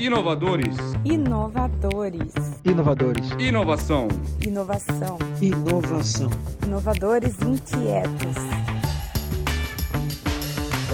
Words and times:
Inovadores. 0.00 0.76
Inovadores. 1.04 2.32
Inovadores. 2.64 3.30
Inovação. 3.32 4.06
Inovação. 4.46 5.18
Inovação. 5.42 6.30
Inovadores 6.64 7.34
inquietos. 7.42 8.36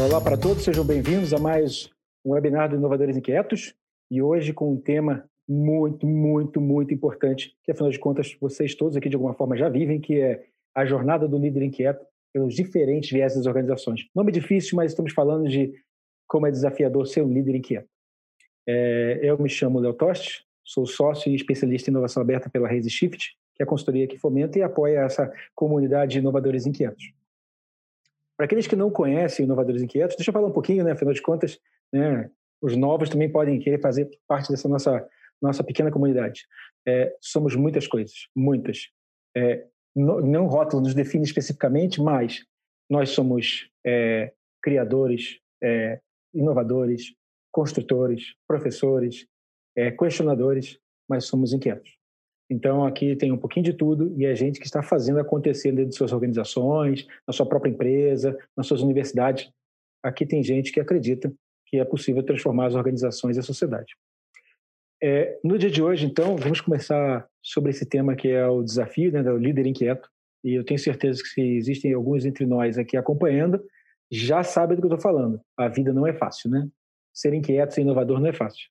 Olá 0.03 0.23
para 0.23 0.39
todos, 0.39 0.65
sejam 0.65 0.87
bem-vindos 0.87 1.35
a 1.35 1.39
mais 1.39 1.91
um 2.25 2.31
webinar 2.31 2.71
do 2.71 2.77
Inovadores 2.77 3.15
Inquietos 3.15 3.75
e 4.11 4.23
hoje 4.23 4.55
com 4.55 4.73
um 4.73 4.81
tema 4.81 5.29
muito, 5.47 6.07
muito, 6.07 6.59
muito 6.59 6.95
importante, 6.95 7.55
que 7.63 7.73
afinal 7.73 7.91
de 7.91 7.99
contas 7.99 8.35
vocês 8.41 8.75
todos 8.75 8.97
aqui 8.97 9.11
de 9.11 9.17
alguma 9.17 9.35
forma 9.35 9.55
já 9.55 9.69
vivem, 9.69 10.01
que 10.01 10.19
é 10.19 10.47
a 10.75 10.87
jornada 10.87 11.29
do 11.29 11.37
líder 11.37 11.63
inquieto 11.63 12.07
pelos 12.33 12.55
diferentes 12.55 13.11
viés 13.11 13.35
das 13.35 13.45
organizações. 13.45 14.09
Nome 14.15 14.33
difícil, 14.33 14.77
mas 14.77 14.93
estamos 14.93 15.13
falando 15.13 15.47
de 15.47 15.75
como 16.27 16.47
é 16.47 16.51
desafiador 16.51 17.07
ser 17.07 17.21
um 17.21 17.31
líder 17.31 17.57
inquieto. 17.57 17.94
É, 18.67 19.21
eu 19.23 19.39
me 19.39 19.49
chamo 19.49 19.79
Léo 19.79 19.95
Toste, 19.95 20.45
sou 20.65 20.87
sócio 20.87 21.31
e 21.31 21.35
especialista 21.35 21.91
em 21.91 21.93
inovação 21.93 22.23
aberta 22.23 22.49
pela 22.49 22.69
Raise 22.69 22.89
Shift, 22.91 23.37
que 23.55 23.63
é 23.63 23.65
a 23.65 23.67
consultoria 23.67 24.07
que 24.07 24.19
fomenta 24.19 24.59
e 24.59 24.63
apoia 24.63 25.01
essa 25.01 25.33
comunidade 25.55 26.13
de 26.13 26.19
inovadores 26.19 26.67
inquietos. 26.67 27.13
Para 28.37 28.47
aqueles 28.47 28.67
que 28.67 28.75
não 28.75 28.91
conhecem 28.91 29.45
inovadores 29.45 29.83
inquietos, 29.83 30.17
deixa 30.17 30.31
eu 30.31 30.33
falar 30.33 30.49
um 30.49 30.53
pouquinho, 30.53 30.83
né? 30.85 30.93
Afinal 30.93 31.15
de 31.15 31.23
contas, 31.23 31.61
né, 31.93 32.31
os 32.61 32.77
novos 32.77 33.09
também 33.09 33.31
podem 33.31 33.61
querer 33.61 33.81
fazer 33.81 34.11
parte 34.27 34.51
dessa 34.51 34.69
nossa 34.69 35.07
nossa 35.41 35.63
pequena 35.63 35.91
comunidade. 35.91 36.47
É, 36.87 37.15
somos 37.21 37.55
muitas 37.55 37.87
coisas, 37.87 38.29
muitas. 38.35 38.89
É, 39.37 39.67
não, 39.95 40.47
rótulo 40.47 40.83
nos 40.83 40.95
define 40.95 41.25
especificamente, 41.25 42.01
mas 42.01 42.45
nós 42.89 43.11
somos 43.11 43.69
é, 43.85 44.33
criadores, 44.63 45.39
é, 45.63 46.01
inovadores, 46.33 47.15
construtores, 47.55 48.35
professores, 48.49 49.29
é, 49.77 49.89
questionadores, 49.93 50.77
mas 51.09 51.27
somos 51.27 51.53
inquietos. 51.53 51.97
Então, 52.51 52.85
aqui 52.85 53.15
tem 53.15 53.31
um 53.31 53.39
pouquinho 53.39 53.65
de 53.65 53.73
tudo 53.73 54.13
e 54.19 54.27
é 54.27 54.35
gente 54.35 54.59
que 54.59 54.67
está 54.67 54.83
fazendo 54.83 55.21
acontecer 55.21 55.71
dentro 55.71 55.91
de 55.91 55.97
suas 55.97 56.13
organizações, 56.13 57.07
na 57.27 57.33
sua 57.33 57.47
própria 57.47 57.71
empresa, 57.71 58.37
nas 58.57 58.67
suas 58.67 58.83
universidades. 58.83 59.49
Aqui 60.03 60.27
tem 60.27 60.43
gente 60.43 60.73
que 60.73 60.81
acredita 60.81 61.33
que 61.67 61.79
é 61.79 61.85
possível 61.85 62.25
transformar 62.25 62.67
as 62.67 62.75
organizações 62.75 63.37
e 63.37 63.41
a 63.41 63.43
sociedade. 63.43 63.95
É, 65.01 65.39
no 65.45 65.57
dia 65.57 65.71
de 65.71 65.81
hoje, 65.81 66.07
então, 66.07 66.37
vamos 66.37 66.61
começar 66.61 67.27
sobre 67.41 67.71
esse 67.71 67.87
tema 67.87 68.17
que 68.17 68.29
é 68.29 68.47
o 68.49 68.65
desafio 68.65 69.13
né, 69.13 69.23
do 69.23 69.37
líder 69.37 69.67
inquieto. 69.67 70.09
E 70.43 70.55
eu 70.55 70.65
tenho 70.65 70.79
certeza 70.79 71.23
que 71.23 71.29
se 71.29 71.41
existem 71.41 71.95
alguns 71.95 72.25
entre 72.25 72.47
nós 72.47 72.79
aqui 72.79 72.97
acompanhando, 72.97 73.65
já 74.11 74.43
sabem 74.43 74.77
do 74.77 74.83
que 74.83 74.87
eu 74.87 74.95
estou 74.95 75.13
falando. 75.13 75.41
A 75.57 75.69
vida 75.69 75.93
não 75.93 76.05
é 76.07 76.13
fácil, 76.13 76.51
né? 76.51 76.69
Ser 77.15 77.33
inquieto, 77.33 77.73
ser 77.73 77.83
inovador 77.83 78.21
não 78.21 78.29
é 78.29 78.33
fácil. 78.33 78.69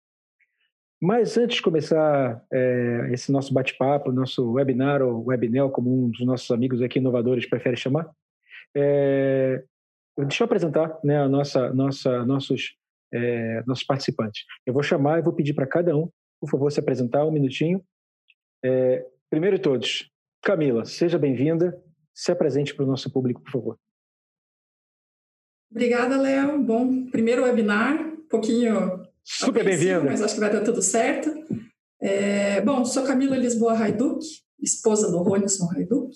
Mas 1.02 1.38
antes 1.38 1.58
de 1.58 1.62
começar 1.62 2.46
é, 2.52 3.10
esse 3.12 3.32
nosso 3.32 3.54
bate-papo, 3.54 4.12
nosso 4.12 4.54
webinar 4.54 5.02
ou 5.02 5.26
webinel, 5.26 5.70
como 5.70 6.06
um 6.06 6.10
dos 6.10 6.26
nossos 6.26 6.50
amigos 6.52 6.82
aqui 6.82 7.00
inovadores 7.00 7.46
prefere 7.50 7.76
chamar, 7.76 8.10
é, 8.76 9.64
deixa 10.18 10.44
eu 10.44 10.46
apresentar 10.46 10.98
né, 11.04 11.22
a 11.22 11.28
nossa, 11.28 11.74
nossa, 11.74 12.26
nossos, 12.26 12.76
é, 13.14 13.64
nossos 13.66 13.84
participantes. 13.84 14.46
Eu 14.66 14.74
vou 14.74 14.84
chamar 14.84 15.20
e 15.20 15.22
vou 15.22 15.34
pedir 15.34 15.54
para 15.54 15.68
cada 15.68 15.96
um, 15.96 16.10
por 16.40 16.50
favor, 16.50 16.72
se 16.72 16.80
apresentar 16.80 17.26
um 17.26 17.32
minutinho. 17.32 17.84
É, 18.64 19.06
primeiro 19.30 19.58
de 19.58 19.62
todos, 19.62 20.10
Camila, 20.42 20.86
seja 20.86 21.18
bem-vinda. 21.18 21.78
Se 22.14 22.32
apresente 22.32 22.76
para 22.76 22.86
o 22.86 22.88
nosso 22.88 23.12
público, 23.12 23.42
por 23.42 23.52
favor. 23.52 23.80
Obrigada, 25.72 26.16
Léo. 26.22 26.62
Bom, 26.62 27.08
primeiro 27.08 27.44
webinar, 27.44 28.13
pouquinho. 28.34 29.08
Super 29.24 29.64
bem-vinda. 29.64 30.02
Mas 30.06 30.22
acho 30.22 30.34
que 30.34 30.40
vai 30.40 30.52
dar 30.52 30.62
tudo 30.62 30.82
certo. 30.82 31.32
É, 32.02 32.60
bom, 32.62 32.84
sou 32.84 33.04
Camila 33.04 33.38
Lisboa 33.38 33.78
Haiduk, 33.78 34.26
esposa 34.60 35.10
do 35.12 35.20
Ronison 35.20 35.70
Haiduk. 35.72 36.12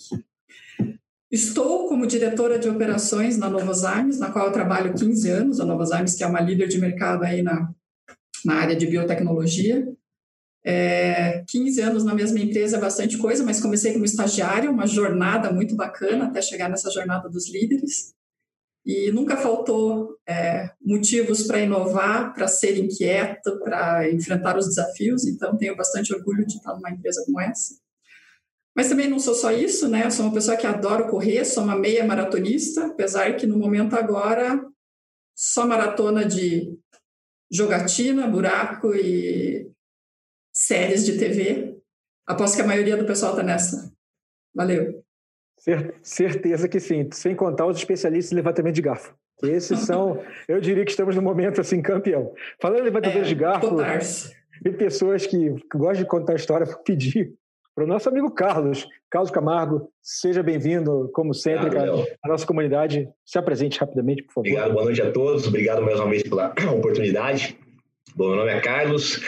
Estou 1.30 1.88
como 1.88 2.06
diretora 2.06 2.58
de 2.58 2.68
operações 2.68 3.38
na 3.38 3.48
Novozymes, 3.48 4.18
na 4.18 4.30
qual 4.30 4.46
eu 4.46 4.52
trabalho 4.52 4.94
15 4.94 5.30
anos, 5.30 5.60
a 5.60 5.64
Novozymes, 5.64 6.16
que 6.16 6.24
é 6.24 6.26
uma 6.26 6.40
líder 6.40 6.66
de 6.66 6.78
mercado 6.78 7.22
aí 7.22 7.42
na, 7.42 7.70
na 8.44 8.54
área 8.54 8.74
de 8.74 8.86
biotecnologia. 8.86 9.86
É, 10.64 11.44
15 11.48 11.80
anos 11.80 12.04
na 12.04 12.14
mesma 12.14 12.40
empresa 12.40 12.78
é 12.78 12.80
bastante 12.80 13.16
coisa, 13.16 13.44
mas 13.44 13.60
comecei 13.60 13.92
como 13.92 14.04
estagiária, 14.04 14.70
uma 14.70 14.86
jornada 14.86 15.52
muito 15.52 15.76
bacana 15.76 16.26
até 16.26 16.42
chegar 16.42 16.68
nessa 16.68 16.90
jornada 16.90 17.28
dos 17.28 17.48
líderes. 17.50 18.14
E 18.88 19.12
nunca 19.12 19.36
faltou 19.36 20.16
é, 20.26 20.70
motivos 20.80 21.42
para 21.42 21.60
inovar, 21.60 22.32
para 22.32 22.48
ser 22.48 22.78
inquieto, 22.78 23.60
para 23.60 24.10
enfrentar 24.10 24.56
os 24.56 24.66
desafios. 24.66 25.26
Então, 25.26 25.58
tenho 25.58 25.76
bastante 25.76 26.14
orgulho 26.14 26.46
de 26.46 26.56
estar 26.56 26.74
numa 26.74 26.90
empresa 26.90 27.22
como 27.26 27.38
essa. 27.38 27.78
Mas 28.74 28.88
também 28.88 29.06
não 29.06 29.18
sou 29.18 29.34
só 29.34 29.52
isso, 29.52 29.88
né? 29.88 30.06
Eu 30.06 30.10
sou 30.10 30.24
uma 30.24 30.32
pessoa 30.32 30.56
que 30.56 30.66
adoro 30.66 31.10
correr, 31.10 31.44
sou 31.44 31.64
uma 31.64 31.76
meia 31.76 32.02
maratonista, 32.02 32.86
apesar 32.86 33.36
que 33.36 33.46
no 33.46 33.58
momento 33.58 33.94
agora 33.94 34.58
só 35.36 35.66
maratona 35.66 36.24
de 36.24 36.74
jogatina, 37.52 38.26
buraco 38.26 38.94
e 38.94 39.70
séries 40.50 41.04
de 41.04 41.18
TV. 41.18 41.78
Aposto 42.26 42.56
que 42.56 42.62
a 42.62 42.66
maioria 42.66 42.96
do 42.96 43.04
pessoal 43.04 43.32
está 43.32 43.42
nessa. 43.42 43.92
Valeu. 44.54 45.04
Certeza 46.02 46.68
que 46.68 46.80
sim, 46.80 47.08
sem 47.12 47.34
contar 47.34 47.66
os 47.66 47.76
especialistas 47.76 48.32
em 48.32 48.36
levantamento 48.36 48.74
de 48.74 48.82
garfo. 48.82 49.14
Esses 49.42 49.80
são, 49.80 50.20
eu 50.48 50.60
diria 50.60 50.84
que 50.84 50.90
estamos 50.90 51.14
no 51.14 51.22
momento 51.22 51.60
assim, 51.60 51.80
campeão. 51.80 52.32
Falando 52.60 52.80
em 52.80 52.84
levantamento 52.84 53.24
é, 53.24 53.28
de 53.28 53.34
garfo, 53.34 53.76
tem 54.62 54.72
pessoas 54.72 55.26
que 55.26 55.54
gostam 55.74 56.02
de 56.02 56.06
contar 56.06 56.34
história, 56.34 56.66
pedir 56.84 57.32
para 57.78 57.84
o 57.84 57.86
nosso 57.86 58.08
amigo 58.08 58.28
Carlos, 58.32 58.88
Carlos 59.08 59.30
Camargo, 59.30 59.88
seja 60.02 60.42
bem-vindo, 60.42 61.08
como 61.14 61.32
sempre, 61.32 61.66
Obrigado, 61.66 61.98
cara, 61.98 62.16
a 62.24 62.28
nossa 62.28 62.44
comunidade. 62.44 63.08
Se 63.24 63.38
apresente 63.38 63.78
rapidamente, 63.78 64.24
por 64.24 64.32
favor. 64.32 64.48
Obrigado, 64.48 64.72
boa 64.72 64.84
noite 64.84 65.00
a 65.00 65.12
todos. 65.12 65.46
Obrigado 65.46 65.82
mais 65.82 66.00
uma 66.00 66.10
vez 66.10 66.24
pela 66.24 66.52
oportunidade. 66.74 67.56
Bom, 68.18 68.30
meu 68.30 68.36
nome 68.38 68.50
é 68.50 68.58
Carlos, 68.58 69.20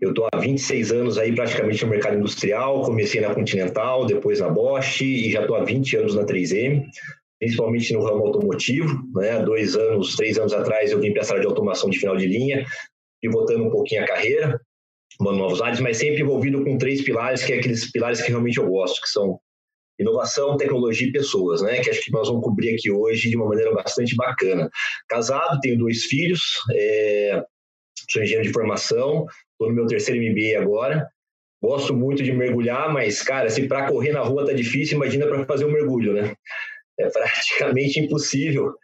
eu 0.00 0.10
estou 0.10 0.28
há 0.32 0.38
26 0.38 0.92
anos 0.92 1.18
aí 1.18 1.34
praticamente 1.34 1.84
no 1.84 1.90
mercado 1.90 2.16
industrial, 2.16 2.82
comecei 2.82 3.20
na 3.20 3.34
Continental, 3.34 4.06
depois 4.06 4.38
na 4.38 4.48
Bosch 4.48 5.00
e 5.00 5.32
já 5.32 5.40
estou 5.40 5.56
há 5.56 5.64
20 5.64 5.96
anos 5.96 6.14
na 6.14 6.24
3M, 6.24 6.84
principalmente 7.40 7.92
no 7.92 8.04
ramo 8.04 8.24
automotivo, 8.24 9.02
né? 9.16 9.42
Dois 9.42 9.74
anos, 9.74 10.14
três 10.14 10.38
anos 10.38 10.52
atrás 10.52 10.92
eu 10.92 11.00
vim 11.00 11.12
para 11.12 11.22
essa 11.22 11.32
área 11.32 11.40
de 11.40 11.48
automação 11.48 11.90
de 11.90 11.98
final 11.98 12.16
de 12.16 12.28
linha, 12.28 12.64
pivotando 13.20 13.64
um 13.64 13.70
pouquinho 13.70 14.04
a 14.04 14.06
carreira, 14.06 14.60
novos 15.18 15.60
áreas, 15.60 15.80
mas 15.80 15.96
sempre 15.96 16.22
envolvido 16.22 16.62
com 16.62 16.78
três 16.78 17.02
pilares, 17.02 17.42
que 17.42 17.52
é 17.52 17.58
aqueles 17.58 17.90
pilares 17.90 18.22
que 18.22 18.28
realmente 18.28 18.58
eu 18.58 18.68
gosto, 18.68 19.02
que 19.02 19.08
são 19.08 19.40
inovação, 19.98 20.56
tecnologia 20.56 21.08
e 21.08 21.10
pessoas, 21.10 21.62
né? 21.62 21.80
Que 21.80 21.90
acho 21.90 22.00
que 22.00 22.12
nós 22.12 22.28
vamos 22.28 22.44
cobrir 22.44 22.76
aqui 22.76 22.92
hoje 22.92 23.28
de 23.28 23.36
uma 23.36 23.48
maneira 23.48 23.74
bastante 23.74 24.14
bacana. 24.14 24.70
Casado, 25.08 25.58
tenho 25.60 25.76
dois 25.76 26.04
filhos, 26.04 26.60
é, 26.72 27.42
sou 28.08 28.22
engenheiro 28.22 28.46
de 28.46 28.52
formação, 28.52 29.26
estou 29.52 29.68
no 29.68 29.74
meu 29.74 29.86
terceiro 29.86 30.20
MBA 30.20 30.60
agora. 30.60 31.08
Gosto 31.62 31.94
muito 31.94 32.22
de 32.22 32.32
mergulhar, 32.32 32.92
mas, 32.92 33.22
cara, 33.22 33.48
se 33.50 33.66
para 33.66 33.88
correr 33.88 34.12
na 34.12 34.20
rua 34.20 34.46
tá 34.46 34.52
difícil, 34.52 34.96
imagina 34.96 35.26
para 35.26 35.44
fazer 35.46 35.64
um 35.64 35.72
mergulho, 35.72 36.12
né? 36.12 36.34
É 36.98 37.08
praticamente 37.08 38.00
impossível. 38.00 38.74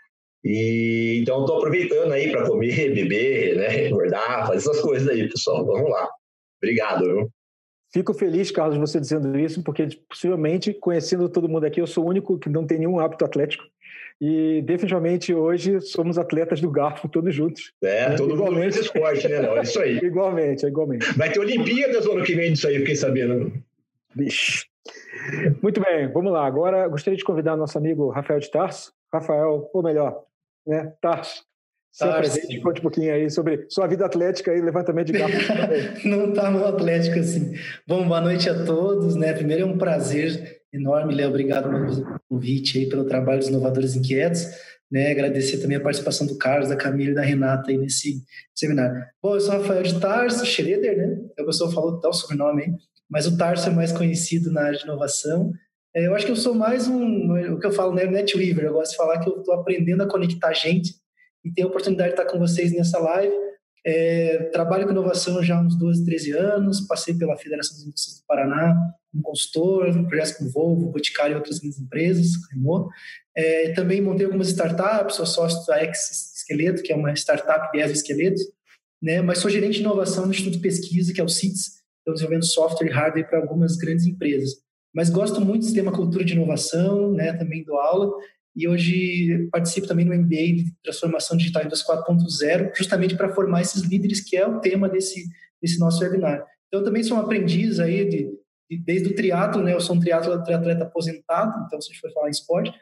E 0.44 1.21
então 1.22 1.41
estou 1.43 1.59
aproveitando 1.59 2.12
aí 2.12 2.31
para 2.31 2.47
comer, 2.47 2.93
beber, 2.93 3.56
né, 3.56 3.88
engordar, 3.88 4.47
fazer 4.47 4.56
essas 4.56 4.81
coisas 4.81 5.09
aí, 5.09 5.28
pessoal. 5.28 5.65
Vamos 5.65 5.91
lá. 5.91 6.09
Obrigado. 6.60 7.04
Viu? 7.04 7.31
Fico 7.93 8.15
feliz, 8.15 8.50
Carlos, 8.50 8.78
você 8.78 8.99
dizendo 8.99 9.39
isso, 9.39 9.62
porque 9.62 9.87
possivelmente, 10.09 10.72
conhecendo 10.72 11.28
todo 11.28 11.49
mundo 11.49 11.66
aqui, 11.66 11.81
eu 11.81 11.87
sou 11.87 12.04
o 12.04 12.09
único 12.09 12.39
que 12.39 12.49
não 12.49 12.66
tem 12.66 12.78
nenhum 12.78 12.99
hábito 12.99 13.25
atlético. 13.25 13.65
E 14.25 14.62
definitivamente 14.62 15.34
hoje 15.34 15.81
somos 15.81 16.16
atletas 16.16 16.60
do 16.60 16.71
garfo 16.71 17.09
todos 17.09 17.34
juntos. 17.34 17.72
É, 17.83 18.10
né? 18.10 18.15
todo 18.15 18.34
igualmente. 18.34 18.77
mundo 18.77 18.84
esporte, 18.84 19.27
né? 19.27 19.41
Não, 19.41 19.59
é 19.59 19.62
isso 19.62 19.81
aí. 19.81 19.99
igualmente, 19.99 20.65
igualmente. 20.65 21.13
Vai 21.19 21.33
ter 21.33 21.41
Olimpíadas 21.41 22.07
no 22.07 22.13
ano 22.13 22.22
que 22.22 22.36
vem 22.36 22.53
disso 22.53 22.69
aí, 22.69 22.78
fiquei 22.78 22.95
sabendo. 22.95 23.53
Bicho. 24.15 24.65
Muito 25.60 25.80
bem, 25.80 26.07
vamos 26.13 26.33
lá. 26.33 26.47
Agora 26.47 26.86
gostaria 26.86 27.16
de 27.16 27.24
convidar 27.24 27.57
nosso 27.57 27.77
amigo 27.77 28.10
Rafael 28.10 28.39
de 28.39 28.48
Tarso. 28.48 28.92
Rafael, 29.13 29.69
ou 29.74 29.83
melhor, 29.83 30.22
né? 30.65 30.92
Tarso. 31.01 31.42
Se 31.91 32.04
apresente, 32.04 32.60
conte 32.60 32.78
um 32.78 32.83
pouquinho 32.83 33.13
aí 33.13 33.28
sobre 33.28 33.66
sua 33.69 33.89
vida 33.89 34.07
atlética 34.07 34.54
e 34.54 34.60
levantamento 34.60 35.09
de 35.09 35.19
garfo. 35.19 35.36
Não 36.09 36.30
está 36.30 36.48
no 36.48 36.65
atlético 36.65 37.19
assim. 37.19 37.54
Bom, 37.89 38.07
boa 38.07 38.21
noite 38.21 38.48
a 38.48 38.65
todos, 38.65 39.16
né? 39.16 39.33
Primeiro 39.33 39.65
é 39.65 39.66
um 39.66 39.77
prazer 39.77 40.61
enorme, 40.72 41.15
Léo, 41.15 41.28
obrigado 41.28 41.69
pelo 41.71 42.21
convite 42.28 42.78
aí, 42.78 42.89
pelo 42.89 43.04
trabalho 43.04 43.39
dos 43.39 43.48
Inovadores 43.48 43.95
Inquietos, 43.95 44.47
né, 44.91 45.10
agradecer 45.10 45.59
também 45.59 45.77
a 45.77 45.80
participação 45.80 46.27
do 46.27 46.36
Carlos, 46.36 46.69
da 46.69 46.77
Camila 46.77 47.13
e 47.13 47.15
da 47.15 47.22
Renata 47.22 47.71
aí 47.71 47.78
nesse 47.78 48.22
seminário. 48.54 49.03
Bom, 49.22 49.34
eu 49.34 49.41
sou 49.41 49.53
Rafael 49.53 49.83
de 49.83 49.98
Tarso, 50.01 50.45
Schroeder, 50.45 50.97
né, 50.97 51.19
a 51.39 51.45
pessoa 51.45 51.72
falou 51.72 52.01
tal 52.01 52.13
sobrenome 52.13 52.63
aí, 52.63 52.72
mas 53.09 53.27
o 53.27 53.36
Tarso 53.36 53.69
é 53.69 53.72
mais 53.72 53.92
conhecido 53.92 54.51
na 54.51 54.63
área 54.63 54.78
de 54.78 54.84
inovação. 54.84 55.53
É, 55.95 56.07
eu 56.07 56.15
acho 56.15 56.24
que 56.24 56.33
eu 56.33 56.36
sou 56.36 56.54
mais 56.54 56.89
um, 56.89 57.54
o 57.54 57.59
que 57.59 57.66
eu 57.66 57.72
falo, 57.72 57.95
né, 57.95 58.07
NetWeaver, 58.07 58.65
eu 58.65 58.72
gosto 58.72 58.92
de 58.92 58.97
falar 58.97 59.21
que 59.21 59.28
eu 59.28 59.39
estou 59.39 59.54
aprendendo 59.54 60.03
a 60.03 60.09
conectar 60.09 60.53
gente 60.53 60.95
e 61.45 61.53
ter 61.53 61.63
a 61.63 61.66
oportunidade 61.66 62.15
de 62.15 62.21
estar 62.21 62.30
com 62.30 62.39
vocês 62.39 62.72
nessa 62.72 62.98
live, 62.98 63.34
É, 63.84 64.51
trabalho 64.53 64.87
com 64.87 64.93
inovação 64.93 65.43
já 65.43 65.57
há 65.57 65.61
uns 65.61 65.77
12, 65.77 66.05
13 66.05 66.33
anos, 66.33 66.81
passei 66.83 67.15
pela 67.15 67.37
Federação 67.37 67.77
das 67.77 67.84
Indústrias 67.84 68.21
do 68.21 68.27
Paraná, 68.27 68.77
como 69.11 69.23
consultor, 69.23 70.07
projetos 70.07 70.33
com 70.33 70.49
Volvo, 70.49 70.91
Boticário 70.91 71.34
e 71.34 71.37
outras 71.37 71.59
grandes 71.59 71.81
empresas. 71.81 72.27
É, 73.37 73.73
também 73.73 74.01
montei 74.01 74.27
algumas 74.27 74.49
startups, 74.49 75.17
sou 75.17 75.27
sócio 75.27 75.67
da 75.67 75.83
Ex 75.83 76.33
Esqueleto, 76.37 76.83
que 76.83 76.93
é 76.93 76.97
uma 76.97 77.13
startup 77.15 77.73
de 77.73 77.83
exoesqueletos, 77.83 78.43
né? 79.03 79.21
mas 79.21 79.39
sou 79.39 79.51
gerente 79.51 79.75
de 79.75 79.81
inovação 79.81 80.27
no 80.27 80.33
Instituto 80.33 80.55
de 80.55 80.61
Pesquisa, 80.61 81.13
que 81.13 81.21
é 81.21 81.25
o 81.25 81.29
CITES, 81.29 81.83
estou 81.99 82.15
desenvolvendo 82.15 82.45
software 82.45 82.87
e 82.87 82.91
hardware 82.91 83.29
para 83.29 83.39
algumas 83.39 83.77
grandes 83.77 84.07
empresas. 84.07 84.63
Mas 84.95 85.11
gosto 85.11 85.41
muito 85.41 85.61
do 85.61 85.65
sistema 85.65 85.91
cultura 85.91 86.25
de 86.25 86.34
inovação, 86.34 87.13
né? 87.13 87.33
também 87.33 87.65
dou 87.65 87.79
aula, 87.79 88.13
e 88.54 88.69
hoje 88.69 89.49
participo 89.51 89.87
também 89.87 90.04
no 90.04 90.15
MBA 90.15 90.37
de 90.37 90.75
Transformação 90.83 91.37
Digital 91.37 91.65
Indústria 91.65 91.99
4.0, 92.03 92.72
justamente 92.77 93.16
para 93.16 93.33
formar 93.33 93.63
esses 93.63 93.83
líderes, 93.83 94.21
que 94.21 94.37
é 94.37 94.47
o 94.47 94.60
tema 94.60 94.89
desse, 94.89 95.25
desse 95.60 95.78
nosso 95.78 96.03
webinar. 96.03 96.45
Então, 96.69 96.81
eu 96.81 96.84
também 96.84 97.03
sou 97.03 97.16
um 97.16 97.21
aprendiz 97.21 97.81
aí 97.81 98.09
de, 98.09 98.31
de 98.71 98.77
desde 98.78 99.09
o 99.09 99.15
triatlo, 99.15 99.63
né? 99.63 99.72
Eu 99.72 99.81
sou 99.81 99.97
um 99.97 100.01
triatlo 100.01 100.33
atleta 100.33 100.84
aposentado, 100.84 101.65
então 101.66 101.81
se 101.81 101.91
a 101.91 101.93
gente 101.93 102.01
for 102.01 102.13
falar 102.13 102.28
em 102.28 102.33
esporte, 102.33 102.72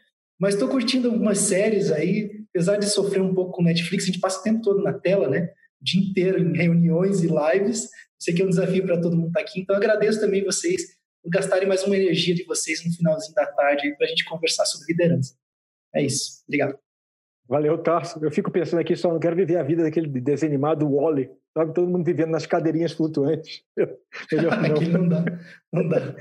mas 0.40 0.54
estou 0.54 0.68
curtindo 0.68 1.08
algumas 1.08 1.38
séries 1.38 1.92
aí, 1.92 2.30
apesar 2.48 2.76
de 2.76 2.86
sofrer 2.86 3.20
um 3.20 3.34
pouco 3.34 3.52
com 3.52 3.62
Netflix, 3.62 4.04
a 4.04 4.06
gente 4.06 4.20
passa 4.20 4.40
o 4.40 4.42
tempo 4.42 4.62
todo 4.62 4.82
na 4.82 4.92
tela, 4.92 5.28
né? 5.28 5.50
O 5.80 5.84
dia 5.84 6.00
inteiro 6.00 6.40
em 6.40 6.56
reuniões 6.56 7.22
e 7.22 7.28
lives. 7.28 7.88
Sei 8.18 8.34
que 8.34 8.42
é 8.42 8.44
um 8.44 8.50
desafio 8.50 8.84
para 8.84 9.00
todo 9.00 9.16
mundo 9.16 9.28
estar 9.28 9.40
tá 9.40 9.46
aqui, 9.46 9.60
então 9.60 9.76
agradeço 9.76 10.20
também 10.20 10.44
vocês 10.44 10.82
por 11.22 11.30
gastarem 11.30 11.68
mais 11.68 11.84
uma 11.84 11.96
energia 11.96 12.34
de 12.34 12.44
vocês 12.44 12.84
no 12.84 12.92
finalzinho 12.92 13.34
da 13.34 13.46
tarde 13.46 13.94
para 13.96 14.06
a 14.06 14.08
gente 14.08 14.24
conversar 14.24 14.64
sobre 14.64 14.86
liderança. 14.88 15.39
É 15.94 16.02
isso. 16.02 16.42
Obrigado. 16.46 16.78
Valeu, 17.48 17.76
Tarso. 17.78 18.24
Eu 18.24 18.30
fico 18.30 18.48
pensando 18.50 18.78
aqui, 18.78 18.94
só 18.94 19.12
não 19.12 19.18
quero 19.18 19.34
viver 19.34 19.56
a 19.56 19.62
vida 19.64 19.82
daquele 19.82 20.06
desenho 20.20 20.52
animado 20.52 20.88
Wally, 20.88 21.28
sabe? 21.52 21.74
Todo 21.74 21.90
mundo 21.90 22.04
vivendo 22.04 22.30
nas 22.30 22.46
cadeirinhas 22.46 22.92
flutuantes. 22.92 23.64
Melhor 24.32 24.56
não. 24.62 24.76
Aqui 24.76 24.88
não 24.88 25.08
dá. 25.08 25.24
Não 25.72 25.88
dá. 25.88 26.14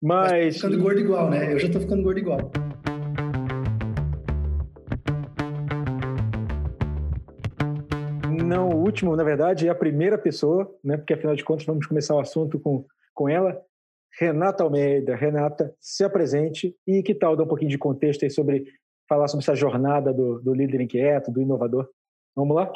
Mas. 0.00 0.56
ficando 0.56 0.80
gordo 0.80 1.00
igual, 1.00 1.28
né? 1.28 1.52
Eu 1.52 1.58
já 1.58 1.66
estou 1.66 1.80
ficando 1.80 2.04
gordo 2.04 2.18
igual. 2.20 2.52
Não, 8.44 8.68
o 8.68 8.76
último, 8.76 9.16
na 9.16 9.24
verdade, 9.24 9.66
é 9.66 9.70
a 9.70 9.74
primeira 9.74 10.16
pessoa, 10.16 10.72
né? 10.84 10.96
Porque 10.96 11.14
afinal 11.14 11.34
de 11.34 11.42
contas 11.42 11.66
vamos 11.66 11.86
começar 11.86 12.14
o 12.14 12.20
assunto 12.20 12.60
com, 12.60 12.84
com 13.12 13.28
ela. 13.28 13.60
Renata 14.20 14.62
Almeida. 14.62 15.16
Renata, 15.16 15.74
se 15.80 16.04
apresente 16.04 16.76
e 16.86 17.02
que 17.02 17.12
tal 17.12 17.34
dar 17.34 17.42
um 17.42 17.48
pouquinho 17.48 17.70
de 17.70 17.78
contexto 17.78 18.22
aí 18.22 18.30
sobre 18.30 18.64
falar 19.08 19.28
sobre 19.28 19.44
essa 19.44 19.54
jornada 19.54 20.12
do, 20.12 20.40
do 20.40 20.54
líder 20.54 20.80
inquieto, 20.80 21.30
do 21.30 21.40
inovador. 21.40 21.88
Vamos 22.34 22.56
lá? 22.56 22.72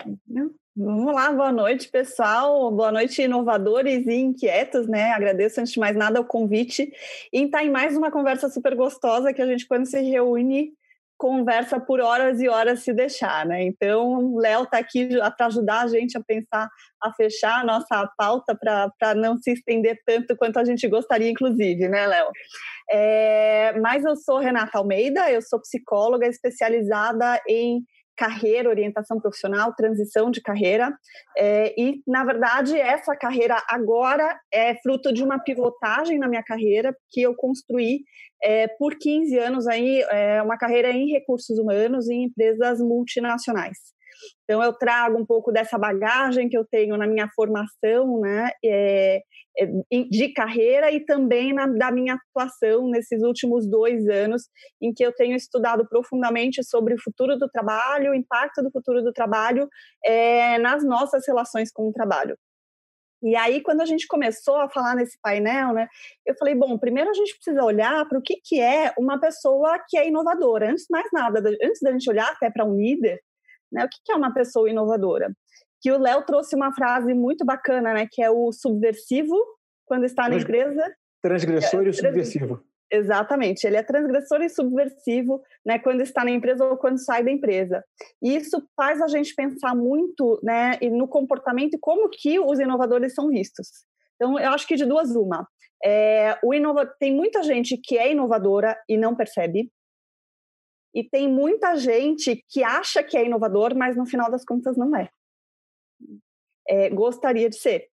Vamos 0.76 1.12
lá, 1.12 1.32
boa 1.32 1.50
noite, 1.50 1.88
pessoal. 1.88 2.70
Boa 2.70 2.92
noite, 2.92 3.22
inovadores 3.22 4.06
e 4.06 4.14
inquietos, 4.14 4.86
né? 4.86 5.10
Agradeço 5.10 5.60
antes 5.60 5.72
de 5.72 5.80
mais 5.80 5.96
nada 5.96 6.20
o 6.20 6.24
convite 6.24 6.92
e 7.32 7.42
estar 7.42 7.64
em 7.64 7.70
mais 7.70 7.96
uma 7.96 8.10
conversa 8.10 8.48
super 8.48 8.76
gostosa 8.76 9.32
que 9.32 9.42
a 9.42 9.46
gente, 9.46 9.66
quando 9.66 9.86
se 9.86 10.00
reúne, 10.00 10.72
conversa 11.18 11.80
por 11.80 12.00
horas 12.00 12.40
e 12.40 12.48
horas 12.48 12.84
se 12.84 12.92
deixar, 12.92 13.44
né? 13.44 13.64
Então, 13.64 14.32
o 14.32 14.38
Léo 14.38 14.62
está 14.62 14.78
aqui 14.78 15.08
para 15.36 15.46
ajudar 15.46 15.82
a 15.82 15.88
gente 15.88 16.16
a 16.16 16.22
pensar, 16.22 16.68
a 17.02 17.12
fechar 17.12 17.60
a 17.60 17.64
nossa 17.64 18.08
pauta 18.16 18.56
para 18.56 19.14
não 19.16 19.36
se 19.36 19.50
estender 19.50 20.00
tanto 20.06 20.36
quanto 20.36 20.58
a 20.58 20.64
gente 20.64 20.86
gostaria, 20.86 21.28
inclusive, 21.28 21.88
né, 21.88 22.06
Léo? 22.06 22.30
É, 22.90 23.78
mas 23.80 24.04
eu 24.04 24.16
sou 24.16 24.38
Renata 24.38 24.78
Almeida, 24.78 25.30
eu 25.30 25.42
sou 25.42 25.60
psicóloga 25.60 26.26
especializada 26.26 27.40
em 27.48 27.82
carreira, 28.18 28.68
orientação 28.68 29.20
profissional, 29.20 29.72
transição 29.74 30.28
de 30.30 30.42
carreira. 30.42 30.92
É, 31.36 31.72
e, 31.80 32.02
na 32.06 32.24
verdade, 32.24 32.76
essa 32.76 33.14
carreira 33.16 33.62
agora 33.70 34.36
é 34.52 34.74
fruto 34.82 35.12
de 35.12 35.22
uma 35.22 35.38
pivotagem 35.38 36.18
na 36.18 36.28
minha 36.28 36.42
carreira 36.42 36.94
que 37.10 37.22
eu 37.22 37.34
construí 37.36 38.00
é, 38.42 38.66
por 38.66 38.98
15 38.98 39.38
anos 39.38 39.66
aí, 39.68 40.02
é, 40.10 40.42
uma 40.42 40.58
carreira 40.58 40.90
em 40.90 41.10
recursos 41.12 41.58
humanos 41.58 42.08
em 42.08 42.24
empresas 42.24 42.80
multinacionais. 42.80 43.78
Então, 44.48 44.62
eu 44.62 44.72
trago 44.72 45.18
um 45.18 45.26
pouco 45.26 45.52
dessa 45.52 45.76
bagagem 45.76 46.48
que 46.48 46.56
eu 46.56 46.64
tenho 46.64 46.96
na 46.96 47.06
minha 47.06 47.28
formação 47.36 48.18
né, 48.18 48.50
é, 48.64 49.20
é 49.58 49.66
de 50.10 50.32
carreira 50.32 50.90
e 50.90 51.04
também 51.04 51.52
na, 51.52 51.66
da 51.66 51.92
minha 51.92 52.14
atuação 52.14 52.88
nesses 52.88 53.22
últimos 53.22 53.68
dois 53.68 54.08
anos, 54.08 54.44
em 54.80 54.90
que 54.90 55.04
eu 55.04 55.12
tenho 55.12 55.36
estudado 55.36 55.86
profundamente 55.86 56.64
sobre 56.64 56.94
o 56.94 57.02
futuro 57.02 57.36
do 57.36 57.46
trabalho, 57.46 58.12
o 58.12 58.14
impacto 58.14 58.62
do 58.62 58.70
futuro 58.70 59.02
do 59.02 59.12
trabalho 59.12 59.68
é, 60.02 60.56
nas 60.56 60.82
nossas 60.82 61.26
relações 61.28 61.70
com 61.70 61.86
o 61.86 61.92
trabalho. 61.92 62.34
E 63.22 63.36
aí, 63.36 63.60
quando 63.60 63.82
a 63.82 63.86
gente 63.86 64.06
começou 64.06 64.56
a 64.56 64.70
falar 64.70 64.94
nesse 64.94 65.18
painel, 65.20 65.74
né, 65.74 65.88
eu 66.24 66.34
falei, 66.38 66.54
bom, 66.54 66.78
primeiro 66.78 67.10
a 67.10 67.14
gente 67.14 67.34
precisa 67.34 67.62
olhar 67.62 68.08
para 68.08 68.18
o 68.18 68.22
que, 68.22 68.36
que 68.42 68.60
é 68.62 68.94
uma 68.96 69.20
pessoa 69.20 69.78
que 69.88 69.98
é 69.98 70.08
inovadora. 70.08 70.70
Antes 70.70 70.84
de 70.84 70.92
mais 70.92 71.08
nada, 71.12 71.40
antes 71.62 71.80
da 71.82 71.92
gente 71.92 72.08
olhar 72.08 72.30
até 72.30 72.50
para 72.50 72.64
um 72.64 72.74
líder, 72.74 73.20
né? 73.70 73.84
O 73.84 73.88
que 73.88 74.12
é 74.12 74.14
uma 74.14 74.32
pessoa 74.32 74.70
inovadora? 74.70 75.32
Que 75.80 75.92
o 75.92 75.98
Léo 75.98 76.22
trouxe 76.22 76.56
uma 76.56 76.72
frase 76.72 77.14
muito 77.14 77.44
bacana, 77.44 77.92
né? 77.94 78.06
Que 78.10 78.22
é 78.22 78.30
o 78.30 78.52
subversivo 78.52 79.36
quando 79.86 80.04
está 80.04 80.28
na 80.28 80.36
empresa. 80.36 80.82
Transgressor 81.22 81.82
é, 81.82 81.86
e 81.86 81.88
o 81.88 81.94
subversivo. 81.94 82.62
Exatamente, 82.90 83.66
ele 83.66 83.76
é 83.76 83.82
transgressor 83.82 84.40
e 84.40 84.48
subversivo, 84.48 85.42
né, 85.64 85.78
quando 85.78 86.00
está 86.00 86.24
na 86.24 86.30
empresa 86.30 86.64
ou 86.64 86.76
quando 86.78 86.98
sai 86.98 87.22
da 87.22 87.30
empresa. 87.30 87.84
E 88.22 88.34
isso 88.34 88.66
faz 88.74 89.02
a 89.02 89.06
gente 89.06 89.34
pensar 89.34 89.74
muito, 89.74 90.40
né, 90.42 90.78
no 90.90 91.06
comportamento 91.06 91.74
e 91.74 91.78
como 91.78 92.08
que 92.08 92.40
os 92.40 92.58
inovadores 92.58 93.14
são 93.14 93.28
vistos. 93.28 93.68
Então, 94.16 94.38
eu 94.38 94.50
acho 94.50 94.66
que 94.66 94.74
de 94.74 94.86
duas 94.86 95.14
uma. 95.14 95.46
É, 95.84 96.38
o 96.42 96.54
inova 96.54 96.86
tem 96.98 97.14
muita 97.14 97.42
gente 97.42 97.76
que 97.76 97.96
é 97.98 98.10
inovadora 98.10 98.76
e 98.88 98.96
não 98.96 99.14
percebe, 99.14 99.70
e 100.94 101.04
tem 101.04 101.28
muita 101.28 101.76
gente 101.76 102.44
que 102.48 102.62
acha 102.62 103.02
que 103.02 103.16
é 103.16 103.24
inovador, 103.24 103.74
mas 103.76 103.96
no 103.96 104.06
final 104.06 104.30
das 104.30 104.44
contas 104.44 104.76
não 104.76 104.96
é. 104.96 105.08
é 106.66 106.90
gostaria 106.90 107.48
de 107.48 107.56
ser. 107.56 107.88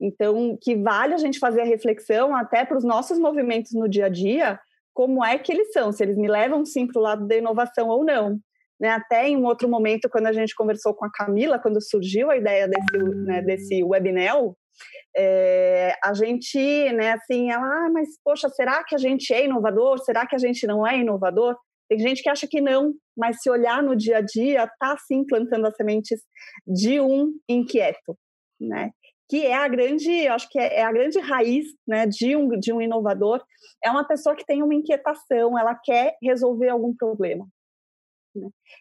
Então, 0.00 0.56
que 0.60 0.76
vale 0.76 1.14
a 1.14 1.18
gente 1.18 1.38
fazer 1.38 1.62
a 1.62 1.66
reflexão 1.66 2.34
até 2.34 2.64
para 2.64 2.78
os 2.78 2.84
nossos 2.84 3.18
movimentos 3.18 3.72
no 3.72 3.88
dia 3.88 4.06
a 4.06 4.08
dia, 4.08 4.58
como 4.94 5.24
é 5.24 5.38
que 5.38 5.52
eles 5.52 5.72
são, 5.72 5.92
se 5.92 6.02
eles 6.02 6.16
me 6.16 6.28
levam 6.28 6.64
sim 6.64 6.86
para 6.86 6.98
o 6.98 7.02
lado 7.02 7.26
da 7.26 7.36
inovação 7.36 7.88
ou 7.88 8.04
não. 8.04 8.38
Né, 8.80 8.90
até 8.90 9.28
em 9.28 9.36
um 9.36 9.44
outro 9.44 9.68
momento, 9.68 10.08
quando 10.08 10.28
a 10.28 10.32
gente 10.32 10.54
conversou 10.54 10.94
com 10.94 11.04
a 11.04 11.10
Camila, 11.10 11.58
quando 11.58 11.82
surgiu 11.82 12.30
a 12.30 12.36
ideia 12.36 12.68
desse, 12.68 12.96
né, 13.24 13.42
desse 13.42 13.82
webinel, 13.82 14.56
é, 15.16 15.96
a 16.02 16.14
gente, 16.14 16.58
né, 16.92 17.10
assim, 17.10 17.50
ela, 17.50 17.64
ah, 17.64 17.90
mas 17.92 18.10
poxa, 18.22 18.48
será 18.48 18.84
que 18.84 18.94
a 18.94 18.98
gente 18.98 19.34
é 19.34 19.44
inovador? 19.44 19.98
Será 20.04 20.24
que 20.24 20.36
a 20.36 20.38
gente 20.38 20.64
não 20.64 20.86
é 20.86 20.96
inovador? 20.96 21.56
Tem 21.88 21.98
gente 21.98 22.22
que 22.22 22.28
acha 22.28 22.46
que 22.46 22.60
não, 22.60 22.94
mas 23.16 23.40
se 23.40 23.50
olhar 23.50 23.82
no 23.82 23.96
dia 23.96 24.18
a 24.18 24.20
dia, 24.20 24.64
está 24.64 24.96
sim 25.06 25.24
plantando 25.24 25.66
as 25.66 25.76
sementes 25.76 26.20
de 26.66 27.00
um 27.00 27.32
inquieto, 27.48 28.16
né? 28.60 28.90
Que 29.28 29.46
é 29.46 29.54
a 29.54 29.68
grande, 29.68 30.26
acho 30.28 30.48
que 30.50 30.58
é, 30.58 30.80
é 30.80 30.82
a 30.82 30.92
grande 30.92 31.18
raiz, 31.18 31.66
né, 31.86 32.06
de 32.06 32.34
um 32.36 32.48
de 32.58 32.72
um 32.72 32.80
inovador. 32.80 33.42
É 33.82 33.90
uma 33.90 34.06
pessoa 34.06 34.36
que 34.36 34.44
tem 34.44 34.62
uma 34.62 34.74
inquietação, 34.74 35.58
ela 35.58 35.74
quer 35.74 36.16
resolver 36.22 36.68
algum 36.68 36.94
problema. 36.94 37.46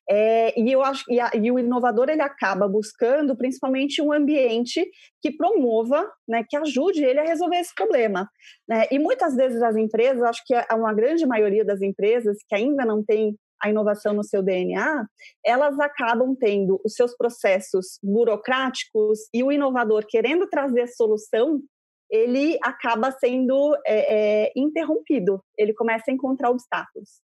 É, 0.09 0.59
e 0.59 0.71
eu 0.71 0.81
acho 0.83 1.03
e, 1.09 1.19
a, 1.19 1.31
e, 1.33 1.51
o 1.51 1.57
inovador 1.57 2.09
ele 2.09 2.21
acaba 2.21 2.67
buscando 2.67 3.35
principalmente 3.35 4.01
um 4.01 4.11
ambiente 4.11 4.87
que 5.21 5.31
promova, 5.31 6.09
né, 6.27 6.43
que 6.47 6.55
ajude 6.55 7.03
ele 7.03 7.19
a 7.19 7.23
resolver 7.23 7.57
esse 7.57 7.73
problema. 7.73 8.29
Né? 8.67 8.85
E 8.91 8.99
muitas 8.99 9.35
vezes 9.35 9.61
as 9.61 9.75
empresas, 9.75 10.21
acho 10.23 10.43
que 10.45 10.53
a 10.53 10.75
uma 10.75 10.93
grande 10.93 11.25
maioria 11.25 11.65
das 11.65 11.81
empresas 11.81 12.37
que 12.47 12.55
ainda 12.55 12.85
não 12.85 13.03
tem 13.03 13.35
a 13.61 13.69
inovação 13.69 14.13
no 14.13 14.23
seu 14.23 14.43
DNA, 14.43 15.05
elas 15.43 15.79
acabam 15.79 16.35
tendo 16.35 16.79
os 16.85 16.93
seus 16.93 17.15
processos 17.17 17.97
burocráticos 18.03 19.19
e 19.33 19.43
o 19.43 19.51
inovador 19.51 20.05
querendo 20.07 20.47
trazer 20.47 20.87
solução 20.87 21.61
ele 22.09 22.57
acaba 22.63 23.11
sendo 23.11 23.75
é, 23.85 24.45
é, 24.45 24.51
interrompido, 24.55 25.43
ele 25.57 25.73
começa 25.73 26.09
a 26.09 26.13
encontrar 26.13 26.49
obstáculos. 26.49 27.21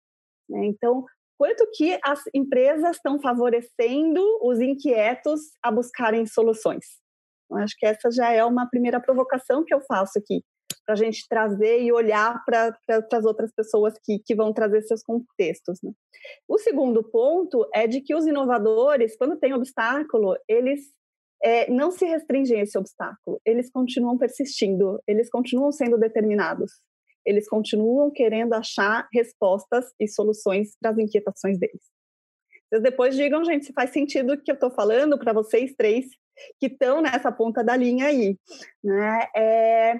Né? 0.49 0.67
Então, 0.67 1.05
quanto 1.42 1.68
que 1.75 1.99
as 2.04 2.20
empresas 2.32 2.94
estão 2.94 3.20
favorecendo 3.20 4.22
os 4.44 4.61
inquietos 4.61 5.40
a 5.61 5.72
buscarem 5.72 6.25
soluções. 6.25 6.84
Eu 7.50 7.56
acho 7.56 7.75
que 7.76 7.84
essa 7.84 8.12
já 8.12 8.30
é 8.30 8.44
uma 8.44 8.68
primeira 8.70 9.00
provocação 9.00 9.64
que 9.64 9.75
eu 9.75 9.80
faço 9.80 10.20
aqui, 10.20 10.44
para 10.87 10.94
a 10.94 10.96
gente 10.96 11.26
trazer 11.28 11.82
e 11.82 11.90
olhar 11.90 12.40
para 12.44 12.78
as 13.12 13.25
outras 13.25 13.52
pessoas 13.52 13.92
que, 14.04 14.20
que 14.25 14.37
vão 14.37 14.52
trazer 14.52 14.82
seus 14.82 15.02
contextos. 15.02 15.80
Né? 15.82 15.90
O 16.46 16.58
segundo 16.58 17.02
ponto 17.02 17.68
é 17.75 17.88
de 17.88 18.00
que 18.02 18.14
os 18.14 18.25
inovadores, 18.25 19.16
quando 19.16 19.37
tem 19.37 19.52
obstáculo, 19.52 20.37
eles 20.49 20.92
é, 21.42 21.68
não 21.68 21.90
se 21.90 22.04
restringem 22.04 22.61
a 22.61 22.62
esse 22.62 22.78
obstáculo, 22.78 23.40
eles 23.44 23.68
continuam 23.68 24.16
persistindo, 24.16 25.02
eles 25.08 25.28
continuam 25.28 25.72
sendo 25.72 25.99
determinados 25.99 26.70
eles 27.25 27.49
continuam 27.49 28.11
querendo 28.11 28.55
achar 28.55 29.09
respostas 29.12 29.93
e 29.99 30.09
soluções 30.09 30.76
para 30.81 30.91
as 30.91 30.99
inquietações 30.99 31.59
deles. 31.59 31.83
Vocês 32.69 32.83
depois 32.83 33.14
digam, 33.14 33.45
gente, 33.45 33.67
se 33.67 33.73
faz 33.73 33.91
sentido 33.91 34.33
o 34.33 34.43
que 34.43 34.50
eu 34.50 34.55
estou 34.55 34.71
falando 34.71 35.19
para 35.19 35.33
vocês 35.33 35.75
três, 35.76 36.07
que 36.59 36.67
estão 36.67 37.02
nessa 37.02 37.31
ponta 37.31 37.62
da 37.62 37.76
linha 37.76 38.07
aí, 38.07 38.37
né? 38.83 39.29
É... 39.37 39.95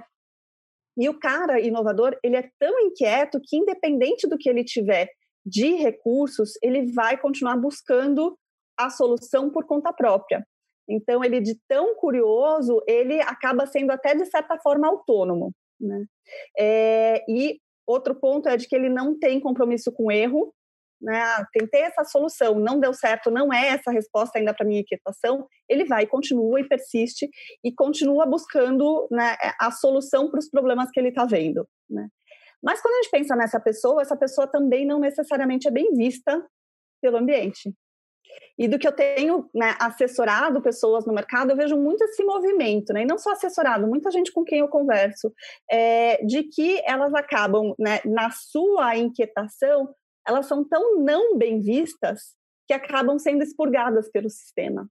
E 0.97 1.09
o 1.09 1.19
cara 1.19 1.61
inovador, 1.61 2.19
ele 2.23 2.37
é 2.37 2.51
tão 2.59 2.79
inquieto 2.81 3.41
que 3.43 3.57
independente 3.57 4.29
do 4.29 4.37
que 4.37 4.49
ele 4.49 4.65
tiver 4.65 5.09
de 5.45 5.75
recursos, 5.75 6.53
ele 6.63 6.93
vai 6.93 7.19
continuar 7.19 7.57
buscando 7.57 8.39
a 8.79 8.91
solução 8.91 9.51
por 9.51 9.67
conta 9.67 9.93
própria. 9.93 10.47
Então, 10.89 11.25
ele 11.25 11.41
de 11.41 11.59
tão 11.69 11.95
curioso, 11.95 12.83
ele 12.87 13.21
acaba 13.23 13.67
sendo 13.67 13.91
até 13.91 14.15
de 14.15 14.27
certa 14.27 14.59
forma 14.59 14.89
autônomo. 14.89 15.53
Né? 15.83 16.05
É, 16.59 17.25
e 17.29 17.59
outro 17.87 18.15
ponto 18.15 18.49
é 18.49 18.57
de 18.57 18.69
que 18.69 18.77
ele 18.77 18.89
não 18.89 19.19
tem 19.19 19.41
compromisso 19.41 19.93
com 19.93 20.11
erro. 20.11 20.55
Né? 21.01 21.19
Ah, 21.19 21.45
tentei 21.53 21.83
essa 21.83 22.05
solução, 22.05 22.61
não 22.61 22.79
deu 22.79 22.95
certo, 22.95 23.29
não 23.29 23.53
é 23.53 23.71
essa 23.71 23.91
resposta 23.91 24.39
ainda 24.39 24.55
para 24.55 24.65
minha 24.65 24.81
inquietação. 24.81 25.47
Ele 25.69 25.85
vai, 25.85 26.07
continua 26.07 26.61
e 26.61 26.69
persiste 26.69 27.29
e 27.65 27.75
continua 27.75 28.25
buscando 28.25 29.09
né, 29.11 29.37
a 29.61 29.73
solução 29.73 30.31
para 30.31 30.39
os 30.39 30.49
problemas 30.49 30.91
que 30.93 31.01
ele 31.01 31.09
está 31.09 31.25
vendo. 31.25 31.67
Né? 31.91 32.07
Mas 32.63 32.81
quando 32.81 32.95
a 32.95 33.03
gente 33.03 33.11
pensa 33.11 33.35
nessa 33.35 33.59
pessoa, 33.59 34.01
essa 34.01 34.17
pessoa 34.17 34.47
também 34.47 34.87
não 34.87 35.01
necessariamente 35.01 35.67
é 35.67 35.71
bem 35.73 35.93
vista 35.93 36.41
pelo 37.03 37.17
ambiente. 37.17 37.75
E 38.59 38.69
do 38.69 38.79
que 38.79 38.87
eu 38.87 38.93
tenho 38.93 39.49
né, 39.55 39.75
assessorado 39.81 40.61
pessoas 40.61 41.07
no 41.07 41.13
mercado, 41.13 41.51
eu 41.51 41.57
vejo 41.57 41.77
muito 41.77 42.05
esse 42.05 42.23
movimento, 42.23 42.93
né? 42.93 43.03
E 43.03 43.07
não 43.07 43.19
só 43.19 43.33
assessorado, 43.33 43.87
muita 43.87 44.11
gente 44.11 44.33
com 44.33 44.45
quem 44.45 44.61
eu 44.61 44.69
converso, 44.69 45.33
é, 45.71 46.23
de 46.25 46.45
que 46.45 46.83
elas 46.85 47.15
acabam, 47.15 47.75
né, 47.79 48.01
na 48.05 48.31
sua 48.31 48.97
inquietação, 48.97 49.95
elas 50.27 50.47
são 50.47 50.63
tão 50.65 51.01
não 51.01 51.37
bem 51.37 51.61
vistas 51.61 52.35
que 52.67 52.75
acabam 52.75 53.19
sendo 53.19 53.43
expurgadas 53.43 54.11
pelo 54.11 54.31
sistema. 54.31 54.89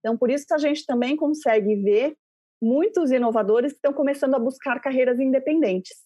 Então, 0.00 0.16
por 0.16 0.30
isso 0.30 0.46
a 0.52 0.58
gente 0.58 0.84
também 0.84 1.16
consegue 1.16 1.76
ver 1.76 2.16
muitos 2.62 3.10
inovadores 3.10 3.72
que 3.72 3.78
estão 3.78 3.92
começando 3.92 4.34
a 4.34 4.38
buscar 4.38 4.80
carreiras 4.80 5.18
independentes. 5.18 5.96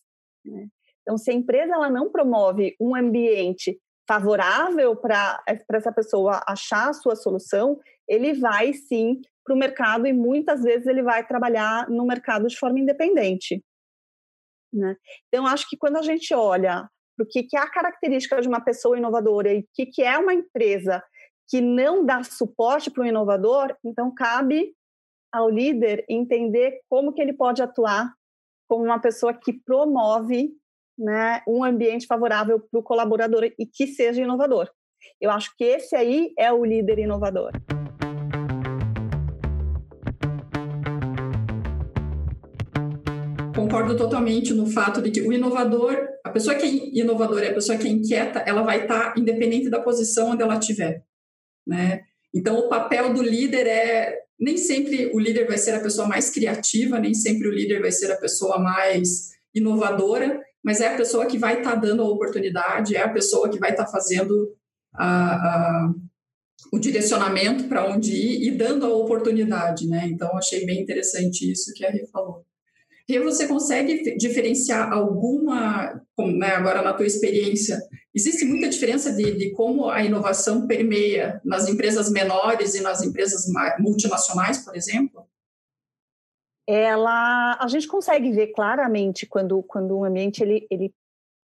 Né? 0.44 0.68
Então, 1.02 1.18
se 1.18 1.30
a 1.30 1.34
empresa 1.34 1.74
ela 1.74 1.90
não 1.90 2.10
promove 2.10 2.76
um 2.80 2.94
ambiente 2.94 3.78
favorável 4.10 4.96
para 4.96 5.40
essa 5.46 5.92
pessoa 5.92 6.42
achar 6.44 6.88
a 6.88 6.92
sua 6.92 7.14
solução, 7.14 7.78
ele 8.08 8.34
vai 8.34 8.72
sim 8.72 9.20
para 9.44 9.54
o 9.54 9.58
mercado 9.58 10.04
e 10.04 10.12
muitas 10.12 10.64
vezes 10.64 10.88
ele 10.88 11.00
vai 11.00 11.24
trabalhar 11.24 11.88
no 11.88 12.04
mercado 12.04 12.48
de 12.48 12.58
forma 12.58 12.80
independente. 12.80 13.64
Né? 14.74 14.96
Então, 15.28 15.46
acho 15.46 15.68
que 15.68 15.76
quando 15.76 15.96
a 15.96 16.02
gente 16.02 16.34
olha 16.34 16.88
para 17.16 17.24
o 17.24 17.28
que, 17.28 17.44
que 17.44 17.56
é 17.56 17.60
a 17.60 17.70
característica 17.70 18.40
de 18.40 18.48
uma 18.48 18.60
pessoa 18.60 18.98
inovadora 18.98 19.54
e 19.54 19.60
o 19.60 19.64
que, 19.72 19.86
que 19.86 20.02
é 20.02 20.18
uma 20.18 20.34
empresa 20.34 21.00
que 21.48 21.60
não 21.60 22.04
dá 22.04 22.24
suporte 22.24 22.90
para 22.90 23.04
o 23.04 23.06
inovador, 23.06 23.76
então 23.84 24.12
cabe 24.12 24.74
ao 25.32 25.48
líder 25.48 26.04
entender 26.08 26.80
como 26.88 27.12
que 27.12 27.22
ele 27.22 27.32
pode 27.32 27.62
atuar 27.62 28.12
como 28.68 28.84
uma 28.84 29.00
pessoa 29.00 29.32
que 29.32 29.52
promove 29.52 30.50
né, 31.00 31.42
um 31.48 31.64
ambiente 31.64 32.06
favorável 32.06 32.60
para 32.60 32.78
o 32.78 32.82
colaborador 32.82 33.44
e 33.58 33.66
que 33.66 33.86
seja 33.86 34.22
inovador. 34.22 34.68
Eu 35.20 35.30
acho 35.30 35.56
que 35.56 35.64
esse 35.64 35.96
aí 35.96 36.32
é 36.38 36.52
o 36.52 36.64
líder 36.64 36.98
inovador. 36.98 37.52
Concordo 43.56 43.96
totalmente 43.96 44.52
no 44.52 44.66
fato 44.66 45.00
de 45.00 45.10
que 45.10 45.22
o 45.22 45.32
inovador, 45.32 45.96
a 46.24 46.30
pessoa 46.30 46.54
que 46.54 46.66
é 46.66 47.00
inovadora, 47.00 47.50
a 47.50 47.54
pessoa 47.54 47.78
que 47.78 47.86
é 47.86 47.90
inquieta, 47.90 48.40
ela 48.40 48.62
vai 48.62 48.82
estar 48.82 49.16
independente 49.16 49.70
da 49.70 49.80
posição 49.80 50.30
onde 50.30 50.42
ela 50.42 50.58
estiver, 50.58 51.02
né? 51.66 52.02
Então, 52.34 52.58
o 52.58 52.68
papel 52.68 53.12
do 53.12 53.22
líder 53.22 53.66
é 53.66 54.18
nem 54.38 54.56
sempre 54.56 55.10
o 55.12 55.18
líder 55.18 55.46
vai 55.46 55.58
ser 55.58 55.72
a 55.72 55.80
pessoa 55.80 56.08
mais 56.08 56.30
criativa, 56.30 56.98
nem 56.98 57.12
sempre 57.12 57.46
o 57.46 57.52
líder 57.52 57.80
vai 57.80 57.92
ser 57.92 58.10
a 58.10 58.16
pessoa 58.16 58.58
mais 58.58 59.30
inovadora, 59.54 60.40
mas 60.62 60.80
é 60.80 60.88
a 60.92 60.96
pessoa 60.96 61.26
que 61.26 61.38
vai 61.38 61.58
estar 61.58 61.72
tá 61.72 61.76
dando 61.76 62.02
a 62.02 62.08
oportunidade, 62.08 62.96
é 62.96 63.02
a 63.02 63.08
pessoa 63.08 63.48
que 63.48 63.58
vai 63.58 63.70
estar 63.70 63.84
tá 63.84 63.90
fazendo 63.90 64.54
a, 64.94 65.34
a, 65.34 65.94
o 66.72 66.78
direcionamento 66.78 67.64
para 67.64 67.86
onde 67.86 68.12
ir 68.12 68.48
e 68.48 68.50
dando 68.50 68.86
a 68.86 68.94
oportunidade, 68.94 69.86
né? 69.88 70.06
Então, 70.06 70.36
achei 70.36 70.66
bem 70.66 70.80
interessante 70.80 71.50
isso 71.50 71.72
que 71.74 71.84
a 71.84 71.90
Rê 71.90 72.06
falou. 72.06 72.44
Rê, 73.08 73.18
você 73.18 73.48
consegue 73.48 74.16
diferenciar 74.16 74.92
alguma, 74.92 76.00
né, 76.18 76.48
agora 76.48 76.82
na 76.82 76.92
tua 76.92 77.06
experiência, 77.06 77.80
existe 78.14 78.44
muita 78.44 78.68
diferença 78.68 79.12
de, 79.12 79.32
de 79.36 79.50
como 79.50 79.88
a 79.88 80.04
inovação 80.04 80.66
permeia 80.66 81.40
nas 81.44 81.68
empresas 81.68 82.10
menores 82.10 82.74
e 82.74 82.80
nas 82.80 83.02
empresas 83.02 83.46
multinacionais, 83.78 84.58
por 84.58 84.76
exemplo? 84.76 85.24
Ela 86.70 87.56
a 87.60 87.66
gente 87.68 87.86
consegue 87.88 88.30
ver 88.30 88.48
claramente 88.48 89.26
quando 89.26 89.62
quando 89.62 89.96
o 89.98 90.04
ambiente 90.04 90.42
ele, 90.42 90.66
ele 90.70 90.92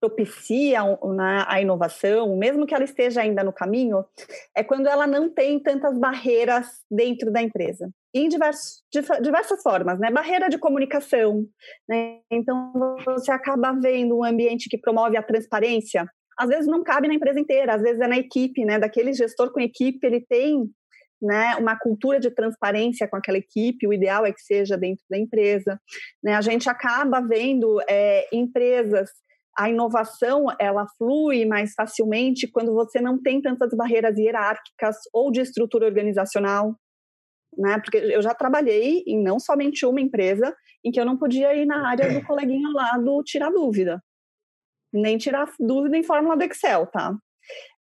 propicia 0.01 0.85
né, 0.85 1.45
a 1.49 1.61
inovação, 1.61 2.37
mesmo 2.37 2.67
que 2.67 2.75
ela 2.75 2.85
esteja 2.85 3.23
ainda 3.23 3.43
no 3.43 3.53
caminho, 3.53 4.05
é 4.55 4.63
quando 4.63 4.87
ela 4.87 5.07
não 5.07 5.29
tem 5.29 5.59
tantas 5.59 5.99
barreiras 5.99 6.83
dentro 6.91 7.33
da 7.33 7.43
empresa. 7.43 7.91
em 8.15 8.29
diversos, 8.29 8.83
diversas 9.23 9.63
formas, 9.63 9.99
né? 9.99 10.11
Barreira 10.11 10.49
de 10.49 10.59
comunicação, 10.59 11.47
né? 11.89 12.21
Então, 12.31 12.73
você 13.05 13.31
acaba 13.31 13.73
vendo 13.73 14.19
um 14.19 14.25
ambiente 14.25 14.69
que 14.69 14.79
promove 14.79 15.17
a 15.17 15.23
transparência, 15.23 16.07
às 16.39 16.49
vezes 16.49 16.67
não 16.67 16.83
cabe 16.83 17.09
na 17.09 17.15
empresa 17.15 17.41
inteira, 17.41 17.75
às 17.75 17.83
vezes 17.83 18.01
é 18.01 18.07
na 18.07 18.19
equipe, 18.19 18.65
né? 18.65 18.79
Daquele 18.79 19.13
gestor 19.13 19.53
com 19.53 19.61
equipe, 19.61 20.07
ele 20.07 20.21
tem 20.21 20.71
né, 21.21 21.57
uma 21.57 21.79
cultura 21.79 22.21
de 22.21 22.31
transparência 22.31 23.09
com 23.09 23.17
aquela 23.17 23.39
equipe, 23.39 23.87
o 23.87 23.93
ideal 23.93 24.27
é 24.27 24.33
que 24.33 24.41
seja 24.41 24.77
dentro 24.77 25.05
da 25.11 25.19
empresa. 25.19 25.81
Né? 26.23 26.35
A 26.35 26.41
gente 26.41 26.69
acaba 26.69 27.21
vendo 27.21 27.81
é, 27.89 28.27
empresas, 28.33 29.11
a 29.57 29.71
inovação 29.71 30.47
ela 30.61 30.87
flui 30.99 31.47
mais 31.47 31.73
facilmente 31.73 32.51
quando 32.51 32.75
você 32.75 33.01
não 33.01 33.21
tem 33.21 33.41
tantas 33.41 33.75
barreiras 33.75 34.17
hierárquicas 34.19 34.97
ou 35.13 35.31
de 35.31 35.41
estrutura 35.41 35.87
organizacional. 35.87 36.77
Né? 37.57 37.79
Porque 37.81 37.97
eu 37.97 38.21
já 38.21 38.35
trabalhei 38.35 39.03
em 39.07 39.23
não 39.23 39.39
somente 39.41 39.87
uma 39.87 40.01
empresa 40.01 40.55
em 40.85 40.91
que 40.91 41.01
eu 41.01 41.07
não 41.07 41.17
podia 41.17 41.55
ir 41.55 41.65
na 41.65 41.89
área 41.89 42.13
do 42.13 42.25
coleguinha 42.27 42.69
ao 42.69 42.75
lado 42.75 43.23
tirar 43.25 43.51
dúvida, 43.51 44.03
nem 44.93 45.17
tirar 45.17 45.51
dúvida 45.59 45.97
em 45.97 46.03
fórmula 46.03 46.37
do 46.37 46.45
Excel, 46.45 46.87
tá? 46.87 47.17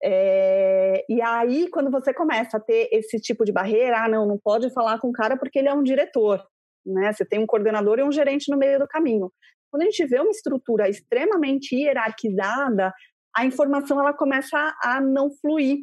É, 0.02 1.04
e 1.08 1.20
aí, 1.22 1.68
quando 1.70 1.90
você 1.90 2.12
começa 2.12 2.56
a 2.56 2.60
ter 2.60 2.88
esse 2.92 3.18
tipo 3.18 3.44
de 3.44 3.52
barreira, 3.52 4.04
ah, 4.04 4.08
não, 4.08 4.26
não 4.26 4.38
pode 4.38 4.72
falar 4.72 4.98
com 4.98 5.08
o 5.08 5.12
cara 5.12 5.36
porque 5.36 5.58
ele 5.58 5.68
é 5.68 5.74
um 5.74 5.82
diretor, 5.82 6.42
né? 6.84 7.12
Você 7.12 7.24
tem 7.24 7.38
um 7.38 7.46
coordenador 7.46 7.98
e 7.98 8.02
um 8.02 8.12
gerente 8.12 8.50
no 8.50 8.58
meio 8.58 8.78
do 8.78 8.88
caminho. 8.88 9.30
Quando 9.70 9.82
a 9.82 9.86
gente 9.86 10.06
vê 10.06 10.20
uma 10.20 10.30
estrutura 10.30 10.88
extremamente 10.88 11.74
hierarquizada, 11.74 12.92
a 13.36 13.44
informação 13.44 14.00
ela 14.00 14.14
começa 14.14 14.74
a, 14.82 15.00
não 15.00 15.30
fluir, 15.30 15.78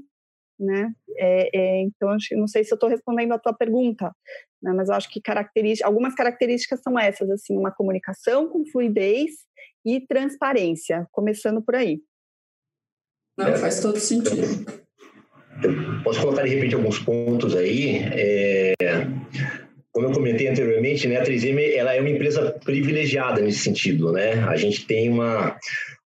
né? 0.59 0.91
É, 1.17 1.49
é, 1.53 1.81
então, 1.81 2.15
não 2.33 2.47
sei 2.47 2.63
se 2.63 2.73
eu 2.73 2.75
estou 2.75 2.89
respondendo 2.89 3.33
a 3.33 3.39
tua 3.39 3.53
pergunta, 3.53 4.11
né? 4.61 4.71
mas 4.73 4.89
eu 4.89 4.95
acho 4.95 5.09
que 5.09 5.21
características, 5.21 5.87
algumas 5.87 6.15
características 6.15 6.81
são 6.81 6.97
essas, 6.97 7.29
assim, 7.29 7.57
uma 7.57 7.71
comunicação 7.71 8.47
com 8.47 8.65
fluidez 8.71 9.31
e 9.85 9.99
transparência, 10.07 11.05
começando 11.11 11.61
por 11.61 11.75
aí. 11.75 11.99
Não, 13.37 13.55
faz 13.55 13.79
todo 13.81 13.99
sentido. 13.99 14.65
Posso 16.03 16.21
colocar 16.21 16.43
de 16.43 16.49
repente 16.49 16.75
alguns 16.75 16.99
pontos 16.99 17.55
aí. 17.55 18.01
É, 18.11 18.73
como 19.91 20.07
eu 20.07 20.11
comentei 20.11 20.47
anteriormente, 20.47 21.07
né, 21.07 21.17
a 21.17 21.23
3M 21.23 21.75
ela 21.75 21.93
é 21.93 21.99
uma 21.99 22.09
empresa 22.09 22.51
privilegiada 22.63 23.41
nesse 23.41 23.59
sentido, 23.59 24.11
né? 24.11 24.43
A 24.43 24.55
gente 24.55 24.85
tem 24.85 25.09
uma 25.09 25.57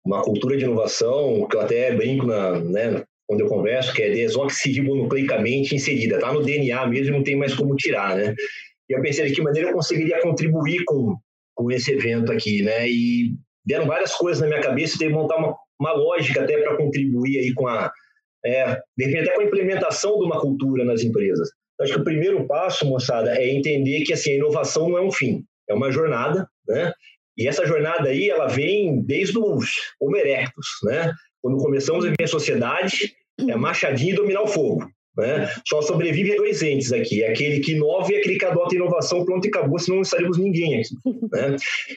uma 0.05 0.23
cultura 0.23 0.57
de 0.57 0.65
inovação 0.65 1.47
que 1.49 1.57
eu 1.57 1.61
até 1.63 1.95
brinco 1.95 2.27
na, 2.27 2.61
né, 2.61 3.03
quando 3.27 3.41
eu 3.41 3.49
converso, 3.49 3.95
que 3.95 4.03
é 4.03 4.11
desoxirribonucleicamente 4.11 5.75
inserida, 5.75 6.19
tá 6.19 6.31
no 6.31 6.43
DNA 6.43 6.87
mesmo, 6.87 7.17
não 7.17 7.23
tem 7.23 7.37
mais 7.37 7.55
como 7.55 7.75
tirar, 7.75 8.15
né? 8.15 8.35
E 8.89 8.93
eu 8.93 9.01
pensei 9.01 9.27
de 9.27 9.35
que 9.35 9.41
maneira 9.41 9.71
eu 9.71 9.75
conseguiria 9.75 10.21
contribuir 10.21 10.85
com, 10.85 11.17
com 11.55 11.73
esse 11.73 11.93
evento 11.93 12.31
aqui, 12.31 12.63
né? 12.63 12.87
E 12.87 13.35
deram 13.65 13.87
várias 13.87 14.15
coisas 14.15 14.43
na 14.43 14.49
minha 14.49 14.61
cabeça, 14.61 14.99
teve 14.99 15.11
que 15.11 15.19
montar 15.19 15.37
uma 15.37 15.57
uma 15.81 15.93
lógica 15.93 16.43
até 16.43 16.59
para 16.63 16.77
contribuir 16.77 17.39
aí 17.39 17.53
com 17.55 17.67
a, 17.67 17.91
é, 18.45 18.79
de 18.97 19.05
repente 19.05 19.29
até 19.29 19.35
com 19.35 19.41
a 19.41 19.45
implementação 19.45 20.19
de 20.19 20.25
uma 20.25 20.41
cultura 20.41 20.85
nas 20.85 21.03
empresas. 21.03 21.49
Acho 21.81 21.95
que 21.95 22.01
o 22.01 22.05
primeiro 22.05 22.47
passo, 22.47 22.87
moçada, 22.87 23.37
é 23.37 23.51
entender 23.51 24.05
que 24.05 24.13
assim, 24.13 24.33
a 24.33 24.37
inovação 24.37 24.89
não 24.89 24.99
é 24.99 25.03
um 25.03 25.11
fim, 25.11 25.43
é 25.69 25.75
uma 25.75 25.91
jornada, 25.91 26.49
né? 26.69 26.93
E 27.37 27.49
essa 27.49 27.67
jornada 27.67 28.09
aí, 28.09 28.31
ela 28.31 28.47
vem 28.47 29.03
desde 29.05 29.37
os 29.37 29.69
Homo 30.01 30.17
erectus, 30.17 30.67
né? 30.85 31.13
Quando 31.43 31.59
começamos 31.59 32.05
a 32.05 32.11
viver 32.11 32.25
a 32.25 32.29
sociedade, 32.29 33.13
é 33.41 33.57
machadinho 33.57 34.13
e 34.13 34.17
dominar 34.17 34.43
o 34.43 34.47
fogo. 34.47 34.89
Né? 35.17 35.49
Só 35.67 35.81
sobrevivem 35.81 36.37
dois 36.37 36.61
entes 36.63 36.93
aqui, 36.93 37.25
aquele 37.25 37.61
que 37.61 37.73
inova 37.73 38.13
e 38.13 38.17
aquele 38.17 38.37
que 38.37 38.45
adota 38.45 38.75
inovação, 38.75 39.25
pronto 39.25 39.45
e 39.45 39.49
acabou, 39.49 39.79
senão 39.79 39.97
não 39.97 40.03
estaríamos 40.03 40.39
ninguém 40.39 40.81
aqui. 40.81 40.95
Né? 41.33 41.57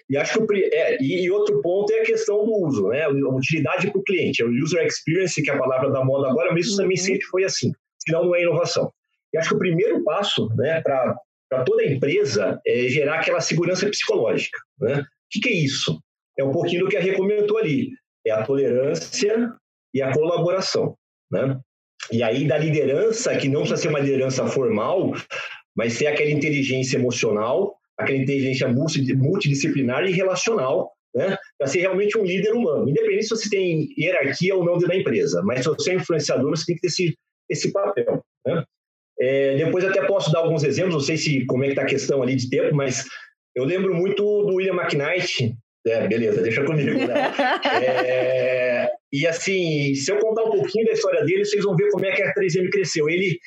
E 0.09 0.17
acho 0.17 0.45
que 0.45 0.69
é, 0.71 1.01
e, 1.01 1.29
outro 1.31 1.61
ponto 1.61 1.91
é 1.93 2.01
a 2.01 2.05
questão 2.05 2.45
do 2.45 2.53
uso, 2.65 2.89
né? 2.89 3.03
a 3.03 3.09
utilidade 3.09 3.89
para 3.89 3.99
o 3.99 4.03
cliente, 4.03 4.41
é 4.41 4.45
o 4.45 4.51
user 4.51 4.85
experience, 4.85 5.41
que 5.41 5.49
é 5.49 5.53
a 5.53 5.57
palavra 5.57 5.89
da 5.89 6.03
moda 6.05 6.29
agora, 6.29 6.51
mas 6.51 6.67
isso 6.67 6.77
também 6.77 6.97
uhum. 6.97 7.03
sempre 7.03 7.25
foi 7.25 7.43
assim, 7.43 7.71
senão 7.99 8.25
não 8.25 8.35
é 8.35 8.43
inovação. 8.43 8.91
E 9.33 9.37
acho 9.37 9.49
que 9.49 9.55
o 9.55 9.59
primeiro 9.59 10.03
passo 10.03 10.47
né, 10.55 10.81
para 10.81 11.17
para 11.49 11.63
toda 11.63 11.85
empresa 11.85 12.59
é 12.65 12.87
gerar 12.89 13.19
aquela 13.19 13.39
segurança 13.39 13.87
psicológica. 13.87 14.57
Né? 14.79 14.99
O 14.99 15.05
que, 15.29 15.39
que 15.39 15.49
é 15.49 15.53
isso? 15.53 15.99
É 16.37 16.43
um 16.43 16.51
pouquinho 16.51 16.83
do 16.83 16.89
que 16.89 16.97
a 16.97 17.01
Rê 17.01 17.13
comentou 17.15 17.57
ali. 17.57 17.89
É 18.25 18.31
a 18.31 18.43
tolerância 18.43 19.53
e 19.93 20.01
a 20.01 20.11
colaboração. 20.11 20.97
Né? 21.31 21.59
E 22.11 22.23
aí, 22.23 22.47
da 22.47 22.57
liderança, 22.57 23.35
que 23.35 23.49
não 23.49 23.61
precisa 23.61 23.81
ser 23.81 23.87
uma 23.89 23.99
liderança 23.99 24.45
formal, 24.47 25.13
mas 25.75 25.93
ser 25.93 26.07
aquela 26.07 26.31
inteligência 26.31 26.97
emocional, 26.97 27.75
aquela 27.97 28.17
inteligência 28.17 28.67
multidisciplinar 28.67 30.05
e 30.05 30.11
relacional, 30.11 30.91
né? 31.15 31.37
para 31.57 31.67
ser 31.67 31.79
realmente 31.79 32.17
um 32.17 32.23
líder 32.23 32.53
humano. 32.53 32.89
Independente 32.89 33.23
se 33.23 33.29
você 33.29 33.49
tem 33.49 33.89
hierarquia 33.97 34.55
ou 34.55 34.63
não 34.63 34.73
dentro 34.73 34.89
da 34.89 34.95
empresa, 34.95 35.41
mas 35.43 35.61
se 35.61 35.65
você 35.67 35.91
é 35.91 35.95
influenciador, 35.95 36.49
você 36.49 36.65
tem 36.65 36.75
que 36.75 36.81
ter 36.81 36.87
esse, 36.87 37.17
esse 37.49 37.71
papel. 37.71 38.23
Né? 38.45 38.63
É, 39.19 39.57
depois 39.57 39.83
até 39.83 40.05
posso 40.05 40.31
dar 40.31 40.39
alguns 40.39 40.63
exemplos, 40.63 40.93
não 40.93 41.01
sei 41.01 41.17
se 41.17 41.45
como 41.45 41.63
é 41.63 41.67
que 41.67 41.73
está 41.73 41.81
a 41.83 41.87
questão 41.87 42.21
ali 42.21 42.35
de 42.35 42.49
tempo, 42.49 42.75
mas 42.75 43.05
eu 43.55 43.63
lembro 43.63 43.93
muito 43.95 44.23
do 44.43 44.55
William 44.55 44.75
McKnight. 44.75 45.55
É, 45.85 46.07
beleza, 46.07 46.41
deixa 46.41 46.63
comigo. 46.63 46.97
Né? 46.97 47.13
É, 47.83 48.91
e 49.11 49.25
assim, 49.25 49.93
se 49.95 50.11
eu 50.11 50.19
contar 50.19 50.43
um 50.43 50.51
pouquinho 50.51 50.85
da 50.85 50.91
história 50.91 51.23
dele, 51.23 51.45
vocês 51.45 51.63
vão 51.63 51.75
ver 51.75 51.89
como 51.91 52.05
é 52.05 52.11
que 52.11 52.21
a 52.21 52.33
3M 52.33 52.69
cresceu. 52.69 53.09
Ele, 53.09 53.39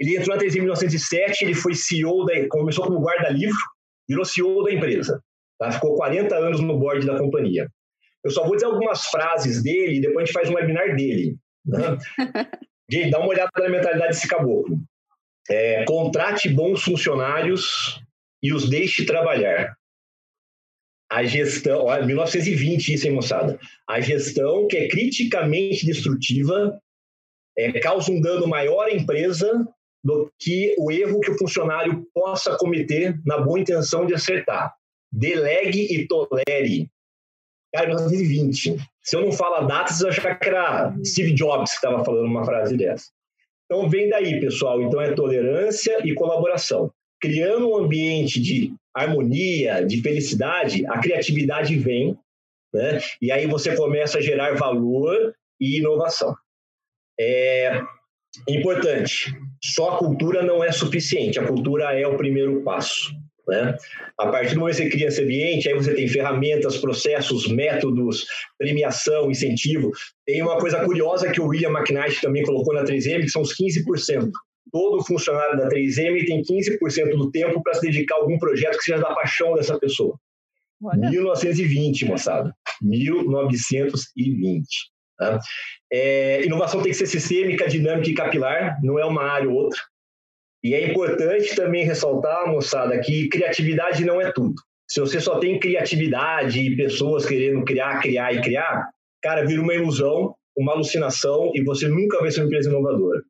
ele 0.00 0.16
entrou 0.16 0.36
na 0.36 0.42
3M 0.42 0.56
em 0.56 0.60
1907, 0.60 1.44
ele 1.44 1.54
foi 1.54 1.74
CEO, 1.74 2.24
da, 2.24 2.32
começou 2.48 2.86
como 2.86 3.00
guarda-livro, 3.00 3.56
virou 4.08 4.24
CEO 4.24 4.64
da 4.64 4.72
empresa. 4.72 5.22
Tá? 5.58 5.70
Ficou 5.70 5.94
40 5.94 6.34
anos 6.34 6.60
no 6.60 6.78
board 6.78 7.06
da 7.06 7.18
companhia. 7.18 7.68
Eu 8.24 8.30
só 8.30 8.44
vou 8.44 8.54
dizer 8.54 8.66
algumas 8.66 9.04
frases 9.06 9.62
dele 9.62 9.98
e 9.98 10.00
depois 10.00 10.22
a 10.22 10.24
gente 10.24 10.32
faz 10.32 10.48
um 10.48 10.54
webinar 10.54 10.96
dele. 10.96 11.36
Né? 11.66 11.78
Gente, 12.90 13.10
dá 13.10 13.18
uma 13.18 13.28
olhada 13.28 13.50
na 13.58 13.68
mentalidade 13.68 14.12
desse 14.12 14.28
caboclo. 14.28 14.78
É, 15.48 15.84
contrate 15.84 16.48
bons 16.48 16.82
funcionários 16.82 18.00
e 18.42 18.52
os 18.52 18.68
deixe 18.68 19.06
trabalhar. 19.06 19.74
A 21.14 21.22
gestão, 21.22 21.84
olha, 21.84 22.04
1920 22.04 22.94
isso, 22.94 23.06
hein, 23.06 23.14
moçada? 23.14 23.56
A 23.88 24.00
gestão 24.00 24.66
que 24.66 24.76
é 24.76 24.88
criticamente 24.88 25.86
destrutiva 25.86 26.76
é, 27.56 27.78
causa 27.78 28.10
um 28.10 28.20
dano 28.20 28.48
maior 28.48 28.88
à 28.88 28.92
empresa 28.92 29.64
do 30.02 30.28
que 30.40 30.74
o 30.76 30.90
erro 30.90 31.20
que 31.20 31.30
o 31.30 31.38
funcionário 31.38 32.04
possa 32.12 32.56
cometer 32.56 33.16
na 33.24 33.38
boa 33.38 33.60
intenção 33.60 34.04
de 34.04 34.12
acertar. 34.12 34.74
Delegue 35.12 35.86
e 35.94 36.04
tolere. 36.08 36.90
Cara, 37.72 37.86
1920. 37.86 38.76
Se 39.00 39.16
eu 39.16 39.20
não 39.20 39.30
falo 39.30 39.54
a 39.54 39.60
data, 39.60 39.92
vocês 39.92 40.00
vão 40.00 40.10
achar 40.10 40.34
que 40.34 40.48
era 40.48 40.96
Steve 41.04 41.32
Jobs 41.32 41.70
que 41.70 41.76
estava 41.76 42.04
falando 42.04 42.26
uma 42.26 42.44
frase 42.44 42.76
dessa. 42.76 43.06
Então, 43.66 43.88
vem 43.88 44.08
daí, 44.08 44.40
pessoal. 44.40 44.82
Então, 44.82 45.00
é 45.00 45.12
tolerância 45.12 45.96
e 46.04 46.12
colaboração. 46.12 46.90
Criando 47.20 47.70
um 47.70 47.76
ambiente 47.76 48.42
de 48.42 48.74
harmonia, 48.94 49.84
de 49.84 50.00
felicidade, 50.00 50.86
a 50.86 50.98
criatividade 50.98 51.76
vem, 51.76 52.16
né? 52.72 53.00
E 53.20 53.30
aí 53.30 53.46
você 53.46 53.74
começa 53.76 54.18
a 54.18 54.22
gerar 54.22 54.54
valor 54.54 55.34
e 55.60 55.78
inovação. 55.78 56.34
É 57.18 57.80
importante. 58.48 59.32
Só 59.62 59.94
a 59.94 59.98
cultura 59.98 60.42
não 60.42 60.62
é 60.62 60.72
suficiente. 60.72 61.38
A 61.38 61.46
cultura 61.46 61.98
é 61.98 62.06
o 62.06 62.16
primeiro 62.16 62.62
passo. 62.62 63.12
Né? 63.46 63.76
A 64.18 64.26
partir 64.28 64.54
do 64.54 64.60
momento 64.60 64.76
que 64.76 64.82
você 64.84 64.90
cria 64.90 65.08
esse 65.08 65.22
ambiente, 65.22 65.68
aí 65.68 65.74
você 65.74 65.94
tem 65.94 66.08
ferramentas, 66.08 66.78
processos, 66.78 67.46
métodos, 67.46 68.24
premiação, 68.58 69.30
incentivo. 69.30 69.92
Tem 70.26 70.42
uma 70.42 70.58
coisa 70.58 70.84
curiosa 70.84 71.30
que 71.30 71.40
o 71.40 71.46
William 71.46 71.70
McKnight 71.70 72.20
também 72.22 72.42
colocou 72.42 72.74
na 72.74 72.84
3M, 72.84 73.20
que 73.20 73.28
são 73.28 73.42
os 73.42 73.54
15%. 73.54 74.30
Todo 74.74 75.04
funcionário 75.04 75.56
da 75.56 75.68
3M 75.68 76.26
tem 76.26 76.42
15% 76.42 77.16
do 77.16 77.30
tempo 77.30 77.62
para 77.62 77.74
se 77.74 77.82
dedicar 77.82 78.16
a 78.16 78.18
algum 78.18 78.36
projeto 78.40 78.76
que 78.76 78.82
seja 78.82 78.98
da 78.98 79.14
paixão 79.14 79.54
dessa 79.54 79.78
pessoa. 79.78 80.18
Olha. 80.82 81.10
1920, 81.10 82.06
moçada. 82.06 82.52
1920. 82.82 84.66
Tá? 85.16 85.38
É, 85.92 86.44
inovação 86.44 86.82
tem 86.82 86.90
que 86.90 86.98
ser 86.98 87.06
sistêmica, 87.06 87.68
dinâmica 87.68 88.10
e 88.10 88.14
capilar, 88.14 88.76
não 88.82 88.98
é 88.98 89.04
uma 89.04 89.22
área 89.22 89.48
ou 89.48 89.54
outra. 89.54 89.78
E 90.60 90.74
é 90.74 90.90
importante 90.90 91.54
também 91.54 91.84
ressaltar, 91.84 92.50
moçada, 92.50 92.98
que 92.98 93.28
criatividade 93.28 94.04
não 94.04 94.20
é 94.20 94.32
tudo. 94.32 94.56
Se 94.90 94.98
você 94.98 95.20
só 95.20 95.38
tem 95.38 95.60
criatividade 95.60 96.58
e 96.58 96.74
pessoas 96.74 97.24
querendo 97.24 97.64
criar, 97.64 98.00
criar 98.00 98.34
e 98.34 98.42
criar, 98.42 98.90
cara, 99.22 99.46
vira 99.46 99.62
uma 99.62 99.72
ilusão, 99.72 100.34
uma 100.56 100.72
alucinação 100.72 101.52
e 101.54 101.62
você 101.62 101.86
nunca 101.86 102.18
vai 102.18 102.32
ser 102.32 102.40
uma 102.40 102.46
empresa 102.46 102.68
inovadora. 102.68 103.22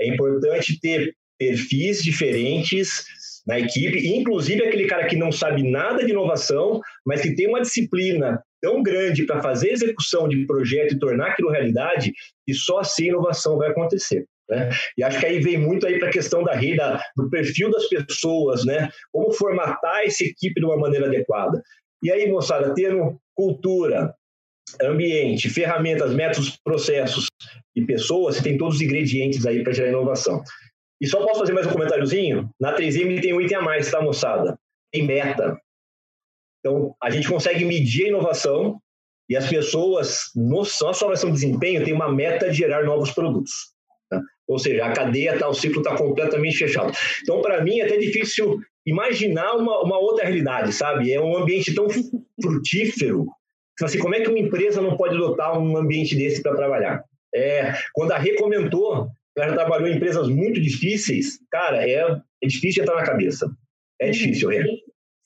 É 0.00 0.08
importante 0.08 0.80
ter 0.80 1.14
perfis 1.38 2.02
diferentes 2.02 3.04
na 3.46 3.58
equipe, 3.58 4.06
inclusive 4.08 4.62
aquele 4.62 4.86
cara 4.86 5.06
que 5.06 5.16
não 5.16 5.32
sabe 5.32 5.68
nada 5.68 6.04
de 6.04 6.10
inovação, 6.10 6.80
mas 7.06 7.22
que 7.22 7.34
tem 7.34 7.48
uma 7.48 7.60
disciplina 7.60 8.42
tão 8.60 8.82
grande 8.82 9.24
para 9.24 9.42
fazer 9.42 9.72
execução 9.72 10.28
de 10.28 10.44
projeto 10.46 10.92
e 10.92 10.98
tornar 10.98 11.28
aquilo 11.28 11.50
realidade, 11.50 12.12
que 12.46 12.54
só 12.54 12.80
assim 12.80 13.04
a 13.04 13.08
inovação 13.08 13.56
vai 13.56 13.70
acontecer. 13.70 14.26
Né? 14.48 14.68
E 14.98 15.02
acho 15.02 15.18
que 15.18 15.26
aí 15.26 15.40
vem 15.40 15.56
muito 15.56 15.86
aí 15.86 15.98
para 15.98 16.08
a 16.08 16.12
questão 16.12 16.42
da 16.42 16.54
rede, 16.54 16.82
do 17.16 17.30
perfil 17.30 17.70
das 17.70 17.88
pessoas, 17.88 18.64
né? 18.64 18.88
Como 19.12 19.32
formatar 19.32 20.02
essa 20.04 20.24
equipe 20.24 20.60
de 20.60 20.66
uma 20.66 20.76
maneira 20.76 21.06
adequada. 21.06 21.62
E 22.02 22.10
aí, 22.10 22.28
moçada, 22.28 22.74
tendo 22.74 23.16
cultura, 23.34 24.12
ambiente, 24.82 25.48
ferramentas, 25.48 26.14
métodos, 26.14 26.58
processos 26.62 27.26
e 27.74 27.84
pessoas, 27.84 28.36
você 28.36 28.42
tem 28.42 28.58
todos 28.58 28.76
os 28.76 28.82
ingredientes 28.82 29.46
aí 29.46 29.62
para 29.62 29.72
gerar 29.72 29.88
inovação. 29.88 30.42
E 31.00 31.06
só 31.06 31.24
posso 31.24 31.40
fazer 31.40 31.52
mais 31.52 31.66
um 31.66 31.72
comentáriozinho? 31.72 32.50
Na 32.60 32.76
3M 32.76 33.20
tem 33.20 33.32
um 33.32 33.40
item 33.40 33.58
a 33.58 33.62
mais, 33.62 33.90
tá, 33.90 34.02
moçada? 34.02 34.58
Tem 34.92 35.06
meta. 35.06 35.58
Então, 36.58 36.94
a 37.02 37.08
gente 37.08 37.28
consegue 37.28 37.64
medir 37.64 38.04
a 38.04 38.08
inovação 38.08 38.78
e 39.28 39.36
as 39.36 39.48
pessoas, 39.48 40.30
não 40.34 40.64
só 40.64 40.88
a 40.88 40.90
avaliação 40.90 41.30
de 41.30 41.36
desempenho, 41.36 41.84
tem 41.84 41.94
uma 41.94 42.12
meta 42.12 42.50
de 42.50 42.56
gerar 42.56 42.84
novos 42.84 43.12
produtos. 43.12 43.52
Ou 44.46 44.58
seja, 44.58 44.84
a 44.84 44.92
cadeia, 44.92 45.38
tá, 45.38 45.48
o 45.48 45.54
ciclo 45.54 45.80
está 45.80 45.96
completamente 45.96 46.58
fechado. 46.58 46.92
Então, 47.22 47.40
para 47.40 47.62
mim, 47.62 47.78
é 47.78 47.86
até 47.86 47.96
difícil 47.96 48.58
imaginar 48.84 49.54
uma, 49.54 49.82
uma 49.82 49.98
outra 49.98 50.24
realidade, 50.24 50.72
sabe? 50.72 51.12
É 51.12 51.20
um 51.20 51.36
ambiente 51.36 51.72
tão 51.72 51.86
frutífero. 52.42 53.26
Assim, 53.84 53.98
como 53.98 54.14
é 54.14 54.20
que 54.20 54.28
uma 54.28 54.38
empresa 54.38 54.80
não 54.80 54.96
pode 54.96 55.14
adotar 55.14 55.58
um 55.58 55.76
ambiente 55.76 56.16
desse 56.16 56.42
para 56.42 56.56
trabalhar? 56.56 57.04
É, 57.34 57.72
quando 57.92 58.12
a 58.12 58.18
Rê 58.18 58.34
comentou, 58.34 59.08
ela 59.36 59.48
já 59.48 59.54
trabalhou 59.54 59.88
em 59.88 59.96
empresas 59.96 60.28
muito 60.28 60.60
difíceis, 60.60 61.38
cara, 61.50 61.88
é, 61.88 62.02
é 62.42 62.46
difícil 62.46 62.82
entrar 62.82 62.96
na 62.96 63.04
cabeça. 63.04 63.50
É 64.00 64.06
uhum. 64.06 64.10
difícil, 64.12 64.48
Rê. 64.48 64.64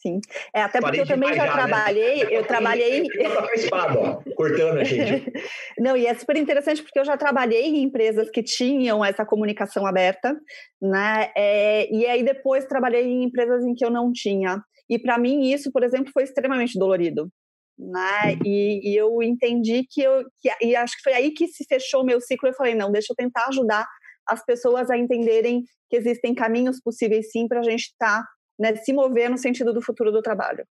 Sim. 0.07 0.21
É, 0.55 0.61
até 0.61 0.83
porque 0.83 1.01
eu 1.01 1.07
também 1.07 1.31
já, 1.31 1.47
já 1.47 1.47
né? 1.47 1.53
trabalhei, 1.53 2.25
né? 2.25 2.29
eu 2.31 2.45
trabalhei. 2.47 3.07
a 3.09 3.55
espada, 3.55 3.99
ó, 3.99 4.23
cortando 4.35 4.79
a 4.79 4.85
gente. 4.85 5.33
Não, 5.79 5.97
e 5.97 6.07
é 6.07 6.12
super 6.14 6.37
interessante 6.37 6.83
porque 6.83 6.99
eu 6.99 7.07
já 7.07 7.17
trabalhei 7.17 7.64
em 7.64 7.83
empresas 7.85 8.29
que 8.29 8.43
tinham 8.43 9.03
essa 9.03 9.25
comunicação 9.25 9.87
aberta, 9.87 10.37
né? 10.81 11.31
É, 11.35 11.90
e 11.90 12.05
aí 12.07 12.23
depois 12.23 12.67
trabalhei 12.67 13.05
em 13.05 13.25
empresas 13.25 13.64
em 13.64 13.75
que 13.75 13.85
eu 13.85 13.90
não 13.90 14.12
tinha. 14.12 14.62
E 14.90 14.99
para 14.99 15.17
mim 15.17 15.51
isso, 15.51 15.73
por 15.73 15.83
exemplo, 15.83 16.12
foi 16.12 16.25
extremamente 16.25 16.79
dolorido. 16.79 17.31
Né? 17.79 18.37
E, 18.45 18.93
e 18.93 18.97
eu 18.97 19.23
entendi 19.23 19.85
que 19.91 20.03
eu. 20.03 20.25
Que, 20.41 20.51
e 20.65 20.77
acho 20.77 20.97
que 20.97 21.03
foi 21.03 21.13
aí 21.13 21.31
que 21.33 21.49
se 21.49 21.65
fechou 21.65 22.03
o 22.03 22.05
meu 22.05 22.21
ciclo. 22.21 22.49
Eu 22.49 22.55
falei, 22.55 22.75
não, 22.75 22.93
deixa 22.93 23.13
eu 23.13 23.17
tentar 23.17 23.47
ajudar 23.49 23.87
as 24.27 24.45
pessoas 24.45 24.91
a 24.91 24.97
entenderem 24.97 25.63
que 25.91 25.97
existem 25.97 26.35
caminhos 26.35 26.81
possíveis 26.81 27.31
sim 27.31 27.47
para 27.47 27.61
a 27.61 27.63
gente 27.63 27.83
estar 27.83 28.23
tá 28.23 28.29
né, 28.59 28.75
se 28.77 28.93
mover 28.93 29.29
no 29.29 29.37
sentido 29.37 29.73
do 29.73 29.83
futuro 29.83 30.13
do 30.13 30.23
trabalho. 30.23 30.65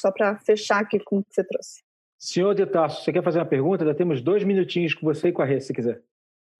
Só 0.00 0.12
para 0.12 0.38
fechar 0.38 0.80
aqui 0.80 0.98
com 1.00 1.18
o 1.18 1.24
que 1.24 1.34
você 1.34 1.44
trouxe. 1.44 1.82
Senhor 2.18 2.54
de 2.54 2.66
Tarso, 2.66 3.04
você 3.04 3.12
quer 3.12 3.22
fazer 3.22 3.38
uma 3.38 3.46
pergunta? 3.46 3.84
Já 3.84 3.94
temos 3.94 4.20
dois 4.20 4.42
minutinhos 4.42 4.94
com 4.94 5.06
você 5.06 5.28
e 5.28 5.32
com 5.32 5.42
a 5.42 5.44
Rê, 5.44 5.60
se 5.60 5.72
quiser. 5.72 6.02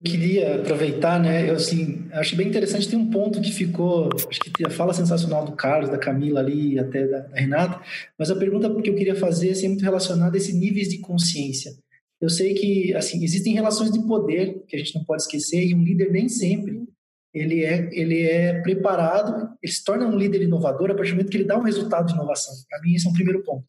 Queria 0.05 0.57
aproveitar, 0.57 1.21
né? 1.21 1.51
Eu 1.51 1.55
assim, 1.55 2.09
acho 2.13 2.37
bem 2.37 2.49
interessante. 2.49 2.89
Tem 2.89 2.99
um 2.99 3.11
ponto 3.11 3.41
que 3.41 3.51
ficou, 3.51 4.09
acho 4.29 4.41
que 4.41 4.65
a 4.65 4.71
fala 4.71 4.95
sensacional 4.95 5.45
do 5.45 5.57
Carlos, 5.57 5.91
da 5.91 5.99
Camila 5.99 6.39
ali, 6.39 6.79
até 6.79 7.07
da, 7.07 7.19
da 7.19 7.37
Renata. 7.37 7.81
Mas 8.17 8.31
a 8.31 8.37
pergunta 8.37 8.69
que 8.81 8.91
eu 8.91 8.95
queria 8.95 9.17
fazer 9.17 9.51
assim, 9.51 9.67
é 9.67 9.69
muito 9.71 9.83
relacionada 9.83 10.37
a 10.37 10.39
esses 10.39 10.55
níveis 10.55 10.89
de 10.89 10.99
consciência. 10.99 11.73
Eu 12.21 12.29
sei 12.29 12.55
que 12.55 12.95
assim 12.95 13.23
existem 13.25 13.55
relações 13.55 13.91
de 13.91 14.05
poder 14.07 14.63
que 14.69 14.77
a 14.77 14.79
gente 14.79 14.95
não 14.95 15.05
pode 15.05 15.23
esquecer 15.23 15.65
e 15.65 15.75
um 15.75 15.83
líder 15.83 16.13
nem 16.13 16.29
sempre 16.29 16.89
ele 17.33 17.65
é, 17.65 17.89
ele 17.93 18.23
é 18.23 18.61
preparado, 18.61 19.55
ele 19.63 19.73
se 19.73 19.85
torna 19.85 20.07
um 20.07 20.17
líder 20.17 20.43
inovador 20.43 20.91
a 20.91 20.95
partir 20.95 21.11
do 21.11 21.17
momento 21.17 21.31
que 21.31 21.37
ele 21.37 21.45
dá 21.45 21.59
um 21.59 21.63
resultado 21.63 22.07
de 22.07 22.15
inovação. 22.15 22.55
Para 22.69 22.81
mim, 22.81 22.95
esse 22.95 23.07
é 23.07 23.11
um 23.11 23.13
primeiro 23.13 23.43
ponto. 23.43 23.67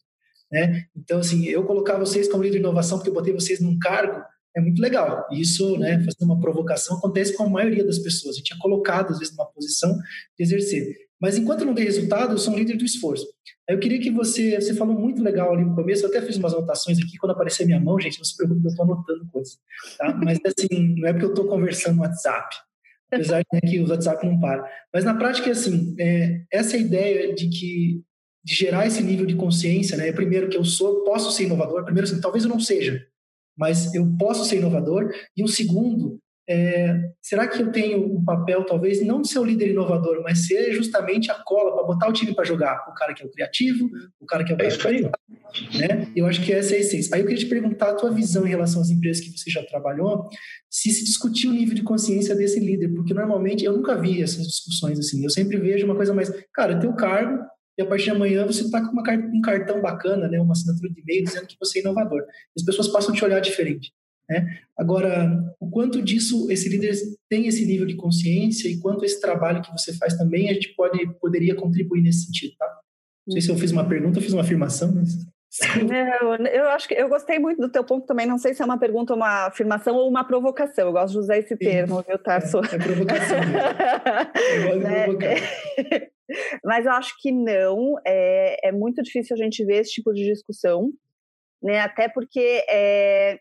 Né? 0.51 0.85
Então, 0.95 1.19
assim, 1.19 1.45
eu 1.45 1.63
colocar 1.63 1.97
vocês 1.97 2.27
como 2.29 2.43
líder 2.43 2.57
de 2.57 2.63
inovação 2.63 2.97
porque 2.97 3.09
eu 3.09 3.13
botei 3.13 3.33
vocês 3.33 3.59
num 3.59 3.77
cargo 3.77 4.23
é 4.55 4.62
muito 4.62 4.81
legal. 4.81 5.27
Isso, 5.31 5.77
né, 5.77 5.97
fazendo 5.97 6.31
uma 6.31 6.39
provocação, 6.39 6.97
acontece 6.97 7.35
com 7.35 7.43
a 7.43 7.49
maioria 7.49 7.85
das 7.85 7.99
pessoas. 7.99 8.35
A 8.35 8.38
gente 8.39 8.53
é 8.53 8.57
colocado, 8.57 9.12
às 9.12 9.19
vezes, 9.19 9.35
numa 9.35 9.49
posição 9.51 9.95
de 10.38 10.43
exercer. 10.43 10.95
Mas 11.21 11.38
enquanto 11.38 11.65
não 11.65 11.73
dei 11.73 11.85
resultado, 11.85 12.33
eu 12.33 12.38
sou 12.38 12.53
um 12.53 12.57
líder 12.57 12.77
do 12.77 12.85
esforço. 12.85 13.25
Aí 13.69 13.75
eu 13.75 13.79
queria 13.79 13.99
que 13.99 14.09
você, 14.09 14.59
você 14.59 14.73
falou 14.73 14.97
muito 14.97 15.21
legal 15.21 15.53
ali 15.53 15.65
no 15.65 15.75
começo, 15.75 16.05
eu 16.05 16.09
até 16.09 16.21
fiz 16.21 16.38
umas 16.38 16.53
anotações 16.53 16.97
aqui, 16.97 17.17
quando 17.17 17.33
aparecer 17.33 17.65
minha 17.65 17.79
mão, 17.79 17.99
gente, 17.99 18.17
não 18.17 18.25
se 18.25 18.35
preocupe, 18.35 18.65
eu 18.65 18.69
estou 18.69 18.85
anotando 18.85 19.27
coisas, 19.31 19.59
tá? 19.97 20.13
Mas 20.15 20.39
assim, 20.45 20.95
não 20.97 21.07
é 21.07 21.12
porque 21.12 21.25
eu 21.25 21.29
estou 21.29 21.45
conversando 21.45 21.97
no 21.97 22.01
WhatsApp, 22.01 22.55
apesar 23.12 23.41
de 23.41 23.62
que 23.62 23.79
o 23.79 23.88
WhatsApp 23.88 24.25
não 24.25 24.39
para. 24.39 24.65
Mas 24.93 25.03
na 25.03 25.13
prática, 25.13 25.51
assim, 25.51 25.93
é, 25.99 26.41
essa 26.51 26.77
ideia 26.77 27.33
de 27.35 27.49
que 27.49 28.01
de 28.43 28.55
gerar 28.55 28.88
esse 28.88 29.03
nível 29.03 29.25
de 29.25 29.35
consciência, 29.35 29.97
né? 29.97 30.12
Primeiro 30.12 30.49
que 30.49 30.57
eu 30.57 30.63
sou, 30.63 31.03
posso 31.03 31.29
ser 31.31 31.43
inovador. 31.43 31.83
Primeiro, 31.83 32.07
assim, 32.07 32.21
talvez 32.21 32.45
eu 32.45 32.49
não 32.49 32.59
seja, 32.59 33.05
mas 33.60 33.93
eu 33.93 34.08
posso 34.17 34.45
ser 34.45 34.58
inovador. 34.58 35.12
E 35.36 35.43
um 35.43 35.48
segundo, 35.48 36.17
é, 36.50 36.98
será 37.22 37.45
que 37.45 37.62
eu 37.62 37.72
tenho 37.72 38.15
um 38.15 38.24
papel, 38.24 38.63
talvez, 38.63 39.06
não 39.06 39.22
de 39.22 39.28
ser 39.28 39.39
o 39.39 39.43
líder 39.43 39.69
inovador, 39.69 40.22
mas 40.24 40.48
ser 40.48 40.72
justamente 40.72 41.30
a 41.30 41.36
cola 41.36 41.76
para 41.76 41.86
botar 41.86 42.08
o 42.08 42.13
time 42.13 42.34
para 42.34 42.45
jogar? 42.45 42.88
O 42.89 42.93
cara 42.93 43.13
que 43.13 43.22
é 43.22 43.26
o 43.26 43.30
criativo, 43.30 43.89
o 44.19 44.26
cara 44.26 44.45
que 44.45 44.54
é 44.54 44.56
o 44.56 44.62
é 44.62 44.78
cara 44.78 45.12
né? 45.78 46.12
Eu 46.15 46.26
acho 46.26 46.41
que 46.41 46.54
essa 46.54 46.74
é 46.74 46.78
a 46.78 46.80
essência. 46.80 47.13
Aí 47.13 47.22
eu 47.22 47.28
queria 47.28 47.43
te 47.43 47.50
perguntar 47.50 47.89
a 47.89 47.95
tua 47.95 48.12
visão 48.12 48.48
em 48.48 48.50
relação 48.50 48.82
às 48.82 48.89
empresas 48.89 49.24
que 49.24 49.38
você 49.38 49.52
já 49.52 49.62
trabalhou, 49.63 50.30
se 50.69 50.89
se 50.89 51.04
discutiu 51.04 51.52
o 51.52 51.54
nível 51.54 51.76
de 51.76 51.84
consciência 51.84 52.34
desse 52.34 52.60
líder, 52.60 52.93
porque 52.95 53.13
normalmente 53.13 53.65
eu 53.65 53.74
nunca 53.74 53.95
vi 53.95 54.24
essas 54.24 54.48
discussões 54.48 54.98
assim. 54.98 55.22
Eu 55.24 55.30
sempre 55.30 55.58
vejo 55.58 55.86
uma 55.86 55.95
coisa 55.95 56.13
mais, 56.13 56.32
cara, 56.54 56.80
teu 56.80 56.93
cargo, 56.93 57.43
e 57.79 57.81
a 57.81 57.85
partir 57.85 58.05
de 58.05 58.09
amanhã 58.09 58.45
você 58.45 58.63
está 58.63 58.85
com 58.85 58.91
uma, 58.91 59.01
um 59.33 59.39
cartão 59.39 59.81
bacana, 59.81 60.27
né, 60.27 60.37
uma 60.41 60.51
assinatura 60.51 60.91
de 60.91 60.99
e-mail 60.99 61.23
dizendo 61.23 61.47
que 61.47 61.55
você 61.57 61.79
é 61.79 61.81
inovador. 61.81 62.25
As 62.53 62.61
pessoas 62.61 62.89
passam 62.89 63.13
a 63.13 63.15
te 63.15 63.23
olhar 63.23 63.39
diferente. 63.39 63.93
Né? 64.29 64.59
Agora, 64.77 65.55
o 65.61 65.69
quanto 65.69 66.01
disso 66.01 66.51
esse 66.51 66.67
líder 66.67 66.93
tem 67.29 67.47
esse 67.47 67.65
nível 67.65 67.87
de 67.87 67.95
consciência 67.95 68.67
e 68.67 68.77
quanto 68.79 69.05
esse 69.05 69.21
trabalho 69.21 69.61
que 69.61 69.71
você 69.71 69.93
faz 69.93 70.17
também 70.17 70.49
a 70.49 70.53
gente 70.53 70.75
pode 70.75 71.07
poderia 71.21 71.55
contribuir 71.55 72.01
nesse 72.01 72.25
sentido, 72.25 72.53
tá? 72.59 72.67
Não 73.25 73.31
sei 73.31 73.41
se 73.41 73.49
eu 73.49 73.57
fiz 73.57 73.71
uma 73.71 73.87
pergunta, 73.87 74.17
eu 74.17 74.23
fiz 74.23 74.33
uma 74.33 74.41
afirmação, 74.41 74.93
mas 74.93 75.17
eu, 76.21 76.45
eu 76.45 76.69
acho 76.71 76.85
que 76.85 76.95
eu 76.95 77.07
gostei 77.07 77.39
muito 77.39 77.61
do 77.61 77.69
teu 77.69 77.83
ponto 77.83 78.05
também. 78.05 78.27
Não 78.27 78.37
sei 78.37 78.53
se 78.53 78.61
é 78.61 78.65
uma 78.65 78.77
pergunta, 78.77 79.15
uma 79.15 79.47
afirmação 79.47 79.95
ou 79.95 80.09
uma 80.09 80.25
provocação. 80.25 80.87
Eu 80.87 80.91
gosto 80.91 81.13
de 81.13 81.19
usar 81.19 81.37
esse 81.37 81.55
termo, 81.55 82.03
viu, 82.05 82.19
Tarso? 82.19 82.57
É, 82.57 82.75
é 82.75 82.77
provocação. 82.77 83.37
eu 84.35 84.63
gosto 84.63 84.79
de 84.79 84.83
né? 84.83 85.03
provocar. 85.05 86.18
Mas 86.63 86.85
eu 86.85 86.91
acho 86.91 87.13
que 87.19 87.31
não. 87.31 87.95
É, 88.05 88.69
é 88.69 88.71
muito 88.71 89.01
difícil 89.01 89.35
a 89.35 89.37
gente 89.37 89.63
ver 89.65 89.81
esse 89.81 89.91
tipo 89.91 90.13
de 90.13 90.23
discussão, 90.25 90.91
né? 91.61 91.81
Até 91.81 92.07
porque 92.09 92.63
é, 92.69 93.39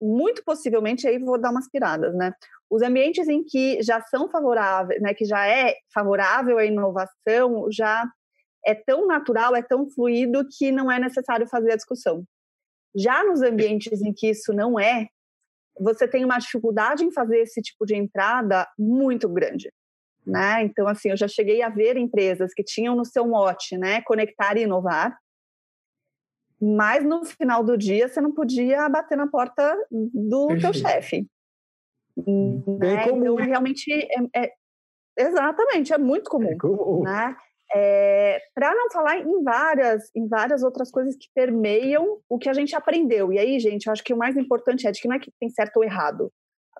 muito 0.00 0.42
possivelmente 0.44 1.06
aí 1.06 1.18
vou 1.18 1.38
dar 1.38 1.50
umas 1.50 1.68
piradas, 1.70 2.14
né? 2.14 2.32
Os 2.68 2.82
ambientes 2.82 3.28
em 3.28 3.44
que 3.44 3.80
já 3.82 4.00
são 4.00 4.28
favoráveis, 4.28 5.00
né, 5.00 5.14
que 5.14 5.24
já 5.24 5.46
é 5.46 5.76
favorável 5.94 6.58
à 6.58 6.64
inovação, 6.64 7.70
já 7.70 8.04
é 8.66 8.74
tão 8.74 9.06
natural, 9.06 9.54
é 9.54 9.62
tão 9.62 9.88
fluido 9.88 10.44
que 10.58 10.72
não 10.72 10.90
é 10.90 10.98
necessário 10.98 11.46
fazer 11.46 11.72
a 11.72 11.76
discussão. 11.76 12.24
Já 12.94 13.22
nos 13.22 13.40
ambientes 13.40 14.02
em 14.02 14.12
que 14.12 14.30
isso 14.30 14.52
não 14.52 14.80
é, 14.80 15.06
você 15.78 16.08
tem 16.08 16.24
uma 16.24 16.38
dificuldade 16.38 17.04
em 17.04 17.12
fazer 17.12 17.38
esse 17.38 17.60
tipo 17.62 17.86
de 17.86 17.94
entrada 17.94 18.66
muito 18.76 19.28
grande. 19.28 19.70
Né? 20.26 20.64
Então, 20.64 20.88
assim, 20.88 21.10
eu 21.10 21.16
já 21.16 21.28
cheguei 21.28 21.62
a 21.62 21.68
ver 21.68 21.96
empresas 21.96 22.52
que 22.52 22.64
tinham 22.64 22.96
no 22.96 23.04
seu 23.04 23.26
mote, 23.26 23.78
né, 23.78 24.02
conectar 24.02 24.56
e 24.56 24.62
inovar, 24.62 25.16
mas 26.60 27.04
no 27.04 27.24
final 27.24 27.62
do 27.62 27.76
dia 27.76 28.08
você 28.08 28.20
não 28.20 28.32
podia 28.32 28.88
bater 28.88 29.16
na 29.16 29.28
porta 29.28 29.76
do 29.90 30.48
Perfeito. 30.48 30.62
teu 30.62 30.74
chefe. 30.74 31.26
Né? 32.16 33.04
Então, 33.06 33.36
realmente, 33.36 33.92
é, 33.92 34.44
é, 34.44 34.52
exatamente, 35.18 35.92
é 35.92 35.98
muito 35.98 36.30
comum. 36.30 36.50
É 36.50 36.56
comum. 36.56 37.02
Né? 37.02 37.36
É, 37.74 38.40
para 38.54 38.74
não 38.74 38.90
falar 38.90 39.18
em 39.18 39.42
várias, 39.42 40.10
em 40.14 40.26
várias 40.26 40.62
outras 40.62 40.90
coisas 40.90 41.14
que 41.16 41.28
permeiam 41.34 42.20
o 42.28 42.38
que 42.38 42.48
a 42.48 42.52
gente 42.54 42.74
aprendeu. 42.74 43.32
E 43.32 43.38
aí, 43.38 43.58
gente, 43.58 43.86
eu 43.86 43.92
acho 43.92 44.02
que 44.02 44.14
o 44.14 44.18
mais 44.18 44.36
importante 44.36 44.86
é 44.86 44.90
de 44.90 45.00
que 45.00 45.08
não 45.08 45.16
é 45.16 45.18
que 45.18 45.32
tem 45.38 45.50
certo 45.50 45.76
ou 45.76 45.84
errado. 45.84 46.32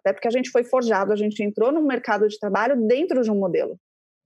Até 0.06 0.12
porque 0.12 0.28
a 0.28 0.30
gente 0.30 0.50
foi 0.50 0.62
forjado, 0.62 1.12
a 1.12 1.16
gente 1.16 1.42
entrou 1.42 1.72
no 1.72 1.82
mercado 1.82 2.28
de 2.28 2.38
trabalho 2.38 2.76
dentro 2.86 3.22
de 3.22 3.30
um 3.30 3.34
modelo. 3.34 3.78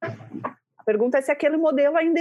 A 0.03 0.85
pergunta 0.85 1.19
é 1.19 1.23
se 1.23 1.31
aquele 1.31 1.57
modelo 1.57 1.97
ainda, 1.97 2.21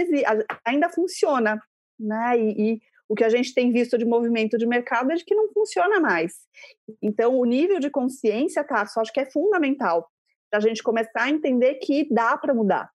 ainda 0.66 0.90
funciona. 0.90 1.62
Né? 2.00 2.40
E, 2.40 2.74
e 2.74 2.82
o 3.10 3.16
que 3.16 3.24
a 3.24 3.30
gente 3.30 3.54
tem 3.54 3.72
visto 3.72 3.98
de 3.98 4.06
movimento 4.06 4.58
de 4.58 4.66
mercado 4.66 5.12
é 5.12 5.16
de 5.16 5.26
que 5.26 5.36
não 5.36 5.52
funciona 5.52 6.00
mais. 6.00 6.34
Então, 7.02 7.38
o 7.38 7.44
nível 7.44 7.80
de 7.80 7.90
consciência, 7.90 8.66
só 8.88 9.02
acho 9.02 9.12
que 9.12 9.20
é 9.20 9.30
fundamental 9.30 10.08
para 10.50 10.60
a 10.60 10.62
gente 10.62 10.82
começar 10.82 11.24
a 11.24 11.30
entender 11.30 11.76
que 11.76 12.08
dá 12.10 12.38
para 12.38 12.54
mudar 12.54 12.90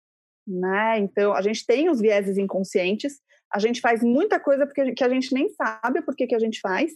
né? 0.46 0.98
Então, 0.98 1.32
a 1.32 1.40
gente 1.40 1.64
tem 1.66 1.88
os 1.88 2.00
vieses 2.00 2.36
inconscientes, 2.36 3.20
a 3.52 3.58
gente 3.58 3.80
faz 3.80 4.02
muita 4.02 4.38
coisa 4.38 4.66
porque, 4.66 4.92
que 4.92 5.04
a 5.04 5.08
gente 5.08 5.32
nem 5.32 5.48
sabe 5.48 6.02
por 6.02 6.14
que, 6.14 6.26
que 6.26 6.34
a 6.34 6.38
gente 6.38 6.60
faz. 6.60 6.92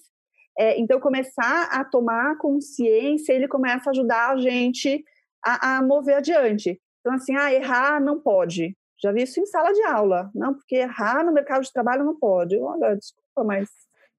É, 0.58 0.78
então, 0.78 0.98
começar 0.98 1.68
a 1.70 1.84
tomar 1.84 2.36
consciência, 2.38 3.32
ele 3.32 3.46
começa 3.46 3.88
a 3.88 3.92
ajudar 3.92 4.30
a 4.30 4.36
gente 4.38 5.04
a, 5.44 5.76
a 5.76 5.82
mover 5.82 6.16
adiante. 6.16 6.80
Então, 7.00 7.12
assim, 7.14 7.36
ah, 7.36 7.52
errar 7.52 8.00
não 8.00 8.18
pode. 8.20 8.76
Já 9.00 9.12
vi 9.12 9.22
isso 9.22 9.38
em 9.40 9.46
sala 9.46 9.72
de 9.72 9.82
aula. 9.84 10.30
Não, 10.34 10.52
porque 10.54 10.74
errar 10.74 11.24
no 11.24 11.32
mercado 11.32 11.62
de 11.62 11.72
trabalho 11.72 12.04
não 12.04 12.18
pode. 12.18 12.58
Olha, 12.58 12.96
desculpa, 12.96 13.44
mas 13.44 13.68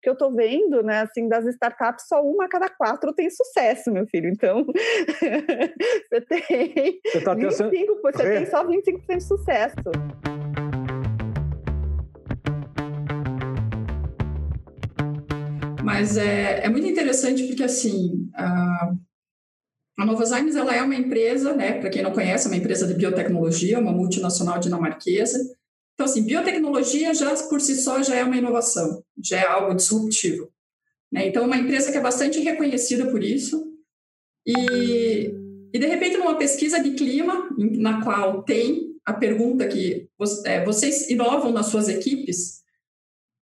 que 0.02 0.08
eu 0.08 0.13
estou 0.13 0.34
vendo, 0.34 0.82
né, 0.82 1.02
assim, 1.02 1.28
das 1.28 1.45
startups, 1.45 2.08
só 2.08 2.23
uma 2.23 2.45
a 2.45 2.49
cada 2.49 2.69
quatro 2.69 3.13
tem 3.13 3.30
sucesso, 3.30 3.91
meu 3.91 4.08
filho. 4.08 4.30
Então, 4.30 4.65
você 6.10 6.21
tem 6.21 7.02
você, 7.06 7.21
tá 7.21 7.34
25, 7.34 8.02
você 8.02 8.23
tem 8.23 8.45
só 8.45 8.65
25% 8.65 9.17
de 9.17 9.23
sucesso. 9.23 9.75
Mas 15.89 16.17
é, 16.17 16.65
é 16.65 16.69
muito 16.69 16.86
interessante 16.86 17.47
porque, 17.47 17.63
assim, 17.63 18.30
a, 18.36 18.93
a 19.97 20.06
Novozymes, 20.06 20.56
ela 20.56 20.75
é 20.75 20.84
uma 20.84 20.93
empresa, 20.93 21.56
né, 21.56 21.80
para 21.80 21.89
quem 21.89 22.04
não 22.04 22.13
conhece, 22.13 22.45
é 22.45 22.52
uma 22.52 22.58
empresa 22.58 22.86
de 22.86 22.93
biotecnologia, 22.93 23.80
uma 23.80 23.91
multinacional 23.91 24.60
dinamarquesa, 24.60 25.39
então, 25.95 26.06
assim, 26.06 26.28
biotecnologia 26.28 27.12
já 27.15 27.36
por 27.47 27.60
si 27.60 27.75
só 27.75 28.04
já 28.04 28.17
é 28.17 28.23
uma 28.23 28.38
inovação, 28.38 29.04
já 29.19 29.39
é 29.39 29.47
algo 29.47 29.73
disruptivo. 29.73 30.52
Né? 31.12 31.28
Então, 31.28 31.41
é 31.41 31.47
uma 31.47 31.58
empresa 31.58 31.91
que 31.91 31.97
é 31.97 32.02
bastante 32.02 32.39
reconhecida 32.39 33.10
por 33.10 33.23
isso. 33.23 33.73
E, 34.45 35.34
e, 35.73 35.80
de 35.80 35.88
repente, 35.88 36.17
numa 36.17 36.38
pesquisa 36.38 36.80
de 36.84 36.91
clima, 36.91 37.49
na 37.58 38.04
qual 38.04 38.43
tem 38.43 38.93
a 39.04 39.12
pergunta 39.12 39.67
que 39.67 40.08
é, 40.45 40.63
vocês 40.63 41.10
inovam 41.10 41.52
nas 41.52 41.65
suas 41.65 41.89
equipes, 41.89 42.60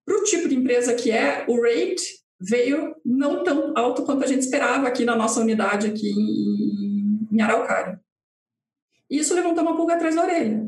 para 0.05 0.17
o 0.17 0.23
tipo 0.23 0.47
de 0.47 0.55
empresa 0.55 0.95
que 0.95 1.11
é, 1.11 1.43
o 1.49 1.61
rate 1.61 2.25
veio 2.39 2.95
não 3.03 3.43
tão 3.43 3.73
alto 3.77 4.03
quanto 4.03 4.23
a 4.23 4.27
gente 4.27 4.41
esperava 4.41 4.87
aqui 4.87 5.03
na 5.05 5.15
nossa 5.15 5.39
unidade 5.39 5.87
aqui 5.87 6.09
em, 6.09 7.27
em 7.31 7.41
Araucária. 7.41 7.99
E 9.09 9.17
isso 9.19 9.33
levantou 9.33 9.63
uma 9.63 9.75
pulga 9.75 9.95
atrás 9.95 10.15
da 10.15 10.23
orelha. 10.23 10.67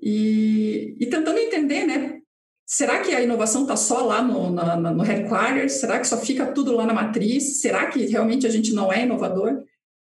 E, 0.00 0.96
e 0.98 1.06
tentando 1.06 1.38
entender, 1.38 1.86
né? 1.86 2.20
Será 2.66 3.00
que 3.00 3.14
a 3.14 3.20
inovação 3.20 3.62
está 3.62 3.76
só 3.76 4.04
lá 4.04 4.22
no, 4.22 4.50
na, 4.50 4.76
no 4.76 5.02
headquarters? 5.02 5.72
Será 5.72 5.98
que 5.98 6.06
só 6.06 6.16
fica 6.18 6.52
tudo 6.52 6.72
lá 6.72 6.86
na 6.86 6.94
matriz? 6.94 7.60
Será 7.60 7.86
que 7.88 8.06
realmente 8.06 8.46
a 8.46 8.50
gente 8.50 8.72
não 8.72 8.92
é 8.92 9.02
inovador? 9.02 9.64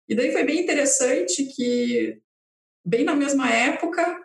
E 0.09 0.15
daí 0.15 0.33
foi 0.33 0.45
bem 0.45 0.61
interessante 0.61 1.45
que, 1.45 2.19
bem 2.85 3.05
na 3.05 3.15
mesma 3.15 3.51
época, 3.51 4.21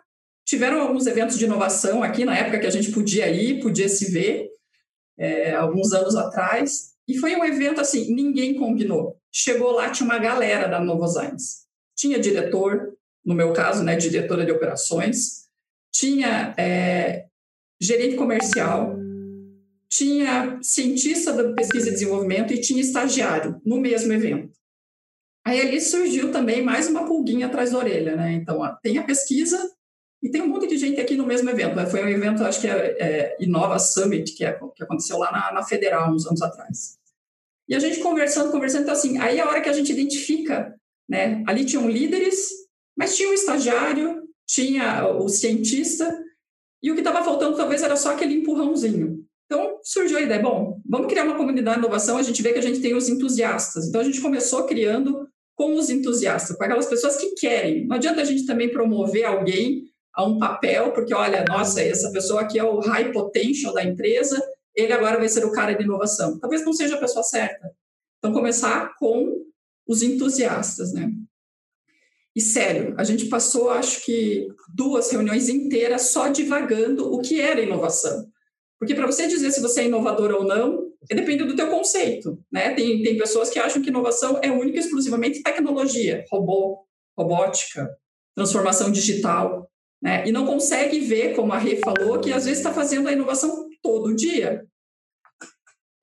tiveram 0.46 0.80
alguns 0.80 1.06
eventos 1.06 1.38
de 1.38 1.44
inovação 1.44 2.02
aqui, 2.02 2.24
na 2.24 2.36
época 2.36 2.60
que 2.60 2.66
a 2.66 2.70
gente 2.70 2.90
podia 2.90 3.28
ir, 3.28 3.60
podia 3.60 3.88
se 3.88 4.10
ver, 4.10 4.48
é, 5.22 5.54
alguns 5.54 5.92
anos 5.92 6.16
atrás. 6.16 6.94
E 7.06 7.16
foi 7.16 7.36
um 7.36 7.44
evento 7.44 7.80
assim, 7.80 8.12
ninguém 8.12 8.56
combinou. 8.56 9.16
Chegou 9.32 9.70
lá, 9.70 9.88
tinha 9.90 10.04
uma 10.04 10.18
galera 10.18 10.66
da 10.66 10.80
Novozymes. 10.80 11.62
Tinha 11.96 12.18
diretor, 12.18 12.92
no 13.24 13.34
meu 13.34 13.52
caso, 13.52 13.84
né, 13.84 13.94
diretora 13.94 14.44
de 14.44 14.50
operações, 14.50 15.44
tinha 15.94 16.54
é, 16.58 17.26
gerente 17.80 18.16
comercial, 18.16 18.96
tinha 19.88 20.58
cientista 20.60 21.32
da 21.32 21.52
pesquisa 21.52 21.88
e 21.88 21.92
desenvolvimento 21.92 22.52
e 22.52 22.60
tinha 22.60 22.80
estagiário 22.80 23.60
no 23.64 23.80
mesmo 23.80 24.12
evento. 24.12 24.52
Aí 25.44 25.60
ali 25.60 25.80
surgiu 25.80 26.32
também 26.32 26.64
mais 26.64 26.88
uma 26.88 27.04
pulguinha 27.04 27.46
atrás 27.46 27.70
da 27.70 27.78
orelha, 27.78 28.16
né? 28.16 28.32
Então, 28.32 28.58
ó, 28.58 28.68
tem 28.82 28.98
a 28.98 29.02
pesquisa 29.02 29.58
e 30.22 30.30
tem 30.30 30.40
um 30.40 30.46
monte 30.46 30.68
de 30.68 30.76
gente 30.76 31.00
aqui 31.00 31.16
no 31.16 31.26
mesmo 31.26 31.50
evento. 31.50 31.84
Foi 31.90 32.04
um 32.04 32.08
evento, 32.08 32.44
acho 32.44 32.60
que 32.60 32.68
é, 32.68 32.96
é 33.00 33.36
Inova 33.40 33.78
Summit, 33.78 34.32
que, 34.34 34.44
é, 34.44 34.52
que 34.74 34.84
aconteceu 34.84 35.18
lá 35.18 35.32
na, 35.32 35.52
na, 35.52 35.64
Federal, 35.64 36.12
uns 36.12 36.26
anos 36.26 36.40
atrás. 36.40 36.96
E 37.68 37.74
a 37.74 37.80
gente 37.80 37.98
conversando, 37.98 38.52
conversando, 38.52 38.82
então 38.82 38.94
assim, 38.94 39.18
aí 39.18 39.38
é 39.38 39.40
a 39.40 39.48
hora 39.48 39.60
que 39.60 39.68
a 39.68 39.72
gente 39.72 39.90
identifica, 39.90 40.74
né? 41.08 41.42
Ali 41.46 41.64
tinham 41.64 41.88
líderes, 41.88 42.50
mas 42.96 43.16
tinha 43.16 43.30
um 43.30 43.32
estagiário, 43.32 44.22
tinha 44.46 45.08
o 45.08 45.28
cientista, 45.28 46.22
e 46.80 46.90
o 46.90 46.94
que 46.94 47.00
estava 47.00 47.24
faltando 47.24 47.56
talvez 47.56 47.82
era 47.82 47.96
só 47.96 48.12
aquele 48.12 48.34
empurrãozinho. 48.34 49.24
Então 49.46 49.78
surgiu 49.82 50.18
a 50.18 50.22
ideia, 50.22 50.40
bom, 50.40 50.80
vamos 50.88 51.08
criar 51.08 51.24
uma 51.24 51.36
comunidade 51.36 51.80
de 51.80 51.84
inovação, 51.84 52.16
a 52.16 52.22
gente 52.22 52.42
vê 52.42 52.52
que 52.52 52.58
a 52.58 52.62
gente 52.62 52.80
tem 52.80 52.94
os 52.94 53.08
entusiastas. 53.08 53.88
Então 53.88 54.00
a 54.00 54.04
gente 54.04 54.20
começou 54.20 54.64
criando 54.66 55.28
com 55.56 55.74
os 55.74 55.90
entusiastas, 55.90 56.56
com 56.56 56.64
aquelas 56.64 56.86
pessoas 56.86 57.16
que 57.16 57.34
querem. 57.34 57.86
Não 57.86 57.96
adianta 57.96 58.20
a 58.20 58.24
gente 58.24 58.46
também 58.46 58.70
promover 58.70 59.24
alguém 59.24 59.91
a 60.14 60.24
um 60.24 60.38
papel, 60.38 60.92
porque 60.92 61.14
olha, 61.14 61.44
nossa, 61.48 61.82
essa 61.82 62.10
pessoa 62.12 62.42
aqui 62.42 62.58
é 62.58 62.64
o 62.64 62.80
high 62.80 63.12
potential 63.12 63.72
da 63.72 63.82
empresa, 63.82 64.40
ele 64.74 64.92
agora 64.92 65.18
vai 65.18 65.28
ser 65.28 65.44
o 65.44 65.52
cara 65.52 65.72
de 65.72 65.84
inovação. 65.84 66.38
Talvez 66.38 66.64
não 66.64 66.72
seja 66.72 66.96
a 66.96 67.00
pessoa 67.00 67.22
certa. 67.22 67.70
Então 68.18 68.32
começar 68.32 68.94
com 68.98 69.42
os 69.86 70.02
entusiastas, 70.02 70.92
né? 70.92 71.10
E 72.34 72.40
sério, 72.40 72.94
a 72.96 73.04
gente 73.04 73.26
passou, 73.26 73.70
acho 73.70 74.04
que, 74.04 74.48
duas 74.74 75.10
reuniões 75.10 75.48
inteiras 75.50 76.12
só 76.12 76.28
divagando 76.28 77.12
o 77.12 77.20
que 77.20 77.40
era 77.40 77.60
inovação. 77.60 78.26
Porque 78.78 78.94
para 78.94 79.06
você 79.06 79.28
dizer 79.28 79.52
se 79.52 79.60
você 79.60 79.82
é 79.82 79.84
inovador 79.84 80.32
ou 80.32 80.44
não, 80.44 80.90
depende 81.08 81.44
do 81.44 81.54
teu 81.54 81.68
conceito. 81.68 82.38
Né? 82.50 82.74
Tem, 82.74 83.02
tem 83.02 83.18
pessoas 83.18 83.50
que 83.50 83.58
acham 83.58 83.82
que 83.82 83.90
inovação 83.90 84.40
é 84.42 84.50
única 84.50 84.78
e 84.78 84.80
exclusivamente 84.80 85.42
tecnologia, 85.42 86.24
robô, 86.30 86.86
robótica, 87.16 87.88
transformação 88.34 88.90
digital. 88.90 89.70
Né? 90.02 90.26
E 90.26 90.32
não 90.32 90.44
consegue 90.44 90.98
ver, 90.98 91.34
como 91.36 91.52
a 91.52 91.58
Rê 91.58 91.76
falou, 91.76 92.18
que 92.18 92.32
às 92.32 92.44
vezes 92.44 92.58
está 92.58 92.72
fazendo 92.72 93.08
a 93.08 93.12
inovação 93.12 93.68
todo 93.80 94.14
dia. 94.14 94.66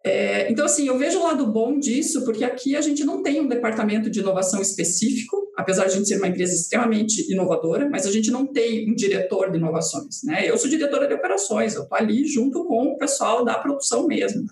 É, 0.05 0.49
então, 0.49 0.65
assim, 0.65 0.87
eu 0.87 0.97
vejo 0.97 1.19
o 1.19 1.23
lado 1.23 1.45
bom 1.51 1.77
disso, 1.77 2.23
porque 2.23 2.45
aqui 2.45 2.75
a 2.75 2.81
gente 2.81 3.03
não 3.03 3.21
tem 3.21 3.41
um 3.41 3.47
departamento 3.47 4.09
de 4.09 4.21
inovação 4.21 4.61
específico, 4.61 5.51
apesar 5.57 5.85
de 5.85 5.91
a 5.91 5.95
gente 5.97 6.07
ser 6.07 6.17
uma 6.17 6.29
empresa 6.29 6.53
extremamente 6.53 7.29
inovadora, 7.29 7.89
mas 7.89 8.05
a 8.05 8.11
gente 8.11 8.31
não 8.31 8.47
tem 8.47 8.89
um 8.89 8.95
diretor 8.95 9.51
de 9.51 9.57
inovações. 9.57 10.23
Né? 10.23 10.49
Eu 10.49 10.57
sou 10.57 10.69
diretora 10.69 11.05
de 11.05 11.13
operações, 11.13 11.75
eu 11.75 11.83
estou 11.83 11.97
ali 11.97 12.25
junto 12.25 12.63
com 12.65 12.93
o 12.93 12.97
pessoal 12.97 13.43
da 13.43 13.59
produção 13.59 14.07
mesmo, 14.07 14.45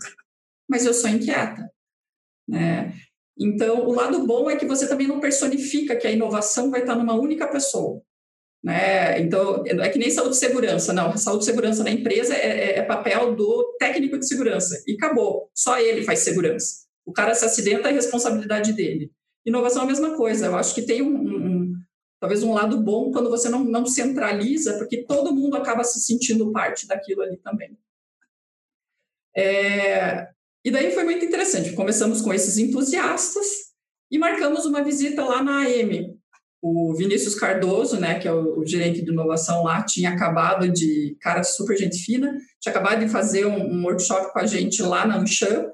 mas 0.70 0.86
eu 0.86 0.94
sou 0.94 1.10
inquieta. 1.10 1.72
Né? 2.46 2.94
Então, 3.40 3.88
o 3.88 3.94
lado 3.94 4.26
bom 4.28 4.50
é 4.50 4.58
que 4.58 4.66
você 4.66 4.86
também 4.86 5.08
não 5.08 5.22
personifica 5.22 5.96
que 5.96 6.08
a 6.08 6.12
inovação 6.12 6.70
vai 6.70 6.82
estar 6.82 6.96
numa 6.96 7.14
única 7.14 7.48
pessoa. 7.48 8.02
Né? 8.64 9.22
Então, 9.22 9.64
é 9.66 9.90
que 9.90 10.00
nem 10.00 10.10
saúde 10.10 10.36
e 10.36 10.40
segurança, 10.40 10.92
não. 10.92 11.16
Saúde 11.16 11.44
e 11.44 11.46
segurança 11.46 11.84
na 11.84 11.92
empresa 11.92 12.36
é, 12.36 12.48
é, 12.48 12.80
é, 12.80 12.84
papel 12.84 13.36
do 13.36 13.76
técnico 13.80 14.18
de 14.18 14.28
segurança 14.28 14.84
e 14.88 14.94
acabou. 14.94 15.50
Só 15.54 15.80
ele 15.80 16.04
faz 16.04 16.20
segurança. 16.20 16.86
O 17.06 17.14
cara 17.14 17.34
se 17.34 17.46
acidenta, 17.46 17.90
é 17.90 17.94
responsabilidade 17.94 18.74
dele. 18.74 19.12
Inovação 19.46 19.84
é 19.84 19.86
a 19.86 19.88
mesma 19.88 20.18
coisa. 20.18 20.48
Eu 20.48 20.56
acho 20.56 20.76
que 20.76 20.82
tem 20.82 21.02
um, 21.02 21.16
um, 21.16 21.74
talvez 22.20 22.44
um 22.44 22.54
lado 22.54 22.82
bom 22.82 23.12
quando 23.12 23.30
você 23.30 23.48
não, 23.48 23.64
não 23.64 23.86
centraliza, 23.86 24.78
porque 24.78 25.04
todo 25.04 25.34
mundo 25.34 25.56
acaba 25.56 25.84
se 25.84 26.02
sentindo 26.02 26.52
parte 26.52 26.86
daquilo 26.88 27.22
ali 27.22 27.38
também. 27.38 27.78
É, 29.36 30.28
e 30.66 30.72
daí 30.72 30.92
foi 30.92 31.06
muito 31.06 31.24
interessante. 31.24 31.74
Começamos 31.74 32.22
com 32.22 32.34
esses 32.34 32.58
entusiastas 32.58 33.68
e 34.12 34.18
marcamos 34.18 34.66
uma 34.66 34.84
visita 34.84 35.24
lá 35.24 35.42
na 35.42 35.60
AM, 35.60 36.20
o 36.62 36.94
Vinícius 36.96 37.36
Cardoso, 37.36 38.00
né, 38.00 38.20
que 38.20 38.28
é 38.28 38.34
o, 38.34 38.60
o, 38.60 38.66
gerente 38.66 39.02
de 39.02 39.12
inovação 39.12 39.64
lá, 39.64 39.84
tinha 39.84 40.10
acabado 40.10 40.70
de, 40.70 41.16
cara 41.22 41.44
super 41.44 41.78
gente 41.78 41.98
fina, 41.98 42.36
tinha 42.60 42.72
acabado 42.72 43.00
de 43.00 43.10
fazer 43.10 43.46
um, 43.46 43.76
um 43.76 43.84
workshop 43.84 44.34
com 44.34 44.40
a 44.40 44.46
gente 44.46 44.82
lá 44.82 45.06
na 45.06 45.20
Unchan, 45.20 45.72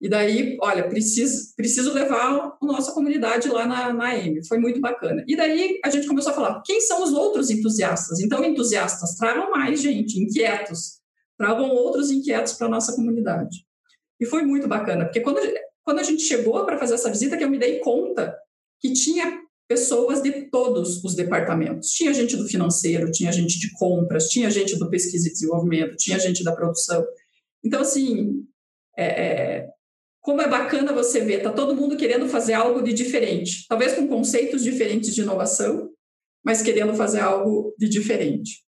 e 0.00 0.08
daí, 0.08 0.56
olha, 0.60 0.88
preciso, 0.88 1.54
preciso 1.56 1.92
levar 1.92 2.56
a 2.60 2.64
nossa 2.64 2.92
comunidade 2.92 3.48
lá 3.48 3.66
na, 3.66 3.92
na 3.92 4.10
AM. 4.10 4.46
Foi 4.46 4.56
muito 4.56 4.80
bacana. 4.80 5.24
E 5.26 5.36
daí 5.36 5.80
a 5.84 5.90
gente 5.90 6.06
começou 6.06 6.30
a 6.30 6.34
falar, 6.34 6.62
quem 6.64 6.80
são 6.80 7.02
os 7.02 7.12
outros 7.12 7.50
entusiastas? 7.50 8.20
Então, 8.20 8.44
entusiastas, 8.44 9.16
tragam 9.16 9.50
mais 9.50 9.80
gente, 9.80 10.20
inquietos. 10.20 11.00
Tragam 11.36 11.68
outros 11.70 12.12
inquietos 12.12 12.52
para 12.52 12.68
a 12.68 12.70
nossa 12.70 12.94
comunidade. 12.94 13.66
E 14.20 14.26
foi 14.26 14.42
muito 14.42 14.68
bacana, 14.68 15.04
porque 15.04 15.20
quando, 15.20 15.40
quando 15.84 15.98
a 15.98 16.04
gente 16.04 16.22
chegou 16.22 16.64
para 16.64 16.78
fazer 16.78 16.94
essa 16.94 17.10
visita, 17.10 17.36
que 17.36 17.42
eu 17.42 17.50
me 17.50 17.58
dei 17.58 17.80
conta 17.80 18.36
que 18.80 18.92
tinha 18.92 19.40
pessoas 19.68 20.22
de 20.22 20.50
todos 20.50 21.04
os 21.04 21.14
departamentos. 21.14 21.90
Tinha 21.90 22.14
gente 22.14 22.36
do 22.36 22.48
financeiro, 22.48 23.12
tinha 23.12 23.30
gente 23.30 23.60
de 23.60 23.70
compras, 23.72 24.28
tinha 24.28 24.50
gente 24.50 24.76
do 24.78 24.88
pesquisa 24.88 25.28
e 25.28 25.32
desenvolvimento, 25.32 25.94
tinha 25.96 26.18
gente 26.18 26.42
da 26.42 26.52
produção. 26.52 27.04
Então, 27.62 27.82
assim, 27.82 28.46
é, 28.96 29.04
é, 29.04 29.68
como 30.22 30.40
é 30.40 30.48
bacana 30.48 30.92
você 30.92 31.20
ver, 31.20 31.42
tá 31.42 31.52
todo 31.52 31.76
mundo 31.76 31.96
querendo 31.96 32.28
fazer 32.28 32.54
algo 32.54 32.82
de 32.82 32.94
diferente, 32.94 33.66
talvez 33.68 33.92
com 33.92 34.08
conceitos 34.08 34.64
diferentes 34.64 35.14
de 35.14 35.20
inovação, 35.20 35.90
mas 36.42 36.62
querendo 36.62 36.94
fazer 36.94 37.20
algo 37.20 37.74
de 37.78 37.88
diferente. 37.88 38.62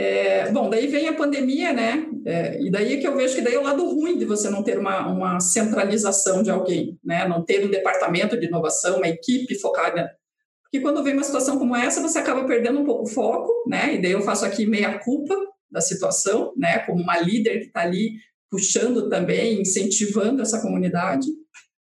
É, 0.00 0.50
bom, 0.50 0.70
daí 0.70 0.86
vem 0.86 1.08
a 1.08 1.12
pandemia, 1.12 1.74
né? 1.74 2.08
É, 2.24 2.58
e 2.58 2.70
daí 2.70 2.94
é 2.94 2.96
que 2.96 3.06
eu 3.06 3.14
vejo 3.14 3.34
que 3.34 3.42
daí 3.42 3.52
é 3.52 3.58
o 3.58 3.62
lado 3.62 3.84
ruim 3.84 4.16
de 4.16 4.24
você 4.24 4.48
não 4.48 4.62
ter 4.62 4.78
uma, 4.78 5.06
uma 5.06 5.40
centralização 5.40 6.42
de 6.42 6.50
alguém, 6.50 6.98
né? 7.04 7.28
Não 7.28 7.44
ter 7.44 7.62
um 7.66 7.70
departamento 7.70 8.40
de 8.40 8.46
inovação, 8.46 8.96
uma 8.96 9.08
equipe 9.08 9.54
focada. 9.60 10.10
Porque 10.62 10.80
quando 10.80 11.04
vem 11.04 11.12
uma 11.12 11.22
situação 11.22 11.58
como 11.58 11.76
essa, 11.76 12.00
você 12.00 12.18
acaba 12.18 12.46
perdendo 12.46 12.80
um 12.80 12.84
pouco 12.86 13.02
o 13.02 13.08
foco, 13.08 13.52
né? 13.68 13.94
E 13.94 14.00
daí 14.00 14.12
eu 14.12 14.22
faço 14.22 14.46
aqui 14.46 14.64
meia 14.64 14.98
culpa 15.00 15.36
da 15.70 15.82
situação, 15.82 16.54
né? 16.56 16.78
Como 16.86 17.02
uma 17.02 17.18
líder 17.18 17.58
que 17.58 17.66
está 17.66 17.82
ali 17.82 18.12
puxando 18.50 19.06
também, 19.10 19.60
incentivando 19.60 20.40
essa 20.40 20.62
comunidade. 20.62 21.26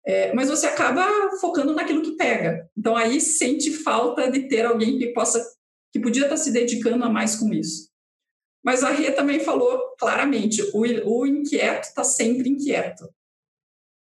É, 0.05 0.31
mas 0.31 0.47
você 0.47 0.67
acaba 0.67 1.07
focando 1.41 1.73
naquilo 1.73 2.03
que 2.03 2.15
pega. 2.15 2.69
Então 2.77 2.95
aí 2.95 3.19
sente 3.19 3.71
falta 3.71 4.29
de 4.29 4.47
ter 4.47 4.63
alguém 4.63 4.99
que 4.99 5.07
possa 5.07 5.43
que 5.91 5.99
podia 5.99 6.23
estar 6.23 6.37
se 6.37 6.51
dedicando 6.51 7.03
a 7.03 7.09
mais 7.09 7.37
com 7.37 7.51
isso. 7.51 7.94
Mas 8.65 8.83
a 8.83 8.89
Rê 8.89 9.11
também 9.11 9.39
falou 9.39 9.95
claramente: 9.99 10.63
o, 10.73 10.79
o 10.79 11.27
inquieto 11.27 11.83
está 11.83 12.03
sempre 12.03 12.49
inquieto. 12.49 13.07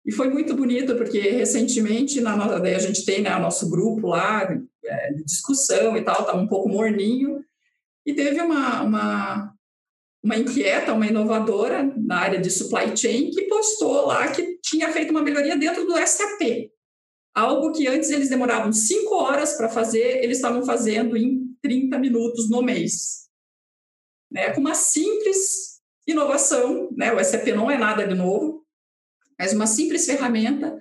E 0.03 0.11
foi 0.11 0.29
muito 0.29 0.55
bonito, 0.55 0.95
porque 0.95 1.19
recentemente, 1.19 2.19
na 2.21 2.35
nossa, 2.35 2.55
a 2.55 2.79
gente 2.79 3.05
tem 3.05 3.21
né, 3.21 3.35
o 3.35 3.41
nosso 3.41 3.69
grupo 3.69 4.07
lá 4.07 4.49
é, 4.83 5.13
de 5.13 5.23
discussão 5.23 5.95
e 5.95 6.01
tal, 6.01 6.21
está 6.21 6.33
um 6.33 6.47
pouco 6.47 6.69
morninho, 6.69 7.43
e 8.05 8.13
teve 8.13 8.39
uma, 8.39 8.83
uma, 8.83 9.53
uma 10.23 10.37
inquieta, 10.37 10.93
uma 10.93 11.05
inovadora 11.05 11.83
na 11.97 12.19
área 12.19 12.39
de 12.39 12.49
supply 12.49 12.95
chain, 12.95 13.31
que 13.31 13.43
postou 13.43 14.07
lá 14.07 14.29
que 14.31 14.57
tinha 14.63 14.89
feito 14.93 15.11
uma 15.11 15.21
melhoria 15.21 15.57
dentro 15.57 15.85
do 15.85 15.97
SAP. 15.97 16.71
Algo 17.35 17.73
que 17.73 17.85
antes 17.85 18.09
eles 18.09 18.29
demoravam 18.29 18.71
cinco 18.71 19.15
horas 19.15 19.57
para 19.57 19.67
fazer, 19.67 20.23
eles 20.23 20.37
estavam 20.37 20.65
fazendo 20.65 21.17
em 21.17 21.53
30 21.61 21.99
minutos 21.99 22.49
no 22.49 22.61
mês. 22.61 23.26
Né? 24.31 24.51
Com 24.51 24.61
uma 24.61 24.73
simples 24.73 25.77
inovação, 26.07 26.89
né? 26.95 27.13
o 27.13 27.23
SAP 27.23 27.47
não 27.47 27.69
é 27.69 27.77
nada 27.77 28.07
de 28.07 28.13
novo, 28.13 28.65
mas 29.37 29.53
uma 29.53 29.67
simples 29.67 30.05
ferramenta, 30.05 30.77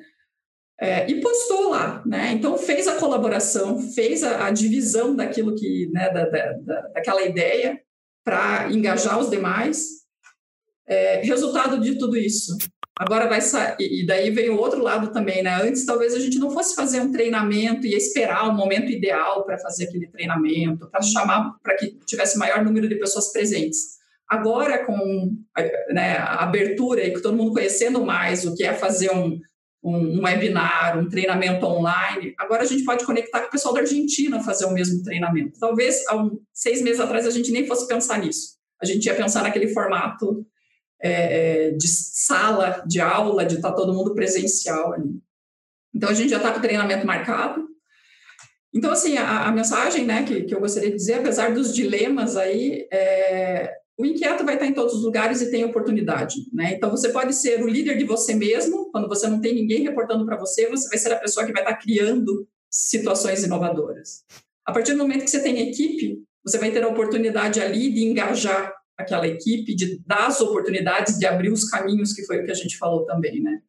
é, 0.79 1.11
e 1.11 1.21
postou 1.21 1.71
lá, 1.71 2.03
né? 2.05 2.33
Então 2.33 2.59
fez 2.59 2.87
a 2.87 2.99
colaboração, 2.99 3.81
fez 3.81 4.23
a, 4.23 4.47
a 4.47 4.51
divisão 4.51 5.17
daquilo 5.17 5.55
que, 5.55 5.89
né, 5.91 6.11
da, 6.11 6.27
da, 6.27 6.81
daquela 6.89 7.23
ideia 7.23 7.81
para 8.23 8.71
engajar 8.71 9.19
os 9.19 9.31
demais. 9.31 10.05
É, 10.87 11.23
resultado 11.23 11.81
de 11.81 11.99
tudo 11.99 12.17
isso, 12.17 12.57
Agora 12.99 13.29
vai 13.29 13.43
sair, 13.43 13.77
e 13.79 14.07
daí 14.07 14.31
vem 14.31 14.49
o 14.49 14.57
outro 14.57 14.83
lado 14.83 15.13
também, 15.13 15.43
né? 15.43 15.55
Antes 15.63 15.85
talvez 15.85 16.15
a 16.15 16.19
gente 16.19 16.39
não 16.39 16.51
fosse 16.51 16.75
fazer 16.75 17.01
um 17.01 17.13
treinamento 17.13 17.87
e 17.87 17.95
esperar 17.95 18.49
o 18.49 18.55
momento 18.55 18.91
ideal 18.91 19.45
para 19.45 19.59
fazer 19.59 19.85
aquele 19.85 20.07
treinamento, 20.09 20.89
para 20.91 21.03
chamar 21.03 21.57
para 21.63 21.77
que 21.77 21.99
tivesse 22.07 22.39
maior 22.39 22.65
número 22.65 22.89
de 22.89 22.95
pessoas 22.95 23.31
presentes. 23.33 23.97
Agora, 24.27 24.85
com 24.85 25.31
né, 25.91 26.17
a 26.17 26.43
abertura 26.43 27.05
e 27.05 27.13
com 27.13 27.21
todo 27.21 27.37
mundo 27.37 27.53
conhecendo 27.53 28.03
mais 28.03 28.47
o 28.47 28.55
que 28.57 28.65
é 28.65 28.73
fazer 28.73 29.13
um, 29.13 29.39
um, 29.85 30.19
um, 30.19 30.25
webinar, 30.25 30.99
um 30.99 31.07
treinamento 31.07 31.67
online, 31.67 32.35
agora 32.39 32.63
a 32.63 32.67
gente 32.67 32.83
pode 32.83 33.05
conectar 33.05 33.41
com 33.41 33.49
o 33.49 33.51
pessoal 33.51 33.75
da 33.75 33.81
Argentina 33.81 34.43
fazer 34.43 34.65
o 34.65 34.73
mesmo 34.73 35.03
treinamento. 35.03 35.61
Talvez 35.61 36.03
há 36.09 36.17
um, 36.17 36.41
seis 36.51 36.81
meses 36.81 36.99
atrás 36.99 37.27
a 37.27 37.31
gente 37.31 37.53
nem 37.53 37.67
fosse 37.67 37.87
pensar 37.87 38.19
nisso. 38.19 38.57
A 38.81 38.87
gente 38.87 39.05
ia 39.05 39.15
pensar 39.15 39.43
naquele 39.43 39.69
formato 39.69 40.47
é, 41.01 41.69
é, 41.69 41.71
de 41.71 41.89
sala 41.89 42.83
de 42.87 43.01
aula, 43.01 43.45
de 43.45 43.57
estar 43.57 43.71
tá 43.71 43.77
todo 43.77 43.95
mundo 43.95 44.15
presencial 44.15 44.93
ali. 44.93 45.21
Então, 45.95 46.09
a 46.09 46.15
gente 46.15 46.31
já 46.31 46.37
está 46.37 46.53
com 46.53 46.59
o 46.59 46.63
treinamento 46.63 47.07
marcado. 47.07 47.67
Então, 48.75 48.91
assim, 48.91 49.17
a, 49.17 49.47
a 49.47 49.53
mensagem 49.53 50.05
né, 50.05 50.25
que, 50.25 50.43
que 50.43 50.55
eu 50.55 50.61
gostaria 50.61 50.91
de 50.91 50.97
dizer, 50.97 51.15
apesar 51.15 51.55
dos 51.55 51.75
dilemas 51.75 52.37
aí, 52.37 52.87
é, 52.93 53.73
o 53.99 54.05
inquieto 54.05 54.45
vai 54.45 54.55
estar 54.55 54.67
em 54.67 54.75
todos 54.75 54.95
os 54.95 55.03
lugares 55.03 55.41
e 55.41 55.51
tem 55.51 55.65
oportunidade. 55.65 56.35
Né? 56.53 56.75
Então, 56.75 56.91
você 56.91 57.09
pode 57.09 57.35
ser 57.35 57.63
o 57.63 57.69
líder 57.69 57.97
de 57.97 58.05
você 58.05 58.35
mesmo, 58.35 58.91
quando 58.91 59.09
você 59.09 59.27
não 59.27 59.41
tem 59.41 59.55
ninguém 59.55 59.83
reportando 59.83 60.27
para 60.27 60.37
você, 60.37 60.69
você 60.69 60.89
vai 60.89 60.99
ser 60.99 61.13
a 61.13 61.19
pessoa 61.19 61.47
que 61.47 61.53
vai 61.53 61.63
estar 61.63 61.77
criando 61.77 62.47
situações 62.71 63.43
inovadoras. 63.43 64.25
A 64.67 64.73
partir 64.73 64.93
do 64.93 64.99
momento 64.99 65.25
que 65.25 65.31
você 65.31 65.41
tem 65.41 65.71
equipe, 65.71 66.23
você 66.45 66.59
vai 66.59 66.71
ter 66.71 66.83
a 66.83 66.89
oportunidade 66.89 67.61
ali 67.61 67.91
de 67.91 68.05
engajar 68.05 68.76
aquela 68.97 69.27
equipe, 69.27 69.75
de 69.75 70.01
dar 70.07 70.27
as 70.27 70.41
oportunidades, 70.41 71.19
de 71.19 71.27
abrir 71.27 71.53
os 71.53 71.69
caminhos, 71.69 72.13
que 72.13 72.25
foi 72.25 72.41
o 72.41 72.45
que 72.45 72.51
a 72.51 72.55
gente 72.55 72.79
falou 72.79 73.05
também, 73.05 73.41
né? 73.43 73.61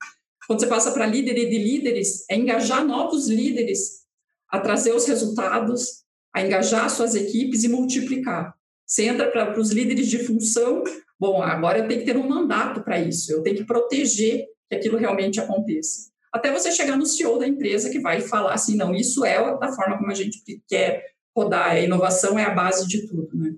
Quando 0.47 0.61
você 0.61 0.67
passa 0.67 0.91
para 0.91 1.05
líder 1.05 1.37
e 1.37 1.49
de 1.49 1.57
líderes, 1.57 2.23
é 2.29 2.35
engajar 2.37 2.85
novos 2.85 3.27
líderes 3.27 4.05
a 4.49 4.59
trazer 4.59 4.93
os 4.93 5.05
resultados, 5.05 6.03
a 6.33 6.41
engajar 6.41 6.89
suas 6.89 7.15
equipes 7.15 7.65
e 7.65 7.67
multiplicar. 7.67 8.55
Você 8.85 9.03
entra 9.03 9.29
para 9.29 9.59
os 9.59 9.71
líderes 9.71 10.07
de 10.07 10.19
função, 10.19 10.83
bom, 11.19 11.43
agora 11.43 11.79
eu 11.79 11.87
tenho 11.87 11.99
que 11.99 12.05
ter 12.05 12.15
um 12.15 12.27
mandato 12.27 12.81
para 12.81 12.97
isso, 12.97 13.31
eu 13.33 13.43
tenho 13.43 13.57
que 13.57 13.65
proteger 13.65 14.45
que 14.69 14.75
aquilo 14.75 14.97
realmente 14.97 15.41
aconteça. 15.41 16.09
Até 16.31 16.51
você 16.51 16.71
chegar 16.71 16.95
no 16.95 17.05
CEO 17.05 17.37
da 17.37 17.47
empresa 17.47 17.89
que 17.89 17.99
vai 17.99 18.21
falar 18.21 18.53
assim, 18.53 18.77
não, 18.77 18.95
isso 18.95 19.25
é 19.25 19.37
da 19.57 19.73
forma 19.73 19.97
como 19.97 20.11
a 20.11 20.15
gente 20.15 20.41
quer 20.67 21.03
rodar, 21.35 21.71
a 21.71 21.79
inovação 21.79 22.39
é 22.39 22.45
a 22.45 22.53
base 22.53 22.87
de 22.87 23.05
tudo, 23.05 23.29
né? 23.33 23.53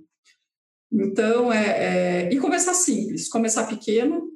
Então, 0.91 1.51
é, 1.53 2.27
é, 2.27 2.33
e 2.33 2.37
começar 2.39 2.73
simples, 2.73 3.29
começar 3.29 3.67
pequeno. 3.67 4.29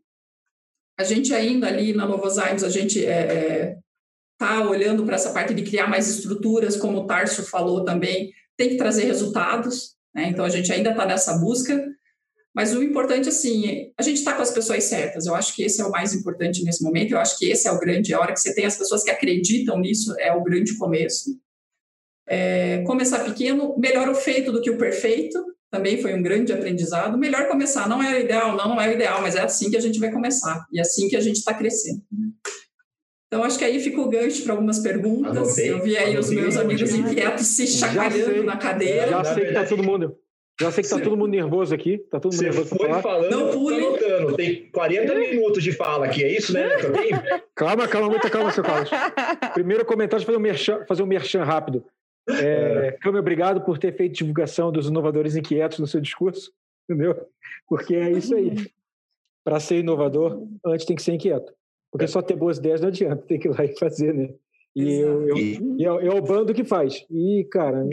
A 0.97 1.03
gente 1.03 1.33
ainda 1.33 1.67
ali 1.67 1.93
na 1.93 2.07
Novozymes, 2.07 2.63
a 2.63 2.69
gente 2.69 2.99
está 2.99 3.11
é, 3.11 3.77
está 4.43 4.67
olhando 4.69 5.05
para 5.05 5.15
essa 5.15 5.31
parte 5.31 5.53
de 5.53 5.63
criar 5.63 5.87
mais 5.87 6.07
estruturas, 6.07 6.75
como 6.75 6.99
o 6.99 7.07
Tarso 7.07 7.43
falou 7.43 7.83
também, 7.85 8.31
tem 8.57 8.69
que 8.69 8.77
trazer 8.77 9.05
resultados, 9.05 9.95
né? 10.13 10.29
Então 10.29 10.45
a 10.45 10.49
gente 10.49 10.71
ainda 10.71 10.91
está 10.91 11.05
nessa 11.05 11.37
busca, 11.37 11.81
mas 12.53 12.75
o 12.75 12.83
importante 12.83 13.29
assim, 13.29 13.91
a 13.97 14.03
gente 14.03 14.17
está 14.17 14.33
com 14.33 14.41
as 14.41 14.51
pessoas 14.51 14.83
certas. 14.83 15.25
Eu 15.25 15.33
acho 15.33 15.55
que 15.55 15.63
esse 15.63 15.81
é 15.81 15.85
o 15.85 15.91
mais 15.91 16.13
importante 16.13 16.63
nesse 16.63 16.83
momento. 16.83 17.11
Eu 17.11 17.19
acho 17.19 17.37
que 17.39 17.45
esse 17.45 17.67
é 17.67 17.71
o 17.71 17.79
grande, 17.79 18.13
a 18.13 18.19
hora 18.19 18.33
que 18.33 18.39
você 18.39 18.53
tem 18.53 18.65
as 18.65 18.77
pessoas 18.77 19.03
que 19.03 19.09
acreditam 19.09 19.79
nisso 19.79 20.13
é 20.19 20.31
o 20.33 20.43
grande 20.43 20.77
começo. 20.77 21.39
É, 22.27 22.83
começar 22.83 23.23
pequeno, 23.23 23.75
melhor 23.77 24.07
o 24.07 24.15
feito 24.15 24.51
do 24.51 24.61
que 24.61 24.69
o 24.69 24.77
perfeito. 24.77 25.43
Também 25.73 25.99
foi 25.99 26.13
um 26.13 26.21
grande 26.21 26.53
aprendizado. 26.53 27.17
Melhor 27.17 27.47
começar, 27.47 27.89
não 27.89 28.01
é 28.01 28.15
o 28.15 28.19
ideal, 28.19 28.55
não, 28.55 28.69
não 28.69 28.79
é 28.79 28.89
o 28.89 28.91
ideal, 28.91 29.23
mas 29.23 29.35
é 29.35 29.41
assim 29.41 29.71
que 29.71 29.75
a 29.75 29.79
gente 29.79 29.99
vai 29.99 30.11
começar 30.11 30.67
e 30.71 30.77
é 30.77 30.81
assim 30.83 31.07
que 31.09 31.15
a 31.15 31.19
gente 31.19 31.37
está 31.37 31.51
crescendo. 31.51 31.99
Então, 33.25 33.43
acho 33.43 33.57
que 33.57 33.65
aí 33.65 33.79
fica 33.79 33.99
o 33.99 34.07
gancho 34.07 34.43
para 34.43 34.53
algumas 34.53 34.77
perguntas. 34.77 35.35
Anotei, 35.35 35.71
eu 35.71 35.81
vi 35.81 35.97
aí 35.97 36.15
os 36.15 36.29
meus 36.29 36.57
amigos 36.57 36.93
inquietos 36.93 37.47
se 37.47 37.65
chacoalhando 37.65 38.43
na 38.43 38.55
cadeira. 38.55 39.07
Já 39.07 39.23
sei 39.23 39.45
que 39.45 39.49
está 39.49 39.65
todo 39.65 39.81
mundo. 39.81 40.15
Já 40.61 40.71
sei 40.71 40.83
que 40.83 40.87
está 40.87 40.99
todo 40.99 41.17
mundo 41.17 41.31
nervoso 41.31 41.73
aqui. 41.73 41.97
Tá 41.97 42.19
todo 42.19 42.33
mundo 42.33 42.37
Você 42.37 42.43
nervoso 42.43 42.69
foi 42.69 43.01
falando, 43.01 43.31
não 43.31 43.51
pule. 43.51 43.83
Anotando. 43.83 44.35
Tem 44.35 44.69
40 44.69 45.15
minutos 45.15 45.63
de 45.63 45.71
fala 45.71 46.05
aqui, 46.05 46.23
é 46.23 46.37
isso, 46.37 46.53
né? 46.53 46.69
Também? 46.77 47.09
calma, 47.55 47.87
calma, 47.87 48.09
muita 48.09 48.29
calma, 48.29 48.51
seu 48.51 48.63
Carlos. 48.63 48.91
Primeiro 49.55 49.83
comentário, 49.85 50.23
fazer 50.23 50.37
um 50.37 50.41
merchan, 50.41 50.85
fazer 50.87 51.01
um 51.01 51.07
merchan 51.07 51.43
rápido. 51.43 51.83
É, 52.29 52.93
Câmbio, 53.01 53.19
obrigado 53.19 53.61
por 53.61 53.77
ter 53.77 53.95
feito 53.95 54.15
divulgação 54.15 54.71
dos 54.71 54.87
inovadores 54.87 55.35
inquietos 55.35 55.79
no 55.79 55.87
seu 55.87 55.99
discurso, 55.99 56.51
entendeu? 56.89 57.27
Porque 57.67 57.95
é 57.95 58.11
isso 58.11 58.35
aí. 58.35 58.55
Para 59.43 59.59
ser 59.59 59.79
inovador, 59.79 60.47
antes 60.65 60.85
tem 60.85 60.95
que 60.95 61.03
ser 61.03 61.13
inquieto. 61.13 61.53
Porque 61.91 62.07
só 62.07 62.21
ter 62.21 62.35
boas 62.35 62.57
ideias 62.57 62.81
não 62.81 62.87
adianta, 62.87 63.23
tem 63.27 63.39
que 63.39 63.47
ir 63.47 63.51
lá 63.51 63.65
e 63.65 63.77
fazer, 63.77 64.13
né? 64.13 64.33
E, 64.75 64.93
eu, 64.93 65.27
eu, 65.27 65.37
e 65.37 65.83
é, 65.83 65.85
é, 65.85 66.09
o 66.09 66.21
bando 66.21 66.53
que 66.53 66.63
faz. 66.63 67.05
E, 67.09 67.47
cara, 67.51 67.87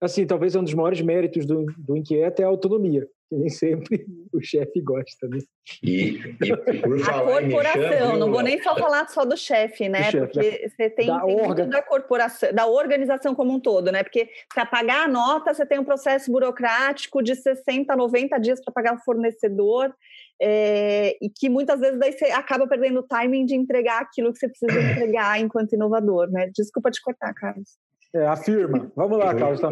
assim, 0.00 0.26
talvez 0.26 0.54
um 0.54 0.62
dos 0.62 0.74
maiores 0.74 1.00
méritos 1.00 1.46
do, 1.46 1.64
do 1.78 1.96
inquieto 1.96 2.40
é 2.40 2.44
a 2.44 2.48
autonomia, 2.48 3.08
que 3.30 3.36
nem 3.36 3.48
sempre 3.48 4.04
o 4.32 4.42
chefe 4.42 4.80
gosta, 4.80 5.28
né? 5.28 5.38
E, 5.82 6.18
e 6.42 6.56
por 6.82 6.98
falar 6.98 7.38
a 7.38 7.40
corporação, 7.40 8.18
não 8.18 8.30
vou 8.30 8.42
nem 8.42 8.60
só 8.60 8.76
falar 8.76 9.08
só 9.08 9.24
do 9.24 9.36
chefe, 9.36 9.88
né? 9.88 10.10
Do 10.10 10.26
Porque 10.26 10.50
né? 10.50 10.68
você 10.68 10.90
tem, 10.90 11.06
da, 11.06 11.20
tem 11.20 11.40
orga... 11.40 11.66
da 11.66 11.80
corporação, 11.80 12.52
da 12.52 12.66
organização 12.66 13.32
como 13.32 13.52
um 13.52 13.60
todo, 13.60 13.92
né? 13.92 14.02
Porque 14.02 14.28
para 14.52 14.66
pagar 14.66 15.04
a 15.04 15.08
nota, 15.08 15.54
você 15.54 15.64
tem 15.64 15.78
um 15.78 15.84
processo 15.84 16.30
burocrático 16.32 17.22
de 17.22 17.36
60, 17.36 17.94
90 17.94 18.38
dias 18.38 18.60
para 18.62 18.74
pagar 18.74 18.96
o 18.96 19.04
fornecedor. 19.04 19.94
É, 20.42 21.18
e 21.20 21.28
que 21.28 21.50
muitas 21.50 21.78
vezes 21.78 21.98
daí 21.98 22.12
você 22.12 22.24
acaba 22.26 22.66
perdendo 22.66 23.00
o 23.00 23.06
timing 23.06 23.44
de 23.44 23.54
entregar 23.54 24.00
aquilo 24.00 24.32
que 24.32 24.38
você 24.38 24.48
precisa 24.48 24.80
entregar 24.92 25.38
enquanto 25.38 25.74
inovador, 25.74 26.30
né? 26.30 26.50
Desculpa 26.52 26.90
te 26.90 27.00
cortar, 27.00 27.32
Carlos. 27.34 27.78
É, 28.14 28.26
afirma. 28.26 28.90
Vamos 28.96 29.18
lá, 29.18 29.34
Carlos. 29.34 29.60
Tá. 29.60 29.68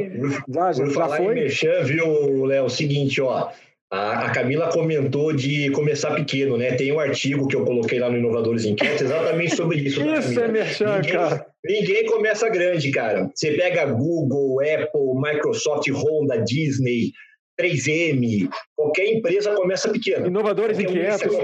Já, 0.49 0.73
já, 0.73 0.87
já 0.87 1.09
foi? 1.09 1.35
Mexer, 1.35 1.85
viu, 1.85 2.45
Léo? 2.45 2.67
O 2.67 2.71
seguinte, 2.71 3.21
ó. 3.21 3.51
A, 3.91 4.31
Camila 4.31 4.71
comentou 4.71 5.33
de 5.33 5.71
começar 5.71 6.15
pequeno, 6.15 6.59
né? 6.59 6.73
Tem 6.73 6.93
um 6.93 7.01
artigo 7.01 7.49
que 7.49 7.57
eu 7.57 7.65
coloquei 7.65 7.99
lá 7.99 8.11
no 8.11 8.19
Inovadores 8.19 8.67
Inquietos 8.67 9.01
exatamente 9.01 9.57
sobre 9.57 9.79
isso. 9.79 10.05
Tá, 10.05 10.19
isso 10.19 10.39
é 10.39 10.49
merchan, 10.49 10.97
ninguém, 10.97 11.13
cara. 11.13 11.47
Ninguém 11.65 12.07
começa 12.07 12.49
grande, 12.51 12.91
cara. 12.91 13.31
Você 13.35 13.53
pega 13.53 13.87
Google, 13.87 14.61
Apple, 14.61 15.15
Microsoft, 15.15 15.89
Honda, 15.91 16.37
Disney, 16.43 17.13
3M, 17.59 18.51
qualquer 18.77 19.07
empresa 19.07 19.55
começa 19.55 19.91
pequena. 19.91 20.27
Inovadores 20.27 20.79
inquietos. 20.79 21.35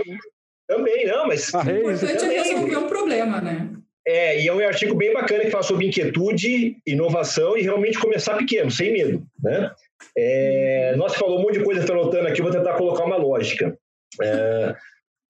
Também, 0.68 1.06
não, 1.06 1.26
mas. 1.26 1.52
o 1.52 1.58
importante 1.60 2.24
é 2.24 2.42
resolver 2.42 2.76
um 2.76 2.86
problema, 2.86 3.40
né? 3.40 3.70
É, 4.06 4.42
e 4.42 4.48
é 4.48 4.52
um 4.52 4.58
artigo 4.66 4.94
bem 4.94 5.12
bacana 5.12 5.44
que 5.44 5.50
fala 5.50 5.62
sobre 5.62 5.86
inquietude, 5.86 6.76
inovação 6.86 7.56
e 7.56 7.62
realmente 7.62 7.98
começar 7.98 8.36
pequeno, 8.36 8.70
sem 8.70 8.92
medo. 8.92 9.26
Né? 9.42 9.70
É, 10.16 10.94
nossa, 10.96 11.18
falou 11.18 11.38
um 11.38 11.42
monte 11.42 11.58
de 11.58 11.64
coisa, 11.64 11.80
estou 11.80 11.98
anotando 11.98 12.28
aqui, 12.28 12.42
vou 12.42 12.50
tentar 12.50 12.74
colocar 12.74 13.04
uma 13.04 13.16
lógica. 13.16 13.76
É, 14.20 14.74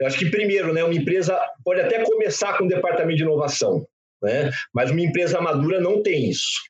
eu 0.00 0.06
acho 0.06 0.18
que, 0.18 0.28
primeiro, 0.28 0.72
né, 0.72 0.82
uma 0.82 0.94
empresa 0.94 1.38
pode 1.64 1.80
até 1.80 2.02
começar 2.02 2.58
com 2.58 2.64
um 2.64 2.68
departamento 2.68 3.16
de 3.16 3.22
inovação, 3.22 3.87
né, 4.22 4.50
mas 4.74 4.90
uma 4.90 5.00
empresa 5.00 5.40
madura 5.40 5.80
não 5.80 6.02
tem 6.02 6.28
isso. 6.28 6.60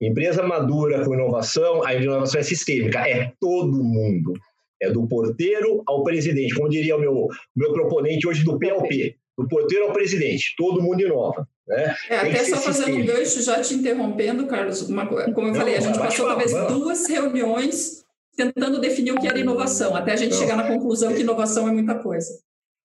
Empresa 0.00 0.42
madura 0.42 1.04
com 1.04 1.14
inovação, 1.14 1.84
a 1.84 1.94
inovação 1.94 2.40
é 2.40 2.44
sistêmica, 2.44 3.00
é 3.08 3.32
todo 3.40 3.84
mundo. 3.84 4.32
É 4.80 4.90
do 4.90 5.06
porteiro 5.06 5.82
ao 5.86 6.02
presidente, 6.02 6.54
como 6.54 6.68
diria 6.68 6.96
o 6.96 7.00
meu, 7.00 7.28
meu 7.54 7.72
proponente 7.72 8.26
hoje 8.26 8.42
do 8.42 8.58
PLP, 8.58 9.16
do 9.42 9.48
porteiro 9.48 9.86
ao 9.86 9.92
presidente, 9.92 10.54
todo 10.56 10.82
mundo 10.82 11.00
inova. 11.00 11.46
Né? 11.66 11.94
É, 12.08 12.16
até 12.16 12.44
só 12.44 12.56
fazendo 12.56 12.96
um 12.96 13.04
gancho, 13.04 13.42
já 13.42 13.60
te 13.60 13.74
interrompendo, 13.74 14.46
Carlos, 14.46 14.82
uma, 14.82 15.06
como 15.06 15.48
eu 15.48 15.52
Não, 15.52 15.54
falei, 15.54 15.76
a 15.76 15.80
gente 15.80 15.98
passou 15.98 16.26
talvez 16.26 16.52
vamos. 16.52 16.72
duas 16.72 17.06
reuniões 17.06 18.04
tentando 18.36 18.80
definir 18.80 19.12
o 19.12 19.20
que 19.20 19.28
era 19.28 19.38
inovação, 19.38 19.94
até 19.94 20.12
a 20.12 20.16
gente 20.16 20.32
Não. 20.32 20.38
chegar 20.38 20.56
na 20.56 20.68
conclusão 20.68 21.14
que 21.14 21.20
inovação 21.20 21.68
é 21.68 21.72
muita 21.72 21.94
coisa. 21.96 22.40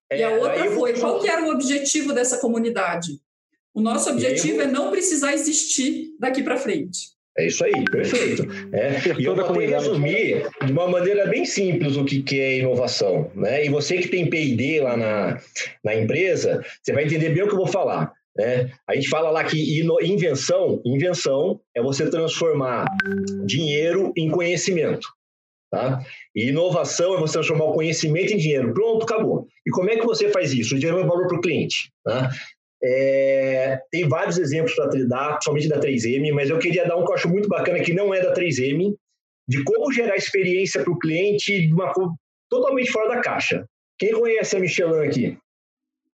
É, 0.09 0.19
e 0.19 0.23
a 0.23 0.31
outra 0.31 0.71
foi, 0.71 0.93
qual 0.93 1.19
que 1.19 1.27
era 1.27 1.43
o 1.43 1.51
objetivo 1.51 2.13
dessa 2.13 2.37
comunidade? 2.37 3.19
O 3.73 3.81
nosso 3.81 4.09
objetivo 4.09 4.61
é 4.61 4.67
não 4.67 4.89
precisar 4.89 5.33
existir 5.33 6.15
daqui 6.19 6.41
para 6.41 6.57
frente. 6.57 7.16
É 7.37 7.45
isso 7.45 7.63
aí, 7.63 7.85
perfeito. 7.85 8.47
É, 8.73 9.19
e 9.19 9.25
eu 9.25 9.35
vou 9.35 9.59
resumir 9.59 10.43
de 10.65 10.71
uma 10.71 10.87
maneira 10.87 11.27
bem 11.27 11.45
simples 11.45 11.95
o 11.95 12.03
que, 12.03 12.23
que 12.23 12.39
é 12.39 12.57
inovação. 12.57 13.31
Né? 13.35 13.65
E 13.65 13.69
você 13.69 13.97
que 13.97 14.07
tem 14.07 14.27
P&D 14.27 14.81
lá 14.81 14.97
na, 14.97 15.39
na 15.83 15.95
empresa, 15.95 16.65
você 16.81 16.93
vai 16.93 17.05
entender 17.05 17.29
bem 17.29 17.43
o 17.43 17.47
que 17.47 17.53
eu 17.53 17.59
vou 17.59 17.67
falar. 17.67 18.11
Né? 18.35 18.71
A 18.87 18.95
gente 18.95 19.07
fala 19.07 19.29
lá 19.29 19.43
que 19.43 19.79
invenção, 20.01 20.81
invenção 20.83 21.59
é 21.75 21.81
você 21.81 22.09
transformar 22.09 22.85
dinheiro 23.45 24.11
em 24.17 24.29
conhecimento. 24.29 25.07
Tá? 25.69 25.99
E 26.35 26.49
inovação 26.49 27.15
é 27.15 27.19
você 27.19 27.33
transformar 27.33 27.65
o 27.65 27.73
conhecimento 27.73 28.33
em 28.33 28.37
dinheiro. 28.37 28.73
Pronto, 28.73 29.03
acabou. 29.03 29.45
E 29.65 29.69
como 29.69 29.91
é 29.91 29.97
que 29.97 30.05
você 30.05 30.29
faz 30.29 30.53
isso? 30.53 30.75
O 30.75 30.79
dinheiro 30.79 31.01
é 31.01 31.05
valor 31.05 31.27
para 31.27 31.37
o 31.37 31.41
cliente. 31.41 31.91
Tá? 32.03 32.31
É, 32.83 33.79
tem 33.91 34.07
vários 34.07 34.37
exemplos 34.37 34.75
para 34.75 34.87
dar, 35.07 35.39
somente 35.41 35.67
da 35.67 35.79
3M, 35.79 36.31
mas 36.33 36.49
eu 36.49 36.59
queria 36.59 36.85
dar 36.85 36.95
um 36.95 37.03
que 37.03 37.11
eu 37.11 37.15
acho 37.15 37.29
muito 37.29 37.49
bacana, 37.49 37.79
que 37.79 37.93
não 37.93 38.13
é 38.13 38.21
da 38.21 38.33
3M, 38.33 38.95
de 39.47 39.63
como 39.63 39.91
gerar 39.91 40.15
experiência 40.15 40.83
para 40.83 40.91
o 40.91 40.99
cliente 40.99 41.67
de 41.67 41.73
uma 41.73 41.93
forma 41.93 42.13
totalmente 42.49 42.91
fora 42.91 43.15
da 43.15 43.21
caixa. 43.21 43.65
Quem 43.97 44.11
conhece 44.11 44.55
a 44.55 44.59
Michelin 44.59 45.07
aqui? 45.07 45.37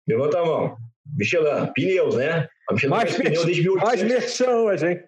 Levanta 0.07 0.39
a 0.39 0.45
mão. 0.45 0.77
Michelin, 1.17 1.67
pneus, 1.75 2.15
né? 2.15 2.49
A 2.69 2.75
Michelin 2.75 2.91
mais 2.91 3.11
faz 3.11 3.23
pneus 3.23 3.45
desde 3.45 3.63
1800. 3.63 3.89
Mais 3.89 4.03
merchan 4.03 4.57
hoje, 4.57 4.89
hein? 4.89 5.01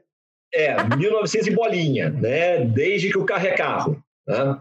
É, 0.53 0.97
1900 0.97 1.47
e 1.49 1.51
bolinha, 1.51 2.11
né? 2.11 2.64
Desde 2.64 3.11
que 3.11 3.19
o 3.19 3.25
carro 3.25 3.47
é 3.47 3.53
carro. 3.53 4.03
Né? 4.27 4.59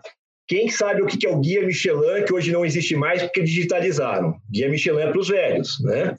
Quem 0.47 0.69
sabe 0.69 1.01
o 1.01 1.05
que 1.05 1.25
é 1.25 1.29
o 1.29 1.39
Guia 1.39 1.65
Michelin, 1.65 2.25
que 2.25 2.33
hoje 2.33 2.51
não 2.51 2.65
existe 2.65 2.95
mais 2.95 3.23
porque 3.23 3.43
digitalizaram? 3.43 4.35
Guia 4.51 4.69
Michelin 4.69 5.01
é 5.01 5.07
para 5.07 5.19
os 5.19 5.29
velhos, 5.29 5.79
né? 5.83 6.15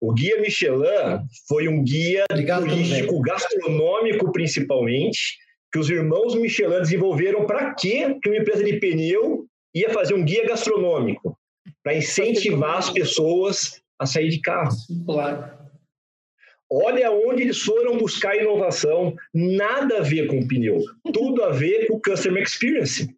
O 0.00 0.14
Guia 0.14 0.40
Michelin 0.40 1.26
foi 1.46 1.68
um 1.68 1.84
guia 1.84 2.24
Obrigado 2.30 2.66
turístico 2.66 3.20
gastronômico, 3.20 4.32
principalmente, 4.32 5.36
que 5.70 5.78
os 5.78 5.90
irmãos 5.90 6.34
Michelin 6.34 6.78
desenvolveram 6.78 7.46
para 7.46 7.74
quê 7.74 8.16
que 8.22 8.30
uma 8.30 8.38
empresa 8.38 8.64
de 8.64 8.78
pneu 8.78 9.46
ia 9.74 9.90
fazer 9.90 10.14
um 10.14 10.24
guia 10.24 10.46
gastronômico? 10.46 11.36
Para 11.82 11.94
incentivar 11.94 12.78
as 12.78 12.90
pessoas 12.90 13.82
a 13.98 14.06
sair 14.06 14.30
de 14.30 14.40
carro. 14.40 14.74
Claro. 15.04 15.60
Olha 16.72 17.10
onde 17.10 17.42
eles 17.42 17.58
foram 17.58 17.98
buscar 17.98 18.36
inovação, 18.36 19.14
nada 19.34 19.98
a 19.98 20.02
ver 20.02 20.28
com 20.28 20.46
pneu, 20.46 20.78
tudo 21.12 21.42
a 21.42 21.50
ver 21.50 21.88
com 21.88 22.00
customer 22.00 22.42
experience. 22.42 23.12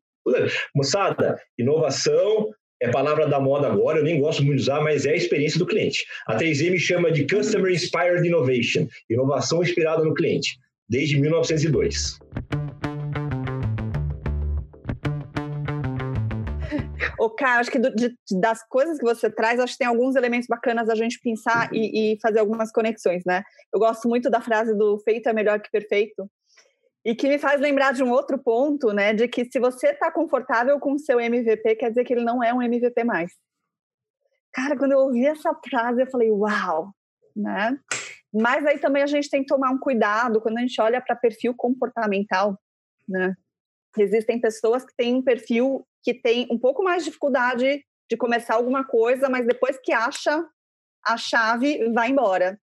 Moçada, 0.74 1.40
inovação 1.58 2.48
é 2.82 2.90
palavra 2.90 3.28
da 3.28 3.38
moda 3.38 3.68
agora, 3.68 3.98
eu 3.98 4.04
nem 4.04 4.20
gosto 4.20 4.42
muito 4.42 4.56
de 4.56 4.62
usar, 4.62 4.80
mas 4.80 5.06
é 5.06 5.12
a 5.12 5.16
experiência 5.16 5.56
do 5.56 5.66
cliente. 5.66 6.04
A 6.26 6.36
3M 6.36 6.76
chama 6.78 7.12
de 7.12 7.24
Customer 7.24 7.70
Inspired 7.70 8.26
Innovation, 8.26 8.88
inovação 9.08 9.62
inspirada 9.62 10.02
no 10.02 10.12
cliente, 10.12 10.58
desde 10.88 11.20
1902. 11.20 12.18
O 17.20 17.30
Caio, 17.30 17.60
acho 17.60 17.70
que 17.70 17.78
do, 17.78 17.94
de, 17.94 18.12
das 18.40 18.66
coisas 18.68 18.98
que 18.98 19.04
você 19.04 19.30
traz, 19.30 19.60
acho 19.60 19.74
que 19.74 19.78
tem 19.78 19.86
alguns 19.86 20.16
elementos 20.16 20.48
bacanas 20.48 20.88
a 20.88 20.96
gente 20.96 21.20
pensar 21.22 21.70
e, 21.72 22.14
e, 22.14 22.18
fazer 22.20 22.40
algumas 22.40 22.72
conexões, 22.72 23.22
né? 23.24 23.44
Eu 23.72 23.78
gosto 23.78 24.08
muito 24.08 24.28
da 24.28 24.40
frase 24.40 24.76
do 24.76 24.98
feito 25.04 25.28
é 25.28 25.32
melhor 25.32 25.60
que 25.60 25.70
perfeito, 25.70 26.28
e 27.04 27.14
que 27.14 27.28
me 27.28 27.38
faz 27.38 27.60
lembrar 27.60 27.92
de 27.92 28.02
um 28.02 28.10
outro 28.10 28.38
ponto, 28.38 28.92
né? 28.92 29.12
De 29.12 29.26
que 29.26 29.44
se 29.44 29.58
você 29.58 29.88
está 29.88 30.10
confortável 30.10 30.78
com 30.78 30.92
o 30.92 30.98
seu 30.98 31.18
MVP, 31.18 31.76
quer 31.76 31.88
dizer 31.88 32.04
que 32.04 32.12
ele 32.12 32.24
não 32.24 32.42
é 32.42 32.54
um 32.54 32.62
MVP 32.62 33.02
mais. 33.04 33.32
Cara, 34.52 34.76
quando 34.76 34.92
eu 34.92 34.98
ouvi 34.98 35.26
essa 35.26 35.52
frase, 35.68 36.02
eu 36.02 36.10
falei, 36.10 36.30
uau, 36.30 36.92
né? 37.34 37.78
Mas 38.32 38.64
aí 38.64 38.78
também 38.78 39.02
a 39.02 39.06
gente 39.06 39.28
tem 39.28 39.40
que 39.40 39.48
tomar 39.48 39.70
um 39.70 39.78
cuidado 39.78 40.40
quando 40.40 40.58
a 40.58 40.60
gente 40.60 40.80
olha 40.80 41.00
para 41.00 41.16
perfil 41.16 41.54
comportamental, 41.56 42.58
né? 43.08 43.34
Existem 43.98 44.40
pessoas 44.40 44.84
que 44.84 44.94
têm 44.96 45.16
um 45.16 45.22
perfil 45.22 45.86
que 46.02 46.14
tem 46.14 46.46
um 46.50 46.58
pouco 46.58 46.82
mais 46.82 47.02
de 47.02 47.10
dificuldade 47.10 47.84
de 48.08 48.16
começar 48.16 48.54
alguma 48.54 48.84
coisa, 48.84 49.28
mas 49.28 49.46
depois 49.46 49.78
que 49.82 49.92
acha 49.92 50.44
a 51.04 51.16
chave, 51.16 51.90
vai 51.92 52.10
embora. 52.10 52.58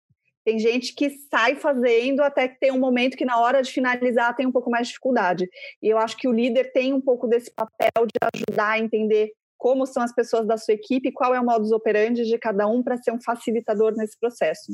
Tem 0.47 0.61
gente 0.61 0.95
que 0.95 1.11
sai 1.11 1.57
fazendo 1.57 2.21
até 2.21 2.47
que 2.47 2.61
tem 2.61 2.71
um 2.71 2.79
momento 2.79 3.17
que 3.17 3.25
na 3.25 3.41
hora 3.41 3.61
de 3.61 3.73
finalizar 3.73 4.37
tem 4.37 4.47
um 4.47 4.53
pouco 4.53 4.71
mais 4.71 4.87
de 4.87 4.93
dificuldade. 4.93 5.51
E 5.83 5.89
eu 5.89 5.99
acho 5.99 6.17
que 6.17 6.29
o 6.29 6.33
líder 6.33 6.71
tem 6.71 6.93
um 6.93 7.01
pouco 7.01 7.27
desse 7.27 7.53
papel 7.53 8.07
de 8.07 8.29
ajudar 8.33 8.75
a 8.75 8.79
entender 8.79 9.33
como 9.59 9.85
são 9.87 10.05
as 10.05 10.15
pessoas 10.15 10.47
da 10.47 10.57
sua 10.57 10.75
equipe, 10.75 11.11
qual 11.11 11.35
é 11.35 11.41
o 11.41 11.45
modus 11.45 11.73
operandi 11.73 12.23
de 12.23 12.39
cada 12.39 12.69
um 12.69 12.81
para 12.81 12.97
ser 12.97 13.11
um 13.11 13.21
facilitador 13.21 13.93
nesse 13.97 14.17
processo. 14.21 14.71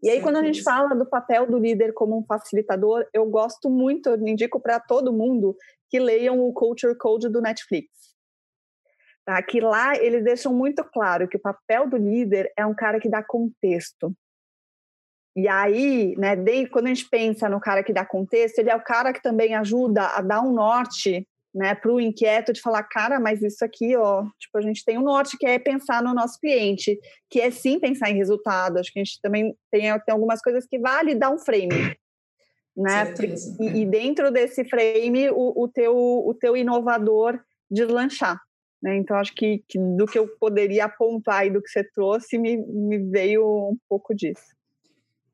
E 0.00 0.08
aí, 0.08 0.22
quando 0.22 0.36
a 0.36 0.44
gente 0.44 0.62
fala 0.62 0.94
do 0.94 1.04
papel 1.04 1.44
do 1.50 1.58
líder 1.58 1.92
como 1.92 2.16
um 2.16 2.24
facilitador, 2.24 3.04
eu 3.12 3.26
gosto 3.26 3.68
muito, 3.68 4.10
eu 4.10 4.28
indico 4.28 4.60
para 4.60 4.78
todo 4.78 5.12
mundo 5.12 5.56
que 5.88 5.98
leiam 5.98 6.38
o 6.38 6.52
Culture 6.52 6.96
Code 6.96 7.28
do 7.28 7.40
Netflix. 7.40 7.88
Tá? 9.24 9.42
Que 9.42 9.60
lá 9.60 9.96
eles 9.96 10.22
deixam 10.22 10.54
muito 10.54 10.84
claro 10.84 11.26
que 11.28 11.36
o 11.36 11.40
papel 11.40 11.90
do 11.90 11.96
líder 11.96 12.52
é 12.56 12.64
um 12.64 12.76
cara 12.76 13.00
que 13.00 13.10
dá 13.10 13.24
contexto. 13.24 14.14
E 15.36 15.48
aí, 15.48 16.14
né, 16.16 16.34
quando 16.70 16.86
a 16.86 16.88
gente 16.88 17.08
pensa 17.08 17.48
no 17.48 17.60
cara 17.60 17.84
que 17.84 17.92
dá 17.92 18.04
contexto, 18.04 18.58
ele 18.58 18.70
é 18.70 18.76
o 18.76 18.82
cara 18.82 19.12
que 19.12 19.22
também 19.22 19.54
ajuda 19.54 20.06
a 20.06 20.20
dar 20.20 20.42
um 20.42 20.52
norte 20.52 21.26
né, 21.54 21.74
para 21.74 21.92
o 21.92 22.00
inquieto 22.00 22.52
de 22.52 22.60
falar, 22.60 22.82
cara, 22.84 23.18
mas 23.18 23.42
isso 23.42 23.64
aqui, 23.64 23.96
ó, 23.96 24.24
tipo, 24.38 24.56
a 24.56 24.60
gente 24.60 24.84
tem 24.84 24.98
um 24.98 25.02
norte 25.02 25.36
que 25.36 25.46
é 25.46 25.58
pensar 25.58 26.02
no 26.02 26.14
nosso 26.14 26.38
cliente, 26.38 26.98
que 27.28 27.40
é 27.40 27.50
sim 27.50 27.78
pensar 27.78 28.10
em 28.10 28.16
resultado. 28.16 28.78
Acho 28.78 28.92
que 28.92 29.00
a 29.00 29.04
gente 29.04 29.20
também 29.20 29.54
tem, 29.70 29.82
tem 29.82 30.12
algumas 30.12 30.40
coisas 30.40 30.66
que 30.66 30.78
vale 30.78 31.14
dar 31.14 31.30
um 31.30 31.38
frame. 31.38 31.96
Né? 32.76 33.14
E, 33.60 33.80
e, 33.80 33.86
dentro 33.86 34.30
desse 34.30 34.64
frame, 34.64 35.28
o, 35.30 35.64
o, 35.64 35.68
teu, 35.68 35.94
o 35.94 36.32
teu 36.34 36.56
inovador 36.56 37.38
deslanchar. 37.70 38.40
Né? 38.82 38.96
Então, 38.96 39.16
acho 39.16 39.34
que, 39.34 39.62
que, 39.68 39.78
do 39.78 40.06
que 40.06 40.18
eu 40.18 40.28
poderia 40.38 40.86
apontar 40.86 41.46
e 41.46 41.50
do 41.50 41.60
que 41.60 41.68
você 41.68 41.84
trouxe, 41.84 42.38
me, 42.38 42.56
me 42.56 42.98
veio 43.10 43.44
um 43.44 43.76
pouco 43.88 44.14
disso. 44.14 44.59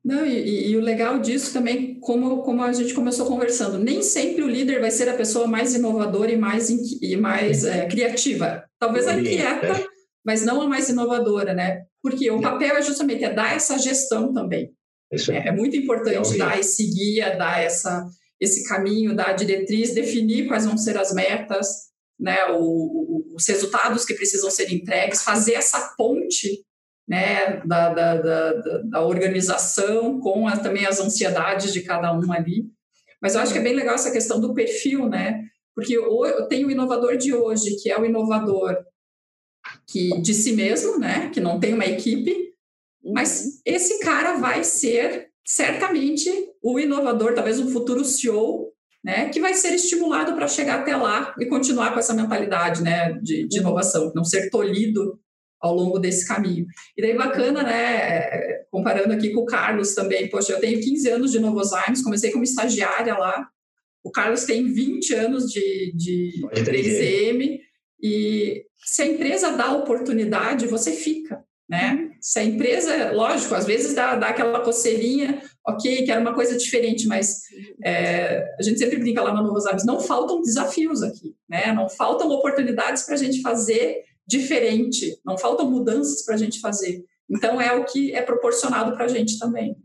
Não, 0.07 0.25
e, 0.25 0.69
e, 0.69 0.77
o 0.77 0.79
legal 0.79 1.19
disso 1.19 1.51
também, 1.51 1.99
como, 1.99 2.41
como 2.41 2.63
a 2.63 2.71
gente 2.71 2.93
começou 2.93 3.25
conversando, 3.25 3.77
nem 3.77 4.01
sempre 4.01 4.41
o 4.41 4.47
líder 4.47 4.79
vai 4.79 4.89
ser 4.89 5.09
a 5.09 5.17
pessoa 5.17 5.47
mais 5.47 5.75
inovadora 5.75 6.31
e 6.31 6.37
mais, 6.37 6.69
e 6.69 7.17
mais 7.17 7.65
é, 7.65 7.85
criativa. 7.87 8.63
Talvez 8.79 9.05
a 9.05 9.19
inquieta, 9.19 9.67
é. 9.67 9.85
mas 10.25 10.45
não 10.45 10.61
a 10.61 10.67
mais 10.67 10.87
inovadora, 10.87 11.53
né? 11.53 11.81
Porque 12.01 12.31
o 12.31 12.39
papel 12.39 12.77
é 12.77 12.81
justamente 12.81 13.25
é 13.25 13.33
dar 13.33 13.53
essa 13.53 13.77
gestão 13.77 14.31
também. 14.31 14.71
Isso 15.11 15.29
é, 15.29 15.49
é 15.49 15.51
muito 15.51 15.75
importante 15.75 16.37
dar 16.37 16.57
esse 16.57 16.89
guia, 16.89 17.35
dar 17.35 17.61
essa, 17.61 18.07
esse 18.39 18.65
caminho, 18.65 19.13
dar 19.13 19.31
a 19.31 19.33
diretriz, 19.33 19.93
definir 19.93 20.47
quais 20.47 20.65
vão 20.65 20.77
ser 20.77 20.97
as 20.97 21.13
metas, 21.13 21.67
né? 22.17 22.45
O, 22.51 22.61
o, 22.61 23.35
os 23.35 23.45
resultados 23.45 24.05
que 24.05 24.13
precisam 24.13 24.49
ser 24.49 24.71
entregues, 24.71 25.21
fazer 25.21 25.55
essa 25.55 25.93
ponte 25.97 26.65
né, 27.07 27.61
da, 27.65 27.93
da, 27.93 28.15
da, 28.15 28.53
da 28.83 29.01
organização 29.01 30.19
com 30.19 30.47
a, 30.47 30.57
também 30.57 30.85
as 30.85 30.99
ansiedades 30.99 31.71
de 31.71 31.81
cada 31.81 32.11
um 32.13 32.33
ali. 32.33 32.65
Mas 33.21 33.33
eu 33.33 33.41
acho 33.41 33.53
que 33.53 33.59
é 33.59 33.63
bem 33.63 33.73
legal 33.73 33.95
essa 33.95 34.11
questão 34.11 34.39
do 34.39 34.53
perfil, 34.53 35.07
né? 35.07 35.41
Porque 35.73 35.97
eu 35.97 36.47
tenho 36.47 36.67
o 36.67 36.71
inovador 36.71 37.17
de 37.17 37.33
hoje, 37.33 37.77
que 37.81 37.89
é 37.89 37.99
o 37.99 38.05
inovador 38.05 38.75
que 39.87 40.21
de 40.21 40.33
si 40.33 40.53
mesmo, 40.53 40.99
né? 40.99 41.29
Que 41.29 41.39
não 41.39 41.59
tem 41.59 41.73
uma 41.73 41.85
equipe, 41.85 42.35
mas 43.03 43.43
uhum. 43.43 43.51
esse 43.65 43.99
cara 43.99 44.37
vai 44.37 44.63
ser 44.63 45.29
certamente 45.45 46.29
o 46.61 46.79
inovador, 46.79 47.33
talvez 47.33 47.59
um 47.59 47.69
futuro 47.69 48.03
CEO, 48.03 48.73
né? 49.03 49.29
Que 49.29 49.39
vai 49.39 49.53
ser 49.53 49.73
estimulado 49.73 50.33
para 50.33 50.47
chegar 50.47 50.81
até 50.81 50.95
lá 50.95 51.33
e 51.39 51.45
continuar 51.45 51.93
com 51.93 51.99
essa 51.99 52.13
mentalidade, 52.13 52.83
né? 52.83 53.13
De, 53.21 53.47
de 53.47 53.57
uhum. 53.57 53.65
inovação, 53.65 54.11
não 54.13 54.23
ser 54.23 54.49
tolhido 54.49 55.19
ao 55.59 55.73
longo 55.73 55.99
desse 55.99 56.27
caminho. 56.27 56.65
E 56.95 57.01
daí 57.01 57.15
bacana, 57.15 57.63
né, 57.63 58.63
comparando 58.71 59.13
aqui 59.13 59.31
com 59.31 59.41
o 59.41 59.45
Carlos 59.45 59.93
também, 59.95 60.29
poxa, 60.29 60.53
eu 60.53 60.59
tenho 60.59 60.79
15 60.79 61.09
anos 61.09 61.31
de 61.31 61.39
Novozymes, 61.39 62.03
comecei 62.03 62.31
como 62.31 62.43
estagiária 62.43 63.17
lá, 63.17 63.47
o 64.03 64.11
Carlos 64.11 64.45
tem 64.45 64.71
20 64.71 65.13
anos 65.15 65.45
de, 65.51 65.93
de 65.95 66.47
3M, 66.53 67.59
e 68.01 68.63
se 68.85 69.01
a 69.01 69.05
empresa 69.07 69.51
dá 69.51 69.73
oportunidade, 69.73 70.67
você 70.67 70.91
fica, 70.91 71.43
né? 71.67 72.11
Se 72.21 72.39
a 72.39 72.43
empresa, 72.43 73.11
lógico, 73.11 73.53
às 73.55 73.65
vezes 73.65 73.93
dá, 73.93 74.15
dá 74.15 74.29
aquela 74.29 74.61
coceirinha, 74.61 75.41
ok, 75.67 76.03
que 76.03 76.11
era 76.11 76.21
uma 76.21 76.33
coisa 76.33 76.57
diferente, 76.57 77.07
mas 77.07 77.41
é, 77.83 78.45
a 78.57 78.63
gente 78.63 78.79
sempre 78.79 78.97
brinca 78.97 79.21
lá 79.21 79.33
na 79.33 79.41
Novozymes, 79.41 79.85
não 79.85 79.99
faltam 79.99 80.41
desafios 80.41 81.03
aqui, 81.03 81.35
né? 81.49 81.73
Não 81.73 81.89
faltam 81.89 82.29
oportunidades 82.29 83.03
para 83.03 83.15
a 83.15 83.17
gente 83.17 83.41
fazer 83.41 84.03
diferente, 84.27 85.19
não 85.25 85.37
faltam 85.37 85.69
mudanças 85.69 86.25
para 86.25 86.35
a 86.35 86.37
gente 86.37 86.59
fazer. 86.59 87.05
Então, 87.29 87.59
é 87.61 87.73
o 87.73 87.85
que 87.85 88.13
é 88.13 88.21
proporcionado 88.21 88.93
para 88.95 89.05
a 89.05 89.07
gente 89.07 89.39
também. 89.39 89.75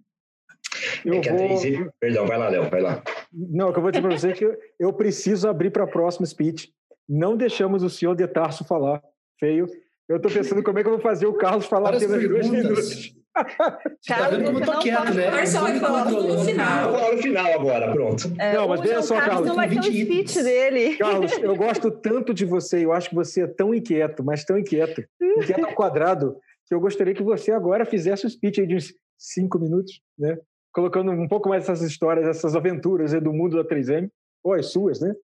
Eu 1.04 1.14
é 1.14 1.20
vou... 1.20 1.92
Perdão, 2.00 2.26
vai 2.26 2.38
lá, 2.38 2.48
Léo, 2.48 2.70
vai 2.70 2.80
lá. 2.80 3.02
Não, 3.32 3.68
o 3.68 3.72
que 3.72 3.78
eu 3.78 3.82
vou 3.82 3.90
dizer 3.90 4.02
para 4.02 4.16
você 4.16 4.28
é 4.28 4.32
que 4.32 4.58
eu 4.78 4.92
preciso 4.92 5.48
abrir 5.48 5.70
para 5.70 5.84
a 5.84 5.88
próxima 5.88 6.26
speech. 6.26 6.72
Não 7.08 7.36
deixamos 7.36 7.82
o 7.82 7.90
senhor 7.90 8.14
de 8.14 8.26
Tarso 8.26 8.64
falar. 8.64 9.02
Feio. 9.38 9.66
Eu 10.08 10.16
estou 10.16 10.30
pensando 10.30 10.62
como 10.62 10.78
é 10.78 10.82
que 10.82 10.88
eu 10.88 10.94
vou 10.94 11.00
fazer 11.00 11.26
o 11.26 11.34
Carlos 11.34 11.66
falar 11.66 11.94
apenas 11.94 12.28
dois 12.28 12.48
minutos. 12.48 13.14
Tá 14.06 14.28
vendo 14.28 14.44
como 14.44 14.58
eu 14.58 14.64
tô 14.64 14.78
quieto, 14.78 15.14
né? 15.14 15.30
Carlos 15.30 15.52
vai 15.52 15.78
falar 15.80 16.10
no 16.10 16.44
final. 16.44 16.92
Vou 16.92 17.16
no 17.16 17.22
final 17.22 17.52
agora, 17.52 17.92
pronto. 17.92 18.32
É, 18.38 18.54
não, 18.54 18.68
mas 18.68 18.80
veja 18.80 19.02
só, 19.02 19.18
Carlos. 19.18 19.46
Não 19.48 19.54
vai 19.56 19.68
ter 19.68 19.78
o 19.78 19.82
speech 19.82 20.42
dele. 20.42 20.96
Carlos, 20.96 21.32
eu 21.38 21.56
gosto 21.56 21.90
tanto 21.90 22.34
de 22.34 22.44
você, 22.44 22.84
eu 22.84 22.92
acho 22.92 23.08
que 23.08 23.14
você 23.14 23.42
é 23.42 23.46
tão 23.46 23.74
inquieto, 23.74 24.22
mas 24.24 24.44
tão 24.44 24.58
inquieto, 24.58 25.02
inquieto 25.38 25.64
ao 25.64 25.74
quadrado, 25.74 26.36
que 26.66 26.74
eu 26.74 26.80
gostaria 26.80 27.14
que 27.14 27.22
você 27.22 27.52
agora 27.52 27.86
fizesse 27.86 28.26
o 28.26 28.30
speech 28.30 28.60
aí 28.60 28.66
de 28.66 28.76
uns 28.76 28.92
cinco 29.18 29.58
minutos, 29.58 30.00
né? 30.18 30.36
Colocando 30.72 31.12
um 31.12 31.28
pouco 31.28 31.48
mais 31.48 31.64
essas 31.64 31.82
histórias, 31.82 32.26
essas 32.26 32.56
aventuras 32.56 33.12
do 33.12 33.32
mundo 33.32 33.56
da 33.56 33.64
3M, 33.64 34.10
ou 34.42 34.54
as 34.54 34.72
suas, 34.72 35.00
né? 35.00 35.14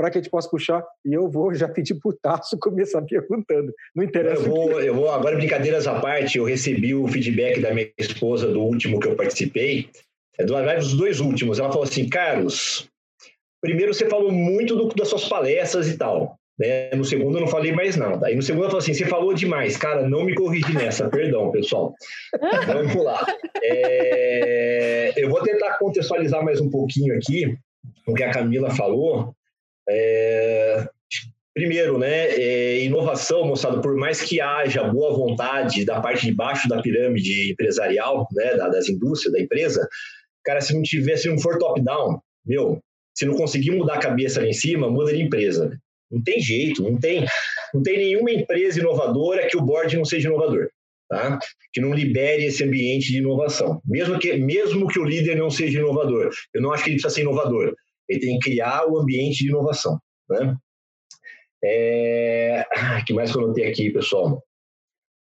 Para 0.00 0.10
que 0.10 0.16
a 0.16 0.20
gente 0.22 0.30
possa 0.30 0.48
puxar. 0.48 0.82
E 1.04 1.12
eu 1.12 1.28
vou 1.28 1.54
já 1.54 1.68
pedir 1.68 1.94
para 1.96 2.08
o 2.08 2.14
Tasso 2.14 2.56
começar 2.58 3.02
perguntando. 3.02 3.70
Não 3.94 4.02
interessa. 4.02 4.42
Eu 4.42 4.48
vou, 4.48 4.80
eu 4.80 4.94
vou, 4.94 5.10
agora, 5.10 5.36
brincadeiras 5.36 5.86
à 5.86 6.00
parte, 6.00 6.38
eu 6.38 6.44
recebi 6.44 6.94
o 6.94 7.06
feedback 7.06 7.60
da 7.60 7.74
minha 7.74 7.90
esposa 7.98 8.48
do 8.48 8.62
último 8.62 8.98
que 8.98 9.06
eu 9.06 9.14
participei, 9.14 9.90
é 10.38 10.44
do 10.44 10.54
dos 10.54 10.94
dois 10.94 11.20
últimos. 11.20 11.58
Ela 11.58 11.68
falou 11.68 11.84
assim: 11.84 12.08
Carlos, 12.08 12.88
primeiro 13.60 13.92
você 13.92 14.08
falou 14.08 14.32
muito 14.32 14.74
do, 14.74 14.88
das 14.94 15.08
suas 15.08 15.28
palestras 15.28 15.86
e 15.86 15.98
tal. 15.98 16.34
Né? 16.58 16.90
No 16.94 17.04
segundo 17.04 17.36
eu 17.36 17.42
não 17.42 17.48
falei 17.48 17.72
mais 17.72 17.94
nada. 17.94 18.26
Aí 18.26 18.34
no 18.34 18.42
segundo 18.42 18.62
ela 18.62 18.70
falou 18.70 18.82
assim: 18.82 18.94
você 18.94 19.04
falou 19.04 19.34
demais, 19.34 19.76
cara, 19.76 20.08
não 20.08 20.24
me 20.24 20.34
corrigi 20.34 20.72
nessa, 20.72 21.10
perdão, 21.10 21.50
pessoal. 21.50 21.94
Vamos 22.66 23.04
lá. 23.04 23.26
É, 23.62 25.12
eu 25.18 25.28
vou 25.28 25.42
tentar 25.42 25.76
contextualizar 25.76 26.42
mais 26.42 26.58
um 26.58 26.70
pouquinho 26.70 27.14
aqui 27.14 27.54
o 28.06 28.14
que 28.14 28.22
a 28.22 28.30
Camila 28.30 28.70
falou, 28.70 29.34
é, 29.90 30.88
primeiro, 31.54 31.98
né, 31.98 32.28
é, 32.30 32.84
inovação, 32.84 33.44
moçada, 33.46 33.80
por 33.80 33.96
mais 33.96 34.20
que 34.22 34.40
haja 34.40 34.84
boa 34.84 35.12
vontade 35.12 35.84
da 35.84 36.00
parte 36.00 36.26
de 36.26 36.34
baixo 36.34 36.68
da 36.68 36.80
pirâmide 36.80 37.52
empresarial, 37.52 38.26
né, 38.32 38.56
das 38.56 38.88
indústrias, 38.88 39.32
da 39.32 39.40
empresa, 39.40 39.88
cara, 40.44 40.60
se 40.60 40.74
não 40.74 40.82
tivesse, 40.82 41.24
se 41.24 41.28
não 41.28 41.38
for 41.38 41.58
top-down, 41.58 42.20
meu, 42.46 42.80
se 43.14 43.26
não 43.26 43.34
conseguir 43.34 43.72
mudar 43.72 43.94
a 43.94 44.00
cabeça 44.00 44.40
lá 44.40 44.46
em 44.46 44.52
cima, 44.52 44.88
muda 44.88 45.12
de 45.12 45.22
empresa. 45.22 45.78
Não 46.10 46.22
tem 46.22 46.40
jeito, 46.40 46.82
não 46.82 46.98
tem, 46.98 47.24
não 47.74 47.82
tem 47.82 47.98
nenhuma 47.98 48.30
empresa 48.30 48.80
inovadora 48.80 49.46
que 49.46 49.56
o 49.56 49.62
board 49.62 49.96
não 49.96 50.04
seja 50.04 50.28
inovador. 50.28 50.68
Tá? 51.08 51.40
que 51.72 51.80
não 51.80 51.92
libere 51.92 52.44
esse 52.44 52.62
ambiente 52.62 53.10
de 53.10 53.18
inovação. 53.18 53.82
Mesmo 53.84 54.16
que, 54.16 54.36
mesmo 54.36 54.86
que 54.86 54.98
o 54.98 55.04
líder 55.04 55.36
não 55.36 55.50
seja 55.50 55.80
inovador, 55.80 56.30
eu 56.54 56.62
não 56.62 56.72
acho 56.72 56.84
que 56.84 56.90
ele 56.90 57.00
precisa 57.00 57.12
ser 57.12 57.22
inovador, 57.22 57.74
ele 58.10 58.20
tem 58.20 58.38
que 58.38 58.50
criar 58.50 58.86
o 58.86 58.98
ambiente 58.98 59.44
de 59.44 59.48
inovação. 59.48 59.98
Né? 60.28 60.56
É... 61.64 62.66
Ah, 62.74 63.02
que 63.04 63.14
mais 63.14 63.30
que 63.30 63.38
eu 63.38 63.46
notei 63.46 63.70
aqui, 63.70 63.90
pessoal? 63.90 64.42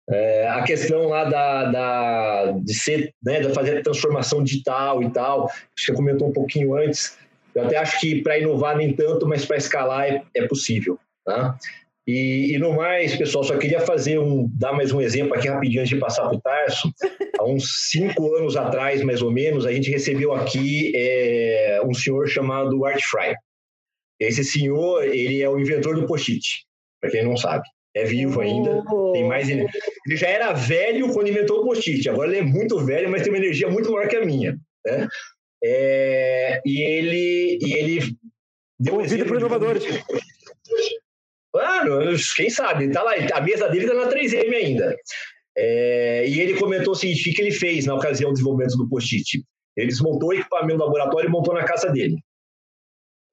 É, 0.09 0.49
a 0.49 0.63
questão 0.63 1.07
lá 1.07 1.24
da, 1.24 1.71
da, 1.71 2.51
de 2.51 2.74
ser, 2.74 3.13
né, 3.24 3.39
de 3.39 3.53
fazer 3.53 3.78
a 3.78 3.82
transformação 3.82 4.43
digital 4.43 5.01
e 5.01 5.09
tal, 5.09 5.45
acho 5.45 5.74
que 5.78 5.82
você 5.86 5.93
comentou 5.93 6.28
um 6.28 6.34
pouquinho 6.34 6.76
antes. 6.76 7.17
Eu 7.55 7.65
até 7.65 7.78
acho 7.78 7.99
que 8.01 8.21
para 8.21 8.38
inovar 8.38 8.76
nem 8.76 8.93
tanto, 8.93 9.26
mas 9.28 9.45
para 9.45 9.55
escalar 9.55 10.05
é, 10.05 10.24
é 10.36 10.47
possível. 10.47 10.99
Tá? 11.26 11.57
E, 12.06 12.54
e, 12.54 12.60
no 12.60 12.74
mais, 12.74 13.16
pessoal, 13.16 13.45
só 13.45 13.58
queria 13.58 13.80
fazer 13.80 14.20
um, 14.20 14.49
dar 14.54 14.74
mais 14.74 14.91
um 14.91 14.99
exemplo 14.99 15.34
aqui 15.34 15.47
rapidinho 15.47 15.82
antes 15.82 15.93
de 15.93 15.99
passar 15.99 16.28
para 16.28 16.36
o 16.36 16.41
Tarso. 16.41 16.93
Há 17.39 17.45
uns 17.45 17.89
cinco 17.89 18.36
anos 18.36 18.58
atrás, 18.58 19.01
mais 19.01 19.22
ou 19.22 19.32
menos, 19.32 19.66
a 19.66 19.72
gente 19.72 19.89
recebeu 19.89 20.34
aqui 20.34 20.91
é, 20.95 21.82
um 21.86 21.93
senhor 21.93 22.28
chamado 22.28 22.86
Art 22.86 23.01
Fry. 23.10 23.34
Esse 24.20 24.43
senhor, 24.43 25.04
ele 25.04 25.41
é 25.41 25.49
o 25.49 25.60
inventor 25.60 25.95
do 25.95 26.06
post-it, 26.06 26.66
para 27.01 27.10
quem 27.10 27.24
não 27.24 27.38
sabe. 27.38 27.64
É 27.95 28.04
vivo 28.04 28.41
ainda, 28.41 28.84
tem 29.14 29.28
mais 29.28 29.47
ele 29.47 29.68
já 30.10 30.28
era 30.28 30.51
velho 30.51 31.14
quando 31.14 31.30
inventou 31.30 31.60
o 31.60 31.64
post-it. 31.64 32.10
Agora 32.10 32.30
ele 32.30 32.39
é 32.39 32.43
muito 32.43 32.84
velho, 32.84 33.10
mas 33.10 33.22
tem 33.22 33.32
uma 33.32 33.38
energia 33.38 33.70
muito 33.70 33.91
maior 33.91 34.08
que 34.08 34.16
a 34.16 34.26
minha, 34.26 34.58
né? 34.86 35.08
É, 35.64 36.62
e 36.66 36.82
ele 36.82 37.60
e 37.62 37.74
ele 37.74 38.18
deu 38.80 38.99
vida 39.01 39.26
para 39.26 39.38
inovadores. 39.38 39.84
Claro, 41.54 41.99
quem 42.36 42.49
sabe, 42.49 42.89
tá 42.89 43.04
lá, 43.04 43.14
a 43.32 43.41
mesa 43.41 43.70
dele 43.70 43.88
tá 43.88 43.93
na 43.93 44.10
3M 44.10 44.54
ainda. 44.56 44.97
É, 45.56 46.28
e 46.28 46.39
ele 46.39 46.60
comentou 46.60 46.93
o 46.93 46.95
seguinte: 46.95 47.30
o 47.30 47.34
que 47.34 47.41
ele 47.41 47.51
fez 47.51 47.86
na 47.86 47.93
ocasião 47.93 48.32
do 48.32 48.34
desenvolvimento 48.34 48.76
do 48.76 48.89
post-it? 48.89 49.43
Ele 49.78 49.88
desmontou 49.88 50.30
o 50.30 50.34
equipamento 50.34 50.80
do 50.80 50.86
laboratório 50.86 51.28
e 51.28 51.32
montou 51.32 51.54
na 51.54 51.64
casa 51.64 51.89
dele. 51.91 52.18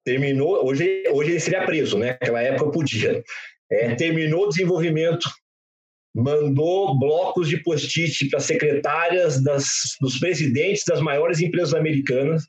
Terminou, 0.05 0.67
hoje, 0.67 1.05
hoje 1.11 1.31
ele 1.31 1.41
seria 1.41 1.65
preso, 1.65 1.99
né? 1.99 2.13
Naquela 2.13 2.43
época 2.43 2.71
podia. 2.71 3.23
É, 3.71 3.95
terminou 3.95 4.45
o 4.45 4.49
desenvolvimento, 4.49 5.31
mandou 6.15 6.99
blocos 6.99 7.49
de 7.49 7.63
post-it 7.63 8.29
para 8.29 8.41
secretárias 8.41 9.43
das, 9.43 9.67
dos 10.01 10.19
presidentes 10.19 10.85
das 10.85 11.01
maiores 11.01 11.41
empresas 11.41 11.73
americanas. 11.73 12.45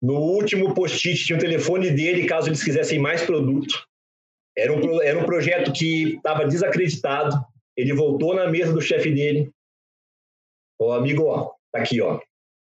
No 0.00 0.14
último 0.14 0.72
post-it 0.72 1.24
tinha 1.24 1.36
o 1.36 1.40
telefone 1.40 1.90
dele, 1.90 2.26
caso 2.26 2.48
eles 2.48 2.62
quisessem 2.62 2.98
mais 2.98 3.22
produto. 3.22 3.89
Era 4.56 4.72
um, 4.72 5.02
era 5.02 5.18
um 5.18 5.24
projeto 5.24 5.72
que 5.72 6.16
estava 6.16 6.46
desacreditado. 6.46 7.36
Ele 7.76 7.92
voltou 7.94 8.34
na 8.34 8.48
mesa 8.48 8.72
do 8.72 8.80
chefe 8.80 9.10
dele. 9.10 9.50
Ó, 10.80 10.92
amigo, 10.92 11.24
ó, 11.24 11.50
tá 11.72 11.80
aqui, 11.80 12.00
ó. 12.00 12.20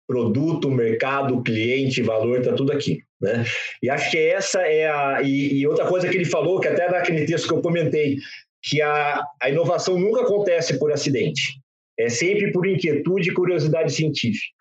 Produto, 0.06 0.70
mercado, 0.70 1.42
cliente, 1.42 2.02
valor, 2.02 2.42
tá 2.42 2.52
tudo 2.54 2.72
aqui. 2.72 3.02
Né? 3.20 3.44
E 3.82 3.90
acho 3.90 4.10
que 4.10 4.18
essa 4.18 4.60
é 4.62 4.88
a. 4.88 5.22
E, 5.22 5.60
e 5.60 5.66
outra 5.66 5.86
coisa 5.86 6.08
que 6.08 6.16
ele 6.16 6.24
falou, 6.24 6.60
que 6.60 6.68
até 6.68 6.90
naquele 6.90 7.24
texto 7.26 7.48
que 7.48 7.54
eu 7.54 7.62
comentei, 7.62 8.18
que 8.62 8.82
a, 8.82 9.24
a 9.42 9.50
inovação 9.50 9.98
nunca 9.98 10.22
acontece 10.22 10.78
por 10.78 10.92
acidente. 10.92 11.60
É 11.98 12.08
sempre 12.08 12.52
por 12.52 12.66
inquietude 12.66 13.30
e 13.30 13.34
curiosidade 13.34 13.92
científica. 13.92 14.54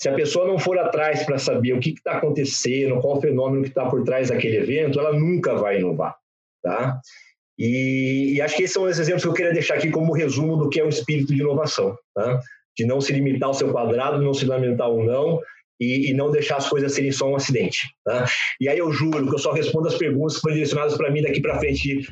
Se 0.00 0.08
a 0.08 0.14
pessoa 0.14 0.48
não 0.48 0.58
for 0.58 0.76
atrás 0.78 1.24
para 1.24 1.38
saber 1.38 1.74
o 1.74 1.78
que 1.78 1.90
está 1.90 2.14
acontecendo, 2.14 3.00
qual 3.00 3.18
o 3.18 3.20
fenômeno 3.20 3.62
que 3.62 3.68
está 3.68 3.88
por 3.88 4.02
trás 4.02 4.30
daquele 4.30 4.56
evento, 4.56 4.98
ela 4.98 5.12
nunca 5.12 5.54
vai 5.54 5.78
inovar. 5.78 6.16
Tá? 6.62 7.00
E, 7.58 8.34
e, 8.34 8.40
acho 8.40 8.56
que 8.56 8.62
esses 8.62 8.74
são 8.74 8.84
os 8.84 8.98
exemplos 8.98 9.22
que 9.22 9.28
eu 9.28 9.34
queria 9.34 9.52
deixar 9.52 9.74
aqui 9.74 9.90
como 9.90 10.14
resumo 10.14 10.56
do 10.56 10.68
que 10.68 10.80
é 10.80 10.84
o 10.84 10.88
espírito 10.88 11.34
de 11.34 11.40
inovação. 11.40 11.94
Tá? 12.14 12.40
De 12.76 12.86
não 12.86 13.00
se 13.00 13.12
limitar 13.12 13.48
ao 13.48 13.54
seu 13.54 13.70
quadrado, 13.70 14.22
não 14.22 14.32
se 14.32 14.46
lamentar 14.46 14.88
ou 14.88 15.04
não, 15.04 15.40
e, 15.80 16.10
e, 16.10 16.14
não 16.14 16.30
deixar 16.30 16.56
as 16.56 16.68
coisas 16.68 16.92
serem 16.92 17.12
só 17.12 17.28
um 17.28 17.36
acidente. 17.36 17.78
Tá? 18.04 18.24
E 18.60 18.68
aí 18.68 18.78
eu 18.78 18.92
juro 18.92 19.28
que 19.28 19.34
eu 19.34 19.38
só 19.38 19.52
respondo 19.52 19.88
as 19.88 19.96
perguntas 19.96 20.36
que 20.36 20.40
foram 20.40 20.54
direcionadas 20.54 20.96
para 20.96 21.10
mim 21.10 21.22
daqui 21.22 21.40
para 21.40 21.58
frente. 21.58 22.06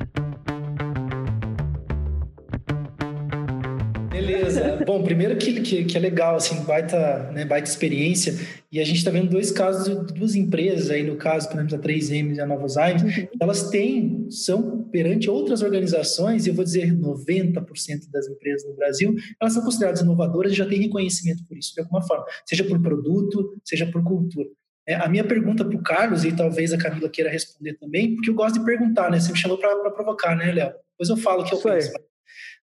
Beleza. 4.31 4.85
Bom, 4.87 5.03
primeiro 5.03 5.37
que, 5.37 5.61
que, 5.61 5.85
que, 5.85 5.97
é 5.97 6.01
legal, 6.01 6.37
assim, 6.37 6.63
baita, 6.63 7.31
né, 7.33 7.45
baita 7.45 7.69
experiência. 7.69 8.35
E 8.71 8.81
a 8.81 8.85
gente 8.85 8.99
está 8.99 9.11
vendo 9.11 9.29
dois 9.29 9.51
casos 9.51 9.85
de 9.85 10.15
duas 10.15 10.35
empresas 10.35 10.91
aí, 10.91 11.03
no 11.03 11.17
caso, 11.17 11.49
por 11.49 11.59
exemplo, 11.59 11.77
a 11.77 11.79
3M 11.79 12.37
e 12.37 12.41
a 12.41 12.47
Nova 12.47 12.69
Zymes, 12.69 13.03
uhum. 13.03 13.29
elas 13.41 13.69
têm, 13.69 14.27
são 14.31 14.85
perante 14.85 15.29
outras 15.29 15.63
organizações, 15.63 16.47
e 16.47 16.51
eu 16.51 16.55
vou 16.55 16.65
dizer 16.65 16.97
90% 16.97 18.11
das 18.13 18.29
empresas 18.29 18.69
no 18.69 18.77
Brasil, 18.77 19.15
elas 19.41 19.53
são 19.53 19.63
consideradas 19.63 20.01
inovadoras 20.01 20.53
e 20.53 20.57
já 20.57 20.67
têm 20.67 20.81
reconhecimento 20.81 21.45
por 21.47 21.57
isso, 21.59 21.75
de 21.75 21.81
alguma 21.81 22.03
forma, 22.03 22.25
seja 22.47 22.63
por 22.63 22.81
produto, 22.81 23.55
seja 23.65 23.87
por 23.87 24.03
cultura. 24.05 24.49
É, 24.87 24.95
a 24.95 25.09
minha 25.09 25.25
pergunta 25.25 25.65
para 25.65 25.77
o 25.77 25.83
Carlos, 25.83 26.25
e 26.25 26.33
talvez 26.33 26.73
a 26.73 26.79
Camila 26.79 27.09
queira 27.09 27.31
responder 27.31 27.75
também, 27.75 28.15
porque 28.15 28.31
eu 28.31 28.35
gosto 28.35 28.59
de 28.59 28.65
perguntar, 28.65 29.11
né? 29.11 29.21
Você 29.21 29.33
me 29.33 29.39
chamou 29.39 29.59
para 29.59 29.91
provocar, 29.91 30.37
né, 30.37 30.53
Léo? 30.53 30.73
Depois 30.93 31.09
eu 31.09 31.17
falo 31.17 31.43
o 31.43 31.45
que 31.45 31.55
eu 31.55 31.59
penso. 31.59 31.93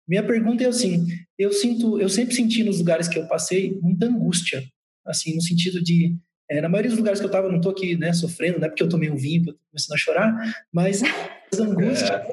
Minha 0.07 0.23
pergunta 0.23 0.63
é 0.63 0.67
assim: 0.67 1.05
eu 1.37 1.51
sinto, 1.51 1.99
eu 1.99 2.09
sempre 2.09 2.35
senti 2.35 2.63
nos 2.63 2.79
lugares 2.79 3.07
que 3.07 3.17
eu 3.17 3.27
passei 3.27 3.77
muita 3.81 4.05
angústia, 4.05 4.63
assim, 5.05 5.35
no 5.35 5.41
sentido 5.41 5.83
de, 5.83 6.15
é, 6.49 6.61
na 6.61 6.69
maioria 6.69 6.89
dos 6.89 6.99
lugares 6.99 7.19
que 7.19 7.25
eu 7.25 7.29
estava, 7.29 7.49
não 7.49 7.57
estou 7.57 7.71
aqui, 7.71 7.97
né, 7.97 8.13
sofrendo, 8.13 8.59
não 8.59 8.65
é 8.65 8.69
porque 8.69 8.83
eu 8.83 8.89
tomei 8.89 9.09
um 9.09 9.17
vinho, 9.17 9.41
estou 9.41 9.55
começando 9.71 9.95
a 9.95 9.97
chorar, 9.97 10.65
mas 10.71 11.01
angústia 11.59 12.23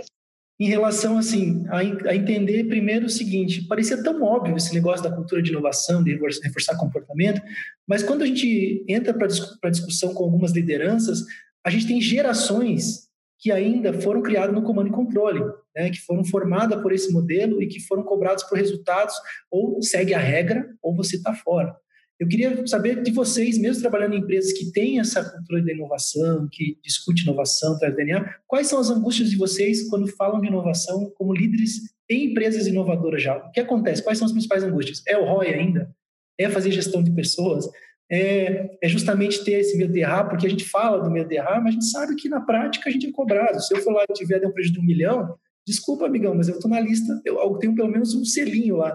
em 0.60 0.68
relação, 0.68 1.18
assim, 1.18 1.64
a, 1.68 1.78
a, 1.78 2.14
entender 2.14 2.64
primeiro 2.64 3.06
o 3.06 3.10
seguinte: 3.10 3.66
parecia 3.66 4.02
tão 4.02 4.22
óbvio 4.22 4.56
esse 4.56 4.72
negócio 4.72 5.02
da 5.02 5.14
cultura 5.14 5.42
de 5.42 5.50
inovação, 5.50 6.04
de 6.04 6.16
reforçar 6.42 6.76
comportamento, 6.76 7.42
mas 7.86 8.02
quando 8.02 8.22
a 8.22 8.26
gente 8.26 8.84
entra 8.88 9.12
para 9.12 9.26
a 9.26 9.70
discussão 9.70 10.14
com 10.14 10.22
algumas 10.24 10.52
lideranças, 10.52 11.24
a 11.64 11.70
gente 11.70 11.86
tem 11.86 12.00
gerações 12.00 13.08
que 13.42 13.50
ainda 13.50 13.92
foram 13.92 14.22
criadas 14.22 14.54
no 14.54 14.62
comando 14.62 14.86
e 14.88 14.92
controle, 14.92 15.40
né, 15.74 15.90
que 15.90 16.00
foram 16.02 16.24
formadas 16.24 16.80
por 16.80 16.92
esse 16.92 17.12
modelo 17.12 17.60
e 17.60 17.66
que 17.66 17.80
foram 17.80 18.04
cobrados 18.04 18.44
por 18.44 18.56
resultados, 18.56 19.14
ou 19.50 19.82
segue 19.82 20.14
a 20.14 20.18
regra, 20.18 20.64
ou 20.80 20.94
você 20.94 21.16
está 21.16 21.34
fora. 21.34 21.74
Eu 22.20 22.28
queria 22.28 22.64
saber 22.68 23.02
de 23.02 23.10
vocês, 23.10 23.58
mesmo 23.58 23.82
trabalhando 23.82 24.14
em 24.14 24.20
empresas 24.20 24.52
que 24.52 24.70
têm 24.70 25.00
essa 25.00 25.28
cultura 25.28 25.60
de 25.60 25.72
inovação, 25.72 26.48
que 26.52 26.78
discute 26.84 27.24
inovação, 27.24 27.76
traz 27.80 27.96
DNA, 27.96 28.32
quais 28.46 28.68
são 28.68 28.78
as 28.78 28.90
angústias 28.90 29.28
de 29.28 29.36
vocês 29.36 29.88
quando 29.90 30.06
falam 30.06 30.40
de 30.40 30.46
inovação 30.46 31.12
como 31.16 31.34
líderes 31.34 31.80
em 32.08 32.30
empresas 32.30 32.68
inovadoras 32.68 33.24
já? 33.24 33.36
O 33.38 33.50
que 33.50 33.58
acontece? 33.58 34.04
Quais 34.04 34.18
são 34.18 34.26
as 34.26 34.32
principais 34.32 34.62
angústias? 34.62 35.02
É 35.04 35.18
o 35.18 35.24
ROI 35.24 35.52
ainda? 35.52 35.92
É 36.38 36.48
fazer 36.48 36.70
gestão 36.70 37.02
de 37.02 37.10
pessoas? 37.10 37.66
É, 38.12 38.76
é, 38.82 38.88
justamente 38.90 39.42
ter 39.42 39.52
esse 39.52 39.74
medo 39.78 39.90
de 39.90 40.00
errar, 40.00 40.24
porque 40.24 40.46
a 40.46 40.50
gente 40.50 40.66
fala 40.66 41.02
do 41.02 41.10
medo 41.10 41.30
de 41.30 41.36
errar, 41.36 41.62
mas 41.62 41.68
a 41.68 41.72
gente 41.72 41.90
sabe 41.90 42.14
que 42.14 42.28
na 42.28 42.42
prática 42.42 42.90
a 42.90 42.92
gente 42.92 43.06
é 43.06 43.10
cobrado. 43.10 43.58
Se 43.58 43.74
eu 43.74 43.80
for 43.80 43.94
lá 43.94 44.04
e 44.04 44.12
tiver 44.12 44.46
um 44.46 44.52
prejuízo 44.52 44.74
de 44.74 44.80
um 44.80 44.84
milhão, 44.84 45.34
desculpa, 45.66 46.04
amigão, 46.04 46.34
mas 46.34 46.46
eu 46.46 46.56
estou 46.56 46.70
na 46.70 46.78
lista, 46.78 47.18
eu, 47.24 47.40
eu, 47.40 47.54
tenho 47.56 47.74
pelo 47.74 47.88
menos 47.88 48.14
um 48.14 48.22
selinho 48.22 48.76
lá, 48.76 48.94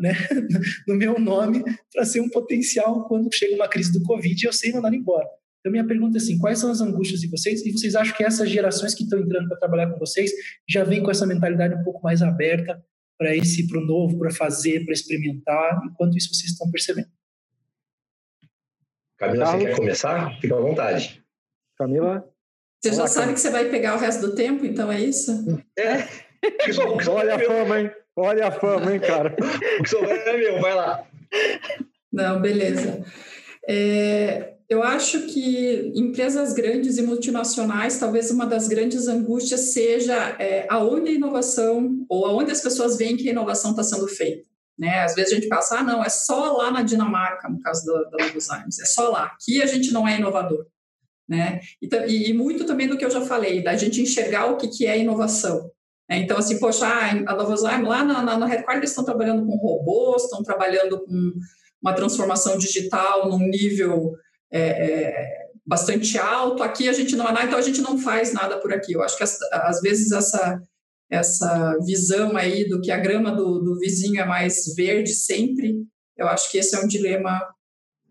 né, 0.00 0.12
no 0.86 0.96
meu 0.96 1.18
nome, 1.18 1.64
para 1.90 2.04
ser 2.04 2.20
um 2.20 2.28
potencial 2.28 3.08
quando 3.08 3.32
chega 3.32 3.54
uma 3.54 3.68
crise 3.68 3.90
do 3.90 4.02
Covid 4.02 4.38
e 4.38 4.46
eu 4.46 4.52
sei 4.52 4.70
mandar 4.70 4.92
embora. 4.92 5.26
Então, 5.60 5.72
minha 5.72 5.86
pergunta 5.86 6.18
é 6.18 6.20
assim: 6.20 6.38
quais 6.38 6.58
são 6.58 6.70
as 6.70 6.82
angústias 6.82 7.20
de 7.20 7.28
vocês? 7.28 7.64
E 7.64 7.72
vocês 7.72 7.94
acham 7.94 8.14
que 8.14 8.22
essas 8.22 8.50
gerações 8.50 8.94
que 8.94 9.02
estão 9.02 9.18
entrando 9.18 9.48
para 9.48 9.56
trabalhar 9.56 9.90
com 9.90 9.98
vocês 9.98 10.30
já 10.68 10.84
vêm 10.84 11.02
com 11.02 11.10
essa 11.10 11.26
mentalidade 11.26 11.74
um 11.74 11.82
pouco 11.82 12.02
mais 12.02 12.20
aberta 12.20 12.78
para 13.18 13.34
esse, 13.34 13.66
para 13.66 13.80
o 13.80 13.84
novo, 13.84 14.18
para 14.18 14.30
fazer, 14.30 14.84
para 14.84 14.92
experimentar? 14.92 15.80
Enquanto 15.90 16.18
isso, 16.18 16.34
vocês 16.34 16.52
estão 16.52 16.70
percebendo? 16.70 17.08
Camila, 19.18 19.44
Carlos. 19.44 19.62
você 19.62 19.68
quer 19.68 19.76
começar? 19.76 20.40
Fica 20.40 20.56
à 20.56 20.60
vontade. 20.60 21.24
Camila? 21.76 22.28
Você 22.80 22.94
já 22.94 23.06
sabe 23.08 23.34
que 23.34 23.40
você 23.40 23.50
vai 23.50 23.64
pegar 23.68 23.96
o 23.96 23.98
resto 23.98 24.28
do 24.28 24.34
tempo, 24.34 24.64
então 24.64 24.90
é 24.90 25.00
isso? 25.00 25.32
É. 25.76 26.06
Olha 27.10 27.34
a 27.34 27.38
fama, 27.38 27.80
hein? 27.80 27.90
Olha 28.16 28.46
a 28.46 28.52
fama, 28.52 28.92
hein, 28.92 29.00
cara? 29.00 29.34
o 29.78 29.82
que 29.82 29.88
souber 29.88 30.16
é 30.16 30.36
meu, 30.36 30.60
vai 30.60 30.74
lá. 30.74 31.04
Não, 32.12 32.40
beleza. 32.40 33.04
É, 33.68 34.54
eu 34.68 34.82
acho 34.82 35.26
que 35.26 35.92
empresas 35.96 36.52
grandes 36.52 36.98
e 36.98 37.02
multinacionais, 37.02 37.98
talvez 37.98 38.30
uma 38.30 38.46
das 38.46 38.68
grandes 38.68 39.08
angústias 39.08 39.72
seja 39.72 40.36
é, 40.38 40.66
aonde 40.68 41.10
a 41.10 41.14
inovação, 41.14 42.06
ou 42.08 42.26
aonde 42.26 42.52
as 42.52 42.60
pessoas 42.60 42.96
veem 42.96 43.16
que 43.16 43.28
a 43.28 43.32
inovação 43.32 43.72
está 43.72 43.82
sendo 43.82 44.06
feita. 44.06 44.47
Né? 44.78 45.00
Às 45.00 45.14
vezes 45.14 45.32
a 45.32 45.34
gente 45.34 45.48
pensa, 45.48 45.78
ah, 45.78 45.82
não, 45.82 46.04
é 46.04 46.08
só 46.08 46.52
lá 46.56 46.70
na 46.70 46.82
Dinamarca, 46.82 47.48
no 47.48 47.60
caso 47.60 47.84
da, 47.84 48.04
da 48.04 48.24
Alzheimer's, 48.24 48.78
é 48.78 48.84
só 48.84 49.08
lá. 49.08 49.24
Aqui 49.24 49.60
a 49.60 49.66
gente 49.66 49.90
não 49.90 50.06
é 50.06 50.16
inovador. 50.16 50.66
Né? 51.28 51.60
E, 51.82 52.30
e, 52.30 52.32
muito 52.32 52.64
também 52.64 52.86
do 52.86 52.96
que 52.96 53.04
eu 53.04 53.10
já 53.10 53.20
falei, 53.20 53.62
da 53.62 53.76
gente 53.76 54.00
enxergar 54.00 54.46
o 54.46 54.56
que, 54.56 54.68
que 54.68 54.86
é 54.86 54.98
inovação. 54.98 55.70
Né? 56.08 56.18
Então, 56.18 56.38
assim, 56.38 56.58
poxa, 56.58 56.86
ah, 56.86 57.10
a 57.10 57.34
Novozymes 57.34 57.88
lá 57.88 58.04
na, 58.04 58.22
na, 58.22 58.38
no 58.38 58.46
headquarter 58.46 58.84
estão 58.84 59.04
trabalhando 59.04 59.44
com 59.44 59.56
robôs, 59.56 60.24
estão 60.24 60.42
trabalhando 60.42 61.04
com 61.04 61.32
uma 61.82 61.92
transformação 61.92 62.56
digital 62.56 63.28
num 63.28 63.46
nível 63.46 64.14
é, 64.50 64.60
é, 64.60 65.48
bastante 65.66 66.16
alto. 66.18 66.62
Aqui 66.62 66.88
a 66.88 66.92
gente 66.92 67.14
não 67.14 67.28
é 67.28 67.32
nada, 67.32 67.46
então 67.46 67.58
a 67.58 67.62
gente 67.62 67.82
não 67.82 67.98
faz 67.98 68.32
nada 68.32 68.58
por 68.58 68.72
aqui. 68.72 68.92
Eu 68.92 69.02
acho 69.02 69.16
que 69.16 69.24
às 69.24 69.80
vezes 69.82 70.12
essa 70.12 70.60
essa 71.10 71.76
visão 71.84 72.36
aí 72.36 72.68
do 72.68 72.80
que 72.80 72.90
a 72.90 72.98
grama 72.98 73.32
do, 73.32 73.60
do 73.60 73.78
vizinho 73.78 74.20
é 74.20 74.26
mais 74.26 74.74
verde 74.74 75.14
sempre, 75.14 75.76
eu 76.16 76.26
acho 76.26 76.50
que 76.50 76.58
esse 76.58 76.76
é 76.76 76.80
um 76.80 76.86
dilema 76.86 77.40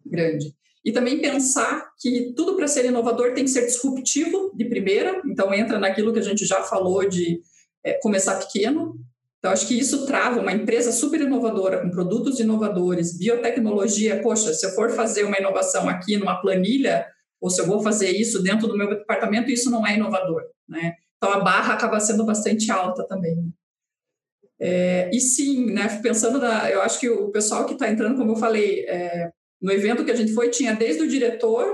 grande. 0.06 0.56
E 0.84 0.92
também 0.92 1.20
pensar 1.20 1.90
que 2.00 2.34
tudo 2.34 2.56
para 2.56 2.68
ser 2.68 2.86
inovador 2.86 3.34
tem 3.34 3.44
que 3.44 3.50
ser 3.50 3.66
disruptivo 3.66 4.54
de 4.56 4.66
primeira, 4.66 5.22
então 5.26 5.54
entra 5.54 5.78
naquilo 5.78 6.14
que 6.14 6.20
a 6.20 6.24
gente 6.24 6.46
já 6.46 6.64
falou 6.64 7.08
de 7.08 7.42
é, 7.84 7.94
começar 8.02 8.40
pequeno. 8.40 8.96
Então, 9.38 9.52
acho 9.52 9.68
que 9.68 9.78
isso 9.78 10.06
trava 10.06 10.40
uma 10.40 10.54
empresa 10.54 10.92
super 10.92 11.22
inovadora, 11.22 11.82
com 11.82 11.92
produtos 11.92 12.40
inovadores, 12.40 13.18
biotecnologia. 13.18 14.22
Poxa, 14.22 14.54
se 14.54 14.66
eu 14.66 14.72
for 14.72 14.90
fazer 14.90 15.24
uma 15.24 15.38
inovação 15.38 15.88
aqui 15.90 16.18
numa 16.18 16.42
planilha, 16.42 17.06
ou 17.40 17.50
se 17.50 17.62
eu 17.62 17.68
vou 17.68 17.82
fazer 17.82 18.10
isso 18.12 18.42
dentro 18.42 18.68
do 18.68 18.78
meu 18.78 18.90
departamento, 18.90 19.52
isso 19.52 19.70
não 19.70 19.86
é 19.86 19.96
inovador. 19.96 20.42
Né? 20.68 20.94
Então 21.18 21.34
a 21.34 21.40
barra 21.40 21.74
acaba 21.74 22.00
sendo 22.00 22.26
bastante 22.26 22.72
alta 22.72 23.06
também. 23.08 23.36
Né? 23.36 23.50
É, 24.60 25.10
e 25.14 25.20
sim, 25.20 25.72
né, 25.72 25.88
pensando 26.02 26.40
na, 26.40 26.70
eu 26.70 26.82
acho 26.82 27.00
que 27.00 27.10
o 27.10 27.30
pessoal 27.30 27.66
que 27.66 27.74
está 27.74 27.90
entrando, 27.90 28.18
como 28.18 28.32
eu 28.32 28.38
falei, 28.38 28.86
é, 28.88 29.32
no 29.62 29.72
evento 29.72 30.04
que 30.04 30.12
a 30.12 30.16
gente 30.16 30.34
foi, 30.34 30.50
tinha 30.50 30.76
desde 30.76 31.04
o 31.04 31.08
diretor 31.08 31.66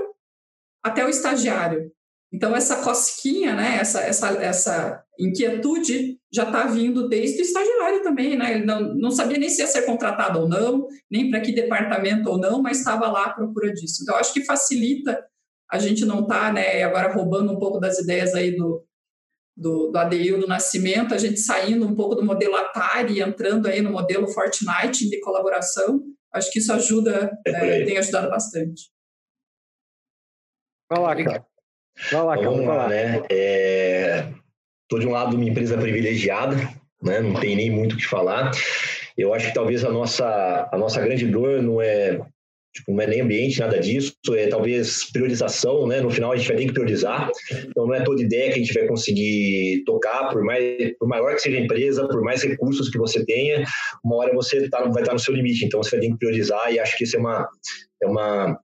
até 0.82 1.04
o 1.04 1.08
estagiário. 1.08 1.90
Então 2.32 2.54
essa 2.54 2.82
cosquinha, 2.82 3.54
né, 3.54 3.78
essa, 3.80 4.00
essa, 4.00 4.28
essa 4.42 5.04
inquietude 5.18 6.18
já 6.32 6.44
está 6.44 6.66
vindo 6.66 7.08
desde 7.08 7.40
o 7.40 7.42
estagiário 7.42 8.02
também, 8.02 8.36
né? 8.36 8.54
Ele 8.54 8.64
não, 8.64 8.92
não 8.94 9.10
sabia 9.12 9.38
nem 9.38 9.48
se 9.48 9.60
ia 9.60 9.68
ser 9.68 9.82
contratado 9.82 10.40
ou 10.40 10.48
não, 10.48 10.88
nem 11.08 11.30
para 11.30 11.40
que 11.40 11.52
departamento 11.52 12.28
ou 12.28 12.36
não, 12.36 12.60
mas 12.60 12.78
estava 12.78 13.06
lá 13.06 13.26
à 13.26 13.32
procura 13.32 13.72
disso. 13.72 14.02
Então 14.02 14.16
acho 14.16 14.34
que 14.34 14.44
facilita 14.44 15.24
a 15.70 15.78
gente 15.78 16.04
não 16.04 16.22
estar, 16.22 16.46
tá, 16.46 16.52
né, 16.52 16.82
agora 16.82 17.12
roubando 17.12 17.52
um 17.52 17.58
pouco 17.58 17.78
das 17.78 18.00
ideias 18.00 18.34
aí 18.34 18.56
do, 18.56 18.84
do, 19.56 19.90
do 19.90 20.46
Nascimento, 20.46 21.14
a 21.14 21.18
gente 21.18 21.38
saindo 21.38 21.86
um 21.86 21.94
pouco 21.94 22.14
do 22.14 22.24
modelo 22.24 22.56
Atari 22.56 23.14
e 23.14 23.22
entrando 23.22 23.66
aí 23.66 23.80
no 23.80 23.92
modelo 23.92 24.26
Fortnite 24.28 25.08
de 25.08 25.20
colaboração, 25.20 26.02
acho 26.32 26.50
que 26.50 26.58
isso 26.58 26.72
ajuda, 26.72 27.30
é, 27.46 27.50
é 27.80 27.84
tem 27.84 27.98
ajudado 27.98 28.28
bastante. 28.28 28.90
Vai 30.90 31.00
lá, 31.00 31.16
cara. 31.16 31.46
Vai 32.10 32.22
lá, 32.22 32.36
cara. 32.36 32.50
Vamos 32.50 32.66
lá, 32.66 32.88
né? 32.88 33.16
Estou 33.18 34.98
é... 34.98 35.00
de 35.00 35.06
um 35.06 35.12
lado 35.12 35.36
uma 35.36 35.48
empresa 35.48 35.78
privilegiada, 35.78 36.56
né? 37.02 37.20
não 37.20 37.38
tem 37.38 37.54
nem 37.56 37.70
muito 37.70 37.94
o 37.94 37.96
que 37.96 38.06
falar. 38.06 38.50
Eu 39.16 39.32
acho 39.32 39.46
que 39.46 39.54
talvez 39.54 39.84
a 39.84 39.90
nossa, 39.90 40.68
a 40.72 40.76
nossa 40.76 41.00
grande 41.00 41.26
dor 41.26 41.62
não 41.62 41.80
é 41.80 42.20
tipo, 42.74 42.92
não 42.92 43.00
é 43.02 43.06
nem 43.06 43.20
ambiente, 43.20 43.60
nada 43.60 43.78
disso, 43.78 44.12
é 44.34 44.48
talvez 44.48 45.10
priorização, 45.12 45.86
né? 45.86 46.00
No 46.00 46.10
final 46.10 46.32
a 46.32 46.36
gente 46.36 46.48
vai 46.48 46.56
ter 46.56 46.66
que 46.66 46.72
priorizar, 46.72 47.30
então 47.68 47.86
não 47.86 47.94
é 47.94 48.02
toda 48.02 48.20
ideia 48.20 48.52
que 48.52 48.58
a 48.58 48.62
gente 48.62 48.74
vai 48.74 48.86
conseguir 48.88 49.84
tocar, 49.86 50.28
por, 50.30 50.42
mais, 50.42 50.92
por 50.98 51.08
maior 51.08 51.34
que 51.34 51.40
seja 51.40 51.56
a 51.56 51.60
empresa, 51.60 52.08
por 52.08 52.20
mais 52.22 52.42
recursos 52.42 52.90
que 52.90 52.98
você 52.98 53.24
tenha, 53.24 53.64
uma 54.04 54.16
hora 54.16 54.34
você 54.34 54.68
tá, 54.68 54.82
vai 54.88 55.02
estar 55.02 55.12
no 55.12 55.20
seu 55.20 55.32
limite, 55.32 55.64
então 55.64 55.82
você 55.82 55.92
vai 55.92 56.00
ter 56.00 56.12
que 56.12 56.18
priorizar 56.18 56.72
e 56.72 56.80
acho 56.80 56.98
que 56.98 57.04
isso 57.04 57.16
é 57.16 57.20
uma, 57.20 57.48
é 58.02 58.06
uma, 58.06 58.58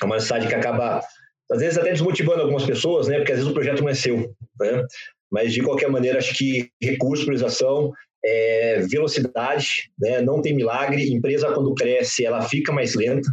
é 0.00 0.04
uma 0.04 0.14
necessidade 0.14 0.48
que 0.48 0.54
acaba, 0.54 1.02
às 1.50 1.60
vezes 1.60 1.76
até 1.76 1.90
desmotivando 1.90 2.40
algumas 2.40 2.64
pessoas, 2.64 3.06
né? 3.06 3.18
Porque 3.18 3.32
às 3.32 3.38
vezes 3.38 3.50
o 3.50 3.54
projeto 3.54 3.82
não 3.82 3.90
é 3.90 3.94
seu, 3.94 4.34
né? 4.58 4.84
Mas 5.30 5.52
de 5.52 5.62
qualquer 5.62 5.90
maneira, 5.90 6.18
acho 6.18 6.34
que 6.34 6.70
recurso, 6.80 7.24
priorização, 7.24 7.92
é, 8.24 8.80
velocidade, 8.88 9.90
né? 9.98 10.20
não 10.20 10.40
tem 10.40 10.54
milagre. 10.54 11.12
Empresa, 11.12 11.52
quando 11.52 11.74
cresce, 11.74 12.24
ela 12.24 12.42
fica 12.42 12.72
mais 12.72 12.94
lenta, 12.94 13.28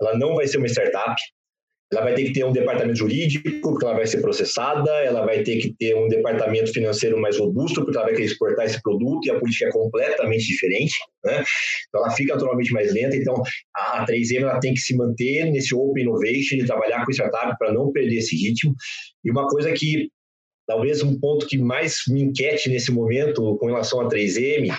ela 0.00 0.16
não 0.16 0.34
vai 0.34 0.46
ser 0.46 0.58
uma 0.58 0.66
startup. 0.66 1.20
Ela 1.92 2.02
vai 2.02 2.14
ter 2.14 2.22
que 2.22 2.32
ter 2.32 2.44
um 2.44 2.52
departamento 2.52 2.96
jurídico, 2.96 3.50
porque 3.62 3.84
ela 3.84 3.96
vai 3.96 4.06
ser 4.06 4.20
processada, 4.20 4.88
ela 5.02 5.26
vai 5.26 5.42
ter 5.42 5.56
que 5.56 5.74
ter 5.74 5.96
um 5.96 6.06
departamento 6.06 6.72
financeiro 6.72 7.20
mais 7.20 7.36
robusto, 7.36 7.82
porque 7.82 7.96
ela 7.96 8.06
vai 8.06 8.14
querer 8.14 8.26
exportar 8.26 8.64
esse 8.64 8.80
produto 8.80 9.26
e 9.26 9.30
a 9.32 9.38
política 9.40 9.66
é 9.66 9.72
completamente 9.72 10.46
diferente. 10.46 10.94
Né? 11.24 11.42
Então, 11.88 12.00
ela 12.00 12.12
fica 12.12 12.34
naturalmente 12.34 12.72
mais 12.72 12.94
lenta. 12.94 13.16
Então, 13.16 13.34
a 13.74 14.06
3M 14.06 14.42
ela 14.42 14.60
tem 14.60 14.72
que 14.72 14.78
se 14.78 14.96
manter 14.96 15.46
nesse 15.50 15.74
open 15.74 16.04
innovation, 16.04 16.58
de 16.58 16.64
trabalhar 16.64 17.04
com 17.04 17.10
startup 17.10 17.58
para 17.58 17.72
não 17.72 17.90
perder 17.90 18.18
esse 18.18 18.36
ritmo. 18.36 18.72
E 19.24 19.30
uma 19.32 19.48
coisa 19.48 19.72
que 19.72 20.08
talvez 20.70 21.02
um 21.02 21.18
ponto 21.18 21.48
que 21.48 21.58
mais 21.58 22.02
me 22.06 22.22
inquiete 22.22 22.70
nesse 22.70 22.92
momento 22.92 23.56
com 23.58 23.66
relação 23.66 24.00
a 24.00 24.08
3M 24.08 24.72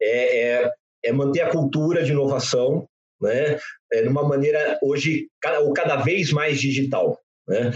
é, 0.00 0.40
é, 0.40 0.70
é 1.06 1.12
manter 1.12 1.40
a 1.40 1.48
cultura 1.48 2.04
de 2.04 2.12
inovação, 2.12 2.86
né, 3.18 3.58
é, 3.90 4.02
de 4.02 4.08
uma 4.08 4.28
maneira 4.28 4.78
hoje 4.82 5.26
cada, 5.40 5.60
ou 5.60 5.72
cada 5.72 5.96
vez 5.96 6.30
mais 6.32 6.60
digital, 6.60 7.18
né? 7.48 7.72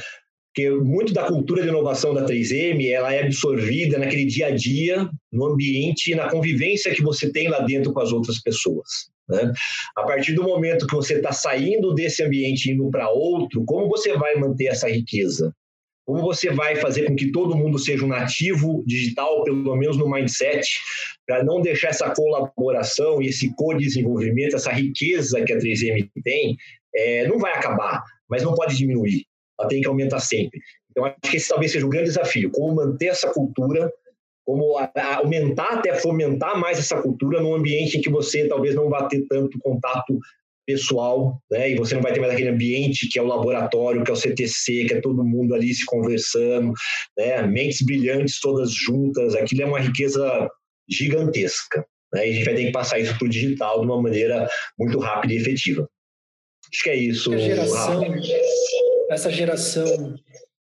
Porque 0.55 0.69
muito 0.69 1.15
da 1.15 1.27
cultura 1.27 1.63
de 1.63 1.69
inovação 1.69 2.13
da 2.13 2.27
3M 2.27 2.87
ela 2.91 3.11
é 3.11 3.25
absorvida 3.25 3.97
naquele 3.97 4.27
dia 4.27 4.49
a 4.49 4.51
dia, 4.51 5.09
no 5.33 5.47
ambiente, 5.47 6.15
na 6.15 6.29
convivência 6.29 6.95
que 6.95 7.03
você 7.03 7.33
tem 7.33 7.49
lá 7.49 7.61
dentro 7.61 7.91
com 7.91 8.01
as 8.01 8.13
outras 8.13 8.39
pessoas. 8.39 8.87
Né? 9.31 9.51
A 9.97 10.03
partir 10.03 10.35
do 10.35 10.43
momento 10.43 10.87
que 10.87 10.95
você 10.95 11.15
está 11.15 11.33
saindo 11.33 11.95
desse 11.95 12.23
ambiente 12.23 12.67
e 12.67 12.75
indo 12.75 12.91
para 12.91 13.09
outro, 13.09 13.65
como 13.65 13.89
você 13.89 14.13
vai 14.13 14.35
manter 14.35 14.67
essa 14.67 14.91
riqueza? 14.91 15.55
Como 16.05 16.21
você 16.21 16.51
vai 16.51 16.77
fazer 16.77 17.07
com 17.07 17.15
que 17.15 17.31
todo 17.31 17.57
mundo 17.57 17.79
seja 17.79 18.05
um 18.05 18.09
nativo 18.09 18.83
digital, 18.87 19.45
pelo 19.45 19.77
menos 19.77 19.97
no 19.97 20.11
mindset, 20.11 20.67
para 21.27 21.45
não 21.45 21.61
deixar 21.61 21.89
essa 21.89 22.11
colaboração 22.11 23.23
e 23.23 23.29
esse 23.29 23.55
co-desenvolvimento, 23.55 24.57
essa 24.57 24.73
riqueza 24.73 25.43
que 25.43 25.53
a 25.53 25.59
3M 25.59 26.11
tem, 26.25 26.57
é, 26.95 27.27
não 27.29 27.39
vai 27.39 27.53
acabar, 27.53 28.03
mas 28.29 28.43
não 28.43 28.55
pode 28.55 28.77
diminuir. 28.77 29.25
Ela 29.59 29.69
tem 29.69 29.81
que 29.81 29.89
aumentar 29.89 30.19
sempre. 30.19 30.61
Então, 30.91 31.05
acho 31.05 31.17
que 31.23 31.37
esse 31.37 31.49
talvez 31.49 31.73
seja 31.73 31.87
o 31.87 31.89
grande 31.89 32.09
desafio, 32.09 32.51
como 32.51 32.75
manter 32.75 33.07
essa 33.07 33.31
cultura, 33.33 33.91
como 34.45 34.77
aumentar 35.17 35.75
até 35.75 35.95
fomentar 35.95 36.59
mais 36.59 36.79
essa 36.79 37.01
cultura 37.01 37.41
num 37.41 37.55
ambiente 37.55 37.97
em 37.97 38.01
que 38.01 38.11
você 38.11 38.49
talvez 38.49 38.75
não 38.75 38.89
vá 38.89 39.07
ter 39.07 39.25
tanto 39.29 39.59
contato 39.61 40.19
pessoal, 40.67 41.41
né? 41.51 41.71
E 41.71 41.77
você 41.77 41.95
não 41.95 42.03
vai 42.03 42.13
ter 42.13 42.21
mais 42.21 42.33
aquele 42.33 42.51
ambiente 42.51 43.09
que 43.09 43.19
é 43.19 43.23
o 43.23 43.27
laboratório, 43.27 44.05
que 44.05 44.11
é 44.11 44.15
o 44.15 44.17
CTC, 44.17 44.85
que 44.87 44.95
é 44.95 45.01
todo 45.01 45.25
mundo 45.25 45.55
ali 45.55 45.73
se 45.73 45.85
conversando, 45.85 46.73
né? 47.17 47.43
Mentes 47.47 47.83
brilhantes 47.83 48.41
todas 48.41 48.73
juntas, 48.73 49.35
aquilo 49.35 49.63
é 49.63 49.67
uma 49.67 49.81
riqueza 49.81 50.49
gigantesca, 50.89 51.85
né? 52.13 52.29
E 52.29 52.31
a 52.31 52.35
gente 52.35 52.45
vai 52.45 52.55
ter 52.55 52.67
que 52.67 52.73
passar 52.73 52.99
isso 52.99 53.17
para 53.19 53.27
o 53.27 53.31
digital 53.31 53.81
de 53.81 53.87
uma 53.87 54.01
maneira 54.01 54.49
muito 54.79 54.99
rápida 54.99 55.35
e 55.35 55.37
efetiva. 55.37 55.89
Acho 56.73 56.83
que 56.85 56.91
é 56.91 56.97
isso. 56.97 57.33
Essa 57.35 57.45
geração, 57.45 58.05
essa 59.11 59.31
geração 59.31 60.15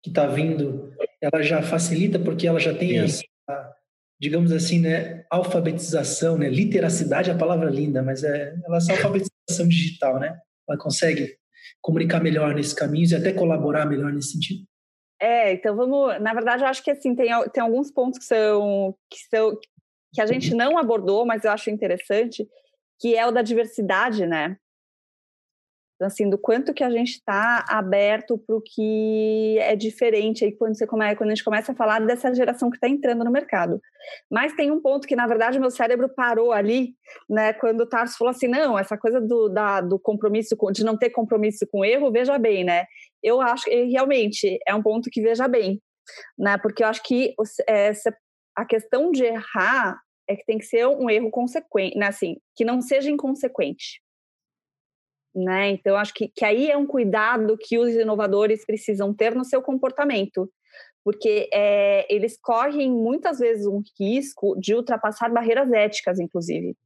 que 0.02 0.10
está 0.10 0.26
vindo, 0.26 0.92
ela 1.20 1.42
já 1.42 1.62
facilita 1.62 2.18
porque 2.18 2.46
ela 2.46 2.58
já 2.58 2.72
tem 2.72 2.98
essa 2.98 3.22
digamos 4.20 4.52
assim, 4.52 4.80
né, 4.80 5.24
alfabetização, 5.30 6.36
né, 6.36 6.48
literacidade 6.50 7.30
é 7.30 7.32
a 7.32 7.38
palavra 7.38 7.70
linda, 7.70 8.02
mas 8.02 8.22
é 8.22 8.54
ela 8.66 8.76
é 8.76 8.80
alfabetização 9.48 9.68
digital, 9.68 10.18
né? 10.18 10.38
Ela 10.68 10.78
consegue 10.78 11.36
comunicar 11.80 12.20
melhor 12.20 12.54
nesse 12.54 12.74
caminho 12.74 13.08
e 13.10 13.14
até 13.14 13.32
colaborar 13.32 13.86
melhor 13.86 14.12
nesse 14.12 14.32
sentido. 14.32 14.64
É, 15.20 15.52
então 15.52 15.76
vamos, 15.76 16.20
na 16.20 16.32
verdade, 16.32 16.62
eu 16.62 16.68
acho 16.68 16.82
que 16.82 16.90
assim 16.90 17.14
tem, 17.14 17.28
tem 17.50 17.62
alguns 17.62 17.90
pontos 17.90 18.18
que 18.18 18.24
são 18.24 18.94
que 19.10 19.18
são 19.28 19.52
que 20.12 20.20
a 20.20 20.26
gente 20.26 20.54
não 20.54 20.76
abordou, 20.76 21.24
mas 21.24 21.44
eu 21.44 21.52
acho 21.52 21.70
interessante, 21.70 22.46
que 22.98 23.14
é 23.14 23.26
o 23.26 23.30
da 23.30 23.42
diversidade, 23.42 24.26
né? 24.26 24.56
Então, 26.00 26.06
assim, 26.06 26.30
do 26.30 26.38
quanto 26.38 26.72
que 26.72 26.82
a 26.82 26.88
gente 26.88 27.10
está 27.10 27.62
aberto 27.68 28.38
para 28.38 28.56
o 28.56 28.62
que 28.62 29.58
é 29.58 29.76
diferente 29.76 30.46
aí 30.46 30.50
quando, 30.50 30.74
você 30.74 30.86
come, 30.86 31.14
quando 31.14 31.28
a 31.28 31.34
gente 31.34 31.44
começa 31.44 31.72
a 31.72 31.74
falar 31.74 32.00
dessa 32.00 32.34
geração 32.34 32.70
que 32.70 32.78
está 32.78 32.88
entrando 32.88 33.22
no 33.22 33.30
mercado. 33.30 33.78
Mas 34.30 34.54
tem 34.54 34.70
um 34.70 34.80
ponto 34.80 35.06
que, 35.06 35.14
na 35.14 35.26
verdade, 35.26 35.60
meu 35.60 35.70
cérebro 35.70 36.08
parou 36.08 36.52
ali, 36.52 36.94
né? 37.28 37.52
Quando 37.52 37.82
o 37.82 37.86
Tarso 37.86 38.16
falou 38.16 38.30
assim, 38.30 38.48
não, 38.48 38.78
essa 38.78 38.96
coisa 38.96 39.20
do, 39.20 39.50
da, 39.50 39.82
do 39.82 39.98
compromisso, 39.98 40.56
com, 40.56 40.72
de 40.72 40.82
não 40.82 40.96
ter 40.96 41.10
compromisso 41.10 41.66
com 41.70 41.84
erro, 41.84 42.10
veja 42.10 42.38
bem, 42.38 42.64
né? 42.64 42.86
Eu 43.22 43.42
acho 43.42 43.64
que 43.64 43.84
realmente 43.84 44.58
é 44.66 44.74
um 44.74 44.82
ponto 44.82 45.10
que 45.10 45.20
veja 45.20 45.46
bem, 45.46 45.82
né? 46.38 46.56
Porque 46.56 46.82
eu 46.82 46.86
acho 46.86 47.02
que 47.02 47.34
a 48.56 48.64
questão 48.64 49.12
de 49.12 49.24
errar 49.24 50.00
é 50.26 50.34
que 50.34 50.46
tem 50.46 50.56
que 50.56 50.64
ser 50.64 50.86
um 50.86 51.10
erro 51.10 51.30
consequente, 51.30 51.98
né? 51.98 52.06
Assim, 52.06 52.36
que 52.56 52.64
não 52.64 52.80
seja 52.80 53.10
inconsequente 53.10 54.00
né? 55.34 55.70
Então, 55.70 55.96
acho 55.96 56.12
que, 56.12 56.28
que 56.28 56.44
aí 56.44 56.70
é 56.70 56.76
um 56.76 56.86
cuidado 56.86 57.56
que 57.58 57.78
os 57.78 57.94
inovadores 57.94 58.64
precisam 58.64 59.14
ter 59.14 59.34
no 59.34 59.44
seu 59.44 59.62
comportamento, 59.62 60.50
porque 61.04 61.48
é, 61.52 62.06
eles 62.12 62.38
correm 62.40 62.90
muitas 62.90 63.38
vezes 63.38 63.66
um 63.66 63.82
risco 63.98 64.58
de 64.58 64.74
ultrapassar 64.74 65.32
barreiras 65.32 65.70
éticas, 65.72 66.18
inclusive. 66.18 66.76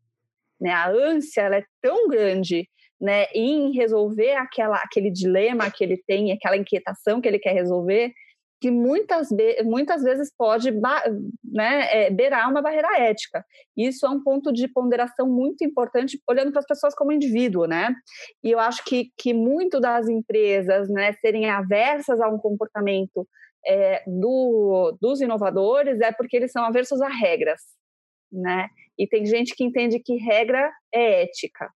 Né? 0.61 0.71
A 0.71 0.89
ânsia 0.89 1.43
ela 1.43 1.57
é 1.57 1.65
tão 1.83 2.09
grande 2.09 2.69
né, 3.01 3.27
em 3.35 3.73
resolver 3.73 4.35
aquela, 4.35 4.77
aquele 4.77 5.11
dilema 5.11 5.71
que 5.71 5.83
ele 5.83 6.03
tem, 6.07 6.33
aquela 6.33 6.57
inquietação 6.57 7.21
que 7.21 7.29
ele 7.29 7.39
quer 7.39 7.53
resolver, 7.53 8.13
que 8.65 8.71
muitas, 8.71 9.29
muitas 9.63 10.03
vezes 10.03 10.33
pode 10.35 10.71
né, 10.73 11.87
é, 11.93 12.11
beirar 12.11 12.51
uma 12.51 12.63
barreira 12.63 12.99
ética. 12.99 13.45
Isso 13.77 14.07
é 14.07 14.09
um 14.09 14.23
ponto 14.23 14.51
de 14.51 14.67
ponderação 14.69 15.29
muito 15.29 15.63
importante, 15.63 16.19
olhando 16.27 16.51
para 16.51 16.61
as 16.61 16.67
pessoas 16.67 16.95
como 16.95 17.13
indivíduo, 17.13 17.67
né? 17.67 17.95
E 18.43 18.51
eu 18.51 18.59
acho 18.59 18.83
que, 18.87 19.11
que 19.19 19.35
muito 19.35 19.79
das 19.81 20.09
empresas 20.09 20.89
né, 20.89 21.13
serem 21.21 21.51
aversas 21.51 22.23
a 22.23 22.29
um 22.31 22.39
comportamento 22.39 23.29
é, 23.67 24.03
do, 24.07 24.97
dos 24.99 25.21
inovadores 25.21 26.01
é 26.01 26.11
porque 26.11 26.39
eles 26.39 26.51
são 26.51 26.65
aversos 26.65 27.03
a 27.03 27.09
regras, 27.09 27.61
né? 28.33 28.71
E 28.99 29.07
tem 29.07 29.27
gente 29.27 29.55
que 29.55 29.63
entende 29.63 30.01
que 30.01 30.17
regra 30.17 30.73
é 30.91 31.25
ética, 31.25 31.69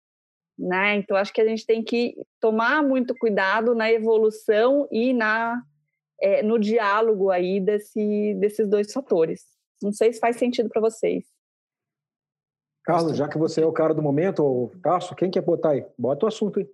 né? 0.57 0.95
Então 0.95 1.17
acho 1.17 1.33
que 1.33 1.41
a 1.41 1.47
gente 1.47 1.65
tem 1.65 1.83
que 1.83 2.15
tomar 2.39 2.81
muito 2.81 3.13
cuidado 3.13 3.75
na 3.75 3.91
evolução 3.91 4.87
e 4.89 5.11
na 5.11 5.61
é, 6.21 6.41
no 6.43 6.57
diálogo 6.57 7.29
aí 7.29 7.59
desse, 7.59 8.35
desses 8.39 8.67
dois 8.67 8.91
fatores. 8.91 9.45
Não 9.81 9.91
sei 9.91 10.13
se 10.13 10.19
faz 10.19 10.37
sentido 10.37 10.69
para 10.69 10.81
vocês. 10.81 11.25
Carlos, 12.83 13.17
já 13.17 13.27
que 13.27 13.37
você 13.37 13.61
é 13.61 13.65
o 13.65 13.73
cara 13.73 13.93
do 13.93 14.01
momento, 14.01 14.43
ou 14.43 14.71
Tarso, 14.81 15.13
quem 15.15 15.29
quer 15.29 15.41
botar 15.41 15.71
aí? 15.71 15.85
Bota 15.97 16.25
o 16.25 16.29
assunto 16.29 16.59
aí. 16.59 16.67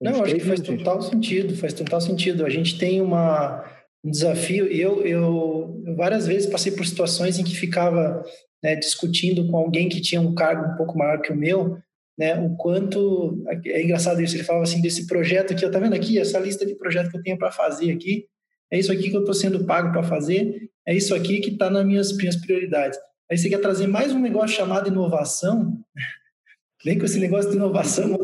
Não, 0.00 0.22
acho 0.22 0.34
que 0.34 0.40
faz 0.40 0.60
total 0.60 1.02
sentido, 1.02 1.56
faz 1.56 1.72
total 1.72 2.00
sentido. 2.00 2.44
A 2.44 2.50
gente 2.50 2.78
tem 2.78 3.00
uma, 3.00 3.64
um 4.04 4.10
desafio, 4.10 4.66
eu, 4.66 5.02
eu, 5.02 5.82
eu, 5.86 5.94
várias 5.96 6.26
vezes 6.26 6.50
passei 6.50 6.72
por 6.72 6.86
situações 6.86 7.38
em 7.38 7.44
que 7.44 7.56
ficava 7.56 8.22
né, 8.62 8.76
discutindo 8.76 9.46
com 9.48 9.56
alguém 9.56 9.88
que 9.88 10.00
tinha 10.00 10.20
um 10.20 10.34
cargo 10.34 10.72
um 10.72 10.76
pouco 10.76 10.96
maior 10.96 11.20
que 11.20 11.32
o 11.32 11.36
meu, 11.36 11.78
né, 12.18 12.38
o 12.38 12.56
quanto 12.56 13.44
é 13.66 13.82
engraçado 13.82 14.22
isso, 14.22 14.36
ele 14.36 14.44
falava 14.44 14.64
assim 14.64 14.80
desse 14.80 15.06
projeto 15.06 15.52
aqui, 15.52 15.64
eu 15.64 15.70
tá 15.70 15.78
vendo 15.78 15.94
aqui 15.94 16.18
essa 16.18 16.38
lista 16.38 16.64
de 16.64 16.74
projetos 16.74 17.10
que 17.10 17.16
eu 17.16 17.22
tenho 17.22 17.38
para 17.38 17.50
fazer 17.50 17.90
aqui, 17.90 18.26
é 18.74 18.78
isso 18.78 18.90
aqui 18.90 19.08
que 19.08 19.16
eu 19.16 19.20
estou 19.20 19.34
sendo 19.34 19.64
pago 19.64 19.92
para 19.92 20.02
fazer, 20.02 20.68
é 20.84 20.96
isso 20.96 21.14
aqui 21.14 21.40
que 21.40 21.50
está 21.50 21.70
nas 21.70 21.86
minhas, 21.86 22.16
minhas 22.16 22.34
prioridades. 22.34 22.98
Aí 23.30 23.38
você 23.38 23.48
quer 23.48 23.60
trazer 23.60 23.86
mais 23.86 24.12
um 24.12 24.18
negócio 24.18 24.56
chamado 24.56 24.88
inovação, 24.88 25.78
vem 26.84 26.98
com 26.98 27.04
esse 27.04 27.20
negócio 27.20 27.50
de 27.50 27.56
inovação. 27.56 28.18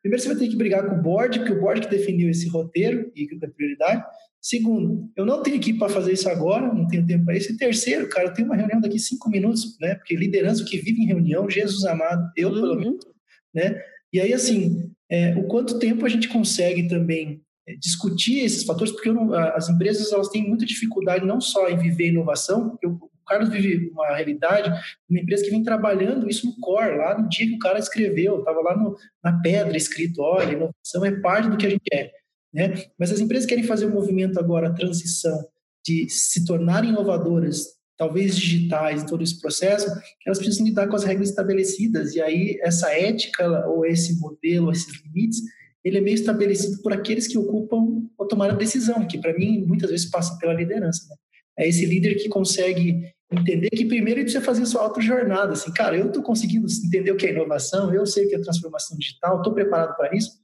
Primeiro, 0.00 0.22
você 0.22 0.28
vai 0.28 0.36
ter 0.36 0.48
que 0.48 0.54
brigar 0.54 0.88
com 0.88 0.94
o 0.94 1.02
board, 1.02 1.40
porque 1.40 1.52
o 1.52 1.60
board 1.60 1.80
que 1.80 1.90
definiu 1.90 2.30
esse 2.30 2.48
roteiro 2.48 3.10
e 3.16 3.26
que 3.26 3.44
é 3.44 3.48
prioridade. 3.48 4.04
Segundo, 4.40 5.10
eu 5.16 5.26
não 5.26 5.42
tenho 5.42 5.56
equipe 5.56 5.80
para 5.80 5.88
fazer 5.88 6.12
isso 6.12 6.28
agora, 6.28 6.72
não 6.72 6.86
tenho 6.86 7.04
tempo 7.04 7.24
para 7.24 7.36
isso. 7.36 7.52
E 7.52 7.56
terceiro, 7.56 8.08
cara, 8.08 8.28
eu 8.28 8.32
tenho 8.32 8.46
uma 8.46 8.56
reunião 8.56 8.80
daqui 8.80 8.98
cinco 8.98 9.28
minutos, 9.28 9.76
né? 9.80 9.96
Porque 9.96 10.14
liderança 10.14 10.64
que 10.64 10.78
vive 10.78 11.02
em 11.02 11.06
reunião, 11.06 11.50
Jesus 11.50 11.84
amado, 11.84 12.30
eu 12.36 12.48
uhum. 12.50 12.60
pelo 12.60 12.76
menos, 12.76 13.04
né? 13.52 13.82
E 14.12 14.20
aí, 14.20 14.32
assim, 14.32 14.88
é, 15.10 15.34
o 15.34 15.48
quanto 15.48 15.80
tempo 15.80 16.06
a 16.06 16.08
gente 16.08 16.28
consegue 16.28 16.86
também 16.86 17.42
discutir 17.78 18.40
esses 18.40 18.64
fatores, 18.64 18.92
porque 18.92 19.12
não, 19.12 19.32
as 19.32 19.68
empresas 19.68 20.12
elas 20.12 20.28
têm 20.28 20.48
muita 20.48 20.64
dificuldade 20.64 21.24
não 21.24 21.40
só 21.40 21.68
em 21.68 21.76
viver 21.76 22.08
inovação, 22.08 22.70
porque 22.70 22.86
o 22.86 23.10
Carlos 23.26 23.48
vive 23.48 23.90
uma 23.90 24.08
realidade, 24.16 24.70
uma 25.08 25.20
empresa 25.20 25.44
que 25.44 25.50
vem 25.50 25.62
trabalhando 25.62 26.28
isso 26.28 26.46
no 26.46 26.58
core, 26.60 26.96
lá 26.96 27.16
no 27.16 27.28
dia 27.28 27.46
que 27.46 27.54
o 27.54 27.58
cara 27.60 27.78
escreveu, 27.78 28.40
estava 28.40 28.60
lá 28.60 28.76
no, 28.76 28.96
na 29.22 29.40
pedra 29.40 29.76
escrito, 29.76 30.20
olha, 30.20 30.52
inovação 30.52 31.04
é 31.04 31.12
parte 31.20 31.48
do 31.48 31.56
que 31.56 31.66
a 31.66 31.70
gente 31.70 31.82
quer. 31.84 32.10
Né? 32.52 32.84
Mas 32.98 33.12
as 33.12 33.20
empresas 33.20 33.46
querem 33.46 33.64
fazer 33.64 33.86
um 33.86 33.94
movimento 33.94 34.38
agora, 34.38 34.68
a 34.68 34.74
transição 34.74 35.38
de 35.84 36.08
se 36.08 36.44
tornarem 36.44 36.90
inovadoras, 36.90 37.66
talvez 37.96 38.36
digitais, 38.36 39.02
em 39.02 39.06
todo 39.06 39.22
esse 39.22 39.40
processo, 39.40 39.86
elas 40.26 40.38
precisam 40.38 40.66
lidar 40.66 40.88
com 40.88 40.96
as 40.96 41.04
regras 41.04 41.28
estabelecidas. 41.28 42.14
E 42.14 42.20
aí, 42.20 42.58
essa 42.62 42.90
ética, 42.90 43.66
ou 43.68 43.84
esse 43.84 44.18
modelo, 44.18 44.72
esses 44.72 45.02
limites, 45.04 45.40
ele 45.84 45.98
é 45.98 46.00
meio 46.00 46.14
estabelecido 46.14 46.82
por 46.82 46.92
aqueles 46.92 47.26
que 47.26 47.38
ocupam 47.38 48.02
ou 48.16 48.28
tomar 48.28 48.50
a 48.50 48.54
decisão, 48.54 49.06
que 49.06 49.18
para 49.18 49.32
mim 49.32 49.64
muitas 49.66 49.90
vezes 49.90 50.10
passa 50.10 50.36
pela 50.38 50.52
liderança. 50.52 51.08
Né? 51.08 51.16
É 51.58 51.68
esse 51.68 51.86
líder 51.86 52.16
que 52.16 52.28
consegue 52.28 53.12
entender 53.32 53.70
que 53.70 53.84
primeiro 53.84 54.20
ele 54.20 54.24
precisa 54.24 54.44
fazer 54.44 54.66
sua 54.66 54.82
auto-jornada. 54.82 55.52
Assim, 55.52 55.72
cara, 55.72 55.96
eu 55.96 56.08
estou 56.08 56.22
conseguindo 56.22 56.66
entender 56.86 57.12
o 57.12 57.16
que 57.16 57.26
é 57.26 57.30
inovação, 57.30 57.94
eu 57.94 58.04
sei 58.04 58.26
o 58.26 58.28
que 58.28 58.34
é 58.34 58.40
transformação 58.40 58.96
digital, 58.98 59.38
estou 59.38 59.54
preparado 59.54 59.96
para 59.96 60.14
isso. 60.14 60.40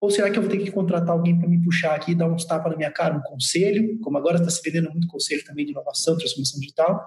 Ou 0.00 0.10
será 0.10 0.30
que 0.30 0.38
eu 0.38 0.42
vou 0.42 0.50
ter 0.50 0.58
que 0.58 0.70
contratar 0.70 1.10
alguém 1.10 1.38
para 1.38 1.46
me 1.46 1.62
puxar 1.62 1.94
aqui, 1.94 2.14
dar 2.14 2.26
uns 2.26 2.46
tapas 2.46 2.72
na 2.72 2.78
minha 2.78 2.90
cara, 2.90 3.14
um 3.14 3.20
conselho, 3.20 3.98
como 4.00 4.16
agora 4.16 4.38
está 4.38 4.48
se 4.48 4.62
vendendo 4.64 4.90
muito 4.90 5.06
conselho 5.06 5.44
também 5.44 5.66
de 5.66 5.72
inovação, 5.72 6.16
transformação 6.16 6.58
digital, 6.58 7.06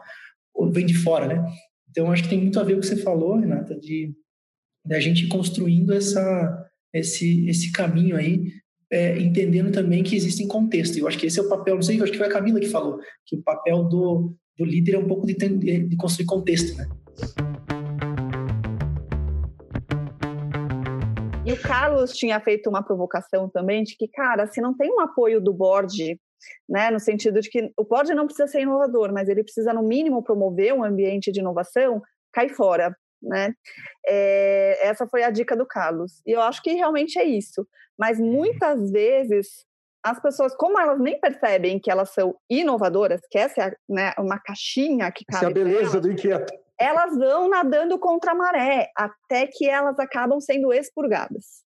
ou 0.53 0.71
vem 0.71 0.85
de 0.85 0.93
fora, 0.93 1.27
né? 1.27 1.43
Então, 1.89 2.11
acho 2.11 2.23
que 2.23 2.29
tem 2.29 2.39
muito 2.39 2.59
a 2.59 2.63
ver 2.63 2.73
com 2.73 2.79
o 2.79 2.81
que 2.81 2.87
você 2.87 2.97
falou, 2.97 3.37
Renata, 3.37 3.75
de, 3.79 4.13
a 4.91 4.99
gente 4.99 5.27
construindo 5.27 5.91
essa, 5.91 6.69
esse, 6.93 7.47
esse 7.49 7.71
caminho 7.71 8.15
aí, 8.15 8.51
é, 8.91 9.17
entendendo 9.19 9.71
também 9.71 10.03
que 10.03 10.15
existem 10.15 10.47
contextos. 10.47 10.97
Eu 10.97 11.07
acho 11.07 11.17
que 11.17 11.25
esse 11.25 11.39
é 11.39 11.41
o 11.41 11.49
papel, 11.49 11.75
não 11.75 11.81
sei, 11.81 11.99
eu 11.99 12.03
acho 12.03 12.11
que 12.11 12.17
foi 12.17 12.27
a 12.27 12.31
Camila 12.31 12.59
que 12.59 12.69
falou, 12.69 12.99
que 13.25 13.35
o 13.35 13.41
papel 13.41 13.83
do, 13.85 14.35
do 14.57 14.65
líder 14.65 14.95
é 14.95 14.99
um 14.99 15.07
pouco 15.07 15.25
de, 15.25 15.33
de 15.33 15.95
construir 15.97 16.27
contexto, 16.27 16.77
né? 16.77 16.87
E 21.45 21.51
o 21.51 21.61
Carlos 21.61 22.13
tinha 22.13 22.39
feito 22.39 22.69
uma 22.69 22.81
provocação 22.81 23.49
também 23.49 23.83
de 23.83 23.97
que, 23.97 24.07
cara, 24.07 24.47
se 24.47 24.61
não 24.61 24.75
tem 24.75 24.89
um 24.89 25.01
apoio 25.01 25.41
do 25.41 25.53
board, 25.53 26.17
né, 26.69 26.89
no 26.89 26.99
sentido 26.99 27.41
de 27.41 27.49
que 27.49 27.71
o 27.77 27.83
board 27.83 28.13
não 28.13 28.25
precisa 28.25 28.47
ser 28.47 28.61
inovador, 28.61 29.11
mas 29.11 29.27
ele 29.27 29.43
precisa, 29.43 29.73
no 29.73 29.83
mínimo, 29.83 30.23
promover 30.23 30.73
um 30.73 30.83
ambiente 30.83 31.31
de 31.31 31.41
inovação, 31.41 32.01
cai 32.31 32.47
fora. 32.47 32.95
Né? 33.23 33.53
É, 34.05 34.87
essa 34.87 35.07
foi 35.07 35.23
a 35.23 35.29
dica 35.29 35.55
do 35.55 35.65
Carlos. 35.65 36.21
E 36.25 36.31
eu 36.31 36.41
acho 36.41 36.61
que 36.61 36.73
realmente 36.73 37.17
é 37.17 37.23
isso. 37.23 37.67
Mas 37.97 38.19
muitas 38.19 38.91
vezes 38.91 39.65
as 40.03 40.21
pessoas, 40.21 40.53
como 40.55 40.77
elas 40.77 40.99
nem 40.99 41.17
percebem 41.19 41.79
que 41.79 41.89
elas 41.89 42.09
são 42.09 42.35
inovadoras, 42.49 43.21
que 43.31 43.37
essa 43.37 43.61
é 43.61 43.75
né, 43.87 44.13
uma 44.17 44.37
caixinha 44.37 45.09
que 45.11 45.23
cabe. 45.23 45.45
Essa 45.45 45.45
é 45.45 45.49
a 45.49 45.63
beleza 45.63 45.91
elas, 45.91 46.01
do 46.01 46.11
inquieto 46.11 46.53
elas 46.79 47.15
vão 47.17 47.47
nadando 47.47 47.97
contra 47.97 48.31
a 48.31 48.35
maré 48.35 48.89
até 48.95 49.47
que 49.47 49.67
elas 49.69 49.97
acabam 49.99 50.39
sendo 50.41 50.73
expurgadas. 50.73 51.62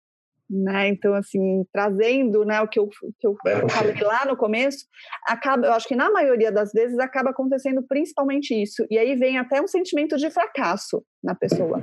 Né? 0.52 0.89
Então, 0.89 1.14
assim, 1.14 1.64
trazendo 1.72 2.43
né, 2.43 2.60
o 2.60 2.68
que 2.68 2.78
eu, 2.78 2.89
que 2.89 3.26
eu 3.26 3.38
falei 3.70 3.95
lá 4.02 4.26
no 4.26 4.36
começo, 4.36 4.86
acaba, 5.26 5.68
eu 5.68 5.72
acho 5.72 5.88
que 5.88 5.95
na 5.95 6.12
maioria 6.12 6.52
das 6.52 6.74
vezes 6.74 6.99
acaba 6.99 7.30
acontecendo 7.30 7.82
principalmente 7.88 8.54
isso. 8.54 8.86
E 8.89 8.97
aí 8.97 9.16
vem 9.16 9.38
até 9.38 9.62
um 9.62 9.68
sentimento 9.68 10.18
de 10.18 10.30
fracasso 10.30 11.02
na 11.24 11.34
pessoa. 11.34 11.82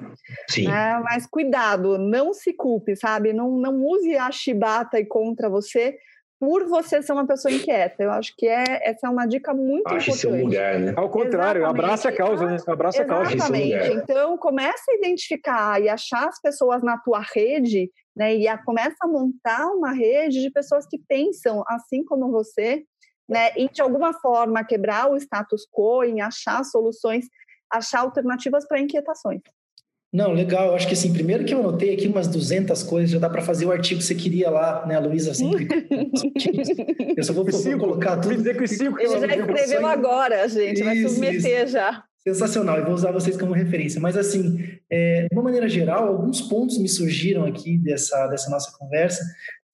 Sim. 0.50 0.68
Né? 0.68 1.00
Mas 1.02 1.26
cuidado, 1.26 1.96
não 1.96 2.34
se 2.34 2.52
culpe, 2.52 2.94
sabe? 2.94 3.32
Não, 3.32 3.56
não 3.56 3.82
use 3.82 4.14
a 4.16 4.30
chibata 4.30 5.00
e 5.00 5.06
contra 5.06 5.48
você, 5.48 5.96
por 6.38 6.66
você 6.68 7.02
ser 7.02 7.12
uma 7.12 7.26
pessoa 7.26 7.52
inquieta. 7.52 8.02
Eu 8.02 8.10
acho 8.10 8.32
que 8.36 8.46
é, 8.46 8.64
essa 8.82 9.06
é 9.06 9.10
uma 9.10 9.26
dica 9.26 9.52
muito 9.52 9.88
Acho 9.88 10.10
importante. 10.10 10.20
Seu 10.20 10.44
lugar, 10.44 10.78
né? 10.78 10.94
Ao 10.96 11.08
contrário, 11.08 11.66
abraça 11.66 12.10
a 12.10 12.12
causa, 12.12 12.46
né? 12.46 12.56
Abraça 12.66 13.02
Exatamente. 13.02 13.34
a 13.34 13.38
causa. 13.38 13.56
Exatamente. 13.56 14.02
Então, 14.02 14.38
começa 14.38 14.84
a 14.90 14.94
identificar 14.94 15.82
e 15.82 15.88
achar 15.88 16.28
as 16.28 16.40
pessoas 16.40 16.82
na 16.82 16.96
tua 16.98 17.20
rede, 17.20 17.90
né? 18.18 18.36
E 18.36 18.48
a, 18.48 18.58
começa 18.58 18.96
a 19.02 19.06
montar 19.06 19.68
uma 19.68 19.92
rede 19.92 20.42
de 20.42 20.50
pessoas 20.50 20.84
que 20.86 20.98
pensam 20.98 21.62
assim 21.68 22.04
como 22.04 22.32
você, 22.32 22.84
né? 23.28 23.52
E 23.56 23.68
de 23.68 23.80
alguma 23.80 24.12
forma 24.12 24.64
quebrar 24.64 25.08
o 25.08 25.16
status 25.16 25.66
quo, 25.70 26.02
em 26.02 26.20
achar 26.20 26.64
soluções, 26.64 27.26
achar 27.70 28.00
alternativas 28.00 28.66
para 28.66 28.80
inquietações. 28.80 29.40
Não, 30.12 30.32
legal. 30.32 30.74
Acho 30.74 30.88
que 30.88 30.94
assim, 30.94 31.12
primeiro 31.12 31.44
que 31.44 31.54
eu 31.54 31.60
anotei 31.60 31.94
aqui 31.94 32.08
umas 32.08 32.26
200 32.26 32.82
coisas, 32.82 33.10
já 33.10 33.18
dá 33.18 33.28
para 33.28 33.42
fazer 33.42 33.66
o 33.66 33.70
artigo 33.70 34.00
que 34.00 34.06
você 34.06 34.14
queria 34.14 34.50
lá, 34.50 34.84
né, 34.86 34.98
Luísa? 34.98 35.34
Sempre. 35.34 35.68
eu 37.16 37.22
só 37.22 37.32
vou, 37.32 37.44
vou 37.44 37.78
colocar 37.78 38.16
tudo. 38.16 38.34
dizer 38.34 38.56
que 38.56 38.64
os 38.64 38.70
cinco 38.70 38.98
Ele 38.98 39.08
já 39.10 39.36
escreveu 39.36 39.86
agora, 39.86 40.48
gente, 40.48 40.76
isso, 40.76 40.84
vai 40.84 40.96
submeter 40.96 41.64
isso. 41.64 41.72
já. 41.72 42.02
Sensacional, 42.34 42.78
eu 42.78 42.84
vou 42.84 42.94
usar 42.94 43.10
vocês 43.10 43.36
como 43.36 43.52
referência. 43.52 44.00
Mas, 44.00 44.16
assim, 44.16 44.58
é, 44.90 45.22
de 45.22 45.34
uma 45.34 45.42
maneira 45.42 45.68
geral, 45.68 46.08
alguns 46.08 46.42
pontos 46.42 46.78
me 46.78 46.88
surgiram 46.88 47.44
aqui 47.44 47.78
dessa, 47.78 48.26
dessa 48.26 48.50
nossa 48.50 48.70
conversa. 48.78 49.22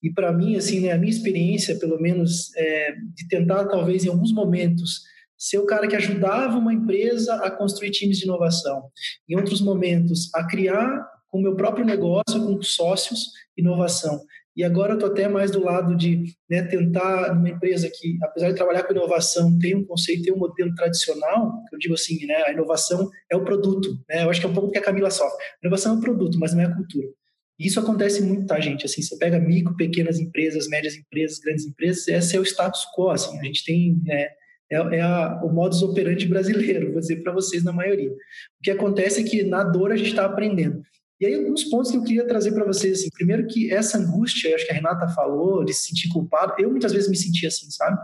E, 0.03 0.13
para 0.13 0.33
mim, 0.33 0.57
assim, 0.57 0.81
né, 0.81 0.93
a 0.93 0.99
minha 0.99 1.11
experiência, 1.11 1.79
pelo 1.79 2.01
menos, 2.01 2.55
é, 2.57 2.93
de 2.93 3.27
tentar, 3.29 3.65
talvez, 3.67 4.05
em 4.05 4.09
alguns 4.09 4.33
momentos, 4.33 5.03
ser 5.37 5.59
o 5.59 5.67
cara 5.67 5.89
que 5.89 5.97
ajudava 5.97 6.57
uma 6.57 6.73
empresa 6.73 7.35
a 7.37 7.51
construir 7.51 7.91
times 7.91 8.19
de 8.19 8.25
inovação. 8.25 8.91
Em 9.29 9.37
outros 9.37 9.61
momentos, 9.61 10.31
a 10.35 10.47
criar 10.47 11.05
com 11.29 11.39
o 11.39 11.43
meu 11.43 11.57
próprio 11.57 11.85
negócio, 11.85 12.45
com 12.45 12.63
sócios, 12.63 13.31
inovação. 13.57 14.21
E 14.57 14.63
agora 14.63 14.93
eu 14.93 14.95
estou 14.95 15.11
até 15.11 15.29
mais 15.29 15.51
do 15.51 15.63
lado 15.63 15.97
de 15.97 16.23
né, 16.49 16.63
tentar, 16.63 17.35
numa 17.35 17.49
empresa 17.49 17.91
que, 17.93 18.17
apesar 18.23 18.51
de 18.51 18.55
trabalhar 18.55 18.85
com 18.85 18.93
inovação, 18.93 19.59
tem 19.59 19.75
um 19.75 19.85
conceito, 19.85 20.23
tem 20.23 20.33
um 20.33 20.39
modelo 20.39 20.73
tradicional, 20.75 21.53
que 21.69 21.75
eu 21.75 21.79
digo 21.79 21.95
assim, 21.95 22.25
né, 22.25 22.43
a 22.47 22.53
inovação 22.53 23.11
é 23.31 23.37
o 23.37 23.45
produto. 23.45 23.89
Né? 24.09 24.23
Eu 24.23 24.31
acho 24.31 24.41
que 24.41 24.47
é 24.47 24.49
um 24.49 24.55
pouco 24.55 24.71
que 24.71 24.79
a 24.79 24.83
Camila 24.83 25.11
sofre. 25.11 25.37
A 25.43 25.67
inovação 25.67 25.95
é 25.95 25.99
o 25.99 26.01
produto, 26.01 26.39
mas 26.39 26.55
não 26.55 26.63
é 26.63 26.67
a 26.67 26.75
cultura. 26.75 27.09
E 27.59 27.67
isso 27.67 27.81
acontece 27.81 28.23
muito, 28.23 28.47
tá, 28.47 28.61
gente? 28.61 28.85
Assim, 28.85 29.03
você 29.03 29.17
pega 29.17 29.39
micro, 29.39 29.77
pequenas 29.77 30.19
empresas, 30.19 30.69
médias 30.69 30.95
empresas, 30.97 31.39
grandes 31.39 31.67
empresas, 31.67 32.07
esse 32.09 32.37
é 32.37 32.41
o 32.41 32.45
status 32.45 32.81
quo. 32.97 33.11
Assim, 33.11 33.39
a 33.39 33.45
gente 33.45 33.65
tem 33.65 33.97
né, 34.05 34.29
é, 34.71 34.77
é 34.97 35.01
a, 35.01 35.41
o 35.43 35.53
modus 35.53 35.83
operandi 35.83 36.27
brasileiro, 36.27 36.93
vou 36.93 37.01
dizer 37.01 37.23
para 37.23 37.33
vocês 37.33 37.63
na 37.63 37.73
maioria. 37.73 38.11
O 38.11 38.63
que 38.63 38.71
acontece 38.71 39.21
é 39.21 39.25
que 39.25 39.43
na 39.45 39.63
dor 39.63 39.93
a 39.93 39.97
gente 39.97 40.11
está 40.11 40.25
aprendendo. 40.25 40.83
E 41.21 41.27
aí, 41.27 41.35
alguns 41.35 41.65
pontos 41.65 41.91
que 41.91 41.97
eu 41.97 42.03
queria 42.03 42.27
trazer 42.27 42.53
para 42.53 42.65
vocês. 42.65 42.99
Assim, 42.99 43.09
primeiro, 43.11 43.47
que 43.47 43.73
essa 43.73 43.99
angústia, 43.99 44.55
acho 44.55 44.67
que 44.67 44.73
a 44.73 44.75
Renata 44.75 45.09
falou, 45.09 45.65
de 45.65 45.73
se 45.73 45.89
sentir 45.89 46.09
culpado, 46.09 46.55
eu 46.59 46.71
muitas 46.71 46.93
vezes 46.93 47.09
me 47.09 47.17
sentia 47.17 47.49
assim, 47.49 47.71
sabe? 47.71 47.97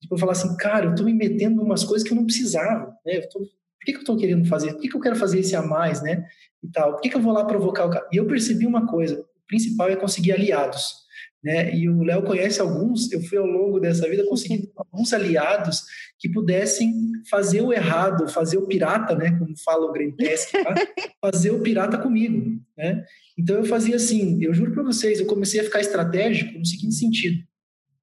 Tipo, 0.00 0.14
eu 0.14 0.18
falar 0.18 0.32
assim, 0.32 0.56
cara, 0.56 0.86
eu 0.86 0.90
estou 0.90 1.06
me 1.06 1.14
metendo 1.14 1.60
em 1.60 1.64
umas 1.64 1.84
coisas 1.84 2.06
que 2.06 2.12
eu 2.12 2.16
não 2.16 2.24
precisava, 2.24 2.94
né? 3.04 3.20
Tô, 3.32 3.40
por 3.40 3.84
que, 3.84 3.92
que 3.92 3.98
eu 3.98 4.02
estou 4.02 4.16
querendo 4.16 4.46
fazer? 4.46 4.72
Por 4.72 4.80
que, 4.80 4.88
que 4.88 4.96
eu 4.96 5.00
quero 5.00 5.16
fazer 5.16 5.40
esse 5.40 5.54
a 5.54 5.62
mais, 5.62 6.02
né? 6.02 6.24
E 6.62 6.68
tal. 6.68 6.92
Por 6.92 7.00
que, 7.00 7.10
que 7.10 7.16
eu 7.16 7.22
vou 7.22 7.32
lá 7.32 7.44
provocar 7.44 7.86
o 7.86 7.90
cara? 7.90 8.08
E 8.12 8.16
eu 8.16 8.26
percebi 8.26 8.66
uma 8.66 8.86
coisa: 8.86 9.20
o 9.20 9.46
principal 9.46 9.88
é 9.88 9.96
conseguir 9.96 10.32
aliados 10.32 11.07
né? 11.42 11.74
E 11.74 11.88
o 11.88 12.02
Léo 12.02 12.22
conhece 12.22 12.60
alguns, 12.60 13.10
eu 13.12 13.22
fui 13.22 13.38
ao 13.38 13.46
longo 13.46 13.78
dessa 13.78 14.08
vida 14.08 14.24
conseguindo 14.26 14.70
alguns 14.76 15.12
aliados 15.12 15.84
que 16.18 16.28
pudessem 16.28 16.92
fazer 17.30 17.62
o 17.62 17.72
errado, 17.72 18.28
fazer 18.28 18.58
o 18.58 18.66
pirata, 18.66 19.14
né? 19.14 19.36
Como 19.38 19.54
fala 19.64 19.86
o 19.86 19.92
Grantesque, 19.92 20.52
tá? 20.64 20.74
fazer 21.20 21.52
o 21.52 21.60
pirata 21.60 21.98
comigo, 21.98 22.60
né? 22.76 23.04
Então 23.38 23.56
eu 23.56 23.64
fazia 23.64 23.96
assim, 23.96 24.42
eu 24.42 24.52
juro 24.52 24.72
para 24.72 24.82
vocês, 24.82 25.20
eu 25.20 25.26
comecei 25.26 25.60
a 25.60 25.64
ficar 25.64 25.80
estratégico 25.80 26.58
no 26.58 26.66
seguinte 26.66 26.94
sentido. 26.94 27.42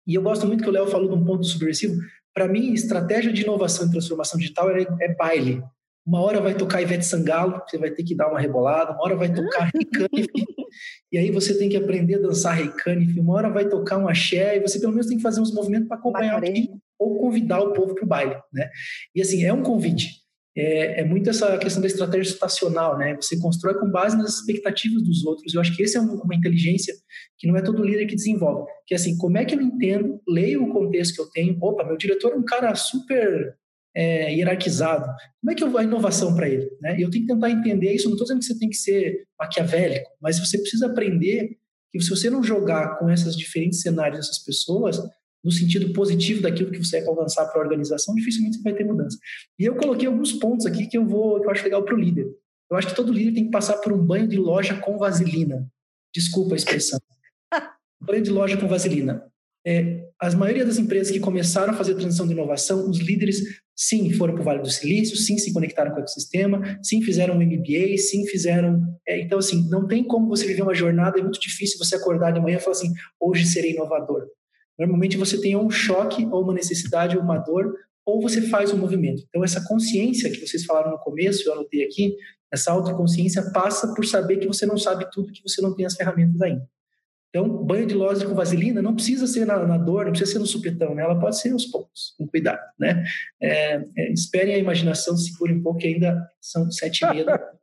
E 0.07 0.13
eu 0.13 0.21
gosto 0.21 0.47
muito 0.47 0.63
que 0.63 0.69
o 0.69 0.71
Léo 0.71 0.87
falou 0.87 1.09
de 1.09 1.15
um 1.15 1.25
ponto 1.25 1.43
subversivo. 1.43 1.99
Para 2.33 2.47
mim, 2.47 2.73
estratégia 2.73 3.33
de 3.33 3.41
inovação 3.41 3.87
e 3.87 3.91
transformação 3.91 4.39
digital 4.39 4.69
é, 4.69 4.85
é 5.01 5.15
baile. 5.15 5.63
Uma 6.05 6.21
hora 6.21 6.39
vai 6.39 6.53
tocar 6.53 6.81
Ivete 6.81 7.03
Sangalo, 7.03 7.61
você 7.67 7.79
vai 7.79 7.89
ter 7.89 8.03
que 8.03 8.13
dar 8.13 8.29
uma 8.29 8.39
rebolada. 8.39 8.91
Uma 8.91 9.03
hora 9.03 9.15
vai 9.15 9.33
tocar 9.33 9.71
Ricane, 9.73 10.27
e 11.11 11.17
aí 11.17 11.31
você 11.31 11.57
tem 11.57 11.67
que 11.67 11.77
aprender 11.77 12.15
a 12.15 12.19
dançar 12.19 12.55
Ricane. 12.55 13.19
Uma 13.19 13.33
hora 13.33 13.49
vai 13.49 13.67
tocar 13.67 13.97
um 13.97 14.07
axé, 14.07 14.57
e 14.57 14.61
você 14.61 14.79
pelo 14.79 14.91
menos 14.91 15.07
tem 15.07 15.17
que 15.17 15.23
fazer 15.23 15.41
uns 15.41 15.53
movimentos 15.53 15.87
para 15.87 15.97
acompanhar 15.97 16.41
o 16.41 16.81
ou 16.99 17.17
convidar 17.17 17.59
o 17.59 17.73
povo 17.73 17.95
para 17.95 18.05
o 18.05 18.07
baile, 18.07 18.35
né? 18.53 18.69
E 19.15 19.21
assim, 19.21 19.43
é 19.43 19.51
um 19.51 19.63
convite. 19.63 20.25
É, 20.57 21.01
é, 21.01 21.03
muito 21.03 21.29
essa 21.29 21.57
questão 21.57 21.81
da 21.81 21.87
estratégia 21.87 22.31
estacional, 22.31 22.97
né? 22.97 23.15
Você 23.15 23.37
constrói 23.37 23.73
com 23.73 23.91
base 23.91 24.15
nas 24.15 24.35
expectativas 24.35 25.03
dos 25.03 25.25
outros. 25.25 25.53
Eu 25.53 25.59
acho 25.59 25.75
que 25.75 25.83
esse 25.83 25.97
é 25.97 25.99
uma 25.99 26.35
inteligência 26.35 26.93
que 27.37 27.45
não 27.45 27.57
é 27.57 27.61
todo 27.61 27.83
líder 27.83 28.05
que 28.05 28.15
desenvolve. 28.15 28.71
Que 28.87 28.93
é 28.93 28.97
assim, 28.97 29.17
como 29.17 29.37
é 29.37 29.43
que 29.43 29.53
eu 29.53 29.61
entendo, 29.61 30.21
leio 30.25 30.63
o 30.63 30.71
contexto 30.71 31.15
que 31.15 31.21
eu 31.21 31.29
tenho. 31.31 31.57
Opa, 31.61 31.83
meu 31.83 31.97
diretor 31.97 32.31
é 32.31 32.35
um 32.35 32.45
cara 32.45 32.73
super 32.73 33.57
é, 33.95 34.33
hierarquizado. 34.33 35.05
Como 35.39 35.51
é 35.51 35.55
que 35.55 35.63
eu 35.63 35.69
vou 35.69 35.79
a 35.79 35.83
inovação 35.83 36.35
para 36.35 36.49
ele? 36.49 36.69
Né? 36.81 36.95
Eu 36.99 37.09
tenho 37.09 37.25
que 37.25 37.33
tentar 37.33 37.49
entender 37.49 37.93
isso. 37.93 38.09
Não 38.09 38.15
estou 38.15 38.25
dizendo 38.25 38.39
que 38.39 38.45
você 38.45 38.59
tem 38.59 38.69
que 38.69 38.75
ser 38.75 39.25
maquiavélico, 39.39 40.09
mas 40.21 40.37
você 40.37 40.57
precisa 40.57 40.87
aprender 40.87 41.57
que 41.91 42.01
se 42.01 42.09
você 42.09 42.29
não 42.29 42.43
jogar 42.43 42.99
com 42.99 43.09
esses 43.09 43.35
diferentes 43.37 43.81
cenários 43.81 44.19
dessas 44.19 44.39
pessoas, 44.39 44.99
no 45.43 45.51
sentido 45.51 45.93
positivo 45.93 46.41
daquilo 46.41 46.71
que 46.71 46.83
você 46.83 47.01
quer 47.01 47.07
alcançar 47.07 47.45
para 47.45 47.61
a 47.61 47.63
organização, 47.63 48.13
dificilmente 48.15 48.57
você 48.57 48.63
vai 48.63 48.73
ter 48.73 48.83
mudança. 48.83 49.17
E 49.57 49.63
eu 49.63 49.75
coloquei 49.75 50.07
alguns 50.07 50.33
pontos 50.33 50.65
aqui 50.65 50.87
que 50.87 50.97
eu 50.97 51.05
vou 51.05 51.39
que 51.39 51.47
eu 51.47 51.51
acho 51.51 51.63
legal 51.63 51.83
para 51.83 51.95
o 51.95 51.99
líder. 51.99 52.27
Eu 52.69 52.77
acho 52.77 52.87
que 52.87 52.95
todo 52.95 53.13
líder 53.13 53.33
tem 53.33 53.45
que 53.45 53.51
passar 53.51 53.77
por 53.77 53.93
um 53.93 54.03
banho 54.03 54.27
de 54.27 54.37
loja 54.37 54.75
com 54.81 54.97
vaselina. 54.97 55.69
Desculpa 56.13 56.55
a 56.55 56.57
expressão. 56.57 56.99
banho 58.01 58.23
de 58.23 58.31
loja 58.31 58.57
com 58.57 58.67
vaselina. 58.67 59.23
É, 59.65 60.04
as 60.19 60.33
maioria 60.33 60.65
das 60.65 60.77
empresas 60.77 61.11
que 61.11 61.19
começaram 61.19 61.73
a 61.73 61.75
fazer 61.75 61.95
transição 61.95 62.25
de 62.25 62.33
inovação, 62.33 62.89
os 62.89 62.99
líderes, 62.99 63.41
sim, 63.75 64.11
foram 64.13 64.33
para 64.33 64.41
o 64.41 64.45
Vale 64.45 64.61
do 64.61 64.69
Silício, 64.69 65.17
sim, 65.17 65.37
se 65.37 65.51
conectaram 65.51 65.91
com 65.91 65.97
o 65.97 65.99
ecossistema, 65.99 66.79
sim, 66.81 67.01
fizeram 67.01 67.35
um 67.35 67.41
MBA, 67.41 67.97
sim, 67.97 68.25
fizeram... 68.27 68.81
É, 69.07 69.19
então, 69.19 69.37
assim, 69.39 69.67
não 69.69 69.87
tem 69.87 70.03
como 70.03 70.27
você 70.27 70.47
viver 70.47 70.61
uma 70.61 70.73
jornada, 70.73 71.19
é 71.19 71.21
muito 71.21 71.39
difícil 71.39 71.77
você 71.77 71.95
acordar 71.95 72.31
de 72.31 72.39
manhã 72.39 72.57
e 72.57 72.59
falar 72.59 72.77
assim, 72.77 72.93
hoje 73.19 73.45
serei 73.45 73.73
inovador. 73.73 74.25
Normalmente 74.79 75.17
você 75.17 75.39
tem 75.39 75.55
um 75.55 75.69
choque, 75.69 76.25
ou 76.25 76.43
uma 76.43 76.53
necessidade, 76.53 77.17
ou 77.17 77.23
uma 77.23 77.37
dor, 77.37 77.73
ou 78.05 78.21
você 78.21 78.41
faz 78.41 78.71
um 78.71 78.77
movimento. 78.77 79.23
Então, 79.27 79.43
essa 79.43 79.65
consciência 79.67 80.29
que 80.29 80.39
vocês 80.39 80.63
falaram 80.63 80.91
no 80.91 80.99
começo, 80.99 81.47
eu 81.47 81.53
anotei 81.53 81.83
aqui, 81.83 82.15
essa 82.53 82.71
autoconsciência 82.71 83.51
passa 83.51 83.93
por 83.93 84.05
saber 84.05 84.37
que 84.37 84.47
você 84.47 84.65
não 84.65 84.77
sabe 84.77 85.09
tudo, 85.11 85.33
que 85.33 85.41
você 85.43 85.61
não 85.61 85.75
tem 85.75 85.85
as 85.85 85.95
ferramentas 85.95 86.41
ainda. 86.41 86.65
Então, 87.35 87.49
banho 87.49 87.85
de 87.85 87.93
loja 87.93 88.25
com 88.25 88.33
vaselina 88.33 88.81
não 88.81 88.95
precisa 88.95 89.27
ser 89.27 89.45
na, 89.45 89.67
na, 89.67 89.77
dor, 89.77 90.05
não 90.05 90.13
precisa 90.13 90.31
ser 90.31 90.39
no 90.39 90.45
supetão, 90.45 90.95
né? 90.95 91.03
Ela 91.03 91.19
pode 91.19 91.37
ser 91.37 91.51
aos 91.51 91.65
poucos, 91.65 92.15
com 92.17 92.25
cuidado, 92.25 92.61
né? 92.79 93.03
É, 93.43 93.83
é, 93.97 94.13
esperem 94.13 94.55
a 94.55 94.57
imaginação, 94.57 95.17
segurem 95.17 95.57
um 95.57 95.61
pouco, 95.61 95.79
que 95.79 95.87
ainda 95.87 96.17
são 96.39 96.71
sete 96.71 97.03
e 97.03 97.09
meia. 97.09 97.25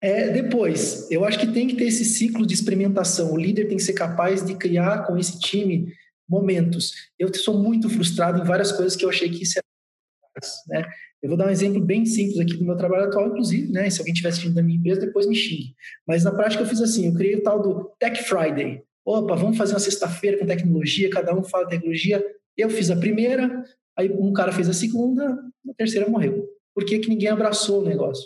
É, 0.00 0.28
depois, 0.28 1.10
eu 1.10 1.24
acho 1.24 1.40
que 1.40 1.48
tem 1.48 1.66
que 1.66 1.74
ter 1.74 1.86
esse 1.86 2.04
ciclo 2.04 2.46
de 2.46 2.54
experimentação. 2.54 3.32
O 3.32 3.36
líder 3.36 3.66
tem 3.66 3.76
que 3.76 3.82
ser 3.82 3.94
capaz 3.94 4.46
de 4.46 4.54
criar 4.54 5.04
com 5.04 5.18
esse 5.18 5.40
time 5.40 5.92
momentos. 6.28 6.92
Eu 7.18 7.34
sou 7.34 7.60
muito 7.60 7.90
frustrado 7.90 8.40
em 8.40 8.44
várias 8.44 8.70
coisas 8.70 8.94
que 8.94 9.04
eu 9.04 9.08
achei 9.08 9.28
que 9.28 9.42
isso 9.42 9.58
era, 9.58 10.46
né? 10.68 10.88
Eu 11.22 11.28
vou 11.28 11.36
dar 11.36 11.48
um 11.48 11.50
exemplo 11.50 11.80
bem 11.80 12.06
simples 12.06 12.38
aqui 12.38 12.56
do 12.56 12.64
meu 12.64 12.76
trabalho 12.76 13.04
atual, 13.04 13.28
inclusive, 13.28 13.72
né? 13.72 13.90
Se 13.90 14.00
alguém 14.00 14.12
estiver 14.12 14.28
assistindo 14.28 14.54
da 14.54 14.62
minha 14.62 14.78
empresa, 14.78 15.00
depois 15.00 15.26
me 15.26 15.34
xingue. 15.34 15.74
Mas 16.06 16.22
na 16.24 16.30
prática 16.30 16.62
eu 16.62 16.66
fiz 16.66 16.80
assim, 16.80 17.06
eu 17.06 17.14
criei 17.14 17.36
o 17.36 17.42
tal 17.42 17.60
do 17.60 17.90
Tech 17.98 18.22
Friday. 18.22 18.82
Opa, 19.04 19.34
vamos 19.34 19.56
fazer 19.56 19.72
uma 19.72 19.80
sexta-feira 19.80 20.38
com 20.38 20.46
tecnologia, 20.46 21.10
cada 21.10 21.34
um 21.34 21.42
fala 21.42 21.68
tecnologia. 21.68 22.24
Eu 22.56 22.70
fiz 22.70 22.90
a 22.90 22.96
primeira, 22.96 23.64
aí 23.96 24.10
um 24.10 24.32
cara 24.32 24.52
fez 24.52 24.68
a 24.68 24.72
segunda, 24.72 25.32
a 25.68 25.74
terceira 25.76 26.08
morreu. 26.08 26.46
Por 26.74 26.84
que, 26.84 26.98
que 26.98 27.08
ninguém 27.08 27.28
abraçou 27.28 27.82
o 27.82 27.84
negócio? 27.84 28.24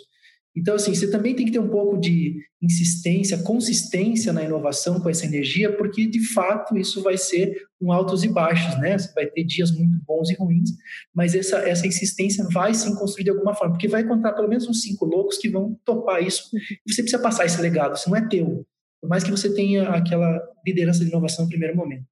Então, 0.55 0.75
assim, 0.75 0.93
você 0.93 1.09
também 1.09 1.35
tem 1.35 1.47
que 1.47 1.51
ter 1.51 1.59
um 1.59 1.67
pouco 1.67 1.97
de 1.97 2.37
insistência, 2.61 3.39
consistência 3.39 4.31
na 4.31 4.43
inovação 4.43 4.99
com 4.99 5.09
essa 5.09 5.25
energia, 5.25 5.75
porque 5.75 6.05
de 6.05 6.19
fato 6.31 6.77
isso 6.77 7.01
vai 7.01 7.17
ser 7.17 7.55
um 7.81 7.91
altos 7.91 8.23
e 8.23 8.29
baixos, 8.29 8.79
né? 8.79 8.97
Você 8.97 9.11
vai 9.13 9.25
ter 9.25 9.43
dias 9.43 9.71
muito 9.71 9.97
bons 10.05 10.29
e 10.29 10.35
ruins, 10.35 10.69
mas 11.13 11.33
essa, 11.33 11.57
essa 11.57 11.87
insistência 11.87 12.45
vai 12.51 12.73
se 12.73 12.87
construir 12.97 13.23
de 13.23 13.31
alguma 13.31 13.55
forma, 13.55 13.73
porque 13.73 13.87
vai 13.87 14.01
encontrar 14.01 14.33
pelo 14.33 14.47
menos 14.47 14.67
uns 14.67 14.81
cinco 14.81 15.05
loucos 15.05 15.37
que 15.37 15.49
vão 15.49 15.75
topar 15.83 16.21
isso 16.21 16.49
e 16.55 16.93
você 16.93 17.01
precisa 17.01 17.21
passar 17.21 17.45
esse 17.45 17.59
legado, 17.59 17.95
isso 17.95 18.09
não 18.09 18.15
é 18.15 18.27
teu, 18.27 18.63
por 19.01 19.09
mais 19.09 19.23
que 19.23 19.31
você 19.31 19.53
tenha 19.53 19.89
aquela 19.89 20.39
liderança 20.65 21.03
de 21.03 21.09
inovação 21.09 21.45
no 21.45 21.49
primeiro 21.49 21.75
momento. 21.75 22.05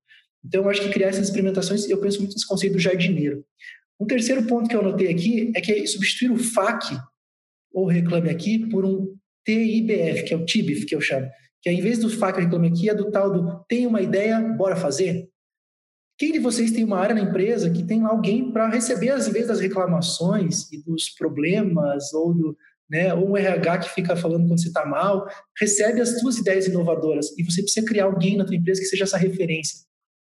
Então, 0.43 0.63
eu 0.63 0.69
acho 0.69 0.81
que 0.81 0.89
criar 0.89 1.09
essas 1.09 1.27
experimentações, 1.27 1.87
eu 1.87 1.99
penso 1.99 2.19
muito 2.19 2.33
nesse 2.33 2.47
conceito 2.47 2.73
do 2.73 2.79
jardineiro. 2.79 3.45
Um 3.99 4.07
terceiro 4.07 4.43
ponto 4.47 4.67
que 4.67 4.75
eu 4.75 4.79
anotei 4.79 5.09
aqui 5.09 5.51
é 5.55 5.61
que 5.61 5.85
substituir 5.85 6.31
o 6.31 6.37
FAQ 6.37 6.99
ou 7.73 7.87
reclame 7.87 8.29
aqui 8.29 8.69
por 8.69 8.85
um 8.85 9.15
TIBF, 9.45 10.23
que 10.23 10.33
é 10.33 10.37
o 10.37 10.45
TIBF 10.45 10.85
que 10.85 10.95
eu 10.95 11.01
chamo, 11.01 11.29
que 11.61 11.69
é, 11.69 11.73
em 11.73 11.81
vez 11.81 11.99
do 11.99 12.09
FAQ 12.09 12.41
reclame 12.41 12.67
aqui, 12.67 12.89
é 12.89 12.95
do 12.95 13.11
tal 13.11 13.31
do 13.31 13.63
tem 13.67 13.85
uma 13.85 14.01
ideia, 14.01 14.39
bora 14.39 14.75
fazer. 14.75 15.29
Quem 16.17 16.31
de 16.31 16.39
vocês 16.39 16.71
tem 16.71 16.83
uma 16.83 16.99
área 16.99 17.15
na 17.15 17.21
empresa 17.21 17.69
que 17.71 17.83
tem 17.83 18.03
alguém 18.03 18.51
para 18.51 18.69
receber, 18.69 19.09
às 19.09 19.27
vezes, 19.27 19.47
das 19.47 19.59
reclamações 19.59 20.71
e 20.71 20.83
dos 20.83 21.09
problemas, 21.09 22.13
ou 22.13 22.33
do, 22.33 22.57
né, 22.89 23.13
ou 23.13 23.29
um 23.31 23.37
RH 23.37 23.77
que 23.79 23.89
fica 23.89 24.15
falando 24.15 24.47
quando 24.47 24.61
você 24.61 24.67
está 24.67 24.85
mal, 24.85 25.25
recebe 25.59 26.01
as 26.01 26.19
suas 26.19 26.37
ideias 26.37 26.67
inovadoras 26.67 27.35
e 27.37 27.43
você 27.43 27.63
precisa 27.63 27.85
criar 27.85 28.05
alguém 28.05 28.37
na 28.37 28.45
tua 28.45 28.55
empresa 28.55 28.81
que 28.81 28.87
seja 28.87 29.05
essa 29.05 29.17
referência. 29.17 29.79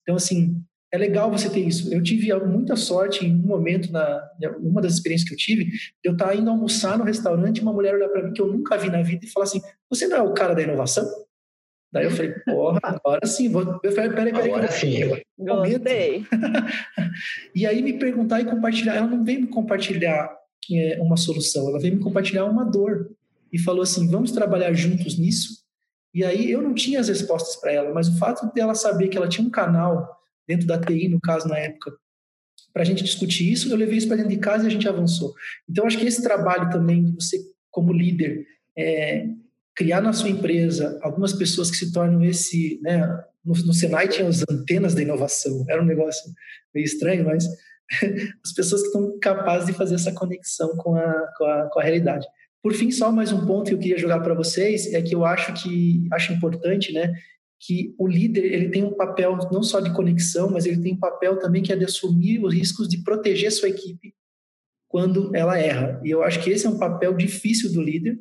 Então, 0.02 0.16
assim, 0.16 0.60
é 0.90 0.96
legal 0.96 1.30
você 1.30 1.50
ter 1.50 1.60
isso. 1.60 1.92
Eu 1.92 2.02
tive 2.02 2.32
muita 2.44 2.74
sorte 2.74 3.26
em 3.26 3.34
um 3.34 3.46
momento, 3.46 3.92
na 3.92 4.26
uma 4.60 4.80
das 4.80 4.94
experiências 4.94 5.28
que 5.28 5.34
eu 5.34 5.38
tive, 5.38 5.70
eu 6.02 6.12
estar 6.12 6.34
indo 6.34 6.48
almoçar 6.48 6.96
no 6.96 7.04
restaurante 7.04 7.58
e 7.58 7.62
uma 7.62 7.72
mulher 7.72 7.94
olhar 7.94 8.08
para 8.08 8.22
mim 8.22 8.32
que 8.32 8.40
eu 8.40 8.46
nunca 8.46 8.76
vi 8.78 8.90
na 8.90 9.02
vida 9.02 9.24
e 9.24 9.28
falar 9.28 9.44
assim: 9.44 9.60
Você 9.90 10.06
não 10.08 10.16
é 10.16 10.22
o 10.22 10.32
cara 10.32 10.54
da 10.54 10.62
inovação? 10.62 11.06
Daí 11.92 12.04
eu 12.04 12.10
falei: 12.10 12.32
Porra, 12.46 12.80
agora 12.82 13.26
sim. 13.26 13.50
Vou... 13.50 13.80
Eu 13.82 13.92
falei: 13.92 14.10
Peraí, 14.10 14.32
peraí. 14.32 14.50
Agora 14.50 14.70
sim. 14.70 15.00
Gostei. 15.38 16.24
e 17.54 17.66
aí 17.66 17.82
me 17.82 17.98
perguntar 17.98 18.40
e 18.40 18.46
compartilhar. 18.46 18.96
Ela 18.96 19.06
não 19.06 19.24
veio 19.24 19.42
me 19.42 19.46
compartilhar 19.46 20.34
é, 20.72 20.98
uma 21.00 21.16
solução, 21.16 21.68
ela 21.68 21.78
veio 21.78 21.96
me 21.96 22.02
compartilhar 22.02 22.46
uma 22.46 22.64
dor. 22.64 23.10
E 23.52 23.58
falou 23.58 23.82
assim: 23.82 24.10
Vamos 24.10 24.32
trabalhar 24.32 24.72
juntos 24.72 25.18
nisso? 25.18 25.58
E 26.14 26.24
aí 26.24 26.50
eu 26.50 26.62
não 26.62 26.72
tinha 26.72 26.98
as 26.98 27.08
respostas 27.08 27.56
para 27.56 27.72
ela, 27.72 27.92
mas 27.92 28.08
o 28.08 28.18
fato 28.18 28.50
dela 28.54 28.74
saber 28.74 29.08
que 29.08 29.16
ela 29.18 29.28
tinha 29.28 29.46
um 29.46 29.50
canal 29.50 30.17
dentro 30.48 30.66
da 30.66 30.80
TI, 30.80 31.08
no 31.08 31.20
caso, 31.20 31.46
na 31.46 31.58
época, 31.58 31.92
para 32.72 32.82
a 32.82 32.84
gente 32.84 33.04
discutir 33.04 33.52
isso. 33.52 33.70
Eu 33.70 33.76
levei 33.76 33.98
isso 33.98 34.08
para 34.08 34.16
dentro 34.16 34.30
de 34.30 34.38
casa 34.38 34.64
e 34.64 34.66
a 34.66 34.70
gente 34.70 34.88
avançou. 34.88 35.34
Então, 35.68 35.86
acho 35.86 35.98
que 35.98 36.06
esse 36.06 36.22
trabalho 36.22 36.70
também 36.70 37.04
de 37.04 37.12
você, 37.12 37.38
como 37.70 37.92
líder, 37.92 38.46
é, 38.76 39.26
criar 39.76 40.00
na 40.00 40.12
sua 40.12 40.30
empresa 40.30 40.98
algumas 41.02 41.32
pessoas 41.32 41.70
que 41.70 41.76
se 41.76 41.92
tornam 41.92 42.24
esse. 42.24 42.80
Né, 42.82 43.00
no, 43.44 43.54
no 43.66 43.72
Senai 43.72 44.08
tinha 44.08 44.28
as 44.28 44.42
antenas 44.50 44.94
da 44.94 45.02
inovação, 45.02 45.64
era 45.68 45.82
um 45.82 45.86
negócio 45.86 46.30
meio 46.74 46.84
estranho, 46.84 47.24
mas 47.24 47.46
as 48.44 48.52
pessoas 48.52 48.82
que 48.82 48.88
estão 48.88 49.18
capazes 49.20 49.66
de 49.66 49.72
fazer 49.74 49.94
essa 49.94 50.12
conexão 50.12 50.76
com 50.76 50.94
a, 50.96 51.32
com 51.36 51.44
a, 51.44 51.70
com 51.70 51.80
a 51.80 51.82
realidade. 51.82 52.26
Por 52.62 52.74
fim, 52.74 52.90
só 52.90 53.12
mais 53.12 53.32
um 53.32 53.46
ponto 53.46 53.68
que 53.68 53.74
eu 53.74 53.78
queria 53.78 53.98
jogar 53.98 54.20
para 54.20 54.34
vocês 54.34 54.92
é 54.92 55.00
que 55.00 55.14
eu 55.14 55.24
acho 55.24 55.52
que 55.54 56.06
acho 56.12 56.32
importante, 56.32 56.92
né? 56.92 57.12
Que 57.60 57.94
o 57.98 58.06
líder 58.06 58.44
ele 58.44 58.70
tem 58.70 58.84
um 58.84 58.94
papel 58.94 59.36
não 59.50 59.62
só 59.62 59.80
de 59.80 59.92
conexão, 59.92 60.50
mas 60.50 60.64
ele 60.64 60.80
tem 60.80 60.94
um 60.94 60.98
papel 60.98 61.38
também 61.38 61.62
que 61.62 61.72
é 61.72 61.76
de 61.76 61.84
assumir 61.84 62.38
os 62.44 62.54
riscos 62.54 62.88
de 62.88 63.02
proteger 63.02 63.50
sua 63.50 63.68
equipe 63.68 64.14
quando 64.88 65.34
ela 65.34 65.58
erra. 65.58 66.00
E 66.04 66.10
eu 66.10 66.22
acho 66.22 66.42
que 66.42 66.50
esse 66.50 66.66
é 66.66 66.70
um 66.70 66.78
papel 66.78 67.14
difícil 67.14 67.72
do 67.72 67.82
líder. 67.82 68.18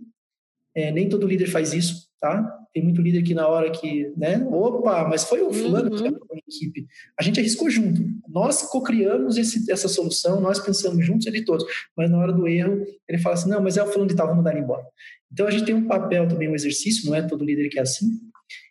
É, 0.76 0.92
nem 0.92 1.10
todo 1.10 1.28
líder 1.28 1.48
faz 1.48 1.74
isso, 1.74 2.08
tá? 2.20 2.44
Tem 2.74 2.84
muito 2.84 3.02
líder 3.02 3.24
que 3.24 3.34
na 3.34 3.48
hora 3.48 3.72
que, 3.72 4.12
né? 4.16 4.46
Opa, 4.52 5.08
mas 5.08 5.24
foi 5.24 5.42
o 5.42 5.52
fulano 5.52 5.90
uhum. 5.90 5.98
que 5.98 6.08
a 6.08 6.38
equipe. 6.48 6.88
A 7.20 7.24
gente 7.24 7.40
arriscou 7.40 7.70
junto. 7.70 8.02
Nós 8.28 8.62
co-criamos 8.64 9.38
essa 9.70 9.88
solução, 9.88 10.40
nós 10.40 10.60
pensamos 10.60 11.04
juntos 11.04 11.26
ele 11.26 11.44
todos. 11.44 11.66
Mas 11.96 12.12
na 12.12 12.20
hora 12.20 12.34
do 12.34 12.48
erro, 12.48 12.86
ele 13.08 13.18
fala 13.18 13.36
assim, 13.36 13.50
não, 13.50 13.64
mas 13.64 13.78
é 13.78 13.84
o 13.84 13.88
fulano 13.88 14.10
de 14.10 14.16
tal, 14.16 14.28
vamos 14.28 14.44
mandar 14.44 14.52
ele 14.52 14.64
embora. 14.64 14.86
Então 15.32 15.48
a 15.48 15.52
gente 15.52 15.66
tem 15.66 15.76
um 15.76 15.88
papel 15.88 16.28
também, 16.28 16.50
um 16.50 16.56
exercício, 16.56 17.08
não 17.08 17.16
é 17.16 17.22
todo 17.22 17.44
líder 17.44 17.70
que 17.70 17.80
é 17.80 17.82
assim, 17.82 18.12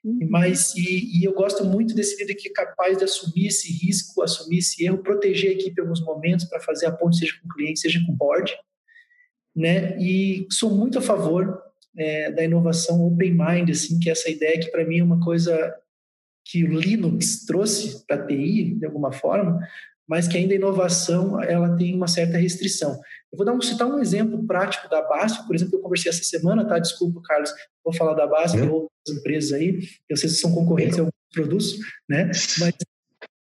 Uhum. 0.05 0.27
Mas, 0.31 0.75
e, 0.75 1.21
e, 1.21 1.25
eu 1.25 1.33
gosto 1.33 1.65
muito 1.65 1.95
desse 1.95 2.17
líder 2.21 2.35
que 2.35 2.49
é 2.49 2.53
capaz 2.53 2.97
de 2.97 3.05
assumir 3.05 3.49
esse 3.49 3.73
risco, 3.73 4.23
assumir 4.23 4.59
esse 4.59 4.85
erro, 4.85 4.99
proteger 4.99 5.51
a 5.51 5.55
equipe 5.55 5.79
em 5.79 5.83
alguns 5.83 6.01
momentos 6.01 6.47
para 6.47 6.61
fazer 6.61 6.87
a 6.87 6.93
ponte, 6.93 7.19
seja 7.19 7.35
com 7.41 7.49
o 7.49 7.55
cliente, 7.55 7.81
seja 7.81 8.01
com 8.05 8.13
o 8.13 8.17
board. 8.17 8.55
Né? 9.55 9.99
E 10.01 10.47
sou 10.51 10.71
muito 10.71 10.99
a 10.99 11.03
favor 11.03 11.63
é, 11.97 12.31
da 12.31 12.45
inovação 12.45 13.05
open 13.07 13.33
mind, 13.33 13.71
assim, 13.71 13.99
que 13.99 14.09
é 14.09 14.13
essa 14.13 14.31
ideia 14.31 14.61
que 14.61 14.71
para 14.71 14.85
mim 14.85 14.99
é 14.99 15.05
uma 15.05 15.21
coisa 15.21 15.75
que 16.45 16.63
o 16.63 16.79
Linux 16.79 17.45
trouxe 17.45 18.07
para 18.07 18.17
a 18.17 18.27
TI, 18.27 18.77
de 18.79 18.87
alguma 18.87 19.13
forma, 19.13 19.59
mas 20.07 20.29
que 20.29 20.37
ainda 20.37 20.53
a 20.53 20.57
inovação 20.57 21.43
ela 21.43 21.77
tem 21.77 21.95
uma 21.95 22.07
certa 22.07 22.39
restrição. 22.39 23.01
Eu 23.33 23.37
vou 23.37 23.45
dar 23.45 23.53
um, 23.53 23.61
citar 23.61 23.87
um 23.87 23.99
exemplo 23.99 24.47
prático 24.47 24.89
da 24.89 25.03
BASF, 25.03 25.47
por 25.47 25.55
exemplo, 25.55 25.77
eu 25.77 25.83
conversei 25.83 26.11
essa 26.11 26.23
semana, 26.23 26.65
tá? 26.65 26.79
Desculpa, 26.79 27.21
Carlos, 27.25 27.51
vou 27.85 27.93
falar 27.93 28.15
da 28.15 28.27
BASF 28.27 28.61
ou 28.63 28.83
outras 28.83 29.19
empresas 29.19 29.53
aí, 29.53 29.81
eu 30.09 30.17
sei 30.17 30.29
se 30.29 30.37
são 30.37 30.55
concorrentes 30.55 30.99
a 30.99 31.03
alguns 31.03 31.13
produtos, 31.33 31.79
né? 32.09 32.27
Mas, 32.59 32.75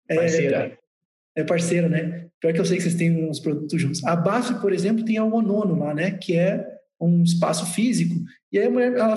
é, 0.10 0.16
parceira. 0.16 0.80
É, 1.36 1.44
parceira, 1.44 1.90
né? 1.90 2.28
Pior 2.40 2.54
que 2.54 2.60
eu 2.60 2.66
sei 2.66 2.78
que 2.78 2.84
vocês 2.84 2.96
têm 2.96 3.28
uns 3.30 3.40
produtos 3.40 3.82
juntos. 3.82 4.04
A 4.06 4.16
BASF, 4.16 4.62
por 4.62 4.72
exemplo, 4.72 5.04
tem 5.04 5.18
a 5.18 5.26
Onono 5.26 5.78
lá, 5.78 5.94
né? 5.94 6.12
Que 6.12 6.38
é 6.38 6.66
um 7.00 7.24
espaço 7.24 7.66
físico. 7.74 8.16
E 8.52 8.58
aí 8.58 8.68
a 8.68 8.70
mulher, 8.70 8.94
ela 8.94 9.16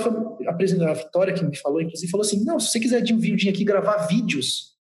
apresentou 0.48 0.88
a 0.88 0.94
Vitória, 0.94 1.32
que 1.32 1.44
me 1.44 1.56
falou, 1.56 1.80
inclusive, 1.80 2.10
falou 2.10 2.26
assim: 2.26 2.44
não, 2.44 2.58
se 2.58 2.72
você 2.72 2.80
quiser 2.80 3.00
de 3.00 3.14
um 3.14 3.18
vídeo 3.18 3.48
aqui 3.50 3.64
gravar 3.64 4.06
vídeos 4.06 4.77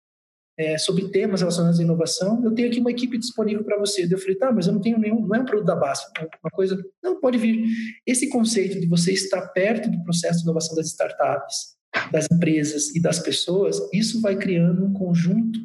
é, 0.58 0.78
sobre 0.78 1.10
temas 1.10 1.42
relacionados 1.42 1.80
à 1.80 1.84
inovação, 1.84 2.42
eu 2.44 2.54
tenho 2.54 2.70
aqui 2.70 2.80
uma 2.80 2.92
equipe 2.92 3.18
disponível 3.18 3.64
para 3.64 3.78
você. 3.78 4.08
Eu 4.10 4.18
falei, 4.18 4.36
tá, 4.36 4.52
mas 4.52 4.68
eu 4.68 4.74
não 4.74 4.82
tenho 4.82 4.98
nenhum, 4.98 5.26
não 5.28 5.36
é 5.36 5.40
um 5.40 5.46
produto 5.46 5.66
da 5.66 5.76
base, 5.76 6.02
é 6.18 6.22
uma 6.44 6.52
coisa, 6.52 6.82
não, 7.04 7.20
pode 7.20 7.38
vir. 7.38 7.66
Esse 8.06 8.30
conceito 8.30 8.80
de 8.80 8.88
você 8.88 9.12
estar 9.12 9.42
perto 9.50 9.90
do 9.90 10.02
processo 10.04 10.40
de 10.40 10.46
inovação 10.46 10.76
das 10.76 10.88
startups, 10.88 11.76
das 12.12 12.28
empresas 12.32 12.96
e 12.96 13.02
das 13.02 13.20
pessoas, 13.20 13.80
isso 13.94 14.22
vai 14.22 14.36
criando 14.36 14.86
um 14.86 14.94
conjunto 14.94 15.60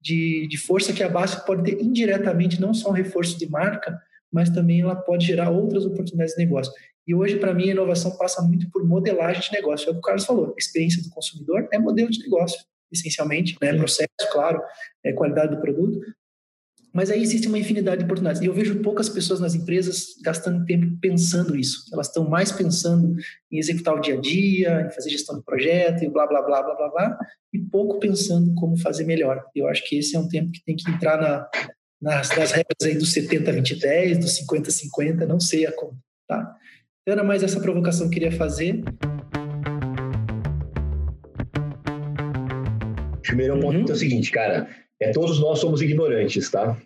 de, 0.00 0.46
de 0.48 0.58
força 0.58 0.92
que 0.92 1.02
a 1.02 1.08
Basf 1.08 1.44
pode 1.46 1.62
ter 1.64 1.82
indiretamente, 1.82 2.60
não 2.60 2.74
só 2.74 2.90
um 2.90 2.92
reforço 2.92 3.38
de 3.38 3.48
marca, 3.48 3.98
mas 4.32 4.50
também 4.50 4.80
ela 4.80 4.96
pode 4.96 5.26
gerar 5.26 5.50
outras 5.50 5.84
oportunidades 5.86 6.34
de 6.34 6.44
negócio. 6.44 6.72
E 7.06 7.14
hoje, 7.14 7.36
para 7.36 7.54
mim, 7.54 7.68
a 7.68 7.72
inovação 7.72 8.16
passa 8.16 8.42
muito 8.42 8.68
por 8.70 8.84
modelagem 8.86 9.42
de 9.42 9.52
negócio. 9.52 9.88
É 9.88 9.90
o 9.90 9.94
que 9.94 10.00
o 10.00 10.02
Carlos 10.02 10.24
falou, 10.24 10.54
experiência 10.58 11.02
do 11.02 11.10
consumidor 11.10 11.68
é 11.72 11.78
modelo 11.78 12.10
de 12.10 12.20
negócio, 12.20 12.58
essencialmente, 12.94 13.56
né? 13.60 13.74
processo, 13.74 14.08
claro, 14.32 14.60
é 15.04 15.12
qualidade 15.12 15.54
do 15.54 15.60
produto, 15.60 16.00
mas 16.94 17.10
aí 17.10 17.20
existe 17.20 17.48
uma 17.48 17.58
infinidade 17.58 17.98
de 17.98 18.04
oportunidades. 18.04 18.40
E 18.40 18.46
eu 18.46 18.54
vejo 18.54 18.80
poucas 18.80 19.08
pessoas 19.08 19.40
nas 19.40 19.56
empresas 19.56 20.14
gastando 20.22 20.64
tempo 20.64 20.96
pensando 21.00 21.56
isso. 21.56 21.86
Elas 21.92 22.06
estão 22.06 22.30
mais 22.30 22.52
pensando 22.52 23.16
em 23.50 23.58
executar 23.58 23.94
o 23.96 24.00
dia 24.00 24.14
a 24.14 24.20
dia, 24.20 24.82
em 24.82 24.90
fazer 24.94 25.10
gestão 25.10 25.36
de 25.36 25.44
projeto 25.44 26.04
e 26.04 26.08
blá, 26.08 26.24
blá, 26.24 26.40
blá, 26.40 26.62
blá, 26.62 26.74
blá, 26.76 26.88
blá, 26.90 27.18
e 27.52 27.58
pouco 27.58 27.98
pensando 27.98 28.54
como 28.54 28.78
fazer 28.78 29.04
melhor. 29.04 29.44
Eu 29.56 29.66
acho 29.66 29.84
que 29.88 29.98
esse 29.98 30.14
é 30.14 30.20
um 30.20 30.28
tempo 30.28 30.52
que 30.52 30.62
tem 30.64 30.76
que 30.76 30.88
entrar 30.88 31.20
na, 31.20 31.48
nas, 32.00 32.28
nas 32.36 32.52
regras 32.52 32.82
aí 32.84 32.94
do 32.94 33.04
70-20-10, 33.04 34.20
do 34.20 34.26
50-50, 34.26 35.26
não 35.26 35.40
sei 35.40 35.66
a 35.66 35.72
conta, 35.72 35.96
tá? 36.28 36.56
Então, 37.02 37.12
era 37.12 37.24
mais 37.24 37.42
essa 37.42 37.60
provocação 37.60 38.08
que 38.08 38.18
eu 38.18 38.22
queria 38.22 38.38
fazer. 38.38 38.84
Primeiro 43.36 43.60
ponto 43.60 43.76
uhum. 43.76 43.86
é 43.88 43.92
o 43.92 43.96
seguinte, 43.96 44.30
cara 44.30 44.68
é 45.00 45.10
todos 45.10 45.40
nós 45.40 45.58
somos 45.58 45.82
ignorantes, 45.82 46.50
tá? 46.50 46.76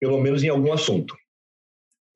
Pelo 0.00 0.20
menos 0.20 0.42
em 0.42 0.48
algum 0.48 0.72
assunto. 0.72 1.14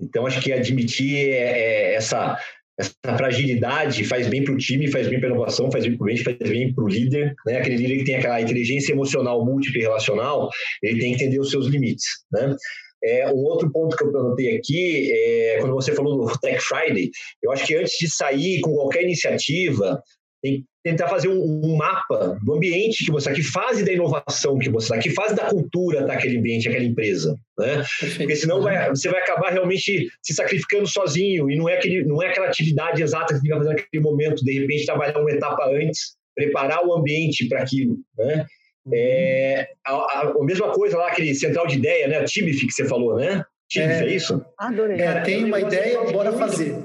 Então, 0.00 0.26
acho 0.26 0.40
que 0.42 0.52
admitir 0.52 1.30
é, 1.30 1.58
é, 1.58 1.94
essa, 1.94 2.38
essa 2.78 2.92
fragilidade 3.16 4.04
faz 4.04 4.26
bem 4.26 4.44
para 4.44 4.52
o 4.52 4.58
time, 4.58 4.90
faz 4.90 5.08
bem 5.08 5.18
para 5.18 5.28
a 5.28 5.32
inovação, 5.32 5.70
faz 5.70 5.86
bem 5.86 5.96
para 5.96 6.02
o 6.02 6.06
cliente, 6.06 6.24
faz 6.24 6.36
bem 6.36 6.74
para 6.74 6.84
o 6.84 6.88
líder. 6.88 7.34
Né? 7.46 7.58
Aquele 7.58 7.76
líder 7.76 7.98
que 7.98 8.04
tem 8.04 8.16
aquela 8.16 8.40
inteligência 8.40 8.92
emocional 8.92 9.44
múltipla 9.44 9.78
e 9.78 9.82
relacional, 9.82 10.50
ele 10.82 11.00
tem 11.00 11.16
que 11.16 11.24
entender 11.24 11.40
os 11.40 11.50
seus 11.50 11.66
limites. 11.66 12.04
Né? 12.30 12.54
É, 13.02 13.28
um 13.32 13.38
outro 13.44 13.70
ponto 13.70 13.96
que 13.96 14.04
eu 14.04 14.08
anotei 14.08 14.56
aqui, 14.56 15.10
é, 15.12 15.58
quando 15.60 15.74
você 15.74 15.94
falou 15.94 16.26
do 16.26 16.38
Tech 16.40 16.60
Friday, 16.60 17.10
eu 17.42 17.52
acho 17.52 17.66
que 17.66 17.76
antes 17.76 17.96
de 17.98 18.10
sair 18.10 18.60
com 18.60 18.74
qualquer 18.74 19.04
iniciativa, 19.04 20.02
tem 20.42 20.58
que 20.58 20.64
tentar 20.84 21.08
fazer 21.08 21.28
um, 21.28 21.60
um, 21.64 21.76
mapa 21.76 22.38
do 22.42 22.54
ambiente 22.54 23.04
que 23.04 23.10
você 23.10 23.30
está, 23.30 23.32
que 23.32 23.42
fase 23.42 23.84
da 23.84 23.92
inovação 23.92 24.58
que 24.58 24.68
você 24.68 24.86
está, 24.86 24.98
que 24.98 25.10
fase 25.10 25.34
da 25.34 25.46
cultura 25.46 26.00
está 26.00 26.12
aquele 26.12 26.38
ambiente, 26.38 26.68
aquela 26.68 26.84
empresa, 26.84 27.36
né? 27.58 27.82
Porque 28.16 28.36
senão 28.36 28.62
vai, 28.62 28.88
você 28.90 29.08
vai 29.08 29.20
acabar 29.20 29.52
realmente 29.52 30.08
se 30.22 30.34
sacrificando 30.34 30.86
sozinho 30.86 31.50
e 31.50 31.56
não 31.56 31.68
é, 31.68 31.76
aquele, 31.76 32.04
não 32.04 32.22
é 32.22 32.28
aquela 32.28 32.46
atividade 32.46 33.02
exata 33.02 33.34
que 33.34 33.40
você 33.40 33.48
vai 33.48 33.58
fazer 33.58 33.70
naquele 33.70 34.02
momento, 34.02 34.44
de 34.44 34.60
repente 34.60 34.86
trabalhar 34.86 35.18
uma 35.18 35.30
etapa 35.30 35.68
antes, 35.70 36.16
preparar 36.34 36.86
o 36.86 36.94
ambiente 36.94 37.48
para 37.48 37.62
aquilo, 37.62 37.98
né? 38.16 38.46
É, 38.92 39.68
a, 39.84 39.92
a, 39.92 40.34
a, 40.38 40.44
mesma 40.44 40.70
coisa 40.72 40.96
lá, 40.96 41.08
aquele 41.08 41.34
central 41.34 41.66
de 41.66 41.76
ideia, 41.76 42.06
né? 42.06 42.22
TIBIF 42.24 42.66
que 42.66 42.72
você 42.72 42.84
falou, 42.84 43.16
né? 43.16 43.42
TIBIF, 43.68 43.90
é, 43.90 44.04
é 44.04 44.14
isso? 44.14 44.44
Adorei. 44.58 45.00
É, 45.00 45.20
tem 45.22 45.44
uma 45.44 45.60
ideia, 45.60 46.04
bora 46.04 46.32
fazer. 46.32 46.76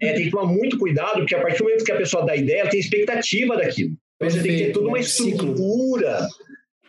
É, 0.00 0.12
tem 0.12 0.24
que 0.24 0.30
tomar 0.30 0.46
muito 0.46 0.78
cuidado, 0.78 1.18
porque 1.18 1.34
a 1.34 1.40
partir 1.40 1.58
do 1.58 1.64
momento 1.64 1.84
que 1.84 1.92
a 1.92 1.96
pessoa 1.96 2.24
dá 2.24 2.36
ideia, 2.36 2.60
ela 2.60 2.70
tem 2.70 2.80
expectativa 2.80 3.56
daquilo. 3.56 3.92
Então 4.16 4.30
você 4.30 4.42
tem 4.42 4.56
que 4.56 4.64
ter 4.64 4.72
toda 4.72 4.88
uma 4.88 4.98
estrutura. 4.98 6.26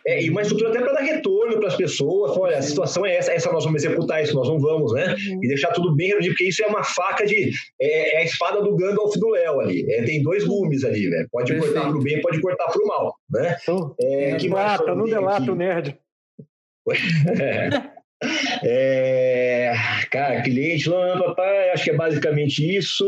É, 0.06 0.22
e 0.24 0.30
uma 0.30 0.40
estrutura 0.40 0.70
até 0.70 0.80
para 0.80 0.94
dar 0.94 1.02
retorno 1.02 1.58
para 1.58 1.68
as 1.68 1.76
pessoas. 1.76 2.36
Olha, 2.36 2.56
a 2.58 2.62
situação 2.62 3.04
é 3.04 3.16
essa, 3.16 3.32
essa 3.32 3.52
nós 3.52 3.64
vamos 3.64 3.84
executar, 3.84 4.22
isso 4.22 4.34
nós 4.34 4.48
não 4.48 4.58
vamos, 4.58 4.92
né? 4.94 5.14
Uhum. 5.14 5.44
E 5.44 5.48
deixar 5.48 5.72
tudo 5.72 5.94
bem 5.94 6.08
reduzido, 6.08 6.34
porque 6.34 6.48
isso 6.48 6.64
é 6.64 6.66
uma 6.66 6.82
faca 6.82 7.26
de. 7.26 7.50
É, 7.80 8.16
é 8.16 8.18
a 8.18 8.24
espada 8.24 8.62
do 8.62 8.74
Gandalf 8.74 9.14
do 9.16 9.28
Léo 9.28 9.60
ali. 9.60 9.84
É, 9.92 10.02
tem 10.02 10.22
dois 10.22 10.44
gumes 10.44 10.84
ali, 10.84 11.08
velho. 11.08 11.28
Pode 11.30 11.52
Perfeito. 11.52 11.74
cortar 11.74 11.88
para 11.90 11.98
o 11.98 12.02
bem, 12.02 12.20
pode 12.20 12.40
cortar 12.40 12.66
para 12.66 12.82
o 12.82 12.86
mal, 12.86 13.14
né? 13.30 13.56
Então, 13.62 13.94
é, 14.00 14.36
que 14.36 14.48
mata, 14.48 14.94
não 14.94 15.04
delata 15.04 15.52
o 15.52 15.54
nerd. 15.54 15.98
é. 18.62 19.72
Cara, 20.10 20.42
cliente, 20.42 20.88
não, 20.88 21.18
papai, 21.18 21.70
acho 21.70 21.84
que 21.84 21.90
é 21.90 21.96
basicamente 21.96 22.76
isso. 22.76 23.04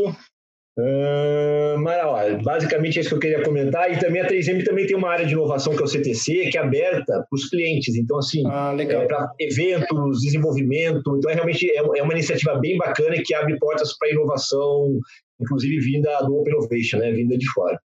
Uh, 0.79 1.77
mas, 1.81 2.03
ó, 2.03 2.43
basicamente 2.43 2.97
é 2.97 3.01
isso 3.03 3.11
que 3.11 3.17
eu 3.17 3.21
queria 3.21 3.43
comentar. 3.43 3.93
E 3.93 3.99
também 3.99 4.23
a 4.23 4.29
3M 4.29 4.65
também 4.65 4.87
tem 4.87 4.97
uma 4.97 5.11
área 5.11 5.27
de 5.27 5.33
inovação 5.33 5.77
que 5.77 5.83
é 5.83 5.85
o 5.85 5.89
CTC, 5.89 6.49
que 6.51 6.57
é 6.57 6.63
aberta 6.63 7.13
para 7.13 7.27
os 7.37 7.49
clientes. 7.51 7.95
Então, 7.95 8.19
assim, 8.19 8.43
ah, 8.47 8.75
é 8.79 9.07
para 9.07 9.31
eventos, 9.39 10.21
desenvolvimento. 10.23 11.17
Então, 11.19 11.31
é 11.31 11.35
realmente 11.35 11.71
é, 11.71 11.77
é 11.77 12.03
uma 12.03 12.15
iniciativa 12.15 12.59
bem 12.59 12.79
bacana 12.79 13.17
que 13.23 13.35
abre 13.35 13.59
portas 13.59 13.97
para 13.99 14.11
inovação, 14.11 14.99
inclusive 15.41 15.79
vinda 15.81 16.21
do 16.23 16.37
Open 16.37 16.55
Innovation, 16.55 16.99
né? 16.99 17.13
Vinda 17.13 17.37
de 17.37 17.47
fora. 17.53 17.79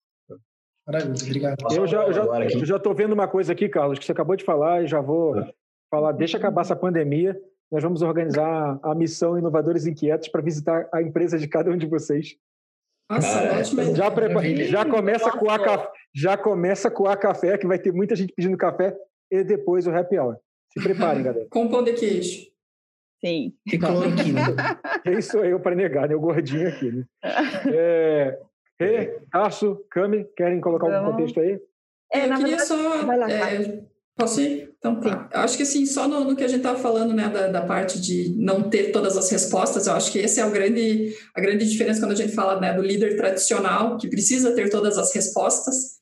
Maravilha, 0.87 1.14
obrigado. 1.22 1.57
Eu 1.75 1.87
já, 1.87 2.03
eu 2.05 2.66
já 2.66 2.77
estou 2.77 2.95
vendo 2.95 3.14
uma 3.14 3.27
coisa 3.27 3.55
aqui, 3.55 3.70
Carlos, 3.70 3.99
que 3.99 4.05
você 4.05 4.12
acabou 4.12 4.37
de 4.37 4.45
falar 4.45 4.85
e 4.85 4.87
já 4.87 5.01
vou 5.01 5.39
ah 5.39 5.49
falar, 5.95 6.12
deixa 6.12 6.36
acabar 6.36 6.62
essa 6.62 6.74
pandemia, 6.74 7.40
nós 7.70 7.82
vamos 7.82 8.03
organizar 8.03 8.78
a 8.82 8.95
missão 8.95 9.38
Inovadores 9.38 9.86
Inquietos 9.86 10.28
para 10.28 10.42
visitar 10.42 10.88
a 10.92 11.01
empresa 11.01 11.38
de 11.38 11.47
cada 11.47 11.70
um 11.70 11.76
de 11.76 11.86
vocês. 11.86 12.36
Nossa, 13.11 13.59
ótimo. 13.59 13.95
Já, 13.95 14.11
já 14.66 14.84
começa 14.84 15.30
com 15.30 15.51
a 15.51 15.59
café, 15.59 15.90
já 16.14 16.36
começa 16.36 16.90
com 16.90 17.07
a 17.07 17.16
café, 17.16 17.57
que 17.59 17.66
vai 17.66 17.78
ter 17.78 17.92
muita 17.92 18.16
gente 18.16 18.32
pedindo 18.32 18.57
café, 18.57 18.97
e 19.30 19.45
depois 19.45 19.86
o 19.86 19.95
happy 19.95 20.18
hour. 20.18 20.36
Se 20.72 20.82
preparem, 20.82 21.22
galera. 21.24 21.47
Com 21.51 21.68
pão 21.68 21.84
de 21.84 21.92
queijo. 21.92 22.47
Sim. 23.24 23.55
E 23.66 23.78
cloroquina. 23.78 24.40
Quem 25.05 25.20
sou 25.20 25.45
eu 25.45 25.61
para 25.61 25.76
negar, 25.76 26.09
né? 26.09 26.14
O 26.14 26.20
gordinho 26.20 26.68
aqui, 26.68 26.90
né? 26.90 27.05
É, 27.72 28.38
Rê, 28.80 29.20
Tarso, 29.30 29.84
Cami, 29.90 30.24
querem 30.36 30.61
colocar 30.61 30.95
algum 30.95 31.12
contexto 31.12 31.40
aí? 31.40 31.61
É, 32.12 32.26
eu 32.26 32.36
queria 32.36 32.57
verdade, 32.57 32.66
só 32.66 33.28
é, 33.28 33.82
Posso 34.16 34.40
ir? 34.40 34.64
Então 34.85 35.01
tá. 35.01 35.30
Eu 35.32 35.41
acho 35.41 35.57
que 35.57 35.62
assim, 35.62 35.87
só 35.87 36.07
no, 36.07 36.24
no 36.24 36.37
que 36.37 36.45
a 36.45 36.47
gente 36.47 36.59
estava 36.59 36.78
falando, 36.78 37.14
né, 37.14 37.30
da, 37.30 37.49
da, 37.49 37.62
parte 37.64 37.99
de 37.99 38.35
não 38.37 38.68
ter 38.68 38.93
todas 38.93 39.16
as 39.16 39.30
respostas, 39.30 39.87
eu 39.87 39.95
acho 39.95 40.12
que 40.12 40.18
esse 40.18 40.39
é 40.39 40.45
o 40.45 40.51
grande, 40.51 41.16
a 41.35 41.41
grande 41.41 41.66
diferença 41.66 42.01
quando 42.01 42.12
a 42.12 42.16
gente 42.16 42.35
fala 42.35 42.61
né, 42.61 42.74
do 42.74 42.82
líder 42.82 43.16
tradicional, 43.16 43.97
que 43.97 44.11
precisa 44.11 44.55
ter 44.55 44.68
todas 44.68 44.99
as 44.99 45.14
respostas, 45.14 45.95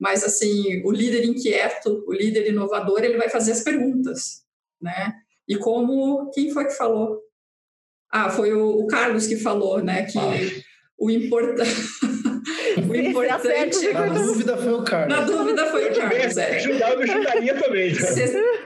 mas 0.00 0.24
assim, 0.24 0.82
o 0.84 0.90
líder 0.90 1.24
inquieto, 1.24 2.02
o 2.08 2.12
líder 2.12 2.48
inovador, 2.48 3.04
ele 3.04 3.16
vai 3.16 3.28
fazer 3.28 3.52
as 3.52 3.62
perguntas, 3.62 4.42
né? 4.82 5.14
E 5.46 5.56
como, 5.56 6.32
quem 6.32 6.50
foi 6.50 6.64
que 6.64 6.74
falou? 6.74 7.20
Ah, 8.10 8.30
foi 8.30 8.52
o, 8.52 8.80
o 8.80 8.86
Carlos 8.88 9.28
que 9.28 9.36
falou, 9.36 9.80
né, 9.80 10.06
que 10.06 10.18
ah. 10.18 10.32
o 10.98 11.08
importante... 11.08 11.70
O 12.76 12.96
importante. 12.96 13.92
Na 13.92 14.06
dúvida 14.08 14.56
foi 14.56 14.72
o 14.72 14.82
Carlos. 14.82 15.16
Na 15.16 15.24
dúvida 15.24 15.66
foi 15.66 15.90
o 15.90 15.94
Carlos. 15.94 16.36
É. 16.36 16.56
Ajudar, 16.56 16.92
eu 16.92 17.00
ajudaria 17.00 17.62
também. 17.62 17.92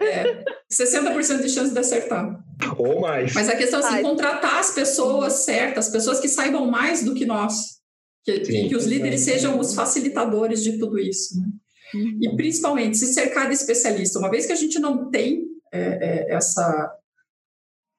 É, 0.01 0.45
60% 0.73 1.43
de 1.43 1.49
chance 1.49 1.73
de 1.73 1.79
acertar. 1.79 2.39
Ou 2.77 3.01
mais. 3.01 3.33
Mas 3.35 3.49
a 3.49 3.57
questão 3.57 3.81
é 3.81 3.85
assim, 3.85 4.03
contratar 4.03 4.59
as 4.59 4.75
pessoas 4.75 5.33
certas, 5.45 5.87
as 5.87 5.93
pessoas 5.93 6.21
que 6.21 6.29
saibam 6.29 6.67
mais 6.67 7.05
do 7.05 7.15
que 7.15 7.27
nós. 7.27 7.79
Que, 8.25 8.41
que 8.41 8.77
os 8.77 8.85
líderes 8.85 9.23
sejam 9.23 9.59
os 9.59 9.75
facilitadores 9.75 10.63
de 10.63 10.79
tudo 10.79 10.99
isso. 10.99 11.41
Né? 11.41 11.47
E 12.21 12.37
principalmente 12.37 12.99
se 12.99 13.13
cercar 13.15 13.49
de 13.49 13.55
especialista. 13.55 14.19
Uma 14.19 14.31
vez 14.31 14.45
que 14.45 14.53
a 14.53 14.57
gente 14.57 14.79
não 14.79 15.11
tem 15.11 15.47
é, 15.73 15.81
é, 15.81 16.35
essa 16.35 16.95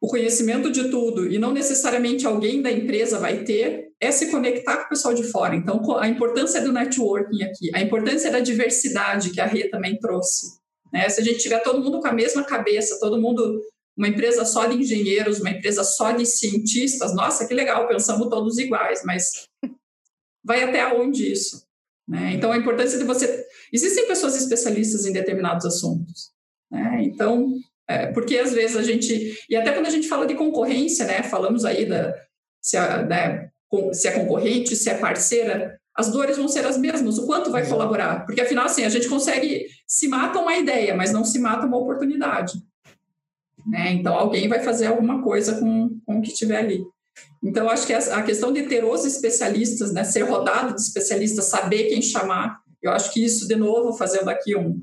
o 0.02 0.08
conhecimento 0.08 0.72
de 0.72 0.90
tudo 0.90 1.28
e 1.28 1.38
não 1.38 1.52
necessariamente 1.52 2.26
alguém 2.26 2.62
da 2.62 2.72
empresa 2.72 3.20
vai 3.20 3.44
ter, 3.44 3.89
é 4.02 4.12
se 4.12 4.32
conectar 4.32 4.78
com 4.78 4.86
o 4.86 4.90
pessoal 4.90 5.14
de 5.14 5.24
fora. 5.24 5.56
Então, 5.56 5.98
a 5.98 6.08
importância 6.08 6.62
do 6.62 6.72
networking 6.72 7.44
aqui, 7.44 7.70
a 7.74 7.82
importância 7.82 8.32
da 8.32 8.40
diversidade 8.40 9.32
que 9.32 9.42
a 9.42 9.46
Rê 9.46 9.70
também 9.70 10.00
trouxe. 10.00 10.58
Né? 10.92 11.08
Se 11.10 11.20
a 11.20 11.24
gente 11.24 11.40
tiver 11.40 11.60
todo 11.60 11.84
mundo 11.84 12.00
com 12.00 12.08
a 12.08 12.14
mesma 12.14 12.44
cabeça, 12.44 13.00
todo 13.00 13.22
mundo, 13.22 13.62
uma 13.98 14.08
empresa 14.08 14.46
só 14.46 14.66
de 14.66 14.78
engenheiros, 14.78 15.40
uma 15.40 15.50
empresa 15.50 15.84
só 15.84 16.12
de 16.12 16.26
cientistas, 16.26 17.14
nossa, 17.14 17.48
que 17.48 17.54
legal, 17.54 17.88
pensamos 17.88 18.30
todos 18.30 18.58
iguais, 18.58 19.02
mas 19.04 19.48
vai 20.44 20.64
até 20.64 20.88
onde 20.94 21.32
isso? 21.32 21.68
Né? 22.08 22.34
Então, 22.34 22.52
a 22.52 22.58
importância 22.58 22.98
de 22.98 23.04
você. 23.04 23.46
Existem 23.72 24.08
pessoas 24.08 24.36
especialistas 24.36 25.06
em 25.06 25.14
determinados 25.14 25.66
assuntos. 25.66 26.32
Né? 26.72 27.04
Então, 27.04 27.54
é, 27.88 28.08
porque 28.08 28.38
às 28.38 28.54
vezes 28.54 28.78
a 28.78 28.84
gente. 28.84 29.36
E 29.50 29.56
até 29.56 29.72
quando 29.72 29.88
a 29.88 29.92
gente 29.92 30.08
fala 30.08 30.26
de 30.26 30.36
concorrência, 30.36 31.06
né? 31.06 31.24
Falamos 31.24 31.66
aí 31.66 31.86
da. 31.86 32.16
Se 32.62 32.78
a, 32.78 33.04
né, 33.04 33.49
se 33.94 34.08
é 34.08 34.12
concorrente, 34.12 34.76
se 34.76 34.90
é 34.90 34.96
parceira, 34.96 35.80
as 35.96 36.10
dores 36.12 36.38
vão 36.38 36.48
ser 36.48 36.66
as 36.66 36.78
mesmas. 36.78 37.18
O 37.18 37.26
quanto 37.26 37.52
vai 37.52 37.68
colaborar? 37.68 38.26
Porque 38.26 38.42
afinal, 38.42 38.66
assim, 38.66 38.86
a 38.86 38.90
gente 38.90 39.10
consegue. 39.10 39.68
Se 39.86 40.08
mata 40.08 40.40
uma 40.40 40.56
ideia, 40.56 40.96
mas 40.96 41.12
não 41.12 41.26
se 41.26 41.40
mata 41.40 41.66
uma 41.66 41.78
oportunidade. 41.78 42.54
Né? 43.68 43.92
Então, 43.94 44.16
alguém 44.16 44.48
vai 44.48 44.62
fazer 44.62 44.88
alguma 44.88 45.22
coisa 45.22 45.60
com, 45.60 46.00
com 46.06 46.20
o 46.20 46.22
que 46.22 46.34
tiver 46.34 46.58
ali. 46.58 46.84
Então, 47.44 47.70
acho 47.70 47.86
que 47.86 47.94
a 47.94 48.24
questão 48.24 48.52
de 48.52 48.64
ter 48.64 48.84
os 48.84 49.06
especialistas, 49.06 49.94
né, 49.94 50.04
ser 50.04 50.22
rodado 50.22 50.74
de 50.74 50.82
especialistas, 50.82 51.46
saber 51.46 51.90
quem 51.90 52.02
chamar, 52.02 52.60
eu 52.82 52.92
acho 52.92 53.12
que 53.14 53.24
isso, 53.24 53.48
de 53.48 53.56
novo, 53.56 53.98
fazendo 53.98 54.30
aqui 54.30 54.56
um, 54.56 54.82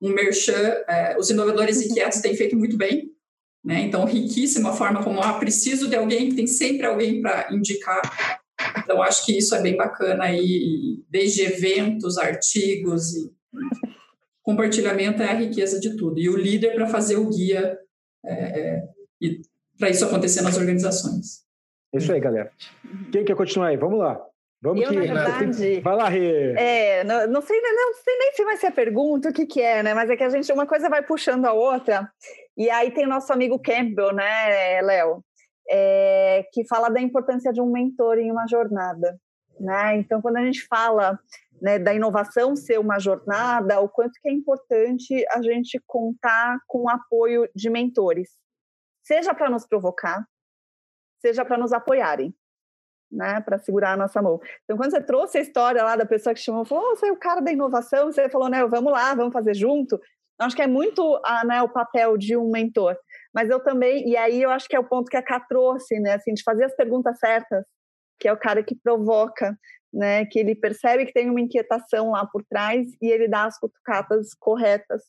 um 0.00 0.10
merchan, 0.10 0.74
é, 0.88 1.16
os 1.18 1.30
inovadores 1.30 1.80
inquietos 1.80 2.20
têm 2.20 2.36
feito 2.36 2.56
muito 2.56 2.76
bem, 2.76 3.10
né? 3.64 3.82
Então, 3.82 4.04
riquíssima 4.04 4.72
forma 4.72 5.02
como, 5.02 5.20
ah, 5.20 5.38
preciso 5.38 5.88
de 5.88 5.96
alguém, 5.96 6.34
tem 6.34 6.46
sempre 6.46 6.86
alguém 6.86 7.20
para 7.20 7.52
indicar. 7.52 8.00
Então, 8.78 9.02
acho 9.02 9.24
que 9.24 9.36
isso 9.36 9.54
é 9.54 9.62
bem 9.62 9.76
bacana 9.76 10.24
aí, 10.24 11.02
desde 11.08 11.42
eventos, 11.42 12.18
artigos 12.18 13.14
e 13.14 13.30
compartilhamento 14.42 15.22
é 15.22 15.30
a 15.30 15.34
riqueza 15.34 15.78
de 15.78 15.96
tudo. 15.96 16.18
E 16.18 16.28
o 16.28 16.36
líder 16.36 16.74
para 16.74 16.86
fazer 16.86 17.16
o 17.16 17.28
guia 17.28 17.78
é, 18.24 18.32
é, 18.32 18.82
e 19.20 19.40
para 19.78 19.90
isso 19.90 20.04
acontecer 20.04 20.42
nas 20.42 20.56
organizações. 20.56 21.44
Isso 21.94 22.12
aí, 22.12 22.20
galera. 22.20 22.50
Quem 23.12 23.24
quer 23.24 23.36
continuar 23.36 23.68
aí? 23.68 23.76
Vamos 23.76 23.98
lá. 23.98 24.20
Vamos 24.60 24.82
eu, 24.82 24.88
que... 24.88 24.96
na 24.96 25.02
verdade, 25.02 25.80
vai 25.80 25.96
lá, 25.96 26.08
Rê. 26.08 26.52
É, 26.54 27.04
não, 27.04 27.28
não, 27.28 27.40
sei, 27.40 27.60
não 27.60 27.94
sei 27.94 28.18
nem 28.18 28.32
se 28.32 28.44
vai 28.44 28.56
ser 28.56 28.66
a 28.66 28.72
pergunta, 28.72 29.28
o 29.28 29.32
que, 29.32 29.46
que 29.46 29.60
é, 29.60 29.82
né? 29.82 29.94
Mas 29.94 30.10
é 30.10 30.16
que 30.16 30.24
a 30.24 30.28
gente, 30.28 30.52
uma 30.52 30.66
coisa 30.66 30.88
vai 30.88 31.02
puxando 31.02 31.44
a 31.44 31.52
outra. 31.52 32.10
E 32.58 32.68
aí 32.68 32.90
tem 32.90 33.06
o 33.06 33.08
nosso 33.08 33.32
amigo 33.32 33.56
Campbell, 33.60 34.12
né, 34.12 34.82
Léo? 34.82 35.24
É, 35.70 36.44
que 36.52 36.66
fala 36.66 36.88
da 36.88 37.00
importância 37.00 37.52
de 37.52 37.60
um 37.60 37.70
mentor 37.70 38.18
em 38.18 38.32
uma 38.32 38.48
jornada. 38.48 39.16
Né? 39.60 39.98
Então, 39.98 40.20
quando 40.20 40.38
a 40.38 40.44
gente 40.44 40.66
fala 40.66 41.16
né, 41.62 41.78
da 41.78 41.94
inovação 41.94 42.56
ser 42.56 42.80
uma 42.80 42.98
jornada, 42.98 43.80
o 43.80 43.88
quanto 43.88 44.18
que 44.20 44.28
é 44.28 44.32
importante 44.32 45.24
a 45.30 45.40
gente 45.40 45.80
contar 45.86 46.58
com 46.66 46.84
o 46.84 46.88
apoio 46.88 47.48
de 47.54 47.70
mentores, 47.70 48.28
seja 49.04 49.32
para 49.32 49.48
nos 49.48 49.64
provocar, 49.64 50.26
seja 51.20 51.44
para 51.44 51.58
nos 51.58 51.72
apoiarem, 51.72 52.34
né, 53.10 53.40
para 53.40 53.58
segurar 53.58 53.92
a 53.92 53.96
nossa 53.96 54.20
mão. 54.20 54.40
Então, 54.64 54.76
quando 54.76 54.90
você 54.90 55.00
trouxe 55.00 55.38
a 55.38 55.42
história 55.42 55.82
lá 55.84 55.94
da 55.94 56.06
pessoa 56.06 56.34
que 56.34 56.40
chamou, 56.40 56.64
falou, 56.64 56.92
oh, 56.92 56.96
você 56.96 57.06
é 57.06 57.12
o 57.12 57.16
cara 57.16 57.40
da 57.40 57.52
inovação, 57.52 58.10
você 58.10 58.28
falou, 58.28 58.48
né, 58.48 58.66
vamos 58.66 58.92
lá, 58.92 59.14
vamos 59.14 59.32
fazer 59.32 59.54
junto. 59.54 60.00
Acho 60.40 60.54
que 60.54 60.62
é 60.62 60.66
muito 60.66 61.20
a, 61.24 61.44
né, 61.44 61.62
o 61.62 61.68
papel 61.68 62.16
de 62.16 62.36
um 62.36 62.50
mentor. 62.50 62.96
Mas 63.34 63.50
eu 63.50 63.60
também, 63.60 64.08
e 64.08 64.16
aí 64.16 64.42
eu 64.42 64.50
acho 64.50 64.68
que 64.68 64.76
é 64.76 64.78
o 64.78 64.88
ponto 64.88 65.08
que 65.08 65.16
a 65.16 65.22
Cá 65.22 65.40
trouxe, 65.40 65.98
né, 65.98 66.14
assim, 66.14 66.32
de 66.32 66.42
fazer 66.42 66.64
as 66.64 66.76
perguntas 66.76 67.18
certas, 67.18 67.64
que 68.20 68.28
é 68.28 68.32
o 68.32 68.38
cara 68.38 68.62
que 68.62 68.74
provoca, 68.74 69.56
né, 69.92 70.24
que 70.26 70.38
ele 70.38 70.54
percebe 70.54 71.06
que 71.06 71.12
tem 71.12 71.28
uma 71.28 71.40
inquietação 71.40 72.10
lá 72.10 72.26
por 72.26 72.44
trás 72.44 72.86
e 73.00 73.10
ele 73.10 73.26
dá 73.26 73.44
as 73.44 73.58
cutucatas 73.58 74.34
corretas 74.38 75.02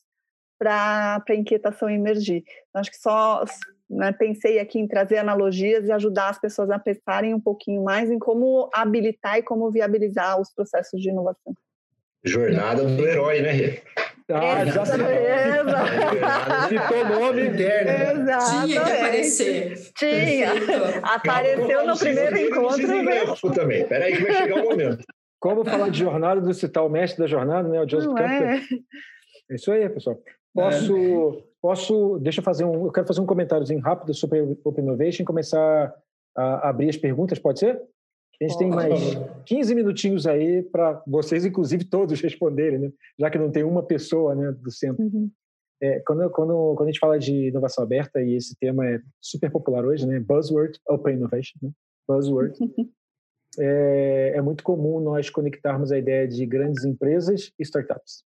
para 0.58 1.22
a 1.28 1.34
inquietação 1.34 1.88
emergir. 1.88 2.42
Então, 2.68 2.80
acho 2.80 2.90
que 2.90 2.98
só 2.98 3.44
né, 3.88 4.12
pensei 4.12 4.58
aqui 4.58 4.78
em 4.78 4.86
trazer 4.86 5.18
analogias 5.18 5.86
e 5.86 5.92
ajudar 5.92 6.28
as 6.28 6.40
pessoas 6.40 6.70
a 6.70 6.78
pensarem 6.78 7.34
um 7.34 7.40
pouquinho 7.40 7.82
mais 7.82 8.10
em 8.10 8.18
como 8.18 8.68
habilitar 8.72 9.38
e 9.38 9.42
como 9.42 9.70
viabilizar 9.70 10.40
os 10.40 10.52
processos 10.52 11.00
de 11.00 11.08
inovação. 11.08 11.54
Jornada 12.22 12.84
do 12.84 13.06
herói, 13.06 13.40
né, 13.40 13.50
Rê? 13.50 13.82
Ah, 14.32 14.64
já 14.64 14.84
citou. 14.84 15.06
Citou 16.68 17.04
o 17.04 17.20
nome 17.20 17.48
interno. 17.48 18.22
Exato. 18.22 18.66
Tinha 18.66 18.84
que 18.84 18.90
aparecer. 18.90 19.92
Tinha. 19.96 20.48
Apareceu 21.02 21.86
no 21.86 21.98
primeiro 21.98 22.38
encontro. 22.38 22.86
Né? 22.86 23.54
também. 23.54 23.86
Peraí 23.86 24.16
que 24.16 24.22
vai 24.22 24.32
chegar 24.32 24.56
o 24.56 24.64
momento. 24.64 25.04
Como 25.40 25.64
falar 25.64 25.88
de 25.88 25.98
jornada, 25.98 26.40
não 26.40 26.52
citar 26.52 26.84
o 26.84 26.88
mestre 26.90 27.20
da 27.20 27.26
jornada, 27.26 27.68
né? 27.68 27.80
O 27.80 27.88
Joseph 27.88 28.14
Campbell. 28.14 28.48
É. 28.48 28.60
é 29.50 29.54
isso 29.54 29.72
aí, 29.72 29.88
pessoal. 29.88 30.18
Posso, 30.54 30.96
é. 30.96 31.42
posso, 31.62 32.18
deixa 32.20 32.40
eu 32.40 32.44
fazer 32.44 32.64
um, 32.64 32.86
eu 32.86 32.92
quero 32.92 33.06
fazer 33.06 33.20
um 33.20 33.26
comentáriozinho 33.26 33.80
rápido 33.80 34.12
sobre 34.12 34.40
Open 34.64 34.84
Innovation 34.84 35.22
e 35.22 35.26
começar 35.26 35.94
a 36.36 36.68
abrir 36.68 36.88
as 36.88 36.96
perguntas, 36.96 37.38
pode 37.38 37.60
ser? 37.60 37.80
A 38.40 38.46
gente 38.46 38.58
tem 38.58 38.70
mais 38.70 38.98
15 39.44 39.74
minutinhos 39.74 40.26
aí 40.26 40.62
para 40.62 41.02
vocês, 41.06 41.44
inclusive, 41.44 41.84
todos 41.84 42.20
responderem, 42.20 42.78
né? 42.78 42.92
já 43.18 43.30
que 43.30 43.36
não 43.36 43.50
tem 43.50 43.62
uma 43.62 43.82
pessoa 43.82 44.34
né, 44.34 44.50
do 44.52 44.70
centro. 44.70 45.04
Uhum. 45.04 45.30
É, 45.82 46.00
quando, 46.00 46.30
quando, 46.30 46.74
quando 46.74 46.88
a 46.88 46.90
gente 46.90 46.98
fala 46.98 47.18
de 47.18 47.48
inovação 47.48 47.84
aberta, 47.84 48.20
e 48.22 48.34
esse 48.34 48.54
tema 48.58 48.86
é 48.86 49.00
super 49.20 49.50
popular 49.50 49.84
hoje, 49.84 50.06
né? 50.06 50.20
Buzzword, 50.20 50.78
Open 50.88 51.16
Innovation, 51.16 51.58
né? 51.62 51.70
Buzzword. 52.08 52.58
é, 53.58 54.32
é 54.36 54.42
muito 54.42 54.62
comum 54.64 55.00
nós 55.00 55.28
conectarmos 55.28 55.92
a 55.92 55.98
ideia 55.98 56.26
de 56.26 56.44
grandes 56.46 56.84
empresas 56.84 57.50
e 57.58 57.62
startups. 57.62 58.24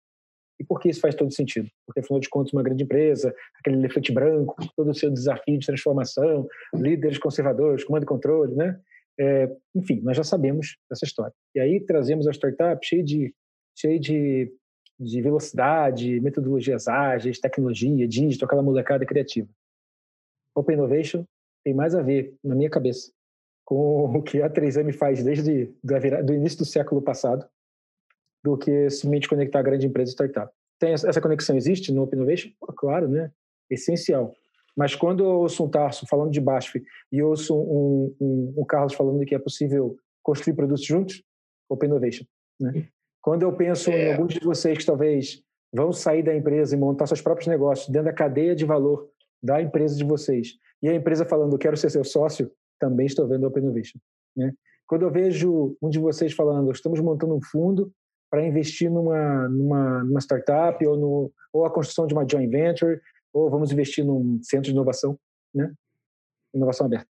E 0.59 0.63
por 0.63 0.79
que 0.79 0.89
isso 0.89 0.99
faz 0.99 1.15
todo 1.15 1.33
sentido? 1.33 1.69
Porque, 1.87 2.01
afinal 2.01 2.19
de 2.19 2.29
contas, 2.29 2.51
uma 2.51 2.61
grande 2.61 2.83
empresa, 2.83 3.33
aquele 3.59 3.77
elefante 3.77 4.11
branco, 4.11 4.55
todo 4.75 4.91
o 4.91 4.93
seu 4.93 5.09
desafio 5.09 5.57
de 5.57 5.65
transformação, 5.65 6.47
líderes 6.75 7.17
conservadores, 7.17 7.83
comando 7.83 8.03
e 8.03 8.07
controle, 8.07 8.55
né? 8.55 8.79
É, 9.19 9.53
enfim, 9.75 9.99
nós 10.01 10.15
já 10.15 10.23
sabemos 10.23 10.77
dessa 10.89 11.05
história. 11.05 11.33
E 11.53 11.59
aí 11.59 11.79
trazemos 11.81 12.25
a 12.25 12.31
startup 12.31 12.85
cheia 12.85 13.03
de, 13.03 13.35
cheia 13.77 13.99
de, 13.99 14.51
de 14.97 15.21
velocidade, 15.21 16.21
metodologias 16.21 16.87
ágeis, 16.87 17.39
tecnologia, 17.39 18.07
digital, 18.07 18.47
aquela 18.47 18.63
molecada 18.63 19.05
criativa. 19.05 19.49
Open 20.55 20.75
Innovation 20.75 21.25
tem 21.63 21.73
mais 21.73 21.93
a 21.93 22.01
ver, 22.01 22.33
na 22.43 22.55
minha 22.55 22.69
cabeça, 22.69 23.11
com 23.65 24.05
o 24.17 24.23
que 24.23 24.41
a 24.41 24.49
3M 24.49 24.93
faz 24.93 25.23
desde 25.23 25.65
do 26.23 26.33
início 26.33 26.59
do 26.59 26.65
século 26.65 27.01
passado, 27.01 27.45
do 28.43 28.57
que 28.57 28.89
simplesmente 28.89 29.27
conectar 29.27 29.61
grande 29.61 29.85
empresa 29.85 30.11
e 30.11 30.13
startup. 30.13 30.51
Tem 30.79 30.93
essa 30.93 31.19
conexão 31.19 31.57
existe 31.57 31.91
no 31.91 32.03
Open 32.03 32.17
Innovation? 32.17 32.51
Claro, 32.77 33.09
né? 33.09 33.31
Essencial. 33.69 34.33
Mas 34.79 34.95
quando 34.95 35.25
eu 35.25 35.41
ouço 35.41 35.65
um 35.65 35.69
Tarso 35.69 36.07
falando 36.07 36.31
de 36.31 36.39
BASF 36.39 36.81
e 37.11 37.21
ouço 37.21 37.53
um, 37.53 38.15
um, 38.17 38.53
um 38.59 38.65
Carlos 38.65 38.93
falando 38.93 39.25
que 39.25 39.35
é 39.35 39.39
possível 39.39 39.97
construir 40.23 40.55
produtos 40.55 40.85
juntos, 40.85 41.21
Open 41.69 41.89
Innovation. 41.89 42.23
Né? 42.57 42.87
Quando 43.21 43.43
eu 43.43 43.51
penso 43.51 43.91
é. 43.91 44.07
em 44.07 44.13
alguns 44.13 44.35
de 44.35 44.39
vocês 44.39 44.77
que 44.77 44.85
talvez 44.85 45.43
vão 45.73 45.91
sair 45.91 46.23
da 46.23 46.33
empresa 46.33 46.77
e 46.77 46.79
montar 46.79 47.07
seus 47.07 47.21
próprios 47.21 47.47
negócios 47.47 47.89
dentro 47.89 48.05
da 48.05 48.13
cadeia 48.13 48.55
de 48.55 48.63
valor 48.63 49.09
da 49.43 49.61
empresa 49.61 49.97
de 49.97 50.05
vocês, 50.05 50.53
e 50.81 50.87
a 50.87 50.95
empresa 50.95 51.25
falando, 51.25 51.57
quero 51.57 51.75
ser 51.75 51.89
seu 51.89 52.05
sócio, 52.05 52.49
também 52.79 53.05
estou 53.05 53.27
vendo 53.27 53.45
Open 53.45 53.61
Innovation. 53.61 53.99
Né? 54.33 54.53
Quando 54.87 55.01
eu 55.01 55.11
vejo 55.11 55.75
um 55.81 55.89
de 55.89 55.99
vocês 55.99 56.31
falando, 56.31 56.71
estamos 56.71 57.01
montando 57.01 57.35
um 57.35 57.41
fundo 57.41 57.91
para 58.31 58.47
investir 58.47 58.89
numa, 58.89 59.49
numa, 59.49 60.03
numa 60.05 60.21
startup 60.21 60.87
ou, 60.87 60.97
no, 60.97 61.31
ou 61.51 61.65
a 61.65 61.69
construção 61.69 62.07
de 62.07 62.13
uma 62.13 62.25
joint 62.25 62.49
venture, 62.49 63.01
ou 63.33 63.49
vamos 63.49 63.71
investir 63.71 64.05
num 64.05 64.41
centro 64.43 64.65
de 64.65 64.71
inovação, 64.71 65.17
né? 65.53 65.73
Inovação 66.53 66.85
aberta. 66.85 67.07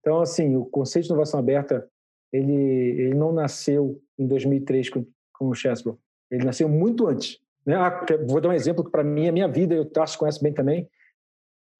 Então, 0.00 0.20
assim, 0.20 0.54
o 0.56 0.66
conceito 0.66 1.06
de 1.06 1.10
inovação 1.10 1.40
aberta, 1.40 1.88
ele, 2.32 2.52
ele 2.52 3.14
não 3.14 3.32
nasceu 3.32 4.00
em 4.18 4.26
2003 4.26 4.90
com, 4.90 5.06
com 5.32 5.48
o 5.48 5.54
Chesbrough. 5.54 5.98
Ele 6.30 6.44
nasceu 6.44 6.68
muito 6.68 7.06
antes. 7.06 7.38
Né? 7.64 7.74
Ah, 7.74 8.04
vou 8.26 8.40
dar 8.40 8.50
um 8.50 8.52
exemplo 8.52 8.84
que, 8.84 8.90
para 8.90 9.02
mim, 9.02 9.28
a 9.28 9.32
minha 9.32 9.48
vida, 9.48 9.74
eu 9.74 9.86
traço 9.86 10.18
conhece 10.18 10.42
bem 10.42 10.52
também. 10.52 10.88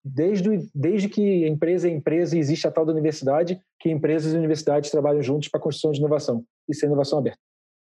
Desde, 0.03 0.49
desde 0.75 1.09
que 1.09 1.47
empresa 1.47 1.89
é 1.89 1.91
empresa 1.91 2.37
existe 2.37 2.67
a 2.67 2.71
tal 2.71 2.85
da 2.85 2.93
universidade, 2.93 3.61
que 3.79 3.91
empresas 3.91 4.33
e 4.33 4.37
universidades 4.37 4.91
trabalham 4.91 5.23
juntos 5.23 5.49
para 5.49 5.59
a 5.59 5.63
construção 5.63 5.93
de 5.93 5.99
inovação. 5.99 6.45
Isso 6.69 6.85
é 6.85 6.89
inovação 6.89 7.19
aberta. 7.19 7.41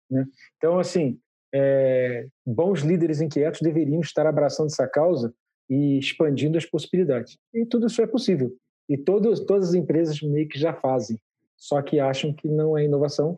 Né? 0.09 0.25
Então, 0.57 0.79
assim, 0.79 1.19
é, 1.53 2.27
bons 2.45 2.81
líderes 2.81 3.21
inquietos 3.21 3.61
deveriam 3.61 4.01
estar 4.01 4.25
abraçando 4.25 4.67
essa 4.67 4.87
causa 4.87 5.33
e 5.71 5.97
expandindo 5.97 6.57
as 6.57 6.65
possibilidades. 6.65 7.37
E 7.53 7.65
tudo 7.65 7.87
isso 7.87 8.01
é 8.01 8.05
possível. 8.05 8.53
E 8.89 8.97
todos, 8.97 9.39
todas 9.39 9.69
as 9.69 9.73
empresas 9.73 10.21
meio 10.21 10.45
que 10.49 10.59
já 10.59 10.73
fazem, 10.73 11.17
só 11.55 11.81
que 11.81 11.97
acham 11.97 12.33
que 12.33 12.49
não 12.49 12.77
é 12.77 12.83
inovação 12.83 13.37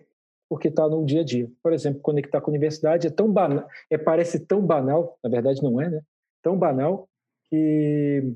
porque 0.50 0.68
está 0.68 0.88
no 0.88 1.06
dia 1.06 1.22
a 1.22 1.24
dia. 1.24 1.50
Por 1.62 1.72
exemplo, 1.74 2.02
conectar 2.02 2.42
com 2.42 2.50
a 2.50 2.54
universidade 2.54 3.06
é 3.06 3.12
tão 3.12 3.32
banal, 3.32 3.68
é, 3.90 3.98
parece 4.00 4.40
tão 4.40 4.66
banal, 4.66 5.18
na 5.24 5.30
verdade 5.30 5.62
não 5.62 5.80
é, 5.80 5.90
né? 5.90 6.02
Tão 6.42 6.58
banal 6.58 7.08
que 7.50 8.34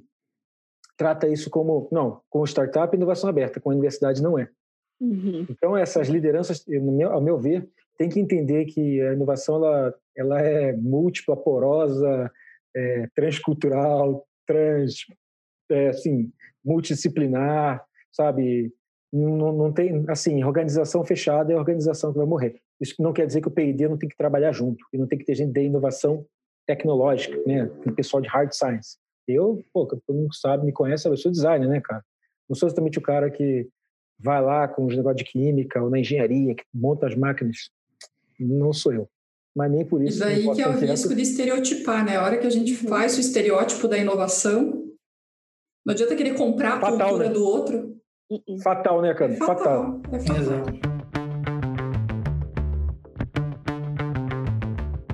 trata 0.95 1.27
isso 1.27 1.49
como, 1.49 1.87
não, 1.91 2.21
com 2.29 2.45
startup 2.45 2.95
inovação 2.95 3.29
aberta, 3.29 3.59
com 3.59 3.69
a 3.69 3.73
universidade 3.73 4.21
não 4.21 4.37
é. 4.37 4.47
Uhum. 5.01 5.45
Então 5.49 5.75
essas 5.75 6.07
lideranças, 6.07 6.63
meu, 6.67 7.11
ao 7.11 7.21
meu 7.21 7.39
ver, 7.39 7.67
tem 7.97 8.09
que 8.09 8.19
entender 8.19 8.65
que 8.65 9.01
a 9.01 9.13
inovação 9.13 9.55
ela, 9.55 9.95
ela 10.15 10.41
é 10.41 10.71
múltipla, 10.73 11.35
porosa, 11.35 12.31
é, 12.77 13.07
transcultural, 13.15 14.25
trans, 14.45 15.05
é, 15.69 15.87
assim, 15.89 16.31
multidisciplinar, 16.63 17.83
sabe? 18.11 18.71
Não, 19.11 19.51
não 19.51 19.73
tem, 19.73 20.05
assim, 20.07 20.43
organização 20.43 21.03
fechada 21.03 21.51
é 21.51 21.55
organização 21.55 22.11
que 22.11 22.19
vai 22.19 22.27
morrer. 22.27 22.61
Isso 22.79 22.95
não 22.99 23.13
quer 23.13 23.25
dizer 23.25 23.41
que 23.41 23.47
o 23.47 23.51
P&D 23.51 23.87
não 23.87 23.97
tem 23.97 24.07
que 24.07 24.15
trabalhar 24.15 24.51
junto, 24.51 24.85
e 24.93 24.97
não 24.97 25.07
tem 25.07 25.17
que 25.17 25.25
ter 25.25 25.33
gente 25.33 25.51
de 25.51 25.61
inovação 25.61 26.25
tecnológica, 26.67 27.35
né? 27.47 27.65
Tem 27.83 27.93
pessoal 27.93 28.21
de 28.21 28.27
hard 28.27 28.51
science. 28.51 28.97
Eu, 29.27 29.63
pô, 29.73 29.85
todo 29.85 30.15
mundo 30.15 30.35
sabe, 30.35 30.65
me 30.65 30.71
conhece, 30.71 31.07
eu 31.07 31.17
sou 31.17 31.31
designer, 31.31 31.67
né, 31.67 31.81
cara? 31.81 32.03
Não 32.47 32.55
sou 32.55 32.67
exatamente 32.67 32.99
o 32.99 33.01
cara 33.01 33.31
que 33.31 33.67
vai 34.19 34.41
lá 34.41 34.67
com 34.67 34.85
os 34.85 34.95
negócios 34.95 35.17
de 35.17 35.31
química 35.31 35.81
ou 35.81 35.89
na 35.89 35.99
engenharia, 35.99 36.53
que 36.53 36.63
monta 36.73 37.07
as 37.07 37.15
máquinas. 37.15 37.69
Não 38.39 38.71
sou 38.71 38.93
eu 38.93 39.09
mas 39.57 39.71
nem 39.71 39.83
por 39.83 40.03
isso. 40.03 40.17
E 40.17 40.19
daí 40.19 40.53
que 40.53 40.61
é 40.61 40.69
o 40.69 40.73
risco 40.73 41.15
de 41.15 41.21
estereotipar, 41.23 42.05
né? 42.05 42.15
A 42.15 42.23
hora 42.23 42.37
que 42.37 42.45
a 42.45 42.49
gente 42.49 42.73
uhum. 42.73 42.89
faz 42.89 43.17
o 43.17 43.19
estereótipo 43.19 43.87
da 43.87 43.97
inovação, 43.97 44.85
não 45.83 45.93
adianta 45.93 46.15
querer 46.15 46.35
comprar 46.35 46.75
a 46.75 46.79
fatal, 46.79 47.09
cultura 47.09 47.27
né? 47.27 47.33
do 47.33 47.43
outro. 47.43 47.97
Uhum. 48.29 48.59
Fatal, 48.61 49.01
né, 49.01 49.15
cara? 49.15 49.33
É 49.33 49.35
fatal. 49.37 49.55
fatal. 49.55 50.01
É 50.11 50.19
fatal. 50.19 50.37
Exato. 50.37 50.97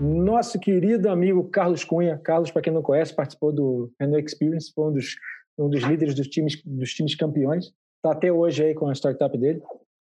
Nosso 0.02 0.60
querido 0.60 1.10
amigo 1.10 1.46
Carlos 1.46 1.86
Cunha, 1.86 2.18
Carlos, 2.18 2.52
para 2.52 2.62
quem 2.62 2.74
não 2.74 2.82
conhece, 2.82 3.16
participou 3.16 3.54
do 3.54 3.94
Renault 3.98 4.26
Experience, 4.26 4.74
foi 4.76 4.90
um 4.90 4.94
dos, 4.94 5.16
um 5.58 5.70
dos 5.70 5.84
líderes 5.84 6.14
dos 6.16 6.28
times, 6.28 6.62
dos 6.66 6.94
times 6.94 7.16
campeões. 7.16 7.68
Está 7.96 8.12
até 8.12 8.30
hoje 8.30 8.66
aí 8.66 8.74
com 8.74 8.90
a 8.90 8.94
startup 8.94 9.38
dele. 9.38 9.62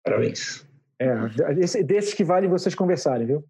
Parabéns. 0.04 0.66
É, 0.98 1.84
desses 1.84 2.16
que 2.16 2.24
vale 2.24 2.48
vocês 2.48 2.74
conversarem, 2.74 3.28
viu? 3.28 3.46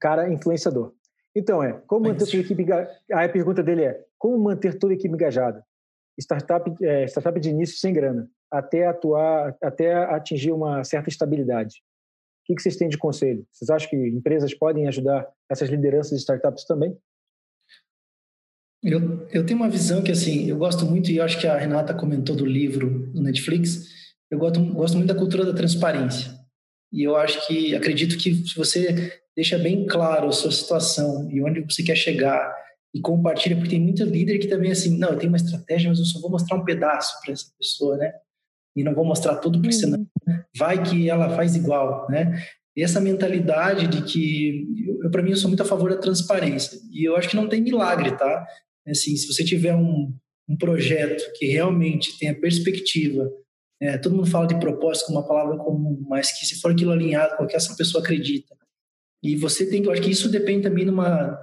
Cara 0.00 0.32
influenciador. 0.32 0.92
Então, 1.34 1.62
é, 1.62 1.74
como 1.86 2.08
manter 2.08 2.24
toda 2.24 2.38
a 2.38 2.40
equipe 2.40 2.66
A 3.12 3.28
pergunta 3.28 3.62
dele 3.62 3.84
é, 3.84 4.04
como 4.18 4.38
manter 4.38 4.78
toda 4.78 4.92
a 4.92 4.96
equipe 4.96 5.14
engajada? 5.14 5.64
Startup, 6.18 6.72
é, 6.82 7.04
startup 7.04 7.38
de 7.38 7.50
início 7.50 7.78
sem 7.78 7.92
grana, 7.92 8.28
até 8.50 8.86
atuar, 8.86 9.54
até 9.62 9.92
atingir 9.94 10.52
uma 10.52 10.82
certa 10.82 11.10
estabilidade. 11.10 11.82
O 12.48 12.54
que 12.54 12.62
vocês 12.62 12.76
têm 12.76 12.88
de 12.88 12.96
conselho? 12.96 13.44
Vocês 13.52 13.68
acham 13.68 13.90
que 13.90 13.96
empresas 13.96 14.54
podem 14.54 14.88
ajudar 14.88 15.28
essas 15.50 15.68
lideranças 15.68 16.12
de 16.12 16.20
startups 16.20 16.64
também? 16.64 16.96
Eu, 18.82 19.26
eu 19.32 19.44
tenho 19.44 19.58
uma 19.58 19.68
visão 19.68 20.02
que, 20.02 20.12
assim, 20.12 20.48
eu 20.48 20.56
gosto 20.56 20.86
muito, 20.86 21.10
e 21.10 21.20
acho 21.20 21.40
que 21.40 21.46
a 21.46 21.56
Renata 21.56 21.92
comentou 21.92 22.36
do 22.36 22.46
livro 22.46 23.10
do 23.12 23.20
Netflix, 23.20 24.14
eu 24.30 24.38
gosto, 24.38 24.64
gosto 24.72 24.96
muito 24.96 25.12
da 25.12 25.18
cultura 25.18 25.44
da 25.44 25.52
transparência. 25.52 26.35
E 26.96 27.02
eu 27.02 27.14
acho 27.14 27.46
que, 27.46 27.76
acredito 27.76 28.16
que 28.16 28.34
se 28.34 28.56
você 28.56 29.12
deixa 29.36 29.58
bem 29.58 29.84
claro 29.86 30.28
a 30.28 30.32
sua 30.32 30.50
situação 30.50 31.30
e 31.30 31.42
onde 31.42 31.60
você 31.60 31.82
quer 31.82 31.94
chegar 31.94 32.50
e 32.94 33.02
compartilha, 33.02 33.54
porque 33.54 33.68
tem 33.68 33.80
muito 33.80 34.02
líder 34.02 34.38
que 34.38 34.46
também, 34.46 34.72
assim, 34.72 34.96
não, 34.96 35.10
eu 35.10 35.18
tenho 35.18 35.30
uma 35.30 35.36
estratégia, 35.36 35.90
mas 35.90 35.98
eu 35.98 36.06
só 36.06 36.18
vou 36.18 36.30
mostrar 36.30 36.56
um 36.56 36.64
pedaço 36.64 37.20
para 37.22 37.34
essa 37.34 37.44
pessoa, 37.58 37.98
né? 37.98 38.14
E 38.74 38.82
não 38.82 38.94
vou 38.94 39.04
mostrar 39.04 39.36
tudo, 39.36 39.60
porque 39.60 39.74
senão 39.74 39.98
uhum. 39.98 40.38
vai 40.56 40.82
que 40.82 41.10
ela 41.10 41.36
faz 41.36 41.54
igual, 41.54 42.06
né? 42.08 42.42
E 42.74 42.82
essa 42.82 42.98
mentalidade 42.98 43.88
de 43.88 44.02
que, 44.02 44.66
eu, 45.02 45.10
para 45.10 45.22
mim, 45.22 45.32
eu 45.32 45.36
sou 45.36 45.48
muito 45.48 45.62
a 45.62 45.66
favor 45.66 45.90
da 45.90 46.00
transparência. 46.00 46.78
E 46.90 47.06
eu 47.06 47.14
acho 47.14 47.28
que 47.28 47.36
não 47.36 47.48
tem 47.48 47.60
milagre, 47.60 48.16
tá? 48.16 48.46
Assim, 48.88 49.14
se 49.16 49.26
você 49.26 49.44
tiver 49.44 49.74
um, 49.74 50.14
um 50.48 50.56
projeto 50.56 51.22
que 51.34 51.44
realmente 51.44 52.18
tenha 52.18 52.34
perspectiva, 52.34 53.30
é, 53.80 53.98
todo 53.98 54.16
mundo 54.16 54.30
fala 54.30 54.46
de 54.46 54.58
propósito 54.58 55.06
como 55.06 55.18
uma 55.18 55.26
palavra 55.26 55.56
comum, 55.58 56.04
mas 56.08 56.32
que 56.38 56.46
se 56.46 56.60
for 56.60 56.72
aquilo 56.72 56.92
alinhado 56.92 57.36
com 57.36 57.44
o 57.44 57.46
que 57.46 57.56
essa 57.56 57.74
pessoa 57.76 58.02
acredita, 58.02 58.56
e 59.22 59.34
você 59.34 59.68
tem 59.68 59.82
que, 59.82 59.88
eu 59.88 59.92
acho 59.92 60.02
que 60.02 60.10
isso 60.10 60.28
depende 60.28 60.62
também 60.62 60.84
de 60.84 60.90
uma, 60.90 61.42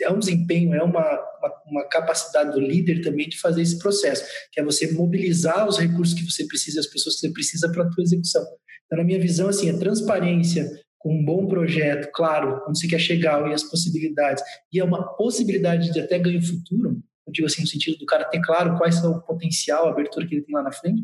é 0.00 0.10
um 0.10 0.18
desempenho, 0.18 0.74
é 0.74 0.82
uma, 0.82 1.02
uma, 1.02 1.62
uma, 1.66 1.88
capacidade 1.88 2.52
do 2.52 2.60
líder 2.60 3.02
também 3.02 3.28
de 3.28 3.38
fazer 3.38 3.62
esse 3.62 3.78
processo, 3.78 4.24
que 4.50 4.60
é 4.60 4.64
você 4.64 4.90
mobilizar 4.92 5.68
os 5.68 5.76
recursos 5.76 6.14
que 6.14 6.24
você 6.24 6.46
precisa, 6.46 6.80
as 6.80 6.86
pessoas 6.86 7.16
que 7.16 7.22
você 7.22 7.32
precisa 7.32 7.70
para 7.70 7.84
a 7.84 7.90
tua 7.90 8.02
execução. 8.02 8.42
Então, 8.86 8.98
na 8.98 9.04
minha 9.04 9.20
visão, 9.20 9.48
assim, 9.48 9.68
a 9.68 9.78
transparência 9.78 10.70
com 10.98 11.14
um 11.14 11.24
bom 11.24 11.46
projeto, 11.46 12.10
claro, 12.14 12.62
onde 12.66 12.78
você 12.78 12.88
quer 12.88 13.00
chegar 13.00 13.46
e 13.50 13.52
as 13.52 13.62
possibilidades, 13.62 14.42
e 14.72 14.80
é 14.80 14.84
uma 14.84 15.14
possibilidade 15.16 15.92
de 15.92 16.00
até 16.00 16.18
ganho 16.18 16.42
futuro, 16.42 17.02
eu 17.26 17.32
digo 17.32 17.46
assim, 17.46 17.62
no 17.62 17.68
sentido 17.68 17.98
do 17.98 18.06
cara 18.06 18.24
ter 18.24 18.40
claro 18.40 18.78
quais 18.78 18.94
são 18.94 19.12
o 19.12 19.20
potencial, 19.20 19.86
a 19.86 19.90
abertura 19.90 20.26
que 20.26 20.36
ele 20.36 20.44
tem 20.44 20.54
lá 20.54 20.62
na 20.62 20.72
frente, 20.72 21.02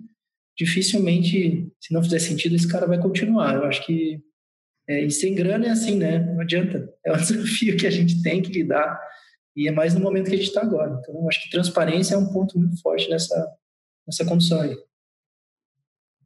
dificilmente, 0.57 1.71
se 1.81 1.93
não 1.95 2.03
fizer 2.03 2.19
sentido, 2.19 2.57
esse 2.57 2.69
cara 2.69 2.87
vai 2.87 2.99
continuar. 2.99 3.55
Eu 3.55 3.65
acho 3.65 3.85
que 3.85 4.21
é, 4.89 5.05
e 5.05 5.11
sem 5.11 5.35
grana 5.35 5.67
é 5.67 5.71
assim, 5.71 5.97
né? 5.97 6.19
Não 6.19 6.41
adianta. 6.41 6.93
É 7.07 7.13
um 7.13 7.17
desafio 7.19 7.77
que 7.77 7.87
a 7.87 7.91
gente 7.91 8.23
tem 8.23 8.43
que 8.43 8.51
lidar 8.51 9.01
e 9.57 9.69
é 9.69 9.71
mais 9.71 9.95
no 9.95 10.01
momento 10.01 10.29
que 10.29 10.35
a 10.35 10.39
gente 10.39 10.49
está 10.49 10.63
agora. 10.63 10.99
Então, 11.01 11.15
eu 11.15 11.29
acho 11.29 11.43
que 11.43 11.51
transparência 11.51 12.15
é 12.15 12.19
um 12.19 12.33
ponto 12.33 12.59
muito 12.59 12.81
forte 12.81 13.09
nessa, 13.09 13.57
nessa 14.07 14.25
condição 14.25 14.61
aí. 14.61 14.77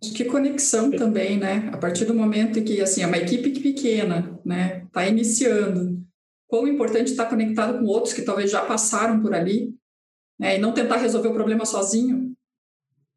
Acho 0.03 0.15
que 0.15 0.25
conexão 0.25 0.91
também, 0.91 1.39
né? 1.39 1.71
A 1.73 1.79
partir 1.79 2.05
do 2.05 2.15
momento 2.15 2.63
que, 2.63 2.81
assim, 2.81 3.03
é 3.03 3.07
uma 3.07 3.19
equipe 3.19 3.59
pequena, 3.61 4.39
né? 4.45 4.85
Está 4.85 5.07
iniciando. 5.07 6.03
Quão 6.47 6.69
importante 6.69 7.11
estar 7.11 7.25
tá 7.25 7.31
conectado 7.31 7.79
com 7.79 7.87
outros 7.87 8.13
que 8.13 8.23
talvez 8.23 8.51
já 8.51 8.65
passaram 8.65 9.21
por 9.21 9.35
ali, 9.35 9.75
né? 10.39 10.57
E 10.57 10.59
não 10.59 10.73
tentar 10.73 10.97
resolver 10.97 11.29
o 11.29 11.35
problema 11.35 11.65
sozinho. 11.65 12.35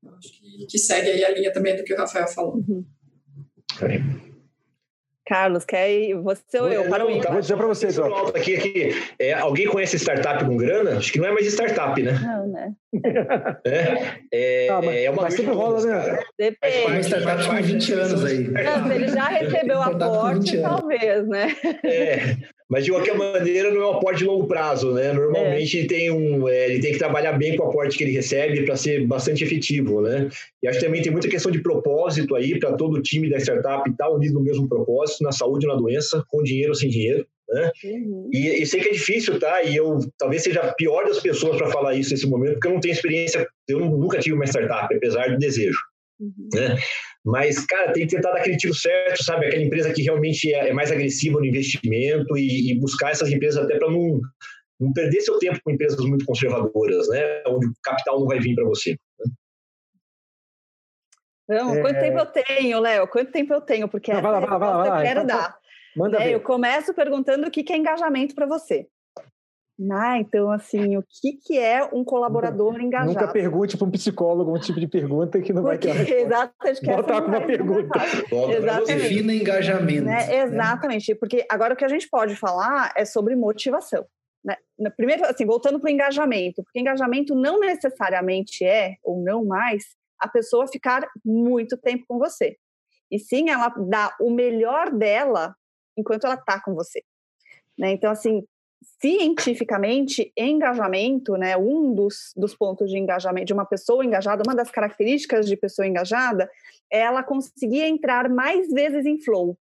Eu 0.04 0.16
acho 0.16 0.32
que, 0.32 0.47
que 0.66 0.78
segue 0.78 1.10
aí 1.10 1.24
a 1.24 1.32
linha 1.32 1.52
também 1.52 1.76
do 1.76 1.84
que 1.84 1.94
o 1.94 1.98
Rafael 1.98 2.28
falou. 2.28 2.56
Uhum. 2.56 2.86
Carlos, 5.28 5.66
quer 5.66 5.92
ir? 5.92 6.16
Você 6.22 6.58
ou 6.58 6.70
eu? 6.70 6.90
Para 6.90 7.06
o 7.06 7.22
Vou 7.22 7.42
dizer 7.42 7.58
para 7.58 7.68
vocês. 7.68 8.00
Ó. 8.00 8.28
Aqui, 8.30 8.56
aqui, 8.56 8.90
é, 9.20 9.34
alguém 9.34 9.68
conhece 9.68 9.98
startup 9.98 10.44
com 10.46 10.56
grana? 10.56 10.98
Acho 10.98 11.12
que 11.12 11.20
não 11.20 11.28
é 11.28 11.32
mais 11.34 11.46
startup, 11.48 12.02
né? 12.02 12.14
Não, 12.14 12.48
né? 12.48 12.74
É, 13.66 14.22
é, 14.32 14.70
ah, 14.70 14.82
mas, 14.82 14.96
é 14.96 15.10
uma 15.10 15.22
mas 15.24 15.34
sempre 15.34 15.54
rola, 15.54 15.86
né? 15.86 16.20
Depende. 16.40 16.86
Uma 16.86 17.00
startup 17.02 17.46
com 17.46 17.62
20 17.62 17.94
anos 17.94 18.26
aí. 18.26 18.48
Não, 18.48 18.92
ele 18.92 19.08
já 19.10 19.28
recebeu 19.28 19.82
aporte, 19.82 20.62
talvez, 20.62 21.28
né? 21.28 21.54
É, 21.84 22.38
mas 22.70 22.84
de 22.84 22.92
qualquer 22.92 23.16
maneira 23.16 23.72
não 23.72 23.82
é 23.82 23.86
um 23.86 23.92
aporte 23.92 24.20
de 24.20 24.26
longo 24.26 24.46
prazo, 24.46 24.94
né? 24.94 25.14
Normalmente 25.14 25.80
é. 25.80 25.88
tem 25.88 26.12
um, 26.12 26.48
é, 26.48 26.70
ele 26.70 26.80
tem 26.80 26.92
que 26.92 27.00
trabalhar 27.00 27.34
bem 27.34 27.56
com 27.56 27.64
o 27.64 27.70
aporte 27.70 27.98
que 27.98 28.04
ele 28.04 28.12
recebe 28.12 28.64
para 28.64 28.76
ser 28.76 29.06
bastante 29.08 29.44
efetivo, 29.44 30.02
né? 30.02 30.30
E 30.62 30.68
acho 30.68 30.80
que 30.80 30.86
também 30.86 31.02
tem 31.02 31.12
muita 31.12 31.30
questão 31.30 31.52
de 31.52 31.62
propósito 31.62 32.36
aí 32.36 32.60
para 32.60 32.74
todo 32.74 32.98
o 32.98 33.02
time 33.02 33.30
da 33.30 33.38
startup 33.38 33.90
estar 33.90 34.06
tá 34.06 34.12
unido 34.12 34.34
no 34.34 34.42
mesmo 34.42 34.68
propósito, 34.68 35.24
na 35.24 35.32
saúde 35.32 35.66
ou 35.66 35.74
na 35.74 35.80
doença, 35.80 36.24
com 36.28 36.44
dinheiro 36.44 36.72
ou 36.72 36.76
sem 36.76 36.90
dinheiro. 36.90 37.26
Né? 37.50 37.72
Uhum. 37.86 38.30
E, 38.34 38.62
e, 38.62 38.66
sei 38.66 38.82
que 38.82 38.90
é 38.90 38.92
difícil, 38.92 39.40
tá? 39.40 39.64
E 39.64 39.78
eu 39.78 40.00
talvez 40.18 40.44
seja 40.44 40.60
a 40.60 40.74
pior 40.74 41.06
das 41.06 41.22
pessoas 41.22 41.56
para 41.56 41.72
falar 41.72 41.96
isso 41.96 42.12
nesse 42.12 42.28
momento, 42.28 42.54
porque 42.56 42.68
eu 42.68 42.74
não 42.74 42.82
tenho 42.82 42.92
experiência, 42.92 43.48
eu 43.70 43.80
nunca 43.80 44.20
tive 44.20 44.36
uma 44.36 44.46
startup, 44.46 44.94
apesar 44.94 45.32
do 45.32 45.38
desejo. 45.38 45.80
Uhum. 46.20 46.50
Né? 46.54 46.76
Mas, 47.24 47.66
cara, 47.66 47.94
tem 47.94 48.08
que 48.08 48.16
tentar 48.16 48.32
dar 48.32 48.40
aquele 48.40 48.58
tiro 48.58 48.74
certo, 48.74 49.24
sabe? 49.24 49.46
Aquela 49.46 49.64
empresa 49.64 49.94
que 49.94 50.02
realmente 50.02 50.54
é, 50.54 50.70
é 50.70 50.74
mais 50.74 50.92
agressiva 50.92 51.40
no 51.40 51.46
investimento 51.46 52.38
e, 52.38 52.72
e 52.72 52.80
buscar 52.80 53.12
essas 53.12 53.32
empresas 53.32 53.64
até 53.64 53.78
para 53.78 53.92
não, 53.92 54.20
não 54.80 54.94
perder 54.94 55.22
seu 55.22 55.38
tempo 55.40 55.60
com 55.64 55.72
empresas 55.72 56.00
muito 56.06 56.26
conservadoras, 56.26 57.08
né? 57.10 57.44
Onde 57.48 57.68
o 57.68 57.74
capital 57.84 58.20
não 58.20 58.28
vai 58.28 58.40
vir 58.40 58.56
para 58.56 58.66
você. 58.66 58.98
Né? 59.20 59.32
Não, 61.50 61.76
é... 61.76 61.82
quanto 61.82 62.00
tempo 62.00 62.20
eu 62.20 62.26
tenho, 62.26 62.80
Léo? 62.80 63.08
Quanto 63.08 63.32
tempo 63.32 63.54
eu 63.54 63.62
tenho? 63.62 63.88
Porque 63.88 64.12
não, 64.14 64.22
vai 64.22 64.32
lá, 64.32 64.40
vai 64.40 64.50
lá, 64.50 64.58
vai 64.58 64.90
lá, 64.90 64.98
eu 64.98 65.04
quero 65.04 65.26
dar. 65.26 65.58
Manda 65.96 66.24
é, 66.24 66.36
eu 66.36 66.42
começo 66.42 66.94
perguntando 66.94 67.48
o 67.48 67.52
que 67.52 67.74
é 67.74 67.78
engajamento 67.78 68.36
para 68.36 68.46
você. 68.46 68.88
Ah, 69.92 70.18
então, 70.18 70.50
assim, 70.50 70.98
o 70.98 71.04
que, 71.04 71.34
que 71.34 71.60
é 71.60 71.84
um 71.94 72.04
colaborador 72.04 72.74
nunca, 72.74 72.84
engajado? 72.84 73.14
Nunca 73.14 73.28
pergunte 73.28 73.78
para 73.78 73.88
um 73.88 73.92
psicólogo 73.92 74.56
um 74.56 74.60
tipo 74.60 74.80
de 74.80 74.88
pergunta 74.88 75.40
que 75.40 75.54
não 75.54 75.62
Porque, 75.62 75.88
vai 75.88 76.06
ter. 76.06 76.18
Exatamente. 76.26 76.86
Voltar 76.86 77.22
com 77.22 77.28
uma 77.28 77.42
pergunta. 77.42 78.00
Exatamente. 78.58 78.86
Defina 78.88 79.34
engajamento. 79.34 80.06
Né? 80.06 80.36
Exatamente. 80.36 81.16
Porque 81.16 81.46
agora 81.50 81.76
o 81.76 81.78
que 81.78 81.86
a 81.86 81.90
gente 81.90 82.10
pode 82.10 82.36
falar 82.36 82.92
é 82.96 83.06
sobre 83.06 83.36
motivação. 83.36 84.04
Né? 84.44 84.56
Primeiro, 84.96 85.26
assim, 85.26 85.46
voltando 85.46 85.80
para 85.80 85.90
o 85.90 85.94
engajamento, 85.94 86.64
porque 86.64 86.80
engajamento 86.80 87.36
não 87.36 87.60
necessariamente 87.60 88.66
é, 88.66 88.96
ou 89.04 89.22
não 89.24 89.46
mais, 89.46 89.84
a 90.20 90.28
pessoa 90.28 90.68
ficar 90.68 91.08
muito 91.24 91.78
tempo 91.78 92.04
com 92.08 92.18
você. 92.18 92.58
E 93.12 93.20
sim, 93.20 93.50
ela 93.52 93.70
dá 93.70 94.16
o 94.20 94.32
melhor 94.32 94.92
dela 94.92 95.56
enquanto 95.96 96.26
ela 96.26 96.36
está 96.36 96.60
com 96.60 96.74
você. 96.74 97.04
Né? 97.78 97.92
Então, 97.92 98.12
assim, 98.12 98.44
cientificamente, 99.00 100.32
engajamento, 100.36 101.36
né, 101.36 101.56
um 101.56 101.94
dos, 101.94 102.34
dos 102.36 102.56
pontos 102.56 102.90
de 102.90 102.98
engajamento 102.98 103.48
de 103.48 103.54
uma 103.54 103.66
pessoa 103.66 104.04
engajada, 104.04 104.44
uma 104.46 104.56
das 104.56 104.72
características 104.72 105.46
de 105.46 105.56
pessoa 105.56 105.88
engajada, 105.88 106.50
é 106.92 107.00
ela 107.00 107.24
conseguir 107.24 107.82
entrar 107.82 108.30
mais 108.30 108.70
vezes 108.72 109.06
em 109.06 109.20
flow. 109.20 109.58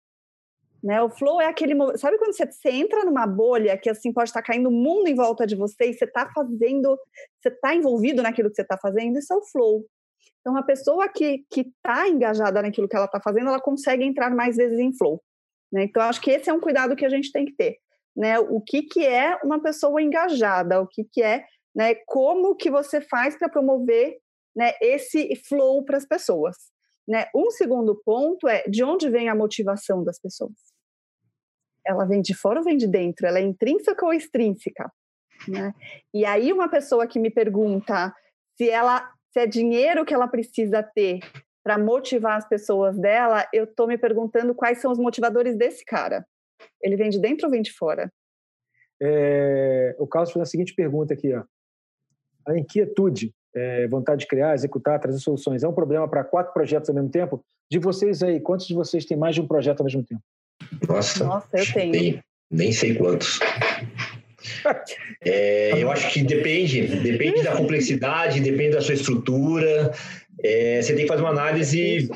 Né? 0.83 1.01
O 1.01 1.09
flow 1.09 1.39
é 1.39 1.45
aquele. 1.45 1.75
Sabe 1.97 2.17
quando 2.17 2.33
você, 2.33 2.45
você 2.45 2.69
entra 2.69 3.05
numa 3.05 3.27
bolha 3.27 3.77
que 3.77 3.89
assim 3.89 4.11
pode 4.11 4.29
estar 4.29 4.41
caindo 4.41 4.67
o 4.67 4.71
mundo 4.71 5.07
em 5.07 5.15
volta 5.15 5.45
de 5.45 5.55
você 5.55 5.89
e 5.89 5.93
você 5.93 6.05
está 6.05 6.29
fazendo, 6.33 6.97
você 7.39 7.49
está 7.49 7.75
envolvido 7.75 8.23
naquilo 8.23 8.49
que 8.49 8.55
você 8.55 8.63
está 8.63 8.77
fazendo, 8.77 9.19
isso 9.19 9.31
é 9.31 9.37
o 9.37 9.45
flow. 9.45 9.85
Então, 10.39 10.57
a 10.57 10.63
pessoa 10.63 11.07
que 11.07 11.45
está 11.55 12.09
engajada 12.09 12.63
naquilo 12.63 12.89
que 12.89 12.95
ela 12.95 13.05
está 13.05 13.21
fazendo, 13.21 13.49
ela 13.49 13.61
consegue 13.61 14.03
entrar 14.03 14.31
mais 14.31 14.57
vezes 14.57 14.79
em 14.79 14.91
flow. 14.91 15.21
Né? 15.71 15.83
Então, 15.83 16.01
acho 16.01 16.19
que 16.19 16.31
esse 16.31 16.49
é 16.49 16.53
um 16.53 16.59
cuidado 16.59 16.95
que 16.95 17.05
a 17.05 17.09
gente 17.09 17.31
tem 17.31 17.45
que 17.45 17.53
ter 17.53 17.77
né, 18.15 18.39
o 18.39 18.61
que, 18.61 18.83
que 18.83 19.05
é 19.05 19.37
uma 19.43 19.61
pessoa 19.61 20.01
engajada, 20.01 20.81
o 20.81 20.87
que, 20.87 21.03
que 21.03 21.21
é, 21.23 21.45
né, 21.75 21.95
como 22.05 22.55
que 22.55 22.69
você 22.69 22.99
faz 23.01 23.37
para 23.37 23.49
promover 23.49 24.17
né, 24.55 24.73
esse 24.81 25.33
flow 25.47 25.83
para 25.85 25.97
as 25.97 26.05
pessoas. 26.05 26.55
Né? 27.07 27.25
Um 27.35 27.49
segundo 27.49 27.99
ponto 28.03 28.47
é 28.47 28.63
de 28.67 28.83
onde 28.83 29.09
vem 29.09 29.29
a 29.29 29.35
motivação 29.35 30.03
das 30.03 30.19
pessoas. 30.19 30.53
Ela 31.85 32.05
vem 32.05 32.21
de 32.21 32.35
fora 32.35 32.59
ou 32.59 32.65
vem 32.65 32.77
de 32.77 32.87
dentro? 32.87 33.25
Ela 33.25 33.39
é 33.39 33.41
intrínseca 33.41 34.05
ou 34.05 34.13
extrínseca? 34.13 34.91
Né? 35.47 35.73
E 36.13 36.25
aí 36.25 36.53
uma 36.53 36.69
pessoa 36.69 37.07
que 37.07 37.19
me 37.19 37.31
pergunta 37.31 38.13
se 38.55 38.69
ela 38.69 39.11
se 39.31 39.39
é 39.39 39.47
dinheiro 39.47 40.05
que 40.05 40.13
ela 40.13 40.27
precisa 40.27 40.83
ter 40.83 41.19
para 41.63 41.77
motivar 41.77 42.37
as 42.37 42.47
pessoas 42.47 42.97
dela, 42.99 43.47
eu 43.53 43.63
estou 43.63 43.87
me 43.87 43.97
perguntando 43.97 44.53
quais 44.53 44.79
são 44.79 44.91
os 44.91 44.99
motivadores 44.99 45.55
desse 45.57 45.85
cara. 45.85 46.25
Ele 46.81 46.95
vem 46.95 47.09
de 47.09 47.19
dentro 47.19 47.45
ou 47.45 47.51
vem 47.51 47.61
de 47.61 47.71
fora? 47.71 48.11
É, 49.01 49.95
o 49.97 50.05
Carlos 50.05 50.31
fez 50.31 50.43
a 50.43 50.45
seguinte 50.45 50.73
pergunta 50.75 51.13
aqui: 51.13 51.33
ó. 51.33 51.43
a 52.47 52.57
inquietude, 52.57 53.33
é, 53.55 53.87
vontade 53.87 54.21
de 54.21 54.27
criar, 54.27 54.53
executar, 54.53 54.99
trazer 54.99 55.19
soluções, 55.19 55.63
é 55.63 55.67
um 55.67 55.73
problema 55.73 56.07
para 56.07 56.23
quatro 56.23 56.53
projetos 56.53 56.89
ao 56.89 56.95
mesmo 56.95 57.09
tempo? 57.09 57.43
De 57.69 57.79
vocês 57.79 58.21
aí, 58.21 58.39
quantos 58.39 58.67
de 58.67 58.73
vocês 58.73 59.05
têm 59.05 59.17
mais 59.17 59.33
de 59.33 59.41
um 59.41 59.47
projeto 59.47 59.79
ao 59.79 59.85
mesmo 59.85 60.03
tempo? 60.03 60.21
Nossa, 60.87 61.23
Nossa 61.23 61.57
eu 61.57 61.73
tenho. 61.73 61.91
Nem, 61.91 62.23
nem 62.49 62.71
sei 62.71 62.95
quantos. 62.95 63.39
É, 65.23 65.71
eu 65.81 65.91
acho 65.91 66.11
que 66.11 66.23
depende, 66.23 66.81
depende 67.01 67.43
da 67.43 67.55
complexidade, 67.55 68.39
depende 68.39 68.71
da 68.71 68.81
sua 68.81 68.95
estrutura. 68.95 69.91
É, 70.43 70.81
você 70.81 70.95
tem 70.95 71.03
que 71.03 71.07
fazer 71.07 71.21
uma 71.21 71.29
análise. 71.29 72.09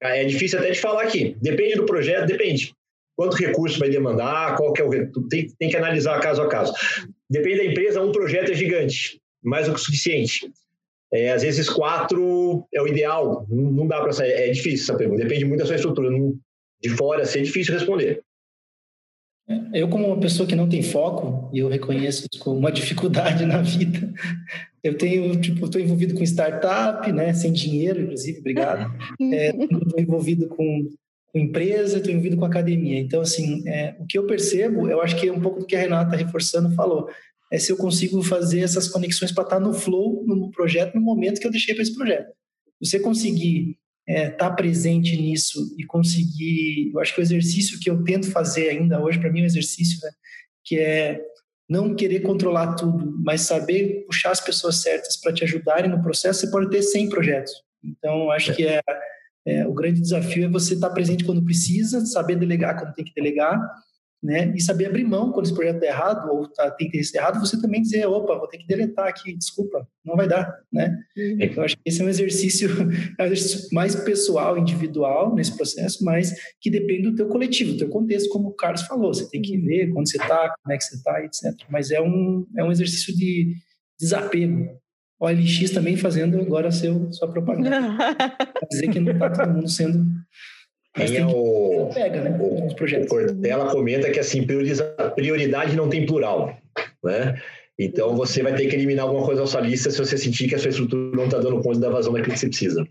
É 0.00 0.24
difícil 0.24 0.58
até 0.58 0.70
de 0.70 0.80
falar 0.80 1.02
aqui. 1.02 1.36
Depende 1.40 1.74
do 1.74 1.84
projeto, 1.84 2.26
depende. 2.26 2.74
Quanto 3.16 3.36
recurso 3.36 3.78
vai 3.78 3.88
demandar, 3.88 4.56
qual 4.56 4.72
que 4.72 4.82
é 4.82 4.84
o 4.84 4.90
tem, 5.28 5.48
tem 5.58 5.68
que 5.70 5.76
analisar 5.76 6.20
caso 6.20 6.42
a 6.42 6.48
caso. 6.48 6.72
Depende 7.28 7.58
da 7.58 7.64
empresa, 7.64 8.02
um 8.02 8.12
projeto 8.12 8.52
é 8.52 8.54
gigante, 8.54 9.20
mais 9.42 9.66
do 9.66 9.74
que 9.74 9.80
o 9.80 9.82
suficiente. 9.82 10.50
É, 11.12 11.32
às 11.32 11.42
vezes 11.42 11.68
quatro 11.68 12.66
é 12.74 12.82
o 12.82 12.86
ideal, 12.86 13.46
não, 13.48 13.70
não 13.70 13.86
dá 13.86 14.00
para 14.00 14.12
sair, 14.12 14.32
é 14.32 14.50
difícil 14.50 14.84
essa 14.84 14.96
pergunta, 14.96 15.22
depende 15.22 15.44
muito 15.44 15.60
da 15.60 15.66
sua 15.66 15.76
estrutura. 15.76 16.10
Não, 16.10 16.36
de 16.82 16.90
fora, 16.90 17.22
assim, 17.22 17.38
é 17.38 17.42
difícil 17.42 17.72
responder. 17.72 18.22
Eu, 19.72 19.88
como 19.88 20.08
uma 20.08 20.18
pessoa 20.18 20.46
que 20.46 20.56
não 20.56 20.68
tem 20.68 20.82
foco, 20.82 21.48
e 21.54 21.60
eu 21.60 21.68
reconheço 21.68 22.26
isso 22.30 22.42
como 22.42 22.58
uma 22.58 22.70
dificuldade 22.72 23.46
na 23.46 23.62
vida, 23.62 24.12
eu 24.82 24.96
tenho, 24.98 25.40
tipo, 25.40 25.64
estou 25.64 25.80
envolvido 25.80 26.14
com 26.14 26.24
startup, 26.24 27.10
né, 27.12 27.32
sem 27.32 27.52
dinheiro, 27.52 28.02
inclusive, 28.02 28.40
obrigado. 28.40 28.92
Estou 29.20 29.98
é, 29.98 30.02
envolvido 30.02 30.48
com, 30.48 30.88
com 31.32 31.38
empresa, 31.38 31.98
estou 31.98 32.10
envolvido 32.10 32.36
com 32.36 32.44
academia. 32.44 32.98
Então, 32.98 33.20
assim, 33.20 33.66
é, 33.68 33.94
o 33.98 34.06
que 34.06 34.16
eu 34.18 34.26
percebo, 34.26 34.88
eu 34.88 35.00
acho 35.02 35.16
que 35.16 35.28
é 35.28 35.32
um 35.32 35.40
pouco 35.40 35.60
do 35.60 35.66
que 35.66 35.76
a 35.76 35.80
Renata 35.80 36.16
reforçando 36.16 36.74
falou, 36.74 37.08
é 37.52 37.58
se 37.58 37.70
eu 37.70 37.76
consigo 37.76 38.22
fazer 38.22 38.60
essas 38.60 38.88
conexões 38.88 39.32
para 39.32 39.44
estar 39.44 39.60
no 39.60 39.72
flow, 39.72 40.24
no 40.26 40.50
projeto, 40.50 40.94
no 40.94 41.00
momento 41.00 41.40
que 41.40 41.46
eu 41.46 41.50
deixei 41.50 41.74
para 41.74 41.82
esse 41.82 41.94
projeto. 41.94 42.32
Você 42.80 42.98
conseguir 42.98 43.78
estar 44.06 44.22
é, 44.22 44.30
tá 44.30 44.50
presente 44.50 45.16
nisso 45.16 45.74
e 45.78 45.84
conseguir. 45.84 46.90
Eu 46.92 47.00
acho 47.00 47.14
que 47.14 47.20
o 47.20 47.22
exercício 47.22 47.78
que 47.80 47.90
eu 47.90 48.02
tento 48.04 48.30
fazer 48.30 48.68
ainda 48.70 49.02
hoje, 49.02 49.18
para 49.18 49.30
mim, 49.30 49.40
é 49.40 49.42
um 49.42 49.46
exercício 49.46 49.98
né, 50.02 50.10
que 50.64 50.78
é 50.78 51.20
não 51.68 51.94
querer 51.94 52.20
controlar 52.20 52.74
tudo, 52.74 53.16
mas 53.24 53.40
saber 53.42 54.04
puxar 54.06 54.30
as 54.30 54.40
pessoas 54.40 54.76
certas 54.76 55.16
para 55.16 55.32
te 55.32 55.42
ajudarem 55.42 55.90
no 55.90 56.02
processo. 56.02 56.40
Você 56.40 56.50
pode 56.50 56.70
ter 56.70 56.82
100 56.82 57.08
projetos. 57.08 57.52
Então, 57.82 58.30
acho 58.30 58.54
que 58.54 58.64
é, 58.64 58.80
é, 59.46 59.66
o 59.66 59.72
grande 59.72 60.00
desafio 60.00 60.44
é 60.44 60.48
você 60.48 60.74
estar 60.74 60.90
presente 60.90 61.24
quando 61.24 61.44
precisa, 61.44 62.04
saber 62.04 62.36
delegar 62.36 62.78
quando 62.78 62.94
tem 62.94 63.04
que 63.04 63.14
delegar 63.14 63.60
né? 64.22 64.52
E 64.56 64.60
saber 64.60 64.86
abrir 64.86 65.04
mão 65.04 65.30
quando 65.30 65.46
esse 65.46 65.54
projeto 65.54 65.76
está 65.76 65.86
errado 65.86 66.28
ou 66.30 66.48
tá, 66.48 66.70
tem 66.70 66.90
ter 66.90 67.02
errado, 67.14 67.38
você 67.38 67.60
também 67.60 67.82
dizer, 67.82 68.06
opa, 68.06 68.36
vou 68.36 68.48
ter 68.48 68.58
que 68.58 68.66
deletar 68.66 69.06
aqui, 69.06 69.36
desculpa, 69.36 69.86
não 70.04 70.16
vai 70.16 70.26
dar, 70.26 70.52
né? 70.72 70.98
Uhum. 71.16 71.38
Eu 71.38 71.62
acho 71.62 71.76
que 71.76 71.82
esse 71.86 72.02
é 72.02 72.04
um 72.04 72.08
exercício, 72.08 72.68
é 73.18 73.22
um 73.22 73.26
exercício 73.26 73.68
mais 73.72 73.94
pessoal, 73.94 74.58
individual 74.58 75.34
nesse 75.34 75.56
processo, 75.56 76.04
mas 76.04 76.34
que 76.60 76.70
depende 76.70 77.10
do 77.10 77.14
teu 77.14 77.28
coletivo, 77.28 77.72
do 77.72 77.78
teu 77.78 77.88
contexto, 77.88 78.28
como 78.30 78.48
o 78.48 78.54
Carlos 78.54 78.82
falou, 78.82 79.12
você 79.12 79.28
tem 79.28 79.40
que 79.40 79.56
ver 79.58 79.90
quando 79.90 80.08
você 80.08 80.16
está, 80.16 80.54
como 80.62 80.74
é 80.74 80.76
que 80.78 80.84
você 80.84 80.96
está, 80.96 81.24
etc. 81.24 81.54
Mas 81.70 81.90
é 81.90 82.00
um, 82.00 82.46
é 82.56 82.64
um 82.64 82.72
exercício 82.72 83.14
de 83.14 83.54
desapego. 83.98 84.76
O 85.18 85.26
OLX 85.26 85.70
também 85.72 85.96
fazendo 85.96 86.40
agora 86.40 86.70
seu, 86.70 87.10
sua 87.12 87.28
propaganda. 87.28 87.96
dizer 88.70 88.88
que 88.88 89.00
não 89.00 89.12
está 89.12 89.30
todo 89.30 89.54
mundo 89.54 89.68
sendo 89.68 90.04
tem 90.96 91.18
é 91.18 91.26
o, 91.26 91.90
pega, 91.92 92.22
né, 92.22 92.38
o, 92.40 92.68
o 92.68 93.06
Cortella 93.06 93.70
comenta 93.70 94.10
que 94.10 94.18
assim, 94.18 94.46
prioridade 95.14 95.76
não 95.76 95.90
tem 95.90 96.06
plural, 96.06 96.56
né? 97.04 97.38
Então 97.78 98.16
você 98.16 98.42
vai 98.42 98.54
ter 98.54 98.66
que 98.66 98.74
eliminar 98.74 99.04
alguma 99.04 99.24
coisa 99.24 99.42
da 99.42 99.46
sua 99.46 99.60
lista 99.60 99.90
se 99.90 99.98
você 99.98 100.16
sentir 100.16 100.48
que 100.48 100.54
a 100.54 100.58
sua 100.58 100.70
estrutura 100.70 101.14
não 101.14 101.26
está 101.26 101.38
dando 101.38 101.60
conta 101.60 101.78
da 101.78 101.90
vazão 101.90 102.14
daquilo 102.14 102.32
que 102.32 102.40
você 102.40 102.48
precisa. 102.48 102.88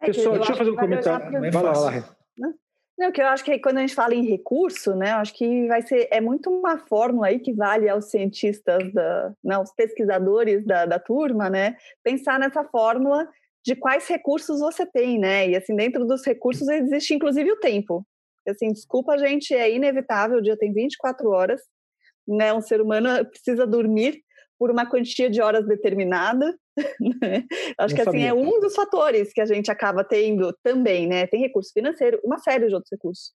É 0.00 0.06
Pessoal, 0.06 0.36
deixa 0.36 0.52
eu 0.52 0.56
fazer 0.56 0.70
um 0.70 0.76
comentário. 0.76 1.40
Vai 1.40 1.50
lá, 1.50 1.72
lá. 1.72 2.16
Não, 2.98 3.12
que 3.12 3.22
eu 3.22 3.26
acho 3.28 3.44
que 3.44 3.60
quando 3.60 3.78
a 3.78 3.80
gente 3.80 3.94
fala 3.94 4.12
em 4.12 4.26
recurso, 4.26 4.94
né, 4.96 5.12
acho 5.12 5.32
que 5.32 5.68
vai 5.68 5.82
ser 5.82 6.08
é 6.10 6.20
muito 6.20 6.50
uma 6.50 6.78
fórmula 6.78 7.28
aí 7.28 7.38
que 7.38 7.52
vale 7.52 7.88
aos 7.88 8.10
cientistas 8.10 8.92
da, 8.92 9.32
né, 9.42 9.54
aos 9.54 9.72
pesquisadores 9.72 10.66
da, 10.66 10.84
da 10.84 10.98
turma, 10.98 11.48
né, 11.48 11.76
pensar 12.02 12.40
nessa 12.40 12.64
fórmula 12.64 13.28
de 13.64 13.76
quais 13.76 14.08
recursos 14.08 14.58
você 14.58 14.84
tem, 14.84 15.18
né? 15.18 15.48
E 15.48 15.56
assim, 15.56 15.76
dentro 15.76 16.04
dos 16.06 16.24
recursos 16.24 16.66
existe 16.68 17.14
inclusive 17.14 17.52
o 17.52 17.60
tempo. 17.60 18.04
Assim, 18.48 18.72
desculpa, 18.72 19.16
gente, 19.18 19.54
é 19.54 19.70
inevitável, 19.70 20.38
o 20.38 20.42
dia 20.42 20.56
tem 20.56 20.72
24 20.72 21.28
horas, 21.30 21.60
né? 22.26 22.52
Um 22.52 22.62
ser 22.62 22.80
humano 22.80 23.08
precisa 23.26 23.66
dormir 23.66 24.22
por 24.58 24.70
uma 24.70 24.86
quantia 24.88 25.30
de 25.30 25.40
horas 25.40 25.66
determinada. 25.66 26.52
Né? 27.20 27.44
Acho 27.78 27.94
Não 27.94 28.04
que 28.04 28.08
assim 28.08 28.22
é 28.22 28.32
um 28.32 28.60
dos 28.60 28.74
fatores 28.74 29.32
que 29.32 29.40
a 29.40 29.46
gente 29.46 29.70
acaba 29.70 30.04
tendo 30.04 30.52
também, 30.62 31.06
né? 31.06 31.26
Tem 31.26 31.40
recurso 31.40 31.72
financeiro, 31.72 32.20
uma 32.24 32.38
série 32.38 32.68
de 32.68 32.74
outros 32.74 32.90
recursos. 32.92 33.32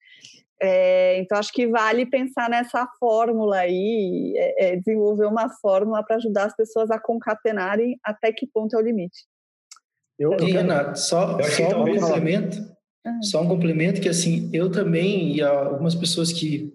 É, 0.61 1.19
então 1.19 1.37
acho 1.37 1.51
que 1.51 1.67
vale 1.67 2.05
pensar 2.05 2.49
nessa 2.49 2.87
fórmula 2.99 3.57
aí, 3.57 4.33
é, 4.37 4.67
é 4.67 4.75
desenvolver 4.77 5.25
uma 5.25 5.49
fórmula 5.61 6.03
para 6.03 6.17
ajudar 6.17 6.45
as 6.45 6.55
pessoas 6.55 6.89
a 6.89 6.99
concatenarem 6.99 7.99
até 8.03 8.31
que 8.31 8.47
ponto 8.47 8.75
é 8.75 8.79
o 8.79 8.81
limite. 8.81 9.25
Eu, 10.17 10.33
eu 10.33 10.45
Renato, 10.45 10.99
só, 10.99 11.41
só 11.41 11.81
um 11.81 11.99
complemento, 11.99 12.57
uhum. 13.05 13.23
só 13.23 13.41
um 13.41 13.47
complemento 13.47 13.99
que 13.99 14.07
assim, 14.07 14.49
eu 14.53 14.71
também 14.71 15.35
e 15.35 15.41
algumas 15.41 15.95
pessoas 15.95 16.31
que 16.31 16.71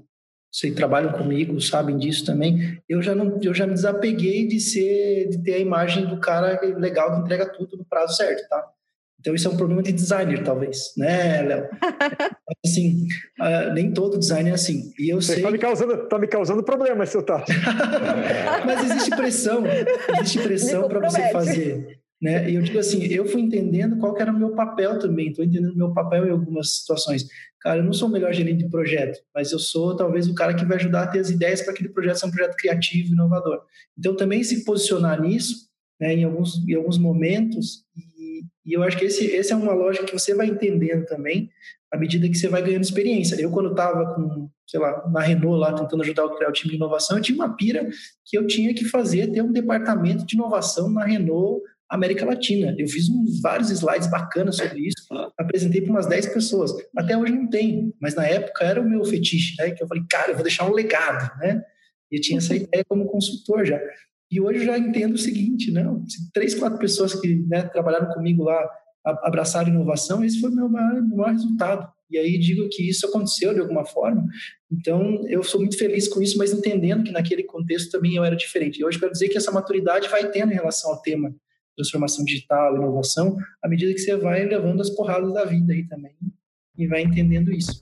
sei, 0.58 0.72
trabalham 0.72 1.12
comigo 1.12 1.60
sabem 1.60 1.96
disso 1.96 2.24
também. 2.24 2.80
Eu 2.88 3.00
já 3.00 3.14
não, 3.14 3.38
eu 3.42 3.54
já 3.54 3.66
me 3.66 3.74
desapeguei 3.74 4.46
de 4.46 4.58
ser, 4.58 5.28
de 5.28 5.42
ter 5.42 5.54
a 5.54 5.58
imagem 5.58 6.06
do 6.06 6.18
cara 6.18 6.60
legal 6.76 7.14
que 7.14 7.20
entrega 7.20 7.46
tudo 7.46 7.76
no 7.76 7.84
prazo 7.84 8.16
certo, 8.16 8.48
tá? 8.48 8.64
Então 9.20 9.34
isso 9.34 9.48
é 9.48 9.50
um 9.50 9.56
problema 9.56 9.82
de 9.82 9.92
designer, 9.92 10.44
talvez, 10.44 10.92
né, 10.96 11.42
Léo? 11.42 11.68
assim, 12.64 13.06
uh, 13.40 13.72
nem 13.74 13.92
todo 13.92 14.18
designer 14.18 14.50
é 14.50 14.54
assim. 14.54 14.92
E 14.98 15.12
eu 15.12 15.20
Você 15.20 15.34
sei. 15.34 15.42
Tá 15.42 15.50
me 15.50 15.58
causando, 15.58 16.08
tá 16.08 16.18
me 16.18 16.28
causando 16.28 16.62
problema, 16.62 17.04
seu 17.04 17.22
tá. 17.22 17.44
Mas 18.64 18.84
existe 18.84 19.10
pressão, 19.10 19.64
existe 20.20 20.40
pressão 20.40 20.88
para 20.88 21.00
você 21.00 21.30
fazer. 21.30 21.98
Né? 22.20 22.50
E 22.50 22.56
eu 22.56 22.62
digo 22.62 22.78
assim, 22.78 23.04
eu 23.04 23.26
fui 23.26 23.40
entendendo 23.40 23.96
qual 23.96 24.16
era 24.18 24.32
o 24.32 24.38
meu 24.38 24.50
papel 24.50 24.98
também, 24.98 25.28
estou 25.28 25.44
entendendo 25.44 25.72
o 25.72 25.76
meu 25.76 25.94
papel 25.94 26.26
em 26.26 26.30
algumas 26.30 26.78
situações. 26.78 27.26
Cara, 27.60 27.78
eu 27.78 27.84
não 27.84 27.92
sou 27.92 28.08
o 28.08 28.12
melhor 28.12 28.32
gerente 28.32 28.64
de 28.64 28.70
projeto, 28.70 29.20
mas 29.34 29.52
eu 29.52 29.58
sou 29.58 29.94
talvez 29.96 30.28
o 30.28 30.34
cara 30.34 30.54
que 30.54 30.64
vai 30.64 30.76
ajudar 30.76 31.04
a 31.04 31.06
ter 31.06 31.20
as 31.20 31.30
ideias 31.30 31.62
para 31.62 31.72
aquele 31.72 31.88
projeto 31.88 32.18
ser 32.18 32.26
um 32.26 32.30
projeto 32.30 32.56
criativo, 32.56 33.12
inovador. 33.12 33.62
Então, 33.96 34.16
também 34.16 34.42
se 34.42 34.64
posicionar 34.64 35.20
nisso, 35.20 35.68
né, 36.00 36.14
em, 36.14 36.24
alguns, 36.24 36.58
em 36.68 36.74
alguns 36.74 36.98
momentos, 36.98 37.84
e, 37.96 38.42
e 38.66 38.72
eu 38.72 38.82
acho 38.82 38.96
que 38.96 39.04
esse, 39.04 39.24
esse 39.26 39.52
é 39.52 39.56
uma 39.56 39.72
lógica 39.72 40.06
que 40.06 40.12
você 40.12 40.34
vai 40.34 40.48
entendendo 40.48 41.04
também, 41.06 41.50
à 41.90 41.96
medida 41.96 42.28
que 42.28 42.36
você 42.36 42.48
vai 42.48 42.62
ganhando 42.62 42.84
experiência. 42.84 43.40
Eu, 43.40 43.50
quando 43.50 43.70
estava 43.70 44.14
com, 44.14 44.48
sei 44.66 44.78
lá, 44.78 45.08
na 45.08 45.20
Renault, 45.20 45.58
lá 45.58 45.72
tentando 45.72 46.02
ajudar 46.02 46.26
o, 46.26 46.30
o 46.30 46.52
time 46.52 46.70
de 46.70 46.76
inovação, 46.76 47.16
eu 47.16 47.22
tinha 47.22 47.36
uma 47.36 47.56
pira 47.56 47.88
que 48.24 48.36
eu 48.36 48.46
tinha 48.46 48.74
que 48.74 48.84
fazer, 48.84 49.32
ter 49.32 49.42
um 49.42 49.52
departamento 49.52 50.26
de 50.26 50.34
inovação 50.34 50.90
na 50.90 51.04
Renault 51.04 51.62
América 51.88 52.26
Latina. 52.26 52.74
Eu 52.78 52.86
fiz 52.86 53.08
uns, 53.08 53.40
vários 53.40 53.70
slides 53.70 54.10
bacanas 54.10 54.56
sobre 54.56 54.86
isso, 54.86 54.96
apresentei 55.38 55.80
para 55.80 55.90
umas 55.90 56.06
10 56.06 56.26
pessoas. 56.34 56.72
Até 56.96 57.16
hoje 57.16 57.32
não 57.32 57.48
tem, 57.48 57.94
mas 58.00 58.14
na 58.14 58.26
época 58.26 58.64
era 58.64 58.80
o 58.80 58.88
meu 58.88 59.04
fetiche, 59.04 59.54
né? 59.58 59.70
Que 59.70 59.82
eu 59.82 59.88
falei, 59.88 60.04
cara, 60.08 60.30
eu 60.30 60.34
vou 60.34 60.42
deixar 60.42 60.68
um 60.68 60.74
legado, 60.74 61.36
né? 61.38 61.62
E 62.10 62.16
eu 62.16 62.20
tinha 62.20 62.38
essa 62.38 62.54
ideia 62.54 62.84
como 62.88 63.06
consultor 63.06 63.64
já. 63.64 63.80
E 64.30 64.40
hoje 64.40 64.60
eu 64.60 64.66
já 64.66 64.78
entendo 64.78 65.14
o 65.14 65.18
seguinte, 65.18 65.70
né? 65.70 65.84
Três, 66.34 66.54
quatro 66.54 66.78
pessoas 66.78 67.14
que 67.14 67.36
né, 67.48 67.62
trabalharam 67.62 68.12
comigo 68.12 68.44
lá 68.44 68.68
abraçaram 69.04 69.70
inovação, 69.70 70.22
esse 70.22 70.38
foi 70.38 70.50
o 70.50 70.54
meu 70.54 70.68
maior, 70.68 71.00
meu 71.02 71.16
maior 71.16 71.32
resultado. 71.32 71.88
E 72.10 72.18
aí 72.18 72.38
digo 72.38 72.68
que 72.70 72.88
isso 72.88 73.06
aconteceu 73.06 73.54
de 73.54 73.60
alguma 73.60 73.84
forma. 73.84 74.26
Então, 74.70 75.24
eu 75.28 75.42
sou 75.42 75.60
muito 75.60 75.78
feliz 75.78 76.08
com 76.08 76.20
isso, 76.20 76.36
mas 76.36 76.52
entendendo 76.52 77.04
que 77.04 77.12
naquele 77.12 77.42
contexto 77.42 77.90
também 77.90 78.16
eu 78.16 78.24
era 78.24 78.36
diferente. 78.36 78.78
E 78.78 78.84
hoje 78.84 78.98
quero 78.98 79.12
dizer 79.12 79.28
que 79.28 79.38
essa 79.38 79.50
maturidade 79.50 80.08
vai 80.08 80.30
tendo 80.30 80.52
em 80.52 80.56
relação 80.56 80.90
ao 80.90 81.00
tema 81.00 81.34
transformação 81.78 82.24
digital, 82.24 82.76
inovação, 82.76 83.36
à 83.62 83.68
medida 83.68 83.92
que 83.92 84.00
você 84.00 84.16
vai 84.16 84.44
levando 84.44 84.80
as 84.80 84.90
porradas 84.90 85.32
da 85.32 85.44
vida 85.44 85.72
aí 85.72 85.86
também 85.86 86.16
e 86.76 86.86
vai 86.88 87.02
entendendo 87.02 87.52
isso. 87.52 87.80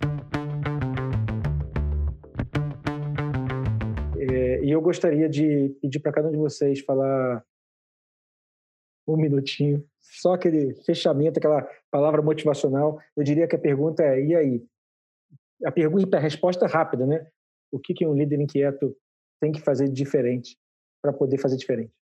É, 4.18 4.64
e 4.64 4.70
eu 4.70 4.80
gostaria 4.82 5.28
de 5.28 5.74
pedir 5.80 6.00
para 6.00 6.12
cada 6.12 6.28
um 6.28 6.32
de 6.32 6.36
vocês 6.36 6.80
falar 6.80 7.42
um 9.08 9.16
minutinho, 9.16 9.84
só 10.00 10.34
aquele 10.34 10.74
fechamento, 10.84 11.38
aquela 11.38 11.66
palavra 11.90 12.20
motivacional. 12.20 12.98
Eu 13.16 13.22
diria 13.22 13.46
que 13.46 13.56
a 13.56 13.58
pergunta 13.58 14.02
é: 14.02 14.24
e 14.24 14.34
aí? 14.34 14.66
A 15.64 15.72
pergunta, 15.72 16.18
a 16.18 16.20
resposta 16.20 16.66
é 16.66 16.68
rápida, 16.68 17.06
né? 17.06 17.26
O 17.72 17.78
que, 17.78 17.94
que 17.94 18.06
um 18.06 18.14
líder 18.14 18.40
inquieto 18.40 18.94
tem 19.40 19.52
que 19.52 19.60
fazer 19.60 19.88
diferente 19.88 20.58
para 21.02 21.12
poder 21.12 21.38
fazer 21.38 21.56
diferente? 21.56 21.92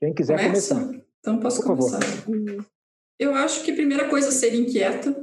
Quem 0.00 0.14
quiser 0.14 0.38
Começa? 0.38 0.74
começar. 0.74 1.00
Então, 1.20 1.38
posso 1.38 1.62
Por 1.62 1.76
começar. 1.76 2.02
Favor. 2.02 2.66
Eu 3.18 3.34
acho 3.34 3.62
que 3.62 3.70
a 3.70 3.74
primeira 3.74 4.08
coisa 4.08 4.28
é 4.28 4.32
ser 4.32 4.54
inquieta. 4.54 5.14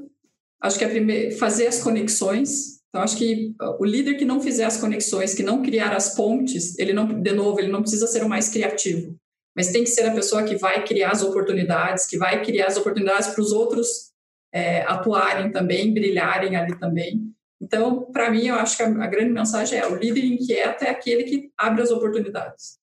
Acho 0.62 0.78
que 0.78 0.86
é 0.86 0.88
primeira, 0.88 1.36
fazer 1.36 1.66
as 1.66 1.82
conexões. 1.82 2.78
Então, 2.90 3.02
acho 3.02 3.18
que 3.18 3.56
o 3.80 3.84
líder 3.84 4.16
que 4.16 4.26
não 4.26 4.40
fizer 4.40 4.66
as 4.66 4.78
conexões, 4.78 5.34
que 5.34 5.44
não 5.44 5.64
criar 5.64 5.96
as 5.96 6.16
pontes, 6.16 6.78
ele 6.78 6.94
não, 6.94 7.08
de 7.08 7.32
novo, 7.34 7.60
ele 7.60 7.72
não 7.72 7.82
precisa 7.82 8.06
ser 8.08 8.24
o 8.24 8.30
mais 8.30 8.50
criativo. 8.50 9.16
Mas 9.56 9.72
tem 9.72 9.84
que 9.84 9.90
ser 9.90 10.06
a 10.06 10.14
pessoa 10.14 10.44
que 10.44 10.56
vai 10.56 10.86
criar 10.86 11.12
as 11.12 11.24
oportunidades, 11.24 12.06
que 12.06 12.18
vai 12.18 12.44
criar 12.44 12.68
as 12.68 12.78
oportunidades 12.78 13.30
para 13.30 13.42
os 13.42 13.52
outros 13.52 14.12
é, 14.54 14.84
atuarem 14.84 15.52
também, 15.52 15.92
brilharem 15.92 16.56
ali 16.56 16.78
também. 16.80 17.32
Então, 17.60 18.12
para 18.12 18.30
mim, 18.30 18.46
eu 18.46 18.56
acho 18.56 18.78
que 18.78 18.84
a, 18.84 18.88
a 18.88 19.08
grande 19.08 19.32
mensagem 19.32 19.80
é: 19.80 19.88
o 19.88 19.96
líder 19.96 20.24
inquieto 20.24 20.84
é 20.84 20.90
aquele 20.90 21.24
que 21.24 21.52
abre 21.58 21.82
as 21.82 21.90
oportunidades. 21.90 22.78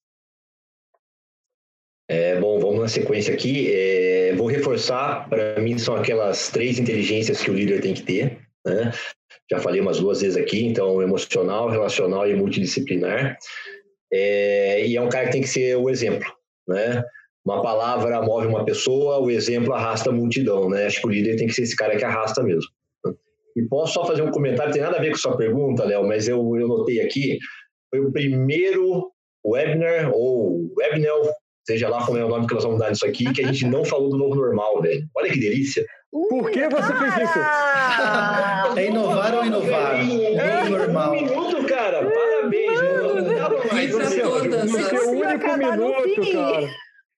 É, 2.09 2.39
bom, 2.39 2.59
vamos 2.59 2.81
na 2.81 2.89
sequência 2.89 3.33
aqui. 3.33 3.73
É, 3.73 4.35
vou 4.35 4.47
reforçar, 4.47 5.29
para 5.29 5.59
mim 5.61 5.79
são 5.79 5.97
aquelas 5.97 6.51
três 6.51 6.79
inteligências 6.79 7.43
que 7.43 7.51
o 7.51 7.55
líder 7.55 7.81
tem 7.81 7.95
que 7.95 8.03
ter. 8.03 8.39
Né? 8.65 8.93
Já 9.51 9.59
falei 9.59 9.81
umas 9.81 10.01
duas 10.01 10.21
vezes 10.21 10.37
aqui, 10.37 10.65
então 10.65 11.03
emocional, 11.03 11.69
relacional 11.69 12.29
e 12.29 12.35
multidisciplinar. 12.35 13.37
É, 14.13 14.87
e 14.87 14.97
é 14.97 15.01
um 15.01 15.09
cara 15.09 15.27
que 15.27 15.33
tem 15.33 15.43
que 15.43 15.49
ser 15.49 15.77
o 15.77 15.91
exemplo, 15.91 16.31
né? 16.69 17.03
Uma 17.45 17.61
palavra 17.61 18.23
move 18.23 18.47
uma 18.47 18.65
pessoa, 18.65 19.19
o 19.19 19.31
exemplo 19.31 19.75
arrasta 19.75 20.09
a 20.09 20.13
multidão, 20.13 20.71
né? 20.71 20.87
Acho 20.87 21.01
que 21.01 21.07
o 21.07 21.11
líder 21.11 21.37
tem 21.37 21.47
que 21.47 21.53
ser 21.53 21.63
esse 21.63 21.77
cara 21.77 21.97
que 21.97 22.05
arrasta 22.05 22.43
mesmo. 22.43 22.71
E 23.57 23.63
posso 23.63 23.95
só 23.95 24.07
fazer 24.07 24.23
um 24.23 24.31
comentário, 24.31 24.73
tem 24.73 24.83
nada 24.83 24.97
a 24.97 25.01
ver 25.01 25.11
com 25.11 25.17
sua 25.19 25.37
pergunta, 25.37 25.85
Léo, 25.85 26.07
mas 26.07 26.27
eu, 26.27 26.39
eu 26.57 26.67
notei 26.67 27.01
aqui, 27.01 27.39
foi 27.91 28.01
o 28.01 28.13
primeiro 28.13 29.11
webinar 29.45 30.11
ou 30.13 30.73
webinar, 30.77 31.15
seja 31.67 31.89
lá 31.89 32.05
como 32.05 32.19
é 32.19 32.25
o 32.25 32.29
nome 32.29 32.47
que 32.47 32.55
nós 32.55 32.65
vamos 32.65 32.79
dar 32.79 32.91
nisso 32.91 33.07
aqui, 33.07 33.33
que 33.33 33.43
a 33.43 33.47
gente 33.47 33.67
não 33.67 33.85
falou 33.85 34.11
do 34.11 34.19
novo 34.19 34.35
normal, 34.35 34.83
velho. 34.83 35.09
Olha 35.15 35.33
que 35.33 35.41
delícia. 35.41 35.85
Por 36.11 36.51
que 36.51 36.69
você 36.69 36.95
fez 36.95 37.15
isso? 37.29 37.39
é 38.79 38.87
inovar 38.87 39.35
ou 39.35 39.45
inovar? 39.45 39.95
É, 40.01 40.69
normal. 40.69 41.11
Um 41.11 41.15
minuto, 41.15 41.67
cara. 41.67 42.09
Parabéns. 42.09 42.81
Mano, 42.81 43.25
no 43.99 44.07
seu, 44.07 44.45
no 44.45 44.69
seu 44.69 45.11
único 45.11 45.57
minuto, 45.57 46.33
cara. 46.33 46.71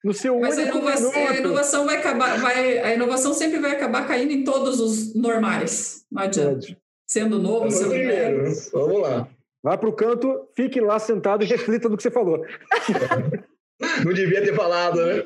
No 0.02 0.12
seu 0.14 0.40
Mas 0.40 0.56
único 0.56 0.78
a 0.78 0.80
inovação, 0.80 1.12
minuto. 1.12 1.30
a 1.30 1.36
inovação 1.36 1.84
vai 1.84 1.96
acabar, 1.96 2.40
vai, 2.40 2.78
a 2.78 2.94
inovação 2.94 3.34
sempre 3.34 3.58
vai 3.58 3.72
acabar 3.72 4.06
caindo 4.06 4.32
em 4.32 4.44
todos 4.44 4.80
os 4.80 5.14
normais. 5.14 6.04
Não 6.10 6.22
adianta. 6.22 6.66
Sendo 7.06 7.38
novo, 7.38 7.70
sendo 7.70 7.90
velho. 7.90 8.44
Vamos 8.72 9.00
lá. 9.02 9.28
Vá 9.62 9.76
para 9.76 9.88
o 9.88 9.92
canto, 9.92 10.48
fique 10.54 10.80
lá 10.80 10.98
sentado 10.98 11.42
e 11.42 11.46
reflita 11.46 11.88
no 11.88 11.96
que 11.96 12.02
você 12.02 12.10
falou. 12.10 12.40
Não 14.04 14.12
devia 14.12 14.42
ter 14.42 14.54
falado, 14.54 15.04
né? 15.04 15.24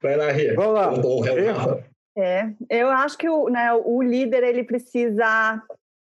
Vai 0.00 0.16
lá, 0.16 0.30
Rê. 0.30 0.54
Vamos 0.54 0.74
lá. 0.74 0.90
É, 2.16 2.54
eu 2.70 2.88
acho 2.90 3.18
que 3.18 3.28
o, 3.28 3.48
né, 3.48 3.72
o 3.72 4.00
líder 4.00 4.44
ele 4.44 4.62
precisa 4.62 5.60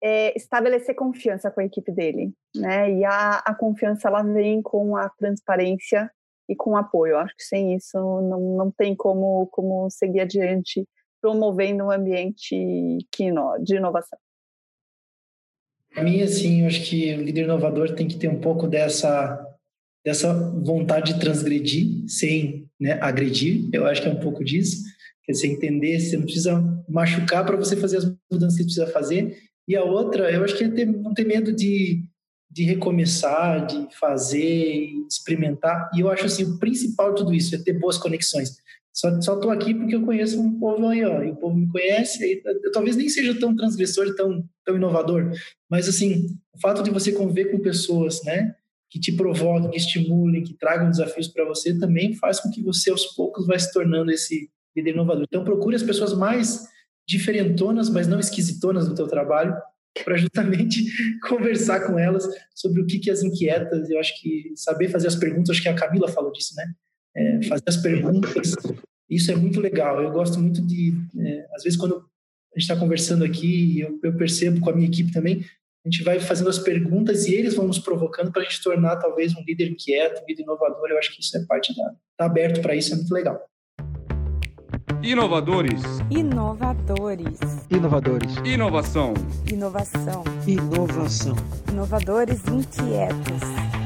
é, 0.02 0.34
estabelecer 0.36 0.94
confiança 0.94 1.50
com 1.50 1.60
a 1.60 1.64
equipe 1.64 1.92
dele, 1.92 2.32
né? 2.56 2.90
E 2.90 3.04
a, 3.04 3.38
a 3.38 3.54
confiança 3.54 4.08
ela 4.08 4.22
vem 4.22 4.62
com 4.62 4.96
a 4.96 5.10
transparência 5.10 6.10
e 6.48 6.56
com 6.56 6.76
apoio. 6.76 7.12
Eu 7.12 7.18
acho 7.18 7.36
que 7.36 7.44
sem 7.44 7.74
isso 7.74 7.98
não, 7.98 8.40
não 8.56 8.70
tem 8.70 8.96
como, 8.96 9.46
como 9.48 9.90
seguir 9.90 10.20
adiante 10.20 10.86
promovendo 11.20 11.84
um 11.84 11.90
ambiente 11.90 12.56
que 13.12 13.24
ino, 13.24 13.58
de 13.58 13.76
inovação. 13.76 14.18
Para 15.92 16.04
mim, 16.04 16.22
assim, 16.22 16.62
eu 16.62 16.66
acho 16.66 16.88
que 16.88 17.14
o 17.14 17.22
líder 17.22 17.44
inovador 17.44 17.94
tem 17.94 18.08
que 18.08 18.18
ter 18.18 18.28
um 18.28 18.40
pouco 18.40 18.66
dessa 18.66 19.46
dessa 20.05 20.32
vontade 20.62 21.14
de 21.14 21.20
transgredir 21.20 22.05
sem 22.09 22.68
né, 22.81 22.98
agredir. 23.01 23.68
Eu 23.72 23.86
acho 23.86 24.02
que 24.02 24.09
é 24.09 24.12
um 24.12 24.20
pouco 24.20 24.44
disso 24.44 24.82
que 25.22 25.35
você 25.35 25.47
entender, 25.47 26.01
você 26.01 26.16
não 26.16 26.24
precisa 26.24 26.85
machucar 26.89 27.44
para 27.44 27.56
você 27.56 27.77
fazer 27.77 27.98
as 27.98 28.16
mudanças 28.31 28.56
que 28.56 28.64
precisa 28.64 28.86
fazer. 28.86 29.36
E 29.68 29.77
a 29.77 29.85
outra, 29.85 30.31
eu 30.31 30.43
acho 30.43 30.56
que 30.56 30.64
é 30.64 30.68
ter, 30.68 30.86
não 30.86 31.14
ter 31.14 31.24
medo 31.24 31.52
de, 31.52 32.02
de 32.51 32.64
recomeçar, 32.64 33.66
de 33.66 33.86
fazer, 33.98 34.89
experimentar. 35.09 35.90
E 35.94 36.01
eu 36.01 36.10
acho 36.10 36.27
assim, 36.27 36.44
o 36.44 36.59
principal 36.59 37.14
de 37.14 37.20
tudo 37.20 37.35
isso 37.35 37.55
é 37.55 37.59
ter 37.59 37.74
boas 37.74 37.98
conexões. 37.98 38.56
Só 38.93 39.20
só 39.20 39.39
aqui 39.52 39.72
porque 39.72 39.94
eu 39.94 40.05
conheço 40.05 40.40
um 40.40 40.59
povo 40.59 40.89
aí, 40.89 41.05
ó, 41.05 41.22
e 41.22 41.31
o 41.31 41.36
povo 41.36 41.56
me 41.56 41.68
conhece, 41.68 42.24
aí, 42.24 42.43
eu 42.44 42.72
talvez 42.72 42.97
nem 42.97 43.09
seja 43.09 43.39
tão 43.39 43.55
transgressor, 43.55 44.14
tão 44.16 44.44
tão 44.64 44.77
inovador, 44.77 45.31
mas 45.70 45.89
assim, 45.89 46.27
o 46.52 46.60
fato 46.60 46.82
de 46.82 46.90
você 46.90 47.12
conviver 47.12 47.52
com 47.52 47.60
pessoas, 47.60 48.22
né, 48.24 48.55
que 48.90 48.98
te 48.98 49.12
provoquem, 49.12 49.70
que 49.70 49.76
estimulem, 49.76 50.42
que 50.42 50.54
tragam 50.54 50.90
desafios 50.90 51.28
para 51.28 51.44
você, 51.44 51.78
também 51.78 52.12
faz 52.14 52.40
com 52.40 52.50
que 52.50 52.60
você 52.60 52.90
aos 52.90 53.06
poucos 53.06 53.46
vai 53.46 53.58
se 53.58 53.72
tornando 53.72 54.10
esse 54.10 54.50
líder 54.76 54.90
inovador. 54.90 55.24
Então 55.28 55.44
procure 55.44 55.76
as 55.76 55.82
pessoas 55.82 56.12
mais 56.12 56.68
diferentonas, 57.08 57.88
mas 57.88 58.08
não 58.08 58.18
esquisitonas 58.18 58.88
do 58.88 58.94
teu 58.94 59.06
trabalho, 59.06 59.54
para 60.04 60.16
justamente 60.16 60.84
conversar 61.28 61.86
com 61.86 61.98
elas 61.98 62.26
sobre 62.54 62.82
o 62.82 62.86
que, 62.86 62.98
que 62.98 63.10
as 63.10 63.22
inquieta. 63.22 63.76
Eu 63.88 64.00
acho 64.00 64.20
que 64.20 64.52
saber 64.56 64.88
fazer 64.88 65.06
as 65.06 65.16
perguntas, 65.16 65.50
acho 65.50 65.62
que 65.62 65.68
a 65.68 65.74
Camila 65.74 66.08
falou 66.08 66.32
disso, 66.32 66.54
né? 66.56 66.72
É, 67.16 67.42
fazer 67.42 67.64
as 67.66 67.76
perguntas, 67.76 68.54
isso 69.08 69.30
é 69.32 69.36
muito 69.36 69.60
legal. 69.60 70.00
Eu 70.00 70.12
gosto 70.12 70.38
muito 70.38 70.64
de, 70.64 70.94
é, 71.18 71.46
às 71.54 71.62
vezes, 71.64 71.78
quando 71.78 71.96
a 71.96 72.58
gente 72.58 72.70
está 72.70 72.76
conversando 72.76 73.24
aqui, 73.24 73.80
eu, 73.80 73.98
eu 74.02 74.16
percebo 74.16 74.60
com 74.60 74.70
a 74.70 74.74
minha 74.74 74.88
equipe 74.88 75.12
também, 75.12 75.44
a 75.85 75.89
gente 75.89 76.05
vai 76.05 76.20
fazendo 76.20 76.51
as 76.51 76.59
perguntas 76.59 77.27
e 77.27 77.35
eles 77.35 77.55
vão 77.55 77.66
nos 77.66 77.78
provocando 77.78 78.31
para 78.31 78.43
a 78.43 78.44
gente 78.44 78.62
tornar 78.62 78.97
talvez 78.97 79.35
um 79.35 79.43
líder 79.47 79.70
inquieto, 79.70 80.23
um 80.23 80.27
líder 80.28 80.43
inovador. 80.43 80.90
Eu 80.90 80.98
acho 80.98 81.15
que 81.15 81.23
isso 81.23 81.36
é 81.36 81.44
parte 81.47 81.74
da. 81.74 81.85
Está 82.12 82.27
aberto 82.27 82.61
para 82.61 82.74
isso, 82.74 82.93
é 82.93 82.97
muito 82.97 83.12
legal. 83.15 83.40
Inovadores. 85.02 85.81
Inovadores. 86.11 87.39
Inovadores. 87.70 88.36
Inovação. 88.44 89.15
Inovação. 89.51 90.24
Inovação. 90.47 91.36
Inovadores 91.70 92.47
inquietos. 92.47 93.80